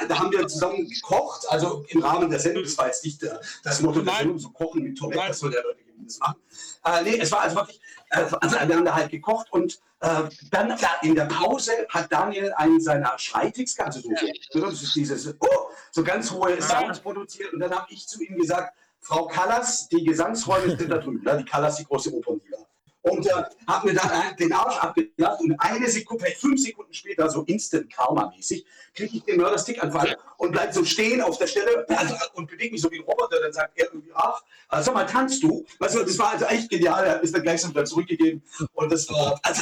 da 0.07 0.19
haben 0.19 0.31
wir 0.31 0.47
zusammen 0.47 0.87
gekocht, 0.87 1.45
also 1.49 1.83
im 1.89 2.03
Rahmen 2.03 2.29
der 2.29 2.39
Sendung, 2.39 2.63
das 2.63 2.77
war 2.77 2.87
jetzt 2.87 3.03
nicht 3.03 3.25
das 3.63 3.81
Motto 3.81 4.01
der 4.01 4.13
Sendung, 4.15 4.37
so 4.37 4.49
kochen 4.49 4.83
mit 4.83 4.97
Tourette, 4.97 5.27
das 5.27 5.39
soll 5.39 5.51
der 5.51 5.63
Leute 5.63 5.79
das 6.03 6.19
machen. 6.19 6.35
Äh, 6.83 7.03
nee, 7.03 7.19
es 7.19 7.31
war 7.31 7.41
also 7.41 7.55
wirklich, 7.55 7.79
äh, 8.09 8.25
also 8.39 8.55
wir 8.67 8.75
haben 8.75 8.85
da 8.85 8.93
halt 8.93 9.09
gekocht 9.09 9.51
und 9.51 9.79
äh, 10.01 10.23
dann 10.51 10.77
in 11.01 11.15
der 11.15 11.25
Pause 11.25 11.71
hat 11.89 12.11
Daniel 12.11 12.53
einen 12.53 12.79
seiner 12.79 13.17
Schreiticks, 13.17 13.79
also 13.79 14.01
so, 14.01 14.09
so, 14.51 14.61
das 14.61 14.83
ist 14.83 14.95
dieses, 14.95 15.33
oh, 15.39 15.69
so 15.91 16.03
ganz 16.03 16.31
hohe 16.31 16.61
Sounds 16.61 16.99
produziert 16.99 17.53
und 17.53 17.59
dann 17.59 17.71
habe 17.71 17.87
ich 17.89 18.07
zu 18.07 18.21
ihm 18.23 18.37
gesagt, 18.37 18.77
Frau 18.99 19.27
Callas, 19.27 19.87
die 19.89 20.03
Gesangsräume 20.03 20.75
sind 20.77 20.89
da 20.89 20.97
drüben, 20.97 21.23
ne? 21.23 21.37
die 21.37 21.45
Callas, 21.45 21.77
die 21.77 21.85
große 21.85 22.13
Operndiva 22.13 22.57
und 23.05 23.25
äh, 23.27 23.31
habe 23.67 23.87
mir 23.87 23.93
dann 23.93 24.35
den 24.37 24.51
Arsch 24.51 24.77
abgelacht 24.77 25.39
und 25.39 25.55
eine 25.59 25.87
Sekunde, 25.89 26.23
vielleicht 26.23 26.41
fünf 26.41 26.61
Sekunden 26.61 26.93
später, 26.93 27.29
so 27.29 27.43
instant 27.43 27.91
Karma-mäßig, 27.91 28.65
kriege 28.95 29.17
ich 29.17 29.23
den 29.23 29.37
Mörder-Stick-Anfall 29.37 30.17
und 30.37 30.51
bleib 30.51 30.73
so 30.73 30.83
stehen 30.83 31.21
auf 31.21 31.37
der 31.37 31.47
Stelle 31.47 31.85
also, 31.89 32.15
und 32.33 32.49
bewege 32.49 32.71
mich 32.71 32.81
so 32.81 32.89
wie 32.91 32.99
ein 32.99 33.03
Roboter. 33.03 33.39
Dann 33.41 33.53
sagt 33.53 33.77
er 33.77 33.85
irgendwie, 33.85 34.11
ach, 34.13 34.41
also 34.69 34.91
mal, 34.91 35.05
tanzt 35.05 35.43
du? 35.43 35.65
Weißt 35.79 35.95
du, 35.95 36.03
das 36.03 36.17
war 36.17 36.31
also 36.31 36.45
echt 36.45 36.69
genial. 36.69 37.05
Er 37.05 37.15
hat 37.15 37.23
es 37.23 37.31
dann 37.31 37.43
gleich 37.43 37.61
so 37.61 37.69
wieder 37.69 37.85
zurückgegeben 37.85 38.41
und 38.73 38.91
das 38.91 39.09
war 39.09 39.39
also, 39.43 39.61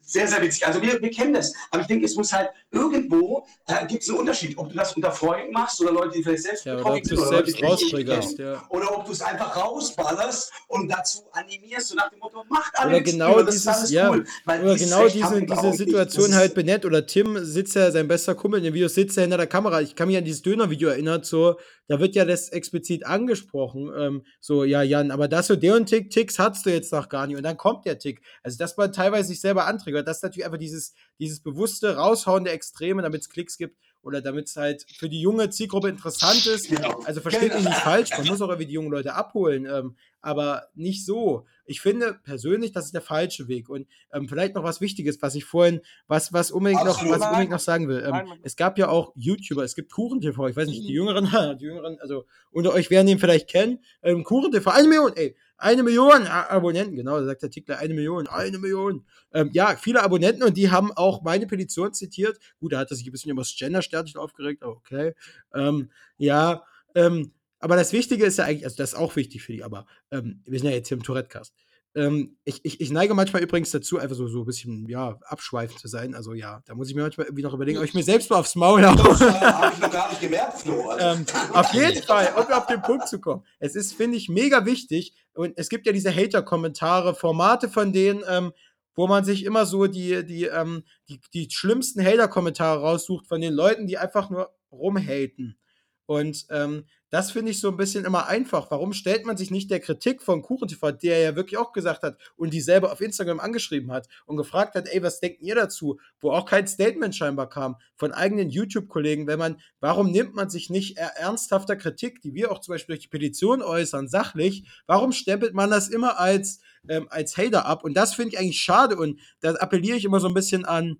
sehr, 0.00 0.28
sehr 0.28 0.42
witzig. 0.42 0.66
Also 0.66 0.80
wir, 0.82 1.00
wir 1.00 1.10
kennen 1.10 1.32
das, 1.34 1.54
aber 1.70 1.82
ich 1.82 1.88
denke, 1.88 2.06
es 2.06 2.14
muss 2.14 2.32
halt 2.32 2.50
irgendwo, 2.70 3.46
äh, 3.66 3.86
gibt 3.86 4.02
es 4.02 4.08
einen 4.08 4.18
Unterschied, 4.18 4.56
ob 4.58 4.68
du 4.68 4.76
das 4.76 4.94
unter 4.94 5.10
Freunden 5.10 5.52
machst 5.52 5.80
oder 5.80 5.92
Leute, 5.92 6.16
die 6.16 6.22
vielleicht 6.22 6.42
selbst 6.42 6.64
ja, 6.64 6.76
betroffen 6.76 7.04
sind 7.04 7.18
oder 7.18 7.28
selbst 7.28 7.60
Leute, 7.60 8.36
die 8.36 8.42
ja. 8.42 8.62
oder 8.68 8.96
ob 8.96 9.06
du 9.06 9.12
es 9.12 9.22
einfach 9.22 9.56
rausballerst 9.56 10.52
und 10.68 10.88
dazu 10.88 11.22
animierst, 11.32 11.88
so 11.88 11.94
nach 11.94 12.10
dem 12.10 12.18
Motto, 12.18 12.44
mach 12.48 12.61
macht 12.62 12.78
alle 12.78 12.90
oder 12.96 13.00
genau 13.02 13.42
das 13.42 13.54
dieses, 13.54 13.60
ist 13.62 13.68
alles 13.68 13.90
ja, 13.90 14.10
cool. 14.10 14.24
Oder 14.46 14.76
genau 14.76 15.08
diese, 15.08 15.40
diese 15.40 15.66
nicht. 15.66 15.76
Situation 15.78 16.26
Das 16.28 16.34
halt 16.36 16.48
ist- 16.48 16.54
benennt. 16.54 16.84
Oder 16.84 17.06
Tim 17.06 17.38
sitzt 17.44 17.74
ja, 17.74 17.90
sein 17.90 18.08
bester 18.08 18.34
Kumpel 18.34 18.58
in 18.58 18.64
dem 18.64 18.74
Video, 18.74 18.88
sitzt 18.88 19.16
ja 19.16 19.22
hinter 19.22 19.36
der 19.36 19.46
Kamera. 19.46 19.80
Ich 19.80 19.94
kann 19.96 20.08
mich 20.08 20.16
an 20.16 20.24
dieses 20.24 20.42
Döner-Video 20.42 20.88
erinnern, 20.90 21.22
so, 21.24 21.56
da 21.88 21.98
wird 22.00 22.14
ja 22.14 22.24
das 22.24 22.48
explizit 22.50 23.04
angesprochen. 23.06 23.90
Ähm, 23.96 24.22
so, 24.40 24.64
ja, 24.64 24.82
Jan, 24.82 25.10
aber 25.10 25.28
das 25.28 25.48
so 25.48 25.56
der 25.56 25.74
und 25.76 25.86
Tick, 25.86 26.10
Ticks 26.10 26.38
hast 26.38 26.64
du 26.64 26.70
jetzt 26.70 26.92
noch 26.92 27.08
gar 27.08 27.26
nicht. 27.26 27.36
Und 27.36 27.42
dann 27.42 27.56
kommt 27.56 27.84
der 27.84 27.98
Tick. 27.98 28.22
Also, 28.42 28.58
dass 28.58 28.76
man 28.76 28.92
teilweise 28.92 29.28
sich 29.28 29.40
selber 29.40 29.66
anträgt. 29.66 30.06
Das 30.06 30.18
ist 30.18 30.22
natürlich 30.22 30.44
einfach 30.44 30.58
dieses, 30.58 30.94
dieses 31.18 31.40
bewusste 31.40 31.96
Raushauen 31.96 32.44
der 32.44 32.54
Extreme, 32.54 33.02
damit 33.02 33.22
es 33.22 33.28
Klicks 33.28 33.56
gibt 33.58 33.76
oder 34.02 34.20
damit 34.20 34.48
es 34.48 34.56
halt 34.56 34.84
für 34.96 35.08
die 35.08 35.20
junge 35.20 35.50
Zielgruppe 35.50 35.88
interessant 35.88 36.46
ist. 36.46 36.68
Genau. 36.68 37.00
Also 37.04 37.20
versteht 37.20 37.54
mich 37.54 37.58
Genau. 37.58 37.70
nicht 37.70 37.80
falsch, 37.80 38.10
man 38.16 38.26
muss 38.26 38.40
auch 38.42 38.48
irgendwie 38.48 38.66
die 38.66 38.74
jungen 38.74 38.90
Leute 38.90 39.14
abholen, 39.14 39.66
ähm, 39.66 39.96
aber 40.20 40.68
nicht 40.74 41.04
so. 41.04 41.46
Ich 41.64 41.80
finde 41.80 42.18
persönlich, 42.24 42.72
das 42.72 42.86
ist 42.86 42.94
der 42.94 43.00
falsche 43.02 43.48
Weg. 43.48 43.68
Und 43.68 43.86
ähm, 44.12 44.28
vielleicht 44.28 44.54
noch 44.54 44.64
was 44.64 44.80
Wichtiges, 44.80 45.22
was 45.22 45.34
ich 45.34 45.44
vorhin, 45.44 45.80
was, 46.08 46.32
was 46.32 46.50
unbedingt 46.50 46.84
noch, 46.84 47.02
was 47.08 47.22
unbedingt 47.22 47.50
noch 47.50 47.60
sagen 47.60 47.88
will. 47.88 48.04
Ähm, 48.04 48.32
es 48.42 48.56
gab 48.56 48.78
ja 48.78 48.88
auch 48.88 49.12
YouTuber, 49.16 49.62
es 49.62 49.74
gibt 49.76 49.92
KuchenTV, 49.92 50.48
ich 50.48 50.56
weiß 50.56 50.68
nicht, 50.68 50.82
die 50.88 50.92
Jüngeren, 50.92 51.26
die 51.58 51.64
Jüngeren, 51.64 51.98
also 52.00 52.24
unter 52.50 52.72
euch 52.72 52.90
werden 52.90 53.08
ihn 53.08 53.18
vielleicht 53.18 53.48
kennen. 53.48 53.78
Ähm, 54.02 54.24
KuchenTV, 54.24 54.66
eine 54.68 54.88
Million, 54.88 55.12
ey, 55.14 55.36
eine 55.62 55.82
Million 55.82 56.26
Abonnenten, 56.26 56.96
genau, 56.96 57.18
da 57.18 57.24
sagt 57.24 57.42
der 57.42 57.50
Tickler, 57.50 57.78
eine 57.78 57.94
Million, 57.94 58.26
eine 58.26 58.58
Million. 58.58 59.04
Ähm, 59.32 59.50
ja, 59.52 59.76
viele 59.76 60.02
Abonnenten 60.02 60.42
und 60.42 60.56
die 60.56 60.70
haben 60.70 60.92
auch 60.92 61.22
meine 61.22 61.46
Petition 61.46 61.92
zitiert. 61.94 62.38
Gut, 62.58 62.72
da 62.72 62.78
hat 62.78 62.90
er 62.90 62.96
sich 62.96 63.06
ein 63.06 63.12
bisschen 63.12 63.30
über 63.30 63.42
das 63.42 63.54
Gender-Sternchen 63.56 64.20
aufgeregt, 64.20 64.62
aber 64.62 64.72
okay. 64.72 65.14
Ähm, 65.54 65.90
ja, 66.18 66.64
ähm, 66.94 67.32
aber 67.60 67.76
das 67.76 67.92
Wichtige 67.92 68.24
ist 68.24 68.38
ja 68.38 68.44
eigentlich, 68.44 68.64
also 68.64 68.76
das 68.76 68.92
ist 68.92 68.98
auch 68.98 69.14
wichtig 69.14 69.42
für 69.42 69.52
die, 69.52 69.62
aber 69.62 69.86
ähm, 70.10 70.42
wir 70.44 70.58
sind 70.58 70.68
ja 70.68 70.74
jetzt 70.74 70.88
hier 70.88 70.96
im 70.96 71.04
Tourette-Cast. 71.04 71.54
Ähm, 71.94 72.38
ich, 72.44 72.64
ich, 72.64 72.80
ich 72.80 72.90
neige 72.90 73.12
manchmal 73.12 73.42
übrigens 73.42 73.70
dazu, 73.70 73.98
einfach 73.98 74.16
so, 74.16 74.26
so 74.26 74.40
ein 74.40 74.46
bisschen, 74.46 74.88
ja, 74.88 75.18
abschweifend 75.22 75.78
zu 75.78 75.88
sein. 75.88 76.14
Also 76.14 76.32
ja, 76.32 76.62
da 76.64 76.74
muss 76.74 76.88
ich 76.88 76.94
mir 76.94 77.02
manchmal 77.02 77.26
irgendwie 77.26 77.42
noch 77.42 77.52
überlegen, 77.52 77.78
ob 77.78 77.84
ich 77.84 77.92
mir 77.92 78.02
selbst 78.02 78.30
mal 78.30 78.38
aufs 78.38 78.54
Maul 78.54 78.82
haue. 78.84 78.96
Habe 78.96 79.74
ich 79.74 79.80
noch 79.80 79.90
gar 79.90 80.08
nicht 80.08 80.20
gemerkt, 80.20 80.60
Flo. 80.60 80.88
Also, 80.88 81.02
Ähm, 81.12 81.26
auf 81.52 81.74
jeden 81.74 82.02
Fall, 82.02 82.32
um 82.36 82.52
auf 82.52 82.66
den 82.66 82.80
Punkt 82.80 83.08
zu 83.08 83.20
kommen. 83.20 83.44
Es 83.58 83.74
ist, 83.74 83.92
finde 83.92 84.16
ich, 84.16 84.28
mega 84.28 84.64
wichtig. 84.64 85.14
Und 85.34 85.52
es 85.56 85.68
gibt 85.68 85.86
ja 85.86 85.92
diese 85.92 86.14
Hater-Kommentare, 86.14 87.14
Formate 87.14 87.68
von 87.68 87.92
denen, 87.92 88.22
ähm, 88.28 88.52
wo 88.94 89.06
man 89.06 89.24
sich 89.24 89.44
immer 89.44 89.66
so 89.66 89.86
die, 89.86 90.24
die, 90.24 90.44
ähm, 90.44 90.84
die, 91.08 91.20
die 91.34 91.48
schlimmsten 91.50 92.04
Hater-Kommentare 92.04 92.80
raussucht 92.80 93.26
von 93.26 93.40
den 93.40 93.52
Leuten, 93.52 93.86
die 93.86 93.98
einfach 93.98 94.30
nur 94.30 94.54
rumhaten. 94.70 95.58
Und 96.06 96.46
ähm, 96.50 96.84
das 97.12 97.30
finde 97.30 97.50
ich 97.50 97.60
so 97.60 97.68
ein 97.68 97.76
bisschen 97.76 98.06
immer 98.06 98.26
einfach. 98.26 98.70
Warum 98.70 98.94
stellt 98.94 99.26
man 99.26 99.36
sich 99.36 99.50
nicht 99.50 99.70
der 99.70 99.80
Kritik 99.80 100.22
von 100.22 100.40
KuchenTV, 100.40 100.92
der 100.92 101.18
ja 101.18 101.36
wirklich 101.36 101.58
auch 101.58 101.72
gesagt 101.72 102.02
hat 102.02 102.16
und 102.36 102.54
die 102.54 102.62
selber 102.62 102.90
auf 102.90 103.02
Instagram 103.02 103.38
angeschrieben 103.38 103.92
hat 103.92 104.08
und 104.24 104.38
gefragt 104.38 104.74
hat, 104.76 104.88
ey, 104.88 105.02
was 105.02 105.20
denkt 105.20 105.42
ihr 105.42 105.54
dazu? 105.54 106.00
Wo 106.20 106.30
auch 106.30 106.46
kein 106.46 106.66
Statement 106.66 107.14
scheinbar 107.14 107.50
kam 107.50 107.76
von 107.96 108.12
eigenen 108.12 108.48
YouTube-Kollegen, 108.48 109.26
wenn 109.26 109.38
man, 109.38 109.60
warum 109.78 110.10
nimmt 110.10 110.34
man 110.34 110.48
sich 110.48 110.70
nicht 110.70 110.96
er- 110.96 111.18
ernsthafter 111.18 111.76
Kritik, 111.76 112.22
die 112.22 112.32
wir 112.32 112.50
auch 112.50 112.60
zum 112.60 112.72
Beispiel 112.72 112.94
durch 112.94 113.02
die 113.04 113.10
Petition 113.10 113.60
äußern, 113.60 114.08
sachlich, 114.08 114.66
warum 114.86 115.12
stempelt 115.12 115.52
man 115.52 115.68
das 115.68 115.90
immer 115.90 116.18
als, 116.18 116.60
ähm, 116.88 117.08
als 117.10 117.36
Hater 117.36 117.66
ab? 117.66 117.84
Und 117.84 117.92
das 117.94 118.14
finde 118.14 118.30
ich 118.30 118.38
eigentlich 118.38 118.62
schade 118.62 118.96
und 118.96 119.20
da 119.40 119.52
appelliere 119.56 119.98
ich 119.98 120.06
immer 120.06 120.18
so 120.18 120.28
ein 120.28 120.34
bisschen 120.34 120.64
an, 120.64 120.96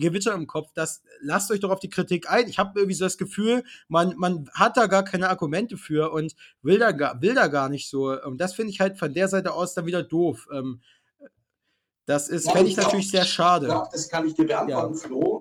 Gewitter 0.00 0.34
im 0.34 0.46
Kopf, 0.46 0.70
das 0.74 1.02
lasst 1.20 1.50
euch 1.50 1.60
doch 1.60 1.70
auf 1.70 1.80
die 1.80 1.88
Kritik 1.90 2.30
ein. 2.30 2.48
Ich 2.48 2.58
habe 2.58 2.78
irgendwie 2.78 2.94
so 2.94 3.04
das 3.04 3.18
Gefühl, 3.18 3.64
man, 3.88 4.14
man 4.16 4.48
hat 4.52 4.76
da 4.76 4.86
gar 4.86 5.04
keine 5.04 5.28
Argumente 5.30 5.76
für 5.76 6.12
und 6.12 6.34
will 6.62 6.78
da 6.78 6.92
gar, 6.92 7.20
will 7.22 7.34
da 7.34 7.46
gar 7.48 7.68
nicht 7.68 7.88
so. 7.88 8.20
Und 8.22 8.38
das 8.38 8.54
finde 8.54 8.70
ich 8.72 8.80
halt 8.80 8.98
von 8.98 9.12
der 9.14 9.28
Seite 9.28 9.52
aus 9.52 9.74
dann 9.74 9.86
wieder 9.86 10.02
doof. 10.02 10.46
Ähm, 10.52 10.80
das 12.06 12.28
ist, 12.28 12.44
Ja, 12.46 12.52
fände 12.52 12.66
ich 12.66 12.72
ich 12.72 12.76
glaub- 12.76 12.86
natürlich 12.88 13.10
sehr 13.10 13.24
schade. 13.24 13.66
Ich 13.66 13.72
glaube, 13.72 13.88
das 13.92 14.08
kann 14.10 14.26
ich 14.26 14.34
dir 14.34 14.46
beantworten, 14.46 14.94
Flo. 14.96 15.33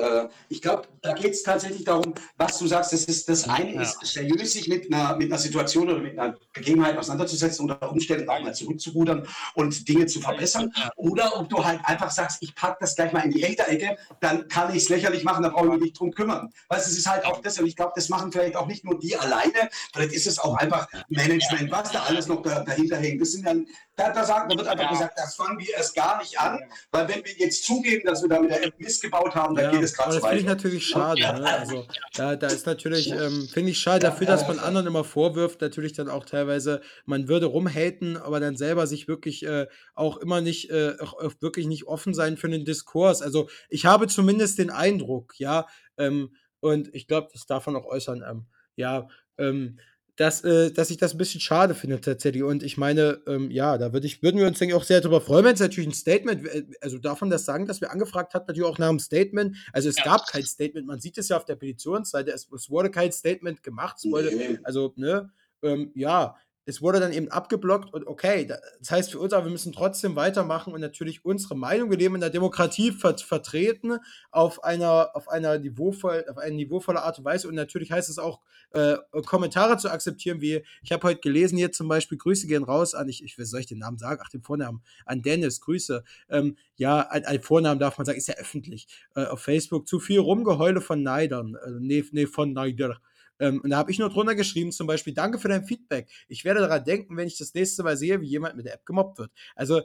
Äh, 0.00 0.28
ich 0.48 0.62
glaube, 0.62 0.84
da 1.02 1.12
geht 1.12 1.32
es 1.32 1.42
tatsächlich 1.42 1.84
darum, 1.84 2.14
was 2.36 2.58
du 2.58 2.66
sagst. 2.66 2.92
Das, 2.92 3.04
ist, 3.04 3.28
das 3.28 3.48
eine 3.48 3.74
Ja. 3.74 3.82
ist, 3.82 3.98
seriös 4.02 4.52
sich 4.52 4.68
mit 4.68 4.92
einer, 4.92 5.16
mit 5.16 5.30
einer 5.30 5.38
Situation 5.38 5.88
oder 5.88 5.98
mit 5.98 6.18
einer 6.18 6.36
Begebenheit 6.52 6.96
auseinanderzusetzen 6.96 7.64
oder 7.64 7.90
Umständen 7.90 8.28
auch 8.28 8.40
mal 8.40 8.54
zurückzurudern 8.54 9.26
und 9.54 9.88
Dinge 9.88 10.06
zu 10.06 10.20
verbessern. 10.20 10.72
Oder 10.96 11.38
ob 11.38 11.48
du 11.48 11.64
halt 11.64 11.80
einfach 11.84 12.10
sagst, 12.10 12.42
ich 12.42 12.54
packe 12.54 12.78
das 12.80 12.94
gleich 12.96 13.12
mal 13.12 13.20
in 13.20 13.30
die 13.30 13.44
Hater-Ecke, 13.44 13.96
dann 14.20 14.48
kann 14.48 14.70
ich 14.70 14.82
es 14.82 14.88
lächerlich 14.88 15.24
machen, 15.24 15.42
dann 15.42 15.52
brauche 15.52 15.66
ich 15.66 15.72
mich 15.72 15.80
nicht 15.82 15.98
drum 16.00 16.12
kümmern. 16.12 16.52
Weißt 16.68 16.86
du, 16.86 16.90
es 16.92 16.98
ist 16.98 17.08
halt 17.08 17.24
auch 17.24 17.40
das, 17.42 17.58
und 17.58 17.66
ich 17.66 17.76
glaube, 17.76 17.92
das 17.94 18.08
machen 18.08 18.32
vielleicht 18.32 18.56
auch 18.56 18.66
nicht 18.66 18.84
nur 18.84 18.98
die 18.98 19.16
alleine, 19.16 19.68
vielleicht 19.92 20.12
ist 20.12 20.26
es 20.26 20.38
auch 20.38 20.56
einfach 20.56 20.88
Management, 21.08 21.70
was 21.70 21.92
da 21.92 22.04
alles 22.04 22.26
noch 22.26 22.42
da, 22.42 22.60
dahinter 22.64 22.96
hängt. 22.96 23.20
Das 23.20 23.32
sind 23.32 23.46
dann, 23.46 23.66
da, 24.00 24.12
da, 24.12 24.24
sagt, 24.24 24.50
da 24.50 24.56
wird 24.56 24.66
einfach 24.68 24.84
Ja. 24.84 24.90
gesagt, 24.90 25.18
das 25.18 25.34
fangen 25.36 25.58
wir 25.58 25.74
erst 25.74 25.94
gar 25.94 26.18
nicht 26.18 26.38
an, 26.38 26.58
weil 26.90 27.08
wenn 27.08 27.24
wir 27.24 27.32
jetzt 27.36 27.64
zugeben, 27.64 28.06
dass 28.06 28.22
wir 28.22 28.28
da 28.28 28.40
mit 28.40 28.50
der 28.50 28.64
App 28.64 28.78
Mist 28.78 29.02
gebaut 29.02 29.34
haben, 29.34 29.54
dann 29.54 29.66
Ja, 29.66 29.70
geht 29.72 29.82
es 29.82 29.94
gerade 29.94 30.12
so 30.12 30.18
das 30.20 30.28
finde 30.28 30.40
ich 30.40 30.46
weiter. 30.46 30.56
natürlich 30.56 30.86
schade. 30.86 31.20
Ja. 31.20 31.38
Ne? 31.38 31.46
Also 31.48 31.86
da, 32.14 32.36
da 32.36 32.48
ist 32.48 32.66
natürlich, 32.66 33.10
ähm, 33.10 33.48
finde 33.52 33.70
ich 33.70 33.78
schade 33.78 34.00
dafür, 34.00 34.26
dass 34.26 34.46
man 34.48 34.58
anderen 34.58 34.86
immer 34.86 35.04
vorwirft, 35.04 35.60
natürlich 35.60 35.92
dann 35.92 36.08
auch 36.08 36.24
teilweise, 36.24 36.80
man 37.04 37.28
würde 37.28 37.46
rumhaten, 37.46 38.16
aber 38.16 38.40
dann 38.40 38.56
selber 38.56 38.86
sich 38.86 39.06
wirklich 39.08 39.44
äh, 39.44 39.66
auch 39.94 40.16
immer 40.16 40.40
nicht, 40.40 40.70
äh, 40.70 40.96
auch, 41.00 41.14
wirklich 41.40 41.66
nicht 41.66 41.86
offen 41.86 42.14
sein 42.14 42.36
für 42.36 42.46
einen 42.46 42.64
Diskurs. 42.64 43.22
Also 43.22 43.48
ich 43.68 43.84
habe 43.86 44.06
zumindest 44.08 44.58
den 44.58 44.70
Eindruck, 44.70 45.34
ja, 45.38 45.66
ähm, 45.98 46.34
und 46.60 46.94
ich 46.94 47.06
glaube, 47.06 47.28
das 47.32 47.46
darf 47.46 47.66
man 47.66 47.76
auch 47.76 47.86
äußern, 47.86 48.22
ähm, 48.28 48.46
ja, 48.76 49.08
ähm, 49.38 49.78
dass, 50.16 50.42
äh, 50.44 50.70
dass 50.72 50.90
ich 50.90 50.96
das 50.98 51.14
ein 51.14 51.18
bisschen 51.18 51.40
schade 51.40 51.74
finde 51.74 52.00
tatsächlich. 52.00 52.42
Und 52.42 52.62
ich 52.62 52.76
meine, 52.76 53.20
ähm, 53.26 53.50
ja, 53.50 53.78
da 53.78 53.92
würd 53.92 54.04
ich, 54.04 54.22
würden 54.22 54.38
wir 54.38 54.46
uns, 54.46 54.58
denke 54.58 54.74
ich, 54.74 54.80
auch 54.80 54.84
sehr 54.84 55.00
darüber 55.00 55.20
freuen, 55.20 55.44
wenn 55.44 55.54
es 55.54 55.60
natürlich 55.60 55.88
ein 55.88 55.94
Statement, 55.94 56.46
äh, 56.46 56.64
also 56.80 56.98
darf 56.98 57.20
man 57.20 57.30
das 57.30 57.44
sagen, 57.44 57.66
dass 57.66 57.80
wir 57.80 57.90
angefragt 57.90 58.34
hat, 58.34 58.48
natürlich 58.48 58.68
auch 58.68 58.78
nach 58.78 58.88
einem 58.88 58.98
Statement. 59.00 59.56
Also 59.72 59.88
es 59.88 59.96
Ja. 59.96 60.04
gab 60.04 60.26
kein 60.26 60.42
Statement, 60.44 60.86
man 60.86 61.00
sieht 61.00 61.18
es 61.18 61.28
ja 61.28 61.36
auf 61.36 61.44
der 61.44 61.56
Petitionsseite, 61.56 62.32
es, 62.32 62.48
es 62.54 62.70
wurde 62.70 62.90
kein 62.90 63.12
Statement 63.12 63.62
gemacht, 63.62 63.96
es 63.98 64.10
wurde, 64.10 64.30
also, 64.62 64.92
ne, 64.96 65.30
ähm, 65.62 65.90
ja, 65.94 66.36
es 66.70 66.80
wurde 66.82 67.00
dann 67.00 67.12
eben 67.12 67.28
abgeblockt 67.28 67.92
und 67.92 68.06
okay, 68.06 68.46
da- 68.46 68.58
das 68.78 68.90
heißt 68.90 69.10
für 69.12 69.18
uns 69.18 69.32
aber, 69.32 69.44
wir 69.46 69.52
müssen 69.52 69.72
trotzdem 69.72 70.16
weitermachen 70.16 70.72
und 70.72 70.80
natürlich 70.80 71.24
unsere 71.24 71.56
Meinung, 71.56 71.90
wir 71.90 71.98
leben 71.98 72.14
in 72.14 72.20
der 72.22 72.30
Demokratie, 72.30 72.92
ver 72.92 73.18
vertreten 73.18 73.98
auf 74.30 74.64
einer, 74.64 75.10
auf 75.14 75.28
einer 75.28 75.58
niveauvoll, 75.58 76.24
auf 76.30 76.38
eine 76.38 76.54
niveauvolle 76.56 77.02
Art 77.02 77.18
und 77.18 77.24
Weise 77.24 77.48
und 77.48 77.54
natürlich 77.54 77.92
heißt 77.92 78.08
es 78.08 78.18
auch, 78.18 78.40
äh, 78.72 78.96
Kommentare 79.26 79.76
zu 79.76 79.90
akzeptieren, 79.90 80.40
wie 80.40 80.62
ich 80.82 80.92
habe 80.92 81.06
heute 81.08 81.20
gelesen 81.20 81.58
hier 81.58 81.72
zum 81.72 81.88
Beispiel, 81.88 82.18
Grüße 82.18 82.46
gehen 82.46 82.62
raus 82.64 82.94
an, 82.94 83.08
ich, 83.08 83.22
ich 83.24 83.36
wie 83.38 83.44
soll 83.44 83.60
ich 83.60 83.66
den 83.66 83.78
Namen 83.78 83.98
sagen? 83.98 84.20
Ach, 84.24 84.28
den 84.30 84.42
Vornamen, 84.42 84.82
an 85.06 85.22
Dennis, 85.22 85.60
Grüße. 85.60 86.04
Ähm, 86.28 86.56
ja, 86.76 87.00
ein, 87.10 87.24
ein 87.24 87.42
Vornamen 87.42 87.80
darf 87.80 87.98
man 87.98 88.04
sagen, 88.04 88.18
ist 88.18 88.28
ja 88.28 88.34
öffentlich. 88.36 88.86
Äh, 89.14 89.24
auf 89.26 89.40
Facebook 89.40 89.88
zu 89.88 89.98
viel 90.00 90.20
Rumgeheule 90.20 90.80
von 90.80 91.02
Neidern. 91.02 91.56
Äh, 91.56 91.70
nee, 91.80 92.04
nee, 92.12 92.26
von 92.26 92.52
Neider. 92.52 93.00
Ähm, 93.40 93.60
und 93.62 93.70
da 93.70 93.78
habe 93.78 93.90
ich 93.90 93.98
nur 93.98 94.10
drunter 94.10 94.34
geschrieben, 94.36 94.70
zum 94.70 94.86
Beispiel, 94.86 95.14
danke 95.14 95.38
für 95.38 95.48
dein 95.48 95.64
Feedback. 95.64 96.08
Ich 96.28 96.44
werde 96.44 96.60
daran 96.60 96.84
denken, 96.84 97.16
wenn 97.16 97.26
ich 97.26 97.38
das 97.38 97.54
nächste 97.54 97.82
Mal 97.82 97.96
sehe, 97.96 98.20
wie 98.20 98.28
jemand 98.28 98.56
mit 98.56 98.66
der 98.66 98.74
App 98.74 98.86
gemobbt 98.86 99.18
wird. 99.18 99.32
Also, 99.56 99.82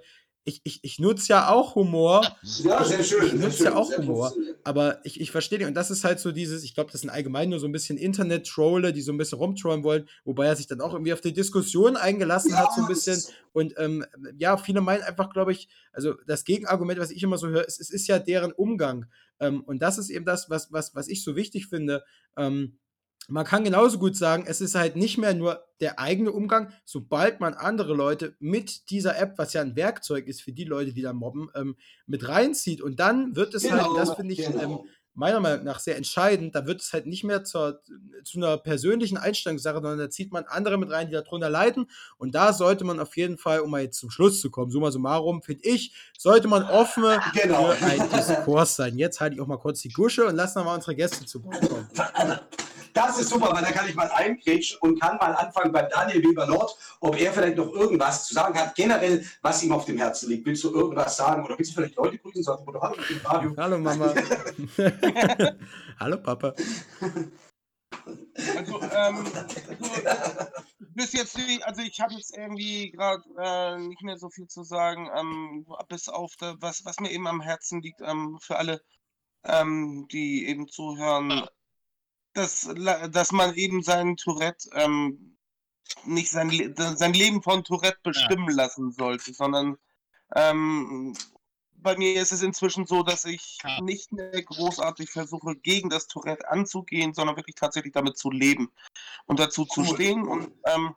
ich, 0.48 0.62
ich, 0.64 0.80
ich 0.84 1.00
nutze 1.00 1.30
ja 1.30 1.50
auch 1.50 1.74
Humor. 1.74 2.22
Ja, 2.64 2.84
sehr 2.84 3.04
schön. 3.04 3.26
Ich 3.26 3.34
nutze 3.34 3.64
ja 3.64 3.76
auch 3.76 3.92
Humor. 3.98 4.32
Aber 4.64 5.04
ich, 5.04 5.20
ich 5.20 5.32
verstehe 5.32 5.58
nicht. 5.58 5.68
Und 5.68 5.74
das 5.74 5.90
ist 5.90 6.04
halt 6.04 6.20
so 6.20 6.32
dieses, 6.32 6.64
ich 6.64 6.76
glaube, 6.76 6.92
das 6.92 7.02
sind 7.02 7.10
allgemein 7.10 7.50
nur 7.50 7.60
so 7.60 7.68
ein 7.68 7.72
bisschen 7.72 7.98
Internet-Trolle, 7.98 8.94
die 8.94 9.02
so 9.02 9.12
ein 9.12 9.18
bisschen 9.18 9.40
rumtrollen 9.40 9.84
wollen, 9.84 10.08
wobei 10.24 10.46
er 10.46 10.56
sich 10.56 10.68
dann 10.68 10.82
auch 10.82 10.94
irgendwie 10.94 11.14
auf 11.14 11.22
die 11.22 11.34
Diskussion 11.34 11.98
eingelassen 11.98 12.52
Ja, 12.52 12.58
hat, 12.58 12.76
so 12.76 12.82
ein 12.82 12.88
bisschen. 12.88 13.20
Und 13.54 13.74
ähm, 13.78 14.06
ja, 14.38 14.56
viele 14.58 14.82
meinen 14.82 15.02
einfach, 15.02 15.32
glaube 15.32 15.52
ich, 15.52 15.68
also 15.92 16.14
das 16.28 16.44
Gegenargument, 16.44 17.00
was 17.00 17.10
ich 17.10 17.24
immer 17.24 17.40
so 17.40 17.48
höre, 17.48 17.66
ist, 17.66 17.82
es 17.82 17.90
ist 17.90 18.08
ja 18.08 18.20
deren 18.20 18.52
Umgang. 18.52 19.08
Ähm, 19.40 19.62
und 19.62 19.82
das 19.82 19.98
ist 19.98 20.12
eben 20.12 20.26
das, 20.26 20.48
was, 20.52 20.72
was, 20.72 20.94
was 20.94 21.08
ich 21.08 21.24
so 21.24 21.36
wichtig 21.36 21.66
finde. 21.66 22.04
Ähm, 22.38 22.78
man 23.28 23.46
kann 23.46 23.64
genauso 23.64 23.98
gut 24.00 24.16
sagen, 24.16 24.46
es 24.48 24.62
ist 24.62 24.76
halt 24.76 24.96
nicht 24.96 25.18
mehr 25.18 25.34
nur 25.34 25.64
der 25.80 26.00
eigene 26.00 26.32
Umgang, 26.32 26.72
sobald 26.86 27.40
man 27.40 27.54
andere 27.54 27.94
Leute 27.94 28.36
mit 28.40 28.90
dieser 28.90 29.18
App, 29.18 29.38
was 29.38 29.54
ja 29.54 29.62
ein 29.62 29.76
Werkzeug 29.76 30.28
ist 30.28 30.42
für 30.42 30.52
die 30.54 30.64
Leute, 30.64 30.94
die 30.94 31.02
da 31.02 31.12
mobben, 31.14 31.50
ähm, 31.56 31.76
mit 32.06 32.28
reinzieht. 32.28 32.82
Und 32.82 33.00
dann 33.00 33.36
wird 33.36 33.54
es 33.54 33.70
halt, 33.70 33.82
Genau, 33.84 33.96
das 33.96 34.14
finde 34.14 34.34
ich 34.34 34.40
ähm, 34.46 34.54
genau. 34.54 34.86
meiner 35.14 35.40
Meinung 35.40 35.66
nach 35.66 35.80
sehr 35.80 35.98
entscheidend, 35.98 36.56
da 36.56 36.66
wird 36.66 36.82
es 36.82 36.94
halt 36.94 37.08
nicht 37.08 37.24
mehr 37.24 37.44
zur, 37.44 37.82
zu 38.24 38.38
einer 38.38 38.58
persönlichen 38.58 39.18
Einstellungssache, 39.18 39.76
sondern 39.76 39.98
da 39.98 40.10
zieht 40.10 40.32
man 40.32 40.44
andere 40.46 40.78
mit 40.78 40.92
rein, 40.92 41.08
die 41.08 41.14
darunter 41.14 41.50
leiden. 41.50 41.90
Und 42.18 42.36
da 42.36 42.54
sollte 42.54 42.84
man 42.86 43.00
auf 43.00 43.18
jeden 43.18 43.38
Fall, 43.38 43.60
um 43.62 43.72
mal 43.72 43.82
jetzt 43.82 43.98
zum 44.00 44.10
Schluss 44.12 44.40
zu 44.42 44.50
kommen, 44.52 44.72
summa 44.72 44.92
summarum, 44.92 45.42
finde 45.42 45.64
ich, 45.68 45.94
sollte 46.18 46.48
man 46.48 46.64
offen 46.64 47.04
Genau. 47.34 47.72
für 47.72 47.86
einen 47.86 48.10
Diskurs 48.12 48.76
sein. 48.76 48.98
Jetzt 48.98 49.20
halte 49.20 49.36
ich 49.36 49.42
auch 49.42 49.48
mal 49.48 49.58
kurz 49.58 49.82
die 49.82 49.90
Gusche 49.90 50.26
und 50.26 50.36
lassen 50.36 50.60
wir 50.60 50.64
mal 50.66 50.76
unsere 50.76 50.96
Gäste 50.96 51.26
zu 51.26 51.44
Wort 51.44 51.62
kommen. 51.70 51.88
Das 52.96 53.20
ist 53.20 53.30
super, 53.30 53.54
weil 53.54 53.62
da 53.62 53.72
kann 53.74 53.90
ich 53.90 53.96
mal 53.96 54.10
eingrätschen 54.10 54.78
und 54.80 55.02
kann 55.02 55.18
mal 55.18 55.36
anfangen 55.36 55.74
bei 55.74 55.82
Daniel 55.82 56.24
Weber 56.24 56.48
Nord, 56.48 56.78
ob 57.02 57.20
er 57.20 57.34
vielleicht 57.34 57.58
noch 57.58 57.74
irgendwas 57.74 58.26
zu 58.26 58.34
sagen 58.34 58.58
hat, 58.58 58.74
generell, 58.74 59.26
was 59.42 59.62
ihm 59.64 59.74
auf 59.74 59.84
dem 59.84 59.98
Herzen 59.98 60.30
liegt. 60.30 60.46
Willst 60.46 60.64
du 60.64 60.74
irgendwas 60.74 61.18
sagen 61.18 61.44
oder 61.44 61.58
willst 61.58 61.72
du 61.72 61.76
vielleicht 61.76 61.98
Leute 61.98 62.18
grüßen, 62.18 62.42
sagen, 62.42 62.66
oder 62.66 62.80
hallo 62.80 62.96
im 63.10 63.26
Radio? 63.26 63.54
Hallo 63.58 63.80
Mama. 63.80 64.14
Hallo 66.00 66.18
Papa. 66.24 66.54
Also, 68.56 68.82
ähm, 68.82 69.26
du 70.80 70.94
bist 70.94 71.14
jetzt 71.14 71.38
nicht, 71.38 71.66
also 71.66 71.82
ich 71.82 72.00
habe 72.00 72.14
jetzt 72.14 72.38
irgendwie 72.38 72.92
gerade 72.92 73.24
äh, 73.38 73.78
nicht 73.78 74.04
mehr 74.04 74.18
so 74.18 74.30
viel 74.30 74.48
zu 74.48 74.64
sagen, 74.64 75.10
ähm, 75.18 75.66
bis 75.90 76.08
auf 76.08 76.34
das, 76.40 76.56
was, 76.62 76.86
was 76.86 77.00
mir 77.02 77.12
eben 77.12 77.28
am 77.28 77.42
Herzen 77.42 77.82
liegt, 77.82 78.00
ähm, 78.02 78.38
für 78.42 78.56
alle, 78.56 78.82
ähm, 79.44 80.08
die 80.12 80.48
eben 80.48 80.70
zuhören, 80.70 81.46
dass, 82.36 82.70
dass 83.12 83.32
man 83.32 83.56
eben 83.56 83.84
seinen 83.84 84.18
Tourette 84.18 84.70
ähm, 84.74 85.38
nicht 86.06 86.30
sein, 86.30 86.52
sein 86.76 87.14
Leben 87.14 87.42
von 87.42 87.64
Tourette 87.64 88.00
bestimmen 88.04 88.50
ja. 88.50 88.56
lassen 88.56 88.92
sollte, 88.92 89.34
sondern 89.34 89.78
ähm, 90.36 91.16
bei 91.86 91.96
mir 91.98 92.20
ist 92.20 92.32
es 92.32 92.42
inzwischen 92.42 92.88
so, 92.88 93.04
dass 93.04 93.26
ich 93.26 93.60
ja. 93.64 93.80
nicht 93.82 94.12
mehr 94.12 94.42
großartig 94.42 95.12
versuche, 95.12 95.56
gegen 95.56 95.90
das 95.90 96.08
Tourette 96.08 96.50
anzugehen, 96.50 97.14
sondern 97.14 97.38
wirklich 97.38 97.56
tatsächlich 97.56 97.94
damit 97.94 98.18
zu 98.18 98.32
leben 98.32 98.72
und 99.28 99.40
dazu 99.40 99.66
zu 99.66 99.86
stehen. 99.86 100.28
Und, 100.28 100.52
ähm, 100.66 100.96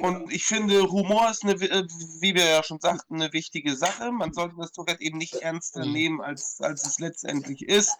und 0.00 0.32
ich 0.32 0.44
finde, 0.44 0.82
Humor 0.90 1.30
ist, 1.30 1.44
eine, 1.44 1.52
äh, 1.52 1.86
wie 2.20 2.34
wir 2.34 2.44
ja 2.44 2.62
schon 2.64 2.80
sagten, 2.80 3.14
eine 3.14 3.32
wichtige 3.32 3.76
Sache. 3.76 4.10
Man 4.10 4.32
sollte 4.32 4.56
das 4.58 4.72
Tourette 4.72 5.02
eben 5.02 5.16
nicht 5.16 5.34
ernster 5.34 5.86
mhm. 5.86 5.92
nehmen, 5.92 6.20
als, 6.20 6.60
als 6.60 6.84
es 6.84 6.98
letztendlich 6.98 7.62
ist. 7.62 7.96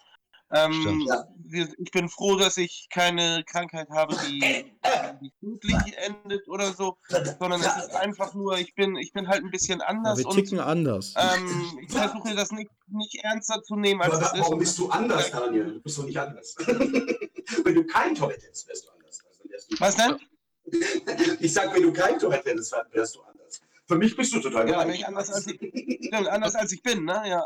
Ähm, 0.52 1.08
wir, 1.38 1.68
ich 1.78 1.90
bin 1.90 2.08
froh, 2.08 2.36
dass 2.36 2.56
ich 2.56 2.86
keine 2.90 3.42
Krankheit 3.44 3.88
habe, 3.90 4.16
die, 4.28 4.72
die 5.20 5.32
tödlich 5.40 5.96
endet 5.96 6.46
oder 6.48 6.72
so, 6.72 6.96
sondern 7.08 7.60
es 7.60 7.66
ist 7.66 7.94
einfach 7.94 8.32
nur, 8.34 8.56
ich 8.56 8.74
bin, 8.74 8.96
ich 8.96 9.12
bin 9.12 9.26
halt 9.26 9.42
ein 9.42 9.50
bisschen 9.50 9.80
anders. 9.80 10.20
Ja, 10.20 10.24
wir 10.24 10.34
ticken 10.34 10.58
und, 10.58 10.64
anders. 10.64 11.14
Ähm, 11.16 11.78
ich 11.82 11.90
versuche 11.90 12.34
das 12.36 12.52
nicht, 12.52 12.70
nicht 12.88 13.16
ernster 13.24 13.60
zu 13.62 13.74
nehmen, 13.74 14.02
als 14.02 14.14
Aber, 14.14 14.26
es 14.26 14.32
ist. 14.34 14.40
Warum 14.40 14.58
bist 14.60 14.78
du 14.78 14.88
anders, 14.88 15.30
Daniel? 15.32 15.72
Du 15.74 15.80
bist 15.80 15.98
doch 15.98 16.04
nicht 16.04 16.18
anders. 16.18 16.54
wenn 17.64 17.74
du 17.74 17.84
kein 17.86 18.14
hättest, 18.14 18.68
wärst 18.68 18.86
du 18.86 18.90
anders. 18.90 19.20
Also, 19.24 19.80
Was 19.80 19.96
denn? 19.96 20.16
Ich 21.40 21.52
sag, 21.52 21.74
wenn 21.74 21.82
du 21.82 21.92
kein 21.92 22.20
hättest, 22.20 22.72
wärst 22.92 23.16
du 23.16 23.20
anders. 23.22 23.35
Für 23.88 23.96
mich 23.96 24.16
bist 24.16 24.34
du 24.34 24.40
total 24.40 24.68
ja, 24.68 24.84
ich 24.88 25.06
anders, 25.06 25.30
als 25.30 25.46
ich, 25.46 26.12
anders 26.12 26.54
als 26.56 26.72
ich 26.72 26.82
bin, 26.82 27.04
ne? 27.04 27.22
Ja. 27.24 27.44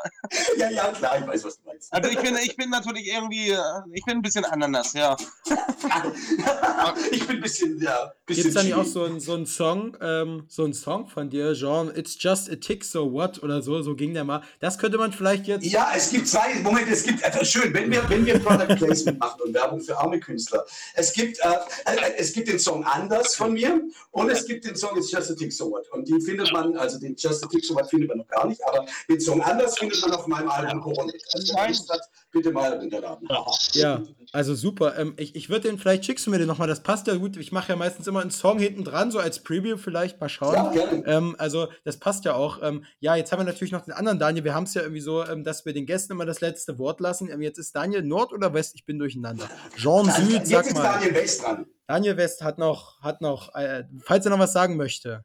ja, 0.57 0.71
ja, 0.71 0.93
klar, 0.93 1.19
ich 1.21 1.27
weiß, 1.27 1.45
was 1.45 1.57
du 1.57 1.67
meinst. 1.67 1.93
Also 1.93 2.09
ich 2.09 2.19
bin, 2.19 2.35
ich 2.43 2.57
bin 2.57 2.71
natürlich 2.71 3.09
irgendwie, 3.09 3.51
äh, 3.51 3.59
ich 3.93 4.05
bin 4.07 4.17
ein 4.17 4.23
bisschen 4.23 4.47
Ananas, 4.47 4.95
ja. 4.95 5.19
ich 7.11 7.27
bin 7.27 7.37
ein 7.37 7.43
bisschen, 7.43 7.79
ja. 7.83 8.13
Gibt 8.25 8.43
es 8.43 8.55
da 8.55 8.63
nicht 8.63 8.73
auch 8.73 8.87
so 8.87 9.05
einen 9.05 9.21
so 9.21 9.45
Song, 9.45 9.99
ähm, 10.01 10.45
so 10.49 10.65
einen 10.65 10.73
Song 10.73 11.09
von 11.09 11.29
dir, 11.29 11.53
Jean, 11.53 11.95
It's 11.95 12.17
just 12.19 12.51
a 12.51 12.57
tick, 12.57 12.85
so 12.85 13.13
what 13.13 13.43
oder 13.43 13.61
so, 13.61 13.83
so 13.83 13.95
ging 13.95 14.15
der 14.15 14.25
mal. 14.25 14.43
Das 14.61 14.79
könnte 14.79 14.97
man 14.97 15.13
vielleicht 15.13 15.47
jetzt. 15.47 15.67
Ja, 15.67 15.93
es 15.95 16.11
gibt 16.11 16.27
zwei, 16.27 16.55
Moment, 16.63 16.89
es 16.91 17.03
gibt 17.03 17.23
etwas 17.23 17.51
schön, 17.51 17.75
wenn 17.75 17.91
wir, 17.91 18.09
wenn 18.09 18.25
wir 18.25 18.39
Product 18.39 18.77
Placement 18.77 19.19
machen 19.19 19.43
und 19.43 19.53
Werbung 19.53 19.81
für 19.83 19.99
arme 19.99 20.19
Künstler. 20.19 20.65
Es 20.95 21.13
gibt, 21.13 21.39
äh, 21.41 21.49
äh, 21.85 22.15
es 22.17 22.33
gibt 22.33 22.49
den 22.49 22.59
Song 22.59 22.83
Anders 22.85 23.37
von 23.37 23.53
mir 23.53 23.83
und 24.11 24.31
es 24.31 24.47
gibt 24.47 24.65
den 24.65 24.75
Song 24.75 24.97
It's 24.97 25.11
just 25.11 25.31
a 25.31 25.35
tick, 25.35 25.53
so 25.53 25.71
what. 25.71 25.87
Und 25.93 26.09
die 26.09 26.30
findet 26.31 26.53
man, 26.53 26.77
also 26.77 26.99
den 26.99 27.17
Just 27.17 27.45
a 27.45 27.49
Tick 27.49 27.65
so 27.65 27.75
weit 27.75 27.89
findet 27.91 28.09
man 28.09 28.19
noch 28.19 28.29
gar 28.29 28.47
nicht, 28.47 28.61
aber 28.67 28.87
den 29.09 29.21
Song 29.21 29.43
anders 29.43 29.79
findet 29.79 30.01
man 30.03 30.13
auf 30.13 30.27
meinem 30.27 30.49
Album 30.49 30.81
Corona. 30.81 31.13
Also 31.35 31.55
wer 31.55 31.69
Lust 31.69 31.91
hat, 31.91 32.01
bitte 32.31 32.53
mal 32.53 32.73
runterladen. 32.75 33.29
Ja, 33.73 34.03
also 34.33 34.55
super. 34.55 34.99
Ähm, 34.99 35.15
ich 35.17 35.35
ich 35.35 35.49
würde 35.49 35.69
den, 35.69 35.79
vielleicht 35.79 36.05
schickst 36.05 36.27
du 36.27 36.31
mir 36.31 36.39
den 36.39 36.47
nochmal, 36.47 36.69
das 36.69 36.83
passt 36.83 37.07
ja 37.07 37.17
gut. 37.17 37.37
Ich 37.37 37.53
mache 37.53 37.71
ja 37.71 37.77
meistens 37.77 38.07
immer 38.07 38.21
einen 38.21 38.31
Song 38.31 38.59
hinten 38.59 38.85
dran, 38.85 39.11
so 39.11 39.19
als 39.19 39.43
Preview 39.43 39.77
vielleicht, 39.77 40.21
mal 40.21 40.29
schauen. 40.29 40.55
Ja, 40.55 40.71
gerne. 40.71 41.03
Ähm, 41.07 41.37
also 41.39 41.69
das 41.85 41.99
passt 41.99 42.25
ja 42.25 42.35
auch. 42.35 42.61
Ähm, 42.63 42.85
ja, 43.01 43.17
jetzt 43.17 43.33
haben 43.33 43.41
wir 43.41 43.45
natürlich 43.45 43.73
noch 43.73 43.83
den 43.83 43.95
anderen 43.95 44.19
Daniel. 44.19 44.45
Wir 44.45 44.55
haben 44.55 44.65
es 44.65 44.75
ja 44.75 44.83
irgendwie 44.83 45.01
so, 45.01 45.25
ähm, 45.25 45.45
dass 45.45 45.65
wir 45.65 45.73
den 45.73 45.87
Gästen 45.87 46.13
immer 46.13 46.27
das 46.27 46.41
letzte 46.41 46.79
Wort 46.79 47.01
lassen. 47.01 47.29
Ähm, 47.31 47.43
jetzt 47.43 47.59
ist 47.59 47.75
Daniel 47.75 48.03
Nord 48.03 48.33
oder 48.33 48.55
West? 48.55 48.75
Ich 48.75 48.85
bin 48.85 48.99
durcheinander. 48.99 49.49
Jean 49.77 50.07
Süd, 50.11 50.47
sag 50.47 50.67
jetzt 50.67 50.75
mal. 50.77 50.85
Ist 50.85 50.95
Daniel 50.95 51.15
West 51.15 51.43
dran. 51.43 51.67
Daniel 51.87 52.17
West 52.17 52.43
hat 52.43 52.59
noch, 52.59 53.01
hat 53.01 53.21
noch, 53.21 53.53
äh, 53.57 53.83
falls 54.05 54.25
er 54.25 54.31
noch 54.31 54.39
was 54.39 54.53
sagen 54.53 54.77
möchte. 54.77 55.25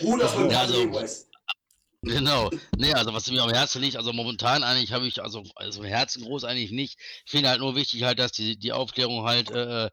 Bruder 0.00 0.28
von 0.28 0.54
also, 0.54 0.90
Genau. 2.04 2.50
Nee, 2.76 2.92
also 2.92 3.14
was 3.14 3.30
mir 3.30 3.42
am 3.42 3.50
Herzen 3.50 3.80
liegt, 3.80 3.96
also 3.96 4.12
momentan 4.12 4.62
eigentlich 4.62 4.92
habe 4.92 5.06
ich, 5.06 5.22
also, 5.22 5.42
also 5.54 5.82
im 5.82 5.88
Herzen 5.88 6.22
groß 6.22 6.44
eigentlich 6.44 6.70
nicht. 6.70 6.98
Ich 7.24 7.30
finde 7.30 7.48
halt 7.48 7.60
nur 7.60 7.76
wichtig 7.76 8.02
halt, 8.02 8.18
dass 8.18 8.32
die, 8.32 8.58
die 8.58 8.72
Aufklärung 8.72 9.24
halt 9.24 9.50
äh, 9.50 9.88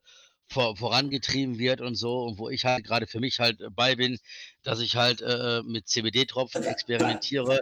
vor, 0.50 0.76
vorangetrieben 0.76 1.58
wird 1.58 1.82
und 1.82 1.96
so. 1.96 2.24
Und 2.24 2.38
wo 2.38 2.50
ich 2.50 2.66
halt 2.66 2.86
gerade 2.86 3.08
für 3.08 3.20
mich 3.20 3.40
halt 3.40 3.60
bei 3.72 3.96
bin, 3.96 4.20
dass 4.64 4.80
ich 4.80 4.96
halt 4.96 5.22
äh, 5.22 5.62
mit 5.64 5.88
CBD-Tropfen 5.88 6.64
experimentiere. 6.64 7.62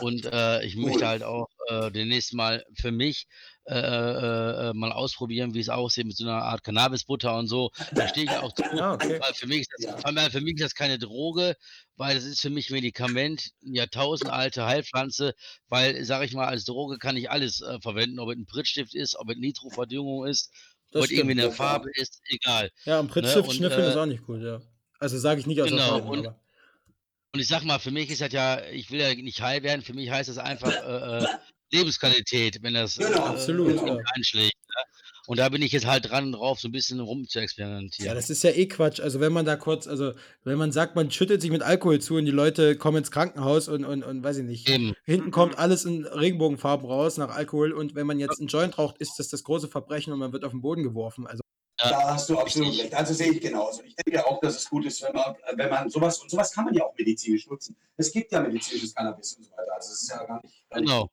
Und 0.00 0.26
äh, 0.26 0.64
ich 0.64 0.76
möchte 0.76 1.06
halt 1.06 1.22
auch 1.22 1.48
äh, 1.68 1.90
demnächst 1.90 2.34
mal 2.34 2.64
für 2.74 2.92
mich 2.92 3.26
äh, 3.64 3.78
äh, 3.78 4.70
äh, 4.70 4.72
mal 4.74 4.90
ausprobieren, 4.90 5.54
wie 5.54 5.60
es 5.60 5.68
aussieht 5.68 6.04
mit 6.04 6.16
so 6.16 6.24
einer 6.24 6.42
Art 6.42 6.64
Cannabisbutter 6.64 7.38
und 7.38 7.46
so. 7.46 7.70
Da 7.92 8.08
stehe 8.08 8.26
ich 8.26 8.30
auch 8.32 8.52
zu. 8.52 8.62
Ah, 8.82 8.94
okay. 8.94 9.20
weil, 9.20 9.34
für 9.34 9.46
mich 9.46 9.60
ist 9.60 9.70
das, 9.78 10.04
weil 10.04 10.30
für 10.30 10.40
mich 10.40 10.54
ist 10.54 10.64
das 10.64 10.74
keine 10.74 10.98
Droge, 10.98 11.56
weil 11.96 12.16
es 12.16 12.24
ist 12.24 12.40
für 12.40 12.50
mich 12.50 12.70
Medikament, 12.70 13.50
jahrtausendalte 13.60 14.66
Heilpflanze, 14.66 15.34
weil, 15.68 16.04
sage 16.04 16.24
ich 16.24 16.34
mal, 16.34 16.46
als 16.46 16.64
Droge 16.64 16.98
kann 16.98 17.16
ich 17.16 17.30
alles 17.30 17.60
äh, 17.60 17.78
verwenden, 17.80 18.18
ob 18.18 18.30
es 18.30 18.36
ein 18.36 18.46
Prittstift 18.46 18.94
ist, 18.94 19.14
ob 19.14 19.30
es 19.30 19.36
Nitroverdüngung 19.36 20.26
ist, 20.26 20.50
ob 20.92 21.04
es 21.04 21.10
irgendwie 21.10 21.40
eine 21.40 21.52
Farbe 21.52 21.90
ist, 21.94 22.20
egal. 22.30 22.70
Ja, 22.84 22.98
ein 22.98 23.06
Prittstift 23.06 23.46
ne? 23.46 23.54
schnüffeln 23.54 23.88
ist 23.88 23.96
auch 23.96 24.06
nicht 24.06 24.24
gut, 24.24 24.42
ja. 24.42 24.60
Also 24.98 25.18
sage 25.18 25.40
ich 25.40 25.46
nicht 25.46 25.60
aus 25.60 25.68
genau, 25.68 25.96
Erfahrung, 25.98 26.26
und, 26.26 26.26
und 26.26 27.40
ich 27.40 27.46
sag 27.46 27.62
mal, 27.62 27.78
für 27.78 27.92
mich 27.92 28.10
ist 28.10 28.20
das 28.20 28.32
ja, 28.32 28.64
ich 28.70 28.90
will 28.90 29.00
ja 29.00 29.14
nicht 29.14 29.40
heil 29.40 29.62
werden, 29.62 29.82
für 29.82 29.94
mich 29.94 30.10
heißt 30.10 30.28
das 30.28 30.38
einfach 30.38 30.72
äh, 30.72 31.26
Lebensqualität, 31.72 32.62
wenn 32.62 32.74
das 32.74 32.96
genau, 32.96 33.18
äh, 33.18 33.30
absolut, 33.30 33.86
ja. 33.86 33.96
einschlägt. 34.14 34.56
Ne? 34.68 34.92
Und 35.26 35.38
da 35.38 35.48
bin 35.48 35.62
ich 35.62 35.72
jetzt 35.72 35.86
halt 35.86 36.10
dran 36.10 36.32
drauf, 36.32 36.60
so 36.60 36.68
ein 36.68 36.72
bisschen 36.72 36.98
rum 37.00 37.28
zu 37.28 37.38
experimentieren. 37.38 38.08
Ja, 38.08 38.14
das 38.14 38.28
ist 38.28 38.42
ja 38.42 38.50
eh 38.50 38.66
Quatsch. 38.66 39.00
Also 39.00 39.20
wenn 39.20 39.32
man 39.32 39.44
da 39.44 39.56
kurz, 39.56 39.86
also 39.86 40.14
wenn 40.44 40.58
man 40.58 40.72
sagt, 40.72 40.96
man 40.96 41.10
schüttet 41.10 41.40
sich 41.40 41.50
mit 41.50 41.62
Alkohol 41.62 42.00
zu 42.00 42.16
und 42.16 42.24
die 42.24 42.32
Leute 42.32 42.76
kommen 42.76 42.98
ins 42.98 43.10
Krankenhaus 43.10 43.68
und, 43.68 43.84
und, 43.84 44.02
und 44.02 44.24
weiß 44.24 44.38
ich 44.38 44.44
nicht, 44.44 44.68
Eben. 44.68 44.94
hinten 45.04 45.30
kommt 45.30 45.58
alles 45.58 45.84
in 45.84 46.04
Regenbogenfarben 46.06 46.86
raus 46.86 47.18
nach 47.18 47.30
Alkohol 47.30 47.72
und 47.72 47.94
wenn 47.94 48.06
man 48.06 48.18
jetzt 48.18 48.40
einen 48.40 48.48
Joint 48.48 48.78
raucht, 48.78 48.98
ist 48.98 49.18
das 49.18 49.28
das 49.28 49.44
große 49.44 49.68
Verbrechen 49.68 50.12
und 50.12 50.18
man 50.18 50.32
wird 50.32 50.44
auf 50.44 50.50
den 50.50 50.60
Boden 50.60 50.82
geworfen. 50.82 51.26
Also 51.26 51.42
da 51.78 52.14
hast 52.14 52.28
du 52.28 52.38
absolut 52.38 52.78
recht. 52.78 52.94
Also 52.94 53.14
sehe 53.14 53.32
ich 53.32 53.40
genauso. 53.40 53.82
Ich 53.82 53.94
denke 53.96 54.24
auch, 54.24 54.40
dass 54.40 54.56
es 54.56 54.68
gut 54.68 54.84
ist, 54.86 55.02
wenn 55.02 55.12
man, 55.12 55.34
wenn 55.54 55.70
man 55.70 55.90
sowas, 55.90 56.18
und 56.18 56.30
sowas 56.30 56.52
kann 56.52 56.64
man 56.64 56.74
ja 56.74 56.84
auch 56.84 56.94
medizinisch 56.96 57.46
nutzen. 57.48 57.76
Es 57.96 58.12
gibt 58.12 58.30
ja 58.30 58.40
medizinisches 58.40 58.94
Cannabis 58.94 59.34
und 59.34 59.44
so 59.44 59.50
weiter. 59.52 59.74
Also 59.74 59.92
es 59.92 60.02
ist 60.02 60.10
ja 60.10 60.24
gar 60.24 60.40
nicht. 60.42 60.68
Gar 60.68 60.80
genau. 60.80 61.10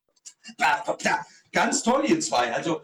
Ganz 1.52 1.84
toll, 1.84 2.06
ihr 2.06 2.20
zwei. 2.20 2.54
Also 2.54 2.82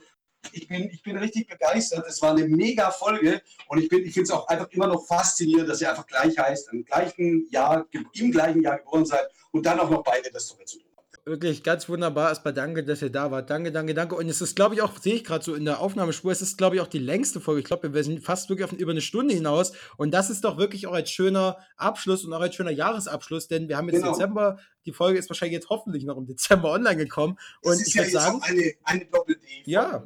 ich 0.51 0.67
bin, 0.67 0.89
ich 0.91 1.01
bin 1.01 1.17
richtig 1.17 1.47
begeistert. 1.47 2.05
Es 2.07 2.21
war 2.21 2.31
eine 2.31 2.47
mega 2.47 2.91
Folge 2.91 3.41
und 3.67 3.79
ich, 3.79 3.91
ich 3.91 4.13
finde 4.13 4.23
es 4.23 4.31
auch 4.31 4.47
einfach 4.47 4.69
immer 4.69 4.87
noch 4.87 5.05
faszinierend, 5.05 5.69
dass 5.69 5.81
ihr 5.81 5.89
einfach 5.89 6.07
gleich 6.07 6.37
heißt, 6.37 6.71
im 6.71 6.85
gleichen 6.85 7.47
Jahr, 7.49 7.85
im 7.91 8.31
gleichen 8.31 8.61
Jahr 8.61 8.77
geboren 8.77 9.05
seid 9.05 9.27
und 9.51 9.65
dann 9.65 9.79
auch 9.79 9.89
noch 9.89 10.03
beide 10.03 10.31
das 10.31 10.47
zu 10.47 10.55
tun 10.55 10.84
wirklich 11.25 11.63
ganz 11.63 11.89
wunderbar. 11.89 12.29
Erstmal 12.29 12.53
danke, 12.53 12.83
dass 12.83 13.01
ihr 13.01 13.09
da 13.09 13.31
wart. 13.31 13.49
Danke, 13.49 13.71
danke, 13.71 13.93
danke. 13.93 14.15
Und 14.15 14.29
es 14.29 14.41
ist, 14.41 14.55
glaube 14.55 14.75
ich, 14.75 14.81
auch, 14.81 14.97
sehe 14.97 15.15
ich 15.15 15.23
gerade 15.23 15.43
so 15.43 15.55
in 15.55 15.65
der 15.65 15.79
Aufnahmespur, 15.79 16.31
es 16.31 16.41
ist, 16.41 16.57
glaube 16.57 16.75
ich, 16.75 16.81
auch 16.81 16.87
die 16.87 16.99
längste 16.99 17.41
Folge. 17.41 17.61
Ich 17.61 17.65
glaube, 17.65 17.93
wir 17.93 18.03
sind 18.03 18.23
fast 18.23 18.49
wirklich 18.49 18.65
auf 18.65 18.71
über 18.71 18.91
eine 18.91 19.01
Stunde 19.01 19.33
hinaus. 19.33 19.73
Und 19.97 20.11
das 20.11 20.29
ist 20.29 20.43
doch 20.43 20.57
wirklich 20.57 20.87
auch 20.87 20.93
ein 20.93 21.07
schöner 21.07 21.57
Abschluss 21.77 22.23
und 22.23 22.33
auch 22.33 22.41
ein 22.41 22.53
schöner 22.53 22.71
Jahresabschluss, 22.71 23.47
denn 23.47 23.67
wir 23.67 23.77
haben 23.77 23.89
jetzt 23.89 24.01
genau. 24.01 24.13
Dezember. 24.13 24.59
Die 24.85 24.93
Folge 24.93 25.17
ist 25.17 25.29
wahrscheinlich 25.29 25.55
jetzt 25.55 25.69
hoffentlich 25.69 26.05
noch 26.05 26.17
im 26.17 26.27
Dezember 26.27 26.71
online 26.71 26.97
gekommen. 26.97 27.39
Und 27.61 27.81
ich 27.81 27.93
ja 27.95 28.03
würde 28.03 28.11
sagen. 28.11 28.41
eine, 28.43 28.73
eine 28.83 29.05
doppel 29.05 29.39
Ja, 29.65 30.03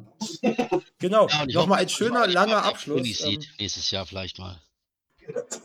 genau. 1.00 1.28
Ja, 1.28 1.46
Nochmal 1.48 1.80
ein 1.80 1.90
schöner, 1.90 2.28
langer 2.28 2.64
Abschluss. 2.64 3.22
Ähm, 3.26 3.42
nächstes 3.60 3.92
Jahr 3.92 4.06
vielleicht 4.06 4.40
mal. 4.40 4.62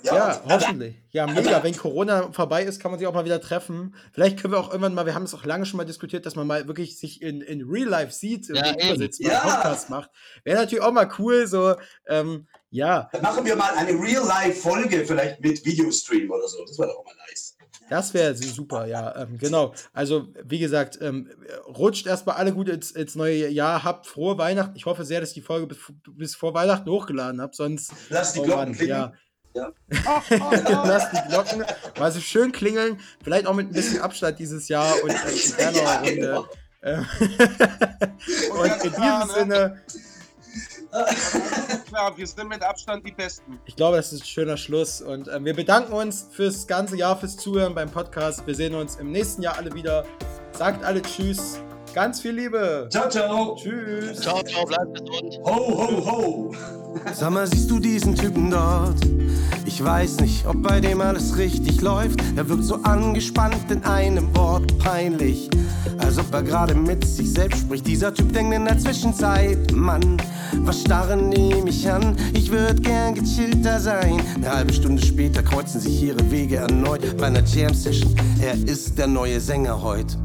Ja, 0.03 0.15
ja 0.15 0.43
hoffentlich. 0.49 0.97
Ja, 1.11 1.27
mega. 1.27 1.63
Wenn 1.63 1.77
Corona 1.77 2.33
vorbei 2.33 2.65
ist, 2.65 2.81
kann 2.81 2.91
man 2.91 2.99
sich 2.99 3.07
auch 3.07 3.15
mal 3.15 3.25
wieder 3.25 3.41
treffen. 3.41 3.95
Vielleicht 4.13 4.39
können 4.39 4.53
wir 4.53 4.59
auch 4.59 4.69
irgendwann 4.69 4.95
mal, 4.95 5.07
wir 5.07 5.15
haben 5.15 5.25
es 5.25 5.35
auch 5.35 5.45
lange 5.45 5.67
schon 5.67 5.79
mal 5.79 5.85
diskutiert, 5.85 6.27
dass 6.27 6.37
man 6.37 6.47
mal 6.47 6.67
wirklich 6.67 6.99
sich 6.99 7.23
in, 7.23 7.41
in 7.41 7.63
Real 7.63 7.89
Life 7.89 8.13
sieht, 8.13 8.49
ja, 8.49 8.75
sitzt, 8.97 9.21
ja. 9.21 9.41
einen 9.41 9.51
Podcast 9.51 9.91
macht. 9.91 10.11
Wäre 10.45 10.61
natürlich 10.61 10.85
auch 10.85 10.93
mal 10.93 11.09
cool, 11.19 11.47
so, 11.47 11.75
ähm, 12.07 12.47
ja. 12.71 13.09
Dann 13.13 13.23
machen 13.23 13.45
wir 13.45 13.57
mal 13.57 13.73
eine 13.75 13.93
Real 13.93 14.27
Life 14.27 14.61
Folge, 14.61 15.07
vielleicht 15.07 15.41
mit 15.41 15.65
Videostream 15.65 16.31
oder 16.31 16.49
so. 16.49 16.65
Das 16.67 16.79
wäre 16.79 16.89
doch 16.89 16.99
auch 16.99 17.05
mal 17.05 17.15
nice. 17.29 17.57
Das 17.91 18.15
wäre 18.15 18.35
super, 18.35 18.87
ja, 18.87 19.15
ähm, 19.23 19.39
genau. 19.39 19.75
Also, 19.93 20.29
wie 20.43 20.59
gesagt, 20.59 20.99
ähm, 21.03 21.31
rutscht 21.67 22.07
erstmal 22.07 22.37
alle 22.37 22.53
gut 22.53 22.69
ins, 22.69 22.91
ins, 22.93 23.15
neue 23.15 23.49
Jahr, 23.49 23.85
habt 23.85 24.07
frohe 24.07 24.39
Weihnachten. 24.39 24.77
Ich 24.77 24.87
hoffe 24.87 25.05
sehr, 25.05 25.21
dass 25.21 25.31
ich 25.31 25.35
die 25.35 25.43
Folge 25.43 25.67
bis, 25.67 25.79
bis 26.11 26.35
vor 26.35 26.55
Weihnachten 26.55 26.89
hochgeladen 26.89 27.41
habt, 27.41 27.55
sonst. 27.55 27.93
Lass 28.09 28.33
die 28.33 28.41
oh 28.41 28.45
Glocken 28.45 28.77
Mann, 28.77 28.87
ja. 28.87 29.13
Ja. 29.55 29.73
Lass 30.85 31.11
die 31.11 31.29
Glocken 31.29 31.65
mal 31.99 32.13
so 32.13 32.21
schön 32.21 32.53
klingeln. 32.53 32.99
Vielleicht 33.23 33.47
auch 33.47 33.55
mit 33.55 33.69
ein 33.69 33.73
bisschen 33.73 34.01
Abstand 34.01 34.39
dieses 34.39 34.69
Jahr 34.69 34.93
und 35.03 35.11
äh, 35.11 35.69
in 35.69 35.75
ja, 35.75 35.97
Runde. 35.97 36.15
Genau. 36.15 36.47
Äh, 36.81 36.99
und 38.51 38.85
in 38.85 38.91
diesem 38.91 38.99
ne? 39.01 39.29
Sinne. 39.35 39.83
Klar, 41.87 42.17
wir 42.17 42.27
sind 42.27 42.49
mit 42.49 42.63
Abstand 42.63 43.07
die 43.07 43.13
Besten. 43.13 43.59
Ich 43.65 43.75
glaube, 43.75 43.97
das 43.97 44.13
ist 44.13 44.23
ein 44.23 44.27
schöner 44.27 44.57
Schluss. 44.57 45.01
Und 45.01 45.29
äh, 45.29 45.45
wir 45.45 45.55
bedanken 45.55 45.93
uns 45.93 46.29
fürs 46.31 46.67
ganze 46.67 46.97
Jahr, 46.97 47.19
fürs 47.19 47.37
Zuhören 47.37 47.75
beim 47.75 47.91
Podcast. 47.91 48.47
Wir 48.47 48.55
sehen 48.55 48.75
uns 48.75 48.97
im 48.97 49.11
nächsten 49.11 49.43
Jahr 49.43 49.57
alle 49.57 49.73
wieder. 49.75 50.05
Sagt 50.53 50.85
alle 50.85 51.03
Tschüss. 51.03 51.59
Ganz 51.95 52.21
viel 52.21 52.33
Liebe. 52.33 52.89
Ciao, 52.91 53.09
ciao. 53.09 53.55
Tschüss. 53.55 54.21
Ciao, 54.21 54.43
ciao, 54.43 54.67
bleibt 54.67 54.99
gesund. 54.99 55.39
Ho, 55.45 55.79
ho, 55.79 56.05
ho. 56.05 56.55
Sag 57.15 57.31
mal, 57.31 57.47
siehst 57.47 57.71
du 57.71 57.79
diesen 57.79 58.17
Typen 58.17 58.51
dort? 58.51 58.97
Ich 59.65 59.83
weiß 59.83 60.19
nicht, 60.19 60.45
ob 60.45 60.61
bei 60.61 60.81
dem 60.81 61.01
alles 61.01 61.39
richtig 61.39 61.81
läuft. 61.83 62.19
Er 62.35 62.49
wirkt 62.49 62.65
so 62.65 62.75
angespannt 62.83 63.71
in 63.71 63.85
einem 63.85 64.35
Wort 64.35 64.77
peinlich. 64.81 65.49
Als 65.99 66.19
ob 66.19 66.35
er 66.35 66.43
gerade 66.43 66.75
mit 66.75 67.05
sich 67.07 67.33
selbst 67.33 67.61
spricht. 67.61 67.87
Dieser 67.87 68.13
Typ 68.13 68.33
denkt 68.33 68.53
in 68.53 68.65
der 68.65 68.79
Zwischenzeit, 68.81 69.71
Mann, 69.71 70.17
was 70.63 70.81
starren 70.81 71.31
die 71.31 71.55
mich 71.63 71.89
an? 71.89 72.17
Ich 72.33 72.51
würd 72.51 72.83
gern 72.83 73.15
gechillter 73.15 73.79
sein. 73.79 74.21
Eine 74.35 74.53
halbe 74.53 74.73
Stunde 74.73 75.01
später 75.01 75.45
kreuzen 75.45 75.81
sich 75.81 76.03
ihre 76.03 76.29
Wege 76.29 76.57
erneut 76.57 77.17
bei 77.19 77.27
einer 77.27 77.45
Jam 77.45 77.73
Session. 77.73 78.13
Er 78.43 78.55
ist 78.55 78.99
der 78.99 79.07
neue 79.07 79.39
Sänger 79.39 79.81
heute. 79.81 80.17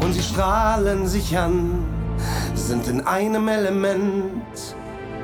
Und 0.00 0.12
sie 0.12 0.22
strahlen 0.22 1.06
sich 1.06 1.36
an, 1.36 1.84
sind 2.54 2.86
in 2.88 3.06
einem 3.06 3.48
Element. 3.48 4.76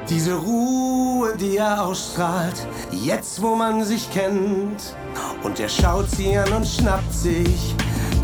Diese 0.08 0.34
Ruhe, 0.34 1.34
die 1.36 1.56
er 1.56 1.86
ausstrahlt, 1.86 2.66
jetzt 2.90 3.40
wo 3.40 3.54
man 3.54 3.84
sich 3.84 4.10
kennt. 4.10 4.94
Und 5.42 5.58
er 5.60 5.68
schaut 5.68 6.10
sie 6.10 6.36
an 6.36 6.52
und 6.52 6.66
schnappt 6.66 7.12
sich 7.12 7.74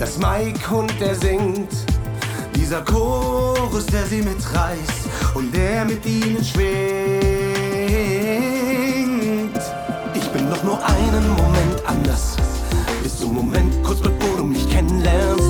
das 0.00 0.16
Mike 0.16 0.74
und 0.74 0.98
der 0.98 1.14
singt. 1.14 1.70
Dieser 2.54 2.80
Chorus, 2.82 3.84
der 3.86 4.06
sie 4.06 4.22
mitreißt 4.22 5.34
und 5.34 5.54
der 5.54 5.84
mit 5.84 6.04
ihnen 6.06 6.42
schwingt. 6.42 6.70
Ich 10.14 10.28
bin 10.30 10.48
doch 10.48 10.62
nur 10.62 10.78
einen 10.82 11.28
Moment 11.28 11.86
anders. 11.86 12.36
Bis 13.02 13.18
zum 13.18 13.34
Moment, 13.34 13.82
kurz 13.84 14.00
bevor 14.00 14.38
du 14.38 14.44
mich 14.44 14.68
kennenlernst. 14.70 15.49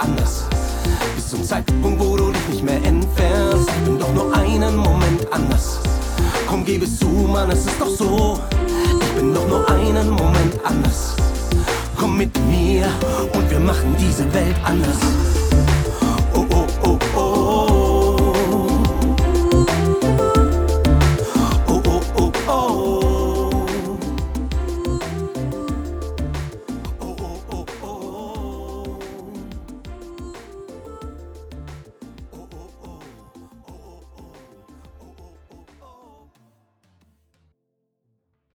Anders. 0.00 0.44
Bis 1.14 1.28
zum 1.28 1.44
Zeitpunkt, 1.44 2.00
wo 2.00 2.16
du 2.16 2.32
dich 2.32 2.48
nicht 2.48 2.64
mehr 2.64 2.82
entfernst. 2.84 3.68
Ich 3.68 3.84
bin 3.84 3.98
doch 3.98 4.12
nur 4.12 4.34
einen 4.34 4.76
Moment 4.76 5.32
anders. 5.32 5.78
Komm, 6.48 6.64
gib 6.64 6.82
es 6.82 6.98
zu, 6.98 7.06
Mann, 7.06 7.50
es 7.50 7.66
ist 7.66 7.80
doch 7.80 7.88
so. 7.88 8.40
Ich 9.00 9.12
bin 9.12 9.34
doch 9.34 9.46
nur 9.46 9.68
einen 9.70 10.10
Moment 10.10 10.54
anders. 10.64 11.14
Komm 11.96 12.16
mit 12.16 12.36
mir 12.46 12.86
und 13.34 13.50
wir 13.50 13.60
machen 13.60 13.94
diese 13.98 14.32
Welt 14.32 14.56
anders. 14.64 15.39